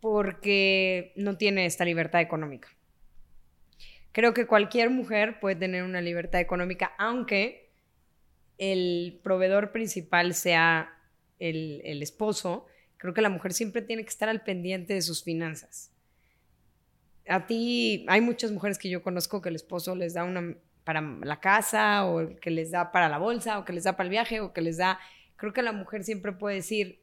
porque 0.00 1.12
no 1.16 1.36
tiene 1.36 1.66
esta 1.66 1.84
libertad 1.84 2.20
económica. 2.20 2.68
Creo 4.10 4.34
que 4.34 4.46
cualquier 4.46 4.90
mujer 4.90 5.38
puede 5.40 5.56
tener 5.56 5.84
una 5.84 6.00
libertad 6.00 6.40
económica, 6.40 6.92
aunque 6.98 7.70
el 8.58 9.20
proveedor 9.22 9.72
principal 9.72 10.34
sea 10.34 10.98
el, 11.38 12.02
esposo, 12.02 12.66
creo 12.96 13.14
que 13.14 13.22
la 13.22 13.28
mujer 13.28 13.52
siempre 13.52 13.82
tiene 13.82 14.02
que 14.02 14.10
estar 14.10 14.28
al 14.28 14.42
pendiente 14.42 14.94
de 14.94 15.02
sus 15.02 15.24
finanzas. 15.24 15.91
A 17.28 17.46
ti, 17.46 18.04
hay 18.08 18.20
muchas 18.20 18.50
mujeres 18.50 18.78
que 18.78 18.88
yo 18.88 19.02
conozco 19.02 19.40
que 19.40 19.48
el 19.48 19.56
esposo 19.56 19.94
les 19.94 20.14
da 20.14 20.24
una 20.24 20.56
para 20.84 21.00
la 21.00 21.38
casa, 21.40 22.06
o 22.06 22.34
que 22.40 22.50
les 22.50 22.72
da 22.72 22.90
para 22.90 23.08
la 23.08 23.18
bolsa, 23.18 23.58
o 23.58 23.64
que 23.64 23.72
les 23.72 23.84
da 23.84 23.96
para 23.96 24.06
el 24.06 24.10
viaje, 24.10 24.40
o 24.40 24.52
que 24.52 24.60
les 24.60 24.78
da 24.78 24.98
creo 25.42 25.52
que 25.52 25.62
la 25.62 25.72
mujer 25.72 26.04
siempre 26.04 26.30
puede 26.30 26.54
decir, 26.54 27.00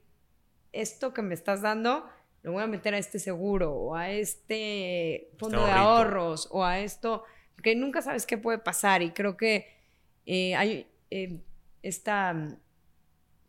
esto 0.72 1.13
que 1.13 1.22
me 1.22 1.34
estás 1.34 1.61
dando, 1.61 2.09
lo 2.41 2.53
voy 2.53 2.63
a 2.63 2.67
meter 2.67 2.93
a 2.93 2.97
este 2.97 3.20
seguro 3.20 3.74
o 3.74 3.95
a 3.97 4.11
este 4.11 5.30
fondo 5.38 5.65
de 5.65 5.72
ahorros 5.74 6.47
o 6.49 6.63
a 6.63 6.80
esto, 6.80 7.26
porque 7.55 7.76
nunca 7.76 8.01
sabes 8.01 8.26
qué 8.26 8.38
puede 8.38 8.57
pasar 8.57 9.01
y 9.01 9.11
creo 9.11 9.36
que 9.36 9.67
eh, 10.26 10.55
hay 10.55 10.88
eh, 11.11 11.41
esta 11.84 12.34
mm, 12.34 12.57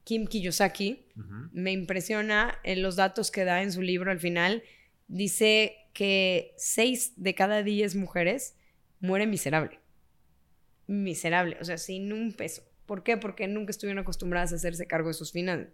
Kim 0.02 0.26
Kiyosaki, 0.26 1.06
me 1.52 1.70
impresiona 1.70 2.58
en 2.64 2.82
los 2.82 2.96
datos 2.96 3.30
que 3.30 3.44
da 3.44 3.62
en 3.62 3.70
su 3.70 3.82
libro 3.82 4.10
al 4.10 4.18
final, 4.18 4.64
dice 5.06 5.76
que 5.92 6.54
seis 6.56 7.14
de 7.16 7.34
cada 7.34 7.62
diez 7.62 7.94
mujeres 7.94 8.56
mueren 9.00 9.30
miserable. 9.30 9.80
Miserable, 10.86 11.56
o 11.60 11.64
sea, 11.64 11.78
sin 11.78 12.12
un 12.12 12.32
peso. 12.32 12.62
¿Por 12.86 13.02
qué? 13.02 13.16
Porque 13.16 13.46
nunca 13.46 13.70
estuvieron 13.70 14.00
acostumbradas 14.00 14.52
a 14.52 14.56
hacerse 14.56 14.86
cargo 14.86 15.08
de 15.08 15.14
sus 15.14 15.32
finanzas. 15.32 15.72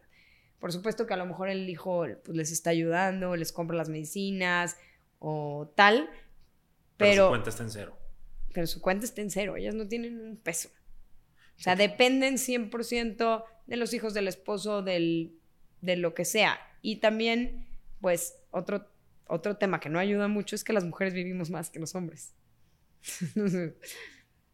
Por 0.58 0.72
supuesto 0.72 1.06
que 1.06 1.14
a 1.14 1.18
lo 1.18 1.26
mejor 1.26 1.48
el 1.48 1.68
hijo 1.68 2.04
pues, 2.24 2.36
les 2.36 2.50
está 2.50 2.70
ayudando, 2.70 3.36
les 3.36 3.52
compra 3.52 3.76
las 3.76 3.88
medicinas 3.88 4.76
o 5.18 5.72
tal, 5.74 6.10
pero, 6.96 7.24
su 7.24 7.30
cuenta 7.30 7.50
está 7.50 7.62
en 7.62 7.70
cero. 7.70 7.98
Pero 8.52 8.66
su 8.66 8.80
cuenta 8.80 9.04
está 9.04 9.20
en 9.20 9.30
cero, 9.30 9.56
ellas 9.56 9.74
no 9.74 9.86
tienen 9.86 10.20
un 10.20 10.36
peso. 10.36 10.70
O 11.58 11.62
sea, 11.62 11.76
dependen 11.76 12.34
100% 12.34 13.44
de 13.66 13.76
los 13.76 13.94
hijos 13.94 14.12
del 14.14 14.28
esposo, 14.28 14.82
del, 14.82 15.38
de 15.80 15.96
lo 15.96 16.14
que 16.14 16.24
sea. 16.24 16.58
Y 16.82 16.96
también, 16.96 17.66
pues, 18.00 18.38
otro, 18.50 18.90
otro 19.28 19.56
tema 19.56 19.80
que 19.80 19.88
no 19.88 19.98
ayuda 19.98 20.28
mucho 20.28 20.54
es 20.54 20.64
que 20.64 20.72
las 20.72 20.84
mujeres 20.84 21.14
vivimos 21.14 21.50
más 21.50 21.70
que 21.70 21.78
los 21.78 21.94
hombres. 21.94 22.34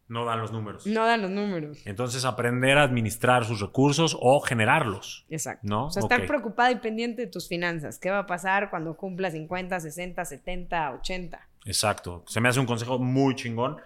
No 0.09 0.25
dan 0.25 0.41
los 0.41 0.51
números. 0.51 0.85
No 0.85 1.05
dan 1.05 1.21
los 1.21 1.31
números. 1.31 1.79
Entonces, 1.85 2.25
aprender 2.25 2.77
a 2.77 2.83
administrar 2.83 3.45
sus 3.45 3.61
recursos 3.61 4.15
o 4.19 4.39
generarlos. 4.41 5.25
Exacto. 5.29 5.65
¿no? 5.67 5.85
O 5.87 5.91
sea, 5.91 6.01
estar 6.03 6.27
preocupada 6.27 6.71
y 6.71 6.75
pendiente 6.75 7.23
de 7.23 7.27
tus 7.27 7.47
finanzas. 7.47 7.99
¿Qué 7.99 8.11
va 8.11 8.19
a 8.19 8.25
pasar 8.25 8.69
cuando 8.69 8.95
cumpla 8.95 9.31
50, 9.31 9.79
60, 9.79 10.25
70, 10.25 10.91
80? 10.91 11.49
Exacto. 11.65 12.23
Se 12.27 12.41
me 12.41 12.49
hace 12.49 12.59
un 12.59 12.65
consejo 12.65 12.99
muy 12.99 13.33
chingón. 13.35 13.77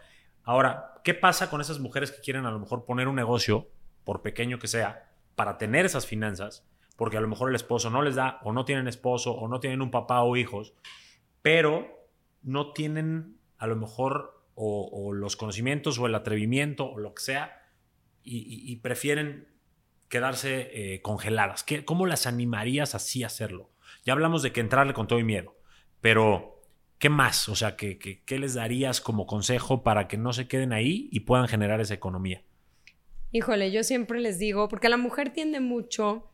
Ahora, 0.44 0.96
¿qué 1.04 1.14
pasa 1.14 1.50
con 1.50 1.62
esas 1.62 1.80
mujeres 1.80 2.12
que 2.12 2.22
quieren 2.22 2.46
a 2.46 2.52
lo 2.52 2.60
mejor 2.60 2.84
poner 2.84 3.08
un 3.08 3.16
negocio, 3.16 3.70
por 4.04 4.22
pequeño 4.22 4.60
que 4.60 4.68
sea, 4.68 5.10
para 5.36 5.58
tener 5.58 5.86
esas 5.86 6.08
finanzas? 6.08 6.66
Porque 6.98 7.16
a 7.16 7.22
lo 7.22 7.30
mejor 7.30 7.50
el 7.50 7.56
esposo 7.56 7.90
no 7.90 8.02
les 8.02 8.16
da, 8.16 8.42
o 8.44 8.52
no 8.52 8.66
tienen 8.66 8.90
esposo, 8.90 9.32
o 9.32 9.48
no 9.48 9.62
tienen 9.62 9.82
un 9.82 9.92
papá 9.92 10.22
o 10.24 10.36
hijos, 10.36 10.74
pero 11.42 12.10
no 12.44 12.74
tienen 12.74 13.38
a 13.58 13.68
lo 13.68 13.78
mejor 13.78 14.44
o, 14.56 15.14
los 15.14 15.36
conocimientos 15.36 16.00
o 16.00 16.08
el 16.08 16.16
atrevimiento 16.16 16.92
o 16.92 16.98
lo 16.98 17.14
que 17.14 17.22
sea 17.22 17.62
y, 18.24 18.76
prefieren 18.78 19.48
quedarse 20.10 20.70
eh, 20.74 21.02
congeladas. 21.02 21.64
¿Qué, 21.64 21.86
¿Cómo 21.86 22.06
las 22.06 22.26
animarías 22.26 22.96
así 22.96 23.24
a 23.24 23.28
hacerlo? 23.28 23.70
Ya 24.04 24.14
hablamos 24.14 24.42
de 24.42 24.52
que 24.52 24.60
entrarle 24.60 24.94
con 24.94 25.08
todo 25.08 25.20
y 25.20 25.24
miedo, 25.24 25.56
pero 26.02 26.62
¿qué 26.98 27.10
más? 27.10 27.48
O 27.48 27.56
sea, 27.56 27.78
¿qué, 27.78 27.98
qué 27.98 28.40
les 28.40 28.56
darías 28.56 29.00
como 29.00 29.28
consejo 29.28 29.84
para 29.84 30.08
que 30.08 30.18
no 30.18 30.34
se 30.34 30.48
queden 30.48 30.74
ahí 30.74 31.08
y 31.12 31.22
puedan 31.22 31.48
generar 31.48 31.80
esa 31.80 31.94
economía? 31.94 32.42
Híjole, 33.32 33.72
yo 33.72 33.84
siempre 33.84 34.20
les 34.20 34.40
digo, 34.40 34.68
porque 34.68 34.90
la 34.90 34.98
mujer 34.98 35.32
tiende 35.32 35.60
mucho 35.60 36.30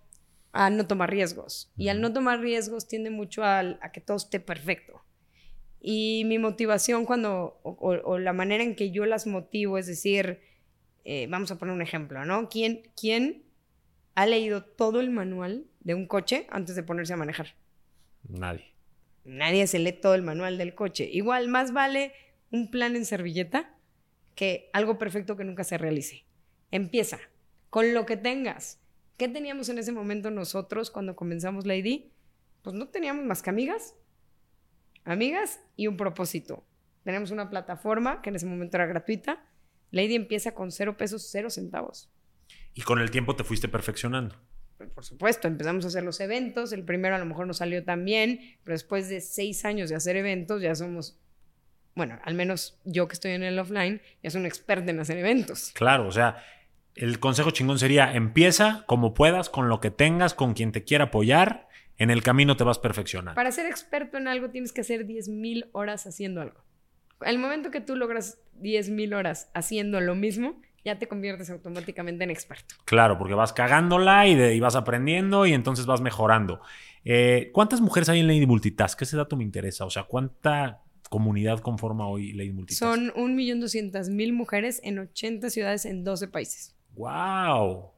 a 0.53 0.69
no 0.69 0.87
tomar 0.87 1.09
riesgos. 1.09 1.71
Y 1.75 1.89
al 1.89 1.99
no 1.99 2.13
tomar 2.13 2.39
riesgos 2.39 2.87
tiende 2.87 3.09
mucho 3.09 3.43
a, 3.43 3.79
que 3.91 3.99
todo 3.99 4.17
esté 4.17 4.39
perfecto. 4.39 5.03
Y 5.81 6.23
mi 6.25 6.37
motivación 6.37 7.05
cuando, 7.05 7.59
o, 7.63 8.17
la 8.19 8.31
manera 8.31 8.63
en 8.63 8.75
que 8.75 8.91
yo 8.91 9.05
las 9.05 9.27
motivo, 9.27 9.77
es 9.77 9.87
decir, 9.87 10.39
eh, 11.03 11.27
vamos 11.27 11.51
a 11.51 11.57
poner 11.57 11.75
un 11.75 11.81
ejemplo, 11.81 12.23
¿no? 12.23 12.47
¿Quién, 12.47 12.83
¿Quién 12.95 13.43
ha 14.15 14.25
leído 14.25 14.63
todo 14.63 15.01
el 15.01 15.09
manual 15.09 15.65
de 15.81 15.95
un 15.95 16.07
coche 16.07 16.47
antes 16.49 16.75
de 16.75 16.83
ponerse 16.83 17.13
a 17.13 17.17
manejar? 17.17 17.55
Nadie. 18.29 18.73
Nadie 19.25 19.67
se 19.67 19.79
lee 19.79 19.93
todo 19.93 20.15
el 20.15 20.21
manual 20.21 20.57
del 20.57 20.75
coche. 20.75 21.09
Igual, 21.11 21.47
más 21.47 21.73
vale 21.73 22.13
un 22.51 22.69
plan 22.69 22.95
en 22.95 23.05
servilleta 23.05 23.75
que 24.35 24.69
algo 24.71 24.97
perfecto 24.99 25.35
que 25.35 25.43
nunca 25.43 25.63
se 25.63 25.77
realice. 25.79 26.25
Empieza 26.71 27.19
con 27.69 27.93
lo 27.93 28.05
que 28.05 28.17
tengas. 28.17 28.82
¿Qué 29.17 29.29
teníamos 29.29 29.69
en 29.69 29.77
ese 29.77 29.91
momento 29.91 30.31
nosotros 30.31 30.91
cuando 30.91 31.15
comenzamos 31.15 31.65
Lady? 31.65 32.11
Pues 32.61 32.75
no 32.75 32.87
teníamos 32.87 33.25
más 33.25 33.41
que 33.41 33.49
amigas. 33.49 33.95
Amigas 35.03 35.59
y 35.75 35.87
un 35.87 35.97
propósito. 35.97 36.65
Tenemos 37.03 37.31
una 37.31 37.49
plataforma 37.49 38.21
que 38.21 38.29
en 38.29 38.37
ese 38.37 38.45
momento 38.45 38.77
era 38.77 38.85
gratuita. 38.85 39.45
Lady 39.91 40.15
empieza 40.15 40.53
con 40.53 40.71
cero 40.71 40.97
pesos, 40.97 41.27
cero 41.29 41.49
centavos. 41.49 42.09
Y 42.73 42.81
con 42.81 42.99
el 42.99 43.11
tiempo 43.11 43.35
te 43.35 43.43
fuiste 43.43 43.67
perfeccionando. 43.67 44.35
Pues, 44.77 44.89
por 44.89 45.05
supuesto, 45.05 45.47
empezamos 45.47 45.85
a 45.85 45.89
hacer 45.89 46.03
los 46.03 46.19
eventos. 46.19 46.73
El 46.73 46.83
primero 46.83 47.15
a 47.15 47.19
lo 47.19 47.25
mejor 47.25 47.45
no 47.45 47.53
salió 47.53 47.83
tan 47.83 48.05
bien, 48.05 48.39
pero 48.63 48.73
después 48.73 49.09
de 49.09 49.21
seis 49.21 49.65
años 49.65 49.89
de 49.89 49.95
hacer 49.95 50.15
eventos 50.15 50.61
ya 50.61 50.73
somos 50.73 51.19
bueno, 51.95 52.19
al 52.23 52.33
menos 52.33 52.79
yo 52.85 53.07
que 53.07 53.13
estoy 53.13 53.31
en 53.31 53.43
el 53.43 53.59
offline, 53.59 54.01
ya 54.23 54.29
soy 54.29 54.41
un 54.41 54.47
experto 54.47 54.89
en 54.89 54.99
hacer 54.99 55.17
eventos. 55.17 55.71
Claro, 55.73 56.07
o 56.07 56.11
sea, 56.11 56.43
el 56.95 57.19
consejo 57.19 57.51
chingón 57.51 57.79
sería, 57.79 58.13
empieza 58.13 58.83
como 58.85 59.13
puedas, 59.13 59.49
con 59.49 59.69
lo 59.69 59.79
que 59.79 59.91
tengas, 59.91 60.33
con 60.33 60.53
quien 60.53 60.71
te 60.71 60.83
quiera 60.83 61.05
apoyar, 61.05 61.67
en 61.97 62.11
el 62.11 62.23
camino 62.23 62.57
te 62.57 62.63
vas 62.63 62.79
perfeccionando. 62.79 63.35
Para 63.35 63.51
ser 63.51 63.65
experto 63.65 64.17
en 64.17 64.27
algo 64.27 64.49
tienes 64.49 64.71
que 64.73 64.81
hacer 64.81 65.05
10.000 65.05 65.69
horas 65.73 66.05
haciendo 66.07 66.41
algo. 66.41 66.63
El 67.21 67.39
momento 67.39 67.71
que 67.71 67.81
tú 67.81 67.95
logras 67.95 68.39
10.000 68.61 69.15
horas 69.15 69.49
haciendo 69.53 70.01
lo 70.01 70.15
mismo, 70.15 70.61
ya 70.83 70.99
te 70.99 71.07
conviertes 71.07 71.49
automáticamente 71.49 72.23
en 72.23 72.31
experto. 72.31 72.75
Claro, 72.85 73.17
porque 73.17 73.33
vas 73.33 73.53
cagándola 73.53 74.27
y, 74.27 74.59
vas 74.59 74.75
aprendiendo 74.75 75.45
y 75.45 75.53
entonces 75.53 75.85
vas 75.85 76.01
mejorando. 76.01 76.61
Eh, 77.05 77.51
¿Cuántas 77.53 77.79
mujeres 77.79 78.09
hay 78.09 78.19
en 78.19 78.27
Lady 78.27 78.45
Multitask? 78.45 79.01
Ese 79.01 79.15
dato 79.15 79.37
me 79.37 79.43
interesa. 79.43 79.85
O 79.85 79.89
sea, 79.89 80.03
¿cuánta 80.03 80.81
comunidad 81.09 81.59
conforma 81.59 82.07
hoy 82.07 82.33
Lady 82.33 82.51
Multitask? 82.51 82.79
Son 82.79 83.13
1.200.000 83.13 84.33
mujeres 84.33 84.81
en 84.83 84.99
80 84.99 85.49
ciudades 85.49 85.85
en 85.85 86.03
12 86.03 86.27
países. 86.27 86.72
¡Wow! 86.93 87.91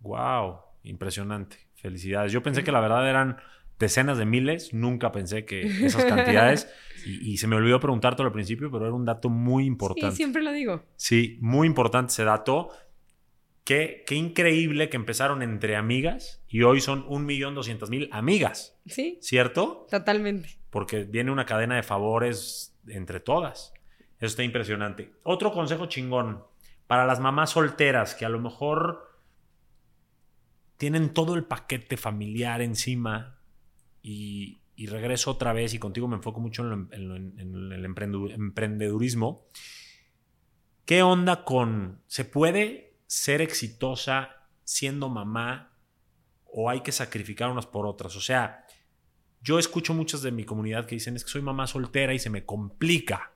¡Wow! 0.00 0.58
Impresionante. 0.84 1.56
Felicidades. 1.74 2.32
Yo 2.32 2.42
pensé 2.42 2.64
que 2.64 2.72
la 2.72 2.80
verdad 2.80 3.08
eran 3.08 3.38
decenas 3.78 4.18
de 4.18 4.26
miles, 4.26 4.74
nunca 4.74 5.12
pensé 5.12 5.44
que 5.44 5.62
esas 5.62 6.04
cantidades, 6.04 6.68
y, 7.06 7.36
se 7.36 7.46
me 7.46 7.56
olvidó 7.56 7.78
preguntarte 7.78 8.22
al 8.22 8.32
principio, 8.32 8.70
pero 8.70 8.86
era 8.86 8.94
un 8.94 9.04
dato 9.04 9.28
muy 9.28 9.64
importante. 9.64 10.10
Sí, 10.10 10.16
siempre 10.16 10.42
lo 10.42 10.52
digo. 10.52 10.84
Sí, 10.96 11.38
muy 11.40 11.66
importante 11.66 12.12
ese 12.12 12.24
dato. 12.24 12.70
Qué, 13.64 14.02
qué 14.06 14.14
increíble 14.14 14.88
que 14.88 14.96
empezaron 14.96 15.42
entre 15.42 15.76
amigas 15.76 16.42
y 16.48 16.62
hoy 16.62 16.80
son 16.80 17.04
un 17.06 17.26
millón 17.26 17.54
doscientas 17.54 17.90
mil 17.90 18.08
amigas. 18.12 18.78
Sí. 18.86 19.18
¿Cierto? 19.20 19.86
Totalmente. 19.90 20.58
Porque 20.70 21.04
viene 21.04 21.30
una 21.30 21.44
cadena 21.44 21.76
de 21.76 21.82
favores 21.82 22.74
entre 22.86 23.20
todas. 23.20 23.74
Eso 24.18 24.26
está 24.26 24.42
impresionante. 24.42 25.12
Otro 25.22 25.52
consejo 25.52 25.86
chingón 25.86 26.42
para 26.88 27.06
las 27.06 27.20
mamás 27.20 27.50
solteras 27.50 28.16
que 28.16 28.24
a 28.24 28.30
lo 28.30 28.40
mejor 28.40 29.08
tienen 30.78 31.12
todo 31.12 31.34
el 31.34 31.44
paquete 31.44 31.96
familiar 31.96 32.62
encima 32.62 33.38
y, 34.02 34.62
regreso 34.86 35.32
otra 35.32 35.52
vez 35.52 35.74
y 35.74 35.78
contigo 35.78 36.08
me 36.08 36.16
enfoco 36.16 36.40
mucho 36.40 36.62
en, 36.62 37.72
el 37.72 37.84
emprendedurismo. 37.84 39.46
¿Qué 40.86 41.02
onda 41.02 41.44
con, 41.44 42.00
se 42.06 42.24
puede 42.24 42.96
ser 43.06 43.42
exitosa 43.42 44.48
siendo 44.64 45.10
mamá 45.10 45.76
o 46.44 46.70
hay 46.70 46.80
que 46.80 46.92
sacrificar 46.92 47.50
unas 47.50 47.66
por 47.66 47.86
otras? 47.86 48.16
O 48.16 48.20
sea, 48.20 48.64
yo 49.42 49.58
escucho 49.58 49.92
muchas 49.92 50.22
de 50.22 50.30
mi 50.30 50.44
comunidad 50.44 50.86
que 50.86 50.94
dicen 50.94 51.16
es 51.16 51.24
que 51.24 51.30
soy 51.30 51.42
mamá 51.42 51.66
soltera 51.66 52.14
y 52.14 52.18
se 52.18 52.30
me 52.30 52.46
complica 52.46 53.34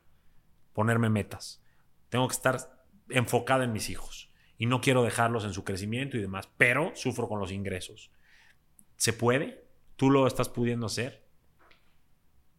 ponerme 0.72 1.10
metas. 1.10 1.62
Tengo 2.08 2.28
que 2.28 2.34
estar 2.34 2.81
enfocada 3.14 3.64
en 3.64 3.72
mis 3.72 3.90
hijos 3.90 4.30
y 4.58 4.66
no 4.66 4.80
quiero 4.80 5.02
dejarlos 5.02 5.44
en 5.44 5.52
su 5.52 5.64
crecimiento 5.64 6.16
y 6.16 6.20
demás, 6.20 6.48
pero 6.56 6.92
sufro 6.94 7.28
con 7.28 7.40
los 7.40 7.50
ingresos. 7.50 8.10
¿Se 8.96 9.12
puede? 9.12 9.64
¿Tú 9.96 10.10
lo 10.10 10.26
estás 10.26 10.48
pudiendo 10.48 10.86
hacer? 10.86 11.22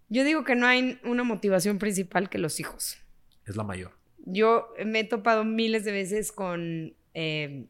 Yo 0.10 0.24
digo 0.24 0.43
que 0.43 0.56
no 0.56 0.68
hay 0.68 0.99
una 1.04 1.24
motivación 1.24 1.80
principal 1.80 2.30
que 2.30 2.38
los 2.38 2.60
hijos. 2.60 2.97
Es 3.45 3.56
la 3.56 3.64
mayor. 3.64 3.91
Yo 4.26 4.74
me 4.86 4.99
he 4.99 5.04
topado 5.04 5.43
miles 5.43 5.86
de 5.86 5.91
veces 5.91 6.32
con 6.32 6.95
eh, 7.14 7.68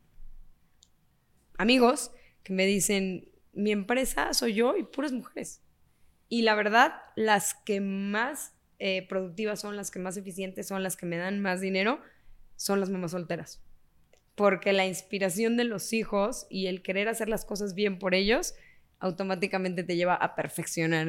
amigos 1.58 2.12
que 2.44 2.54
me 2.54 2.66
dicen, 2.66 3.30
mi 3.54 3.72
empresa 3.72 4.34
soy 4.34 4.54
yo 4.54 4.76
y 4.76 4.84
puras 4.84 5.12
mujeres. 5.12 5.62
Y 6.28 6.42
la 6.42 6.56
verdad, 6.56 6.96
las 7.16 7.54
que 7.54 7.80
más 7.80 8.56
eh, 8.80 9.08
productivas 9.08 9.62
son, 9.62 9.76
las 9.76 9.92
que 9.92 10.00
más 10.00 10.18
eficientes 10.18 10.68
son, 10.68 10.84
las 10.84 10.98
que 10.98 11.06
me 11.06 11.18
dan 11.18 11.42
más 11.42 11.62
dinero, 11.62 12.02
son 12.56 12.80
las 12.80 12.90
mamás 12.90 13.12
solteras. 13.12 13.62
Porque 14.36 14.74
la 14.74 14.86
inspiración 14.86 15.58
de 15.58 15.64
los 15.64 15.94
hijos 15.94 16.48
y 16.50 16.68
el 16.68 16.82
querer 16.82 17.08
hacer 17.08 17.30
las 17.30 17.46
cosas 17.46 17.76
bien 17.76 18.00
por 18.00 18.16
ellos 18.16 18.56
automáticamente 19.04 19.84
te 19.84 19.98
lleva 19.98 20.16
a 20.16 20.34
perfeccionar 20.34 21.08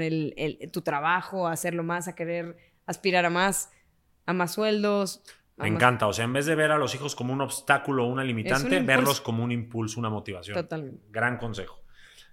tu 0.73 0.83
trabajo, 0.83 1.47
a 1.47 1.53
hacerlo 1.53 1.85
más, 1.85 2.09
a 2.09 2.17
querer 2.17 2.57
aspirar 2.87 3.25
a 3.25 3.31
más, 3.31 3.71
a 4.27 4.33
más 4.33 4.55
sueldos. 4.55 5.23
Me 5.57 5.69
encanta, 5.69 6.09
o 6.09 6.13
sea, 6.13 6.25
en 6.25 6.33
vez 6.33 6.47
de 6.47 6.57
ver 6.57 6.73
a 6.73 6.77
los 6.79 6.93
hijos 6.97 7.15
como 7.15 7.33
un 7.33 7.41
obstáculo 7.41 8.05
o 8.05 8.09
una 8.09 8.25
limitante, 8.25 8.81
verlos 8.81 9.21
como 9.21 9.45
un 9.45 9.53
impulso, 9.53 10.01
una 10.01 10.11
motivación. 10.11 10.57
Totalmente. 10.57 11.07
Gran 11.11 11.39
consejo. 11.39 11.85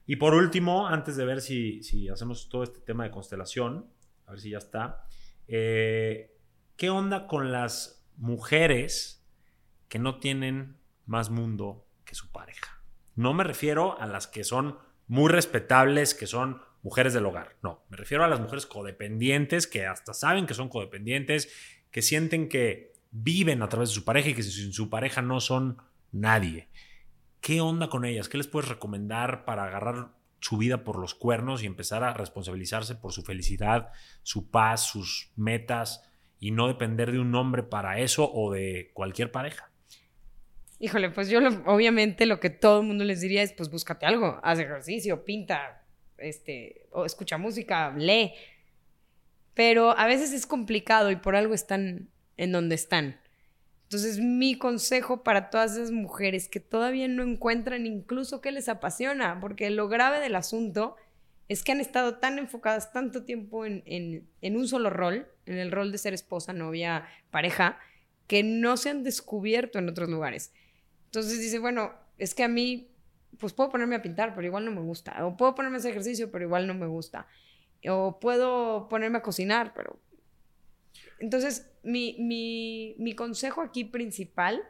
Y 0.08 0.16
por 0.16 0.34
último, 0.34 0.88
antes 0.88 1.16
de 1.16 1.26
ver 1.26 1.42
si, 1.42 1.84
si 1.84 2.10
hacemos 2.10 2.50
todo 2.50 2.64
este 2.64 2.80
tema 2.80 3.04
de 3.04 3.12
constelación, 3.12 3.86
a 4.26 4.32
ver 4.32 4.40
si 4.40 4.50
ya 4.50 4.58
está, 4.58 5.06
eh, 5.48 6.36
¿qué 6.76 6.90
onda 6.90 7.28
con 7.28 7.52
las 7.52 8.01
mujeres 8.18 9.26
que 9.88 10.00
no 10.00 10.20
tienen 10.20 10.78
más 11.06 11.30
mundo 11.30 11.88
que 12.06 12.16
su 12.16 12.32
pareja. 12.32 12.82
No 13.16 13.34
me 13.34 13.44
refiero 13.44 14.00
a 14.00 14.06
las 14.06 14.28
que 14.28 14.44
son 14.44 14.78
muy 15.08 15.30
respetables, 15.30 16.14
que 16.14 16.28
son 16.28 16.62
mujeres 16.84 17.14
del 17.14 17.26
hogar. 17.26 17.58
No, 17.62 17.84
me 17.90 17.98
refiero 17.98 18.24
a 18.24 18.28
las 18.28 18.40
mujeres 18.40 18.66
codependientes 18.66 19.68
que 19.68 19.86
hasta 19.86 20.14
saben 20.14 20.46
que 20.46 20.54
son 20.54 20.70
codependientes, 20.70 21.50
que 21.92 22.02
sienten 22.02 22.48
que 22.48 22.94
viven 23.12 23.62
a 23.62 23.70
través 23.70 23.90
de 23.90 23.96
su 23.96 24.06
pareja 24.06 24.30
y 24.30 24.34
que 24.34 24.44
sin 24.44 24.74
su 24.74 24.90
pareja 24.90 25.22
no 25.22 25.42
son 25.42 25.78
nadie. 26.12 26.70
¿Qué 27.42 27.60
onda 27.60 27.90
con 27.90 28.06
ellas? 28.06 28.30
¿Qué 28.30 28.38
les 28.38 28.48
puedes 28.48 28.70
recomendar 28.70 29.46
para 29.46 29.66
agarrar 29.66 30.14
su 30.40 30.58
vida 30.58 30.84
por 30.84 30.98
los 30.98 31.14
cuernos 31.14 31.62
y 31.62 31.66
empezar 31.66 32.04
a 32.04 32.14
responsabilizarse 32.14 32.96
por 32.96 33.12
su 33.12 33.24
felicidad, 33.24 33.90
su 34.24 34.50
paz, 34.50 34.86
sus 34.88 35.32
metas? 35.36 36.10
Y 36.42 36.52
no 36.52 36.68
depender 36.68 37.14
de 37.14 37.20
un 37.20 37.34
hombre 37.36 37.64
para 37.64 38.00
eso 38.00 38.30
o 38.34 38.52
de 38.52 38.90
cualquier 38.94 39.32
pareja. 39.32 39.70
Híjole, 40.80 41.12
pues 41.12 41.30
yo 41.30 41.40
obviamente 41.68 42.26
lo 42.26 42.42
que 42.42 42.50
todo 42.50 42.82
el 42.82 42.88
mundo 42.88 43.06
les 43.06 43.22
diría 43.22 43.44
es 43.44 43.54
pues 43.54 43.70
búscate 43.70 44.08
algo, 44.08 44.40
haz 44.44 44.60
ejercicio, 44.60 45.24
pinta, 45.24 45.84
este, 46.18 46.88
o 46.92 47.06
escucha 47.06 47.38
música, 47.38 47.94
lee. 47.96 48.34
Pero 49.54 49.98
a 49.98 50.08
veces 50.08 50.34
es 50.34 50.48
complicado 50.48 51.12
y 51.12 51.16
por 51.16 51.36
algo 51.36 51.54
están 51.54 52.10
en 52.38 52.52
donde 52.52 52.74
están. 52.74 53.22
Entonces 53.84 54.20
mi 54.20 54.58
consejo 54.58 55.22
para 55.22 55.52
todas 55.52 55.74
esas 55.74 55.92
mujeres 55.92 56.50
que 56.50 56.60
todavía 56.60 57.08
no 57.08 57.22
encuentran 57.22 57.86
incluso 57.86 58.42
qué 58.42 58.52
les 58.52 58.68
apasiona, 58.68 59.40
porque 59.40 59.70
lo 59.70 59.88
grave 59.88 60.20
del 60.20 60.36
asunto 60.36 60.96
es 61.50 61.64
que 61.64 61.74
han 61.74 61.82
estado 61.82 62.18
tan 62.18 62.40
enfocadas 62.40 62.92
tanto 62.94 63.26
tiempo 63.26 63.66
en, 63.66 63.84
en, 63.86 64.56
un 64.56 64.68
solo 64.68 64.90
rol, 64.90 65.28
en 65.52 65.60
el 65.60 65.72
rol 65.72 65.92
de 65.92 65.98
ser 65.98 66.14
esposa, 66.14 66.54
novia, 66.54 67.06
pareja, 67.30 67.80
que 68.28 68.44
no 68.44 68.78
se 68.78 68.90
han 68.90 69.04
descubierto 69.04 69.80
en 69.80 69.90
otros 69.90 70.10
lugares. 70.10 70.54
Entonces 71.06 71.40
dice, 71.40 71.60
bueno, 71.60 71.94
es 72.18 72.34
que 72.34 72.44
a 72.44 72.48
mí, 72.48 72.92
pues 73.38 73.54
puedo 73.54 73.70
ponerme 73.70 73.96
a 73.96 74.02
pintar, 74.02 74.34
pero 74.34 74.48
igual 74.48 74.66
no 74.66 74.72
me 74.72 74.82
gusta. 74.82 75.26
O 75.26 75.36
puedo 75.36 75.56
ponerme 75.56 75.78
a 75.78 75.80
hacer 75.80 75.92
ejercicio, 75.92 76.32
pero 76.32 76.46
igual 76.46 76.68
no 76.68 76.74
me 76.74 76.88
gusta. 76.88 77.28
O 77.88 78.20
puedo 78.20 78.88
ponerme 78.88 79.18
a 79.18 79.22
cocinar, 79.22 79.74
pero 79.74 80.00
Entonces, 81.20 81.70
mi, 81.84 82.16
mi, 82.20 82.96
mi 83.00 83.14
consejo 83.14 83.62
aquí 83.62 83.84
principal 83.84 84.62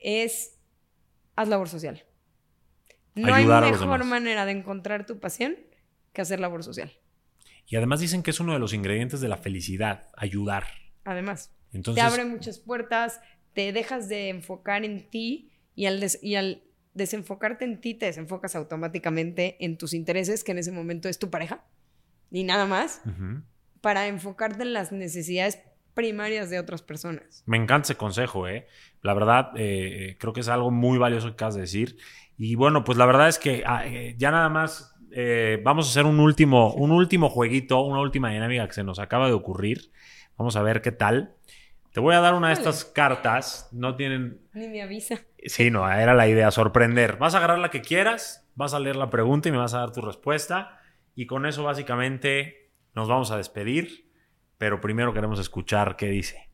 es 0.00 0.58
haz 1.34 1.48
labor 1.48 1.68
social. 1.68 2.04
No 3.14 3.34
hay 3.34 3.44
Ayudar 3.44 3.70
mejor 3.70 4.04
manera 4.04 4.44
de 4.44 4.52
encontrar 4.52 5.06
tu 5.06 5.18
pasión 5.18 5.56
que 6.12 6.20
hacer 6.20 6.40
labor 6.40 6.62
social. 6.62 6.92
Y 7.66 7.76
además 7.76 8.00
dicen 8.00 8.22
que 8.22 8.30
es 8.30 8.40
uno 8.40 8.52
de 8.52 8.58
los 8.58 8.72
ingredientes 8.74 9.20
de 9.20 9.28
la 9.28 9.36
felicidad, 9.36 10.08
ayudar. 10.16 10.64
Además, 11.04 11.54
Entonces, 11.72 12.02
te 12.02 12.06
abre 12.06 12.24
muchas 12.24 12.58
puertas, 12.58 13.20
te 13.52 13.72
dejas 13.72 14.08
de 14.08 14.28
enfocar 14.28 14.84
en 14.84 15.08
ti 15.10 15.50
y 15.74 15.86
al, 15.86 16.00
des- 16.00 16.18
y 16.22 16.34
al 16.36 16.62
desenfocarte 16.94 17.64
en 17.64 17.80
ti 17.80 17.94
te 17.94 18.06
desenfocas 18.06 18.54
automáticamente 18.56 19.56
en 19.64 19.76
tus 19.78 19.94
intereses, 19.94 20.44
que 20.44 20.52
en 20.52 20.58
ese 20.58 20.72
momento 20.72 21.08
es 21.08 21.18
tu 21.18 21.30
pareja, 21.30 21.64
y 22.30 22.44
nada 22.44 22.66
más, 22.66 23.02
para 23.80 24.06
enfocarte 24.06 24.62
en 24.62 24.72
las 24.72 24.92
necesidades 24.92 25.60
primarias 25.94 26.50
de 26.50 26.58
otras 26.58 26.82
personas. 26.82 27.42
Me 27.46 27.56
encanta 27.56 27.86
ese 27.86 27.96
consejo, 27.96 28.48
¿eh? 28.48 28.66
La 29.02 29.14
verdad, 29.14 29.50
eh, 29.56 30.16
creo 30.18 30.32
que 30.32 30.40
es 30.40 30.48
algo 30.48 30.70
muy 30.70 30.98
valioso 30.98 31.28
que 31.28 31.34
acabas 31.34 31.54
de 31.54 31.60
decir. 31.62 31.96
Y 32.36 32.56
bueno, 32.56 32.82
pues 32.82 32.98
la 32.98 33.06
verdad 33.06 33.28
es 33.28 33.38
que 33.38 33.62
ah, 33.64 33.86
eh, 33.86 34.16
ya 34.18 34.32
nada 34.32 34.48
más 34.48 34.93
eh, 35.16 35.60
vamos 35.62 35.86
a 35.86 35.90
hacer 35.90 36.06
un 36.06 36.18
último, 36.18 36.74
un 36.74 36.90
último 36.90 37.30
jueguito, 37.30 37.80
una 37.82 38.00
última 38.00 38.30
dinámica 38.30 38.66
que 38.66 38.72
se 38.72 38.82
nos 38.82 38.98
acaba 38.98 39.28
de 39.28 39.32
ocurrir. 39.32 39.92
Vamos 40.36 40.56
a 40.56 40.62
ver 40.62 40.82
qué 40.82 40.90
tal. 40.90 41.36
Te 41.92 42.00
voy 42.00 42.16
a 42.16 42.20
dar 42.20 42.34
una 42.34 42.48
de 42.48 42.54
estas 42.54 42.84
cartas. 42.84 43.68
No 43.70 43.94
tienen. 43.94 44.40
Ni 44.54 44.66
me 44.66 44.82
avisa. 44.82 45.20
Sí, 45.44 45.70
no, 45.70 45.88
era 45.88 46.14
la 46.14 46.26
idea, 46.26 46.50
sorprender. 46.50 47.16
Vas 47.18 47.34
a 47.34 47.38
agarrar 47.38 47.60
la 47.60 47.70
que 47.70 47.80
quieras, 47.80 48.50
vas 48.56 48.74
a 48.74 48.80
leer 48.80 48.96
la 48.96 49.08
pregunta 49.08 49.48
y 49.48 49.52
me 49.52 49.58
vas 49.58 49.72
a 49.74 49.78
dar 49.78 49.92
tu 49.92 50.00
respuesta. 50.00 50.80
Y 51.14 51.26
con 51.26 51.46
eso 51.46 51.62
básicamente 51.62 52.72
nos 52.92 53.08
vamos 53.08 53.30
a 53.30 53.36
despedir. 53.36 54.10
Pero 54.58 54.80
primero 54.80 55.14
queremos 55.14 55.38
escuchar 55.38 55.94
qué 55.94 56.08
dice. 56.08 56.48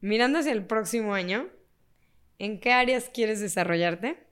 Mirando 0.00 0.38
hacia 0.38 0.52
el 0.52 0.66
próximo 0.66 1.14
año, 1.14 1.48
¿en 2.38 2.60
qué 2.60 2.72
áreas 2.72 3.10
quieres 3.12 3.40
desarrollarte? 3.40 4.25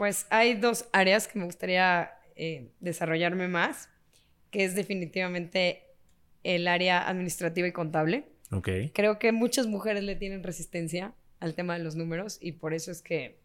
Pues 0.00 0.26
hay 0.30 0.54
dos 0.54 0.88
áreas 0.94 1.28
que 1.28 1.38
me 1.38 1.44
gustaría 1.44 2.12
eh, 2.34 2.70
desarrollarme 2.80 3.48
más, 3.48 3.90
que 4.50 4.64
es 4.64 4.74
definitivamente 4.74 5.82
el 6.42 6.68
área 6.68 7.06
administrativa 7.06 7.68
y 7.68 7.72
contable. 7.72 8.24
Okay. 8.50 8.88
Creo 8.94 9.18
que 9.18 9.30
muchas 9.32 9.66
mujeres 9.66 10.02
le 10.02 10.16
tienen 10.16 10.42
resistencia 10.42 11.12
al 11.38 11.54
tema 11.54 11.76
de 11.76 11.84
los 11.84 11.96
números 11.96 12.38
y 12.40 12.52
por 12.52 12.72
eso 12.72 12.90
es 12.90 13.02
que, 13.02 13.40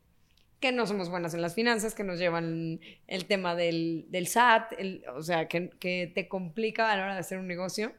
que 0.61 0.72
no 0.72 0.88
somos 0.88 1.10
buenas 1.10 1.34
en 1.34 1.41
las 1.41 1.56
finanzas, 1.56 1.94
que 1.94 2.06
nos 2.06 2.19
llevan 2.19 2.80
el 3.07 3.26
tema 3.26 3.53
del, 3.53 4.06
del 4.07 4.27
SAT, 4.27 4.80
el, 4.80 5.03
o 5.14 5.23
sea, 5.23 5.49
que, 5.49 5.72
que 5.72 6.10
te 6.15 6.30
complica 6.30 6.90
a 6.90 6.95
la 6.95 7.03
hora 7.03 7.14
de 7.15 7.19
hacer 7.19 7.38
un 7.38 7.48
negocio. 7.48 7.91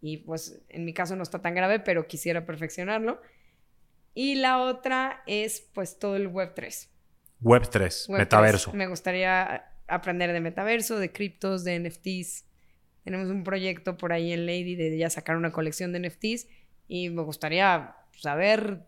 Y 0.00 0.16
pues 0.16 0.62
en 0.70 0.86
mi 0.86 0.94
caso 0.94 1.14
no 1.14 1.24
está 1.24 1.42
tan 1.42 1.54
grave, 1.54 1.78
pero 1.78 2.06
quisiera 2.06 2.46
perfeccionarlo. 2.46 3.20
Y 4.14 4.36
la 4.36 4.62
otra 4.62 5.22
es 5.26 5.68
pues 5.74 5.98
todo 5.98 6.16
el 6.16 6.32
Web3. 6.32 6.88
Web3, 7.42 8.08
Web 8.08 8.18
metaverso. 8.18 8.72
Me 8.72 8.86
gustaría 8.86 9.64
aprender 9.88 10.32
de 10.32 10.40
metaverso, 10.40 10.98
de 10.98 11.12
criptos, 11.12 11.64
de 11.64 11.78
NFTs. 11.78 12.44
Tenemos 13.04 13.28
un 13.28 13.44
proyecto 13.44 13.96
por 13.96 14.12
ahí 14.12 14.32
en 14.32 14.46
Lady 14.46 14.76
de 14.76 14.96
ya 14.96 15.10
sacar 15.10 15.36
una 15.36 15.52
colección 15.52 15.92
de 15.92 16.08
NFTs 16.08 16.46
y 16.88 17.10
me 17.10 17.22
gustaría 17.22 17.96
saber 18.16 18.86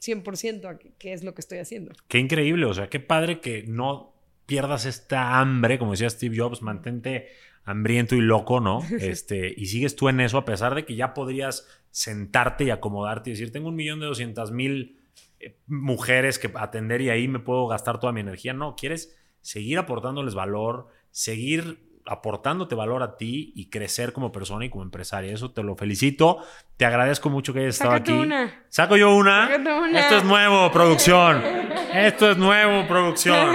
100% 0.00 0.78
qué 0.98 1.12
es 1.12 1.24
lo 1.24 1.34
que 1.34 1.40
estoy 1.40 1.58
haciendo. 1.58 1.92
Qué 2.08 2.18
increíble, 2.18 2.66
o 2.66 2.74
sea, 2.74 2.88
qué 2.88 3.00
padre 3.00 3.40
que 3.40 3.64
no 3.66 4.14
pierdas 4.46 4.84
esta 4.84 5.38
hambre, 5.38 5.78
como 5.78 5.92
decía 5.92 6.10
Steve 6.10 6.36
Jobs, 6.36 6.62
mantente 6.62 7.28
hambriento 7.64 8.14
y 8.16 8.20
loco, 8.20 8.60
¿no? 8.60 8.80
Este, 9.00 9.52
y 9.56 9.66
sigues 9.66 9.96
tú 9.96 10.08
en 10.08 10.20
eso 10.20 10.38
a 10.38 10.44
pesar 10.44 10.74
de 10.74 10.84
que 10.84 10.96
ya 10.96 11.14
podrías 11.14 11.68
sentarte 11.90 12.64
y 12.64 12.70
acomodarte 12.70 13.30
y 13.30 13.32
decir, 13.34 13.52
tengo 13.52 13.68
un 13.68 13.76
millón 13.76 14.00
de 14.00 14.06
doscientas 14.06 14.50
mil 14.50 14.99
mujeres 15.66 16.38
que 16.38 16.50
atender 16.54 17.00
y 17.00 17.10
ahí 17.10 17.28
me 17.28 17.38
puedo 17.38 17.66
gastar 17.66 17.98
toda 17.98 18.12
mi 18.12 18.20
energía. 18.20 18.52
No, 18.52 18.76
quieres 18.76 19.16
seguir 19.40 19.78
aportándoles 19.78 20.34
valor, 20.34 20.88
seguir 21.10 21.90
aportándote 22.06 22.74
valor 22.74 23.02
a 23.02 23.16
ti 23.16 23.52
y 23.54 23.70
crecer 23.70 24.12
como 24.12 24.32
persona 24.32 24.64
y 24.64 24.70
como 24.70 24.82
empresaria. 24.82 25.32
Eso 25.32 25.52
te 25.52 25.62
lo 25.62 25.76
felicito. 25.76 26.38
Te 26.76 26.84
agradezco 26.84 27.30
mucho 27.30 27.52
que 27.52 27.60
hayas 27.60 27.76
estado 27.76 27.92
aquí. 27.92 28.12
una. 28.12 28.64
Saco 28.68 28.96
yo 28.96 29.14
una. 29.14 29.48
Una. 29.56 30.00
Esto 30.00 30.16
es 30.16 30.24
nuevo, 30.24 30.70
producción. 30.72 31.42
Esto 31.94 32.30
es 32.30 32.36
nuevo, 32.36 32.86
producción. 32.88 33.54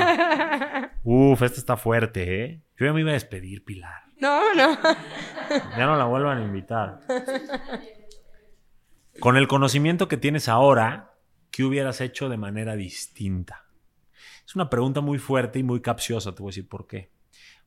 Uf, 1.04 1.42
esta 1.44 1.60
está 1.60 1.78
fuerte, 1.78 2.44
¿eh? 2.44 2.62
Yo 2.78 2.86
ya 2.88 2.94
me 2.94 3.02
iba 3.02 3.12
a 3.12 3.14
despedir, 3.14 3.64
Pilar. 3.64 4.06
No, 4.20 4.54
no. 4.56 4.78
Ya 5.78 5.86
no 5.86 5.96
la 5.96 6.06
vuelvan 6.06 6.40
a 6.40 6.44
invitar. 6.44 7.00
Con 9.20 9.38
el 9.38 9.48
conocimiento 9.48 10.08
que 10.08 10.18
tienes 10.18 10.50
ahora, 10.50 11.15
¿qué 11.56 11.64
hubieras 11.64 12.02
hecho 12.02 12.28
de 12.28 12.36
manera 12.36 12.76
distinta? 12.76 13.64
Es 14.46 14.56
una 14.56 14.70
pregunta 14.70 15.00
muy 15.00 15.20
fuerte 15.20 15.58
y 15.58 15.64
muy 15.64 15.80
capciosa, 15.80 16.36
te 16.36 16.42
voy 16.44 16.50
a 16.50 16.52
decir 16.52 16.68
por 16.68 16.86
qué. 16.86 17.12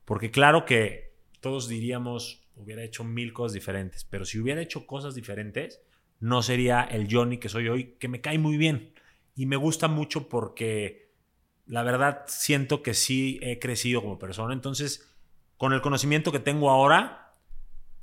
Porque 0.05 0.29
claro 0.29 0.63
que 0.63 1.15
todos 1.39 1.67
diríamos, 1.67 2.47
hubiera 2.55 2.83
hecho 2.83 3.03
mil 3.03 3.33
cosas 3.33 3.53
diferentes, 3.53 4.03
pero 4.03 4.25
si 4.25 4.37
hubiera 4.37 4.61
hecho 4.61 4.85
cosas 4.85 5.15
diferentes, 5.15 5.81
no 6.19 6.43
sería 6.43 6.83
el 6.83 7.07
Johnny 7.09 7.39
que 7.39 7.49
soy 7.49 7.67
hoy, 7.67 7.95
que 7.99 8.07
me 8.07 8.21
cae 8.21 8.37
muy 8.37 8.57
bien. 8.57 8.93
Y 9.33 9.47
me 9.47 9.55
gusta 9.55 9.87
mucho 9.87 10.29
porque 10.29 11.15
la 11.65 11.81
verdad 11.81 12.25
siento 12.27 12.83
que 12.83 12.93
sí 12.93 13.39
he 13.41 13.57
crecido 13.57 14.03
como 14.03 14.19
persona. 14.19 14.53
Entonces, 14.53 15.11
con 15.57 15.73
el 15.73 15.81
conocimiento 15.81 16.31
que 16.31 16.37
tengo 16.37 16.69
ahora, 16.69 17.33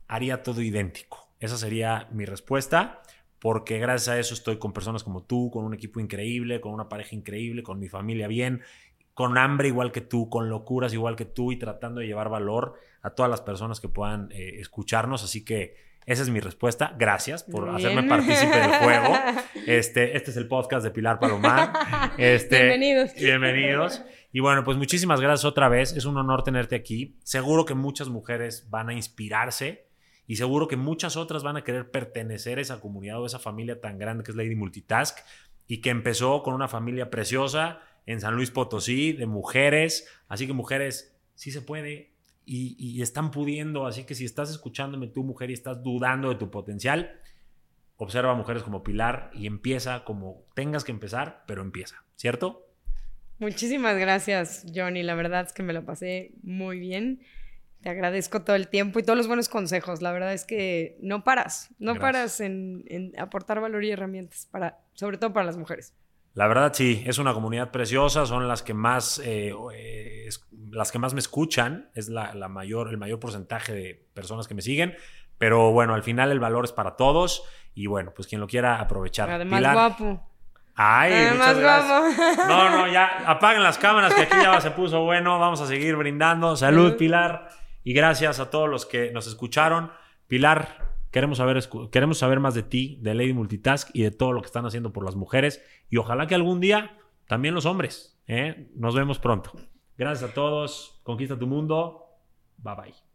haría 0.08 0.42
todo 0.42 0.62
idéntico. 0.62 1.32
Esa 1.38 1.56
sería 1.56 2.08
mi 2.10 2.24
respuesta, 2.24 3.02
porque 3.38 3.78
gracias 3.78 4.08
a 4.08 4.18
eso 4.18 4.34
estoy 4.34 4.58
con 4.58 4.72
personas 4.72 5.04
como 5.04 5.22
tú, 5.22 5.50
con 5.50 5.64
un 5.64 5.74
equipo 5.74 6.00
increíble, 6.00 6.60
con 6.60 6.72
una 6.72 6.88
pareja 6.88 7.14
increíble, 7.14 7.62
con 7.62 7.78
mi 7.78 7.88
familia 7.88 8.28
bien, 8.28 8.62
con 9.14 9.38
hambre 9.38 9.68
igual 9.68 9.92
que 9.92 10.00
tú, 10.00 10.28
con 10.28 10.48
locuras 10.48 10.92
igual 10.92 11.16
que 11.16 11.24
tú 11.24 11.52
y 11.52 11.56
tratando 11.56 12.00
de 12.00 12.06
llevar 12.06 12.28
valor 12.28 12.74
a 13.02 13.10
todas 13.10 13.30
las 13.30 13.40
personas 13.40 13.80
que 13.80 13.88
puedan 13.88 14.30
eh, 14.32 14.56
escucharnos. 14.58 15.22
Así 15.24 15.44
que 15.44 15.76
esa 16.06 16.22
es 16.22 16.30
mi 16.30 16.40
respuesta. 16.40 16.94
Gracias 16.98 17.42
por 17.42 17.66
Muy 17.66 17.76
hacerme 17.76 18.02
bien. 18.02 18.08
partícipe 18.08 18.56
del 18.56 18.72
juego. 18.74 19.14
Este, 19.66 20.16
este 20.16 20.30
es 20.30 20.36
el 20.36 20.46
podcast 20.46 20.84
de 20.84 20.92
Pilar 20.92 21.18
Palomar. 21.18 21.72
Este, 22.18 22.58
Bienvenidos. 22.58 23.14
Bienvenidos. 23.14 24.02
Y 24.32 24.38
bueno, 24.38 24.62
pues 24.62 24.76
muchísimas 24.76 25.20
gracias 25.20 25.44
otra 25.44 25.68
vez. 25.68 25.92
Es 25.92 26.04
un 26.04 26.16
honor 26.18 26.44
tenerte 26.44 26.76
aquí. 26.76 27.18
Seguro 27.24 27.64
que 27.64 27.74
muchas 27.74 28.08
mujeres 28.08 28.70
van 28.70 28.90
a 28.90 28.92
inspirarse 28.94 29.85
y 30.26 30.36
seguro 30.36 30.68
que 30.68 30.76
muchas 30.76 31.16
otras 31.16 31.42
van 31.42 31.56
a 31.56 31.64
querer 31.64 31.90
pertenecer 31.90 32.58
a 32.58 32.62
esa 32.62 32.80
comunidad 32.80 33.20
o 33.20 33.24
a 33.24 33.26
esa 33.26 33.38
familia 33.38 33.80
tan 33.80 33.98
grande 33.98 34.24
que 34.24 34.32
es 34.32 34.36
Lady 34.36 34.56
Multitask 34.56 35.18
y 35.66 35.80
que 35.80 35.90
empezó 35.90 36.42
con 36.42 36.54
una 36.54 36.68
familia 36.68 37.10
preciosa 37.10 37.80
en 38.06 38.20
San 38.20 38.34
Luis 38.34 38.50
Potosí 38.50 39.12
de 39.12 39.26
mujeres. 39.26 40.08
Así 40.28 40.46
que 40.46 40.52
mujeres, 40.52 41.16
sí 41.34 41.50
se 41.50 41.62
puede 41.62 42.12
y, 42.44 43.02
están 43.02 43.30
pudiendo. 43.30 43.86
Así 43.86 44.04
que 44.04 44.14
si 44.14 44.24
estás 44.24 44.50
escuchándome 44.50 45.08
tú, 45.08 45.24
mujer, 45.24 45.50
y 45.50 45.54
estás 45.54 45.82
dudando 45.82 46.28
de 46.28 46.36
tu 46.36 46.50
potencial, 46.50 47.20
observa 47.96 48.34
mujeres 48.34 48.62
como 48.62 48.82
Pilar 48.82 49.30
y 49.34 49.46
empieza 49.46 50.04
como 50.04 50.44
tengas 50.54 50.84
que 50.84 50.92
empezar, 50.92 51.44
pero 51.46 51.62
empieza, 51.62 52.04
¿cierto? 52.14 52.66
Muchísimas 53.38 53.98
gracias, 53.98 54.64
Johnny. 54.74 55.02
La 55.02 55.14
verdad 55.14 55.46
es 55.46 55.52
que 55.52 55.62
me 55.62 55.72
lo 55.72 55.84
pasé 55.84 56.32
muy 56.42 56.78
bien. 56.78 57.20
Te 57.82 57.90
agradezco 57.90 58.42
todo 58.42 58.56
el 58.56 58.68
tiempo 58.68 58.98
y 58.98 59.02
todos 59.02 59.16
los 59.16 59.26
buenos 59.28 59.48
consejos. 59.48 60.02
La 60.02 60.10
verdad 60.12 60.32
es 60.32 60.44
que 60.44 60.96
no 61.00 61.22
paras, 61.24 61.68
no 61.78 61.94
Gracias. 61.94 62.00
paras 62.02 62.40
en, 62.40 62.84
en 62.88 63.12
aportar 63.20 63.60
valor 63.60 63.84
y 63.84 63.90
herramientas 63.92 64.48
para, 64.50 64.78
sobre 64.94 65.18
todo 65.18 65.32
para 65.32 65.46
las 65.46 65.56
mujeres. 65.56 65.94
La 66.34 66.48
verdad 66.48 66.72
sí, 66.74 67.02
es 67.06 67.18
una 67.18 67.32
comunidad 67.32 67.70
preciosa, 67.70 68.26
son 68.26 68.46
las 68.48 68.62
que 68.62 68.74
más, 68.74 69.18
eh, 69.24 69.54
eh, 69.74 70.24
es- 70.26 70.46
las 70.70 70.92
que 70.92 70.98
más 70.98 71.14
me 71.14 71.20
escuchan, 71.20 71.88
es 71.94 72.08
la, 72.08 72.34
la 72.34 72.48
mayor, 72.48 72.88
el 72.90 72.98
mayor 72.98 73.18
porcentaje 73.20 73.72
de 73.72 74.06
personas 74.12 74.46
que 74.48 74.54
me 74.54 74.60
siguen, 74.62 74.94
pero 75.38 75.70
bueno, 75.72 75.94
al 75.94 76.02
final 76.02 76.30
el 76.32 76.40
valor 76.40 76.64
es 76.64 76.72
para 76.72 76.96
todos 76.96 77.44
y 77.74 77.86
bueno, 77.86 78.12
pues 78.14 78.26
quien 78.28 78.40
lo 78.40 78.46
quiera 78.48 78.80
aprovechar. 78.80 79.30
Además, 79.30 79.58
Pilar. 79.60 79.74
guapo. 79.74 80.30
Ay, 80.74 81.12
Además, 81.14 81.58
guapo. 81.58 82.06
No, 82.48 82.68
no, 82.70 82.88
ya 82.92 83.22
apaguen 83.30 83.62
las 83.62 83.78
cámaras 83.78 84.12
que 84.12 84.22
aquí 84.22 84.36
ya 84.42 84.60
se 84.60 84.72
puso 84.72 85.04
bueno, 85.04 85.38
vamos 85.38 85.60
a 85.62 85.66
seguir 85.66 85.96
brindando. 85.96 86.54
Salud. 86.54 86.96
Pilar, 86.98 87.48
y 87.86 87.92
gracias 87.92 88.40
a 88.40 88.50
todos 88.50 88.68
los 88.68 88.84
que 88.84 89.12
nos 89.12 89.28
escucharon. 89.28 89.92
Pilar, 90.26 90.96
queremos 91.12 91.38
saber, 91.38 91.62
queremos 91.92 92.18
saber 92.18 92.40
más 92.40 92.52
de 92.52 92.64
ti, 92.64 92.98
de 93.00 93.14
Lady 93.14 93.32
Multitask 93.32 93.90
y 93.94 94.02
de 94.02 94.10
todo 94.10 94.32
lo 94.32 94.40
que 94.40 94.46
están 94.46 94.66
haciendo 94.66 94.92
por 94.92 95.04
las 95.04 95.14
mujeres 95.14 95.64
y 95.88 95.96
ojalá 95.96 96.26
que 96.26 96.34
algún 96.34 96.58
día 96.58 96.98
también 97.28 97.54
los 97.54 97.64
hombres. 97.64 98.20
¿eh? 98.26 98.72
Nos 98.74 98.96
vemos 98.96 99.20
pronto. 99.20 99.52
Gracias 99.96 100.28
a 100.28 100.34
todos, 100.34 101.00
conquista 101.04 101.38
tu 101.38 101.46
mundo. 101.46 102.08
Bye 102.58 102.74
bye. 102.74 103.05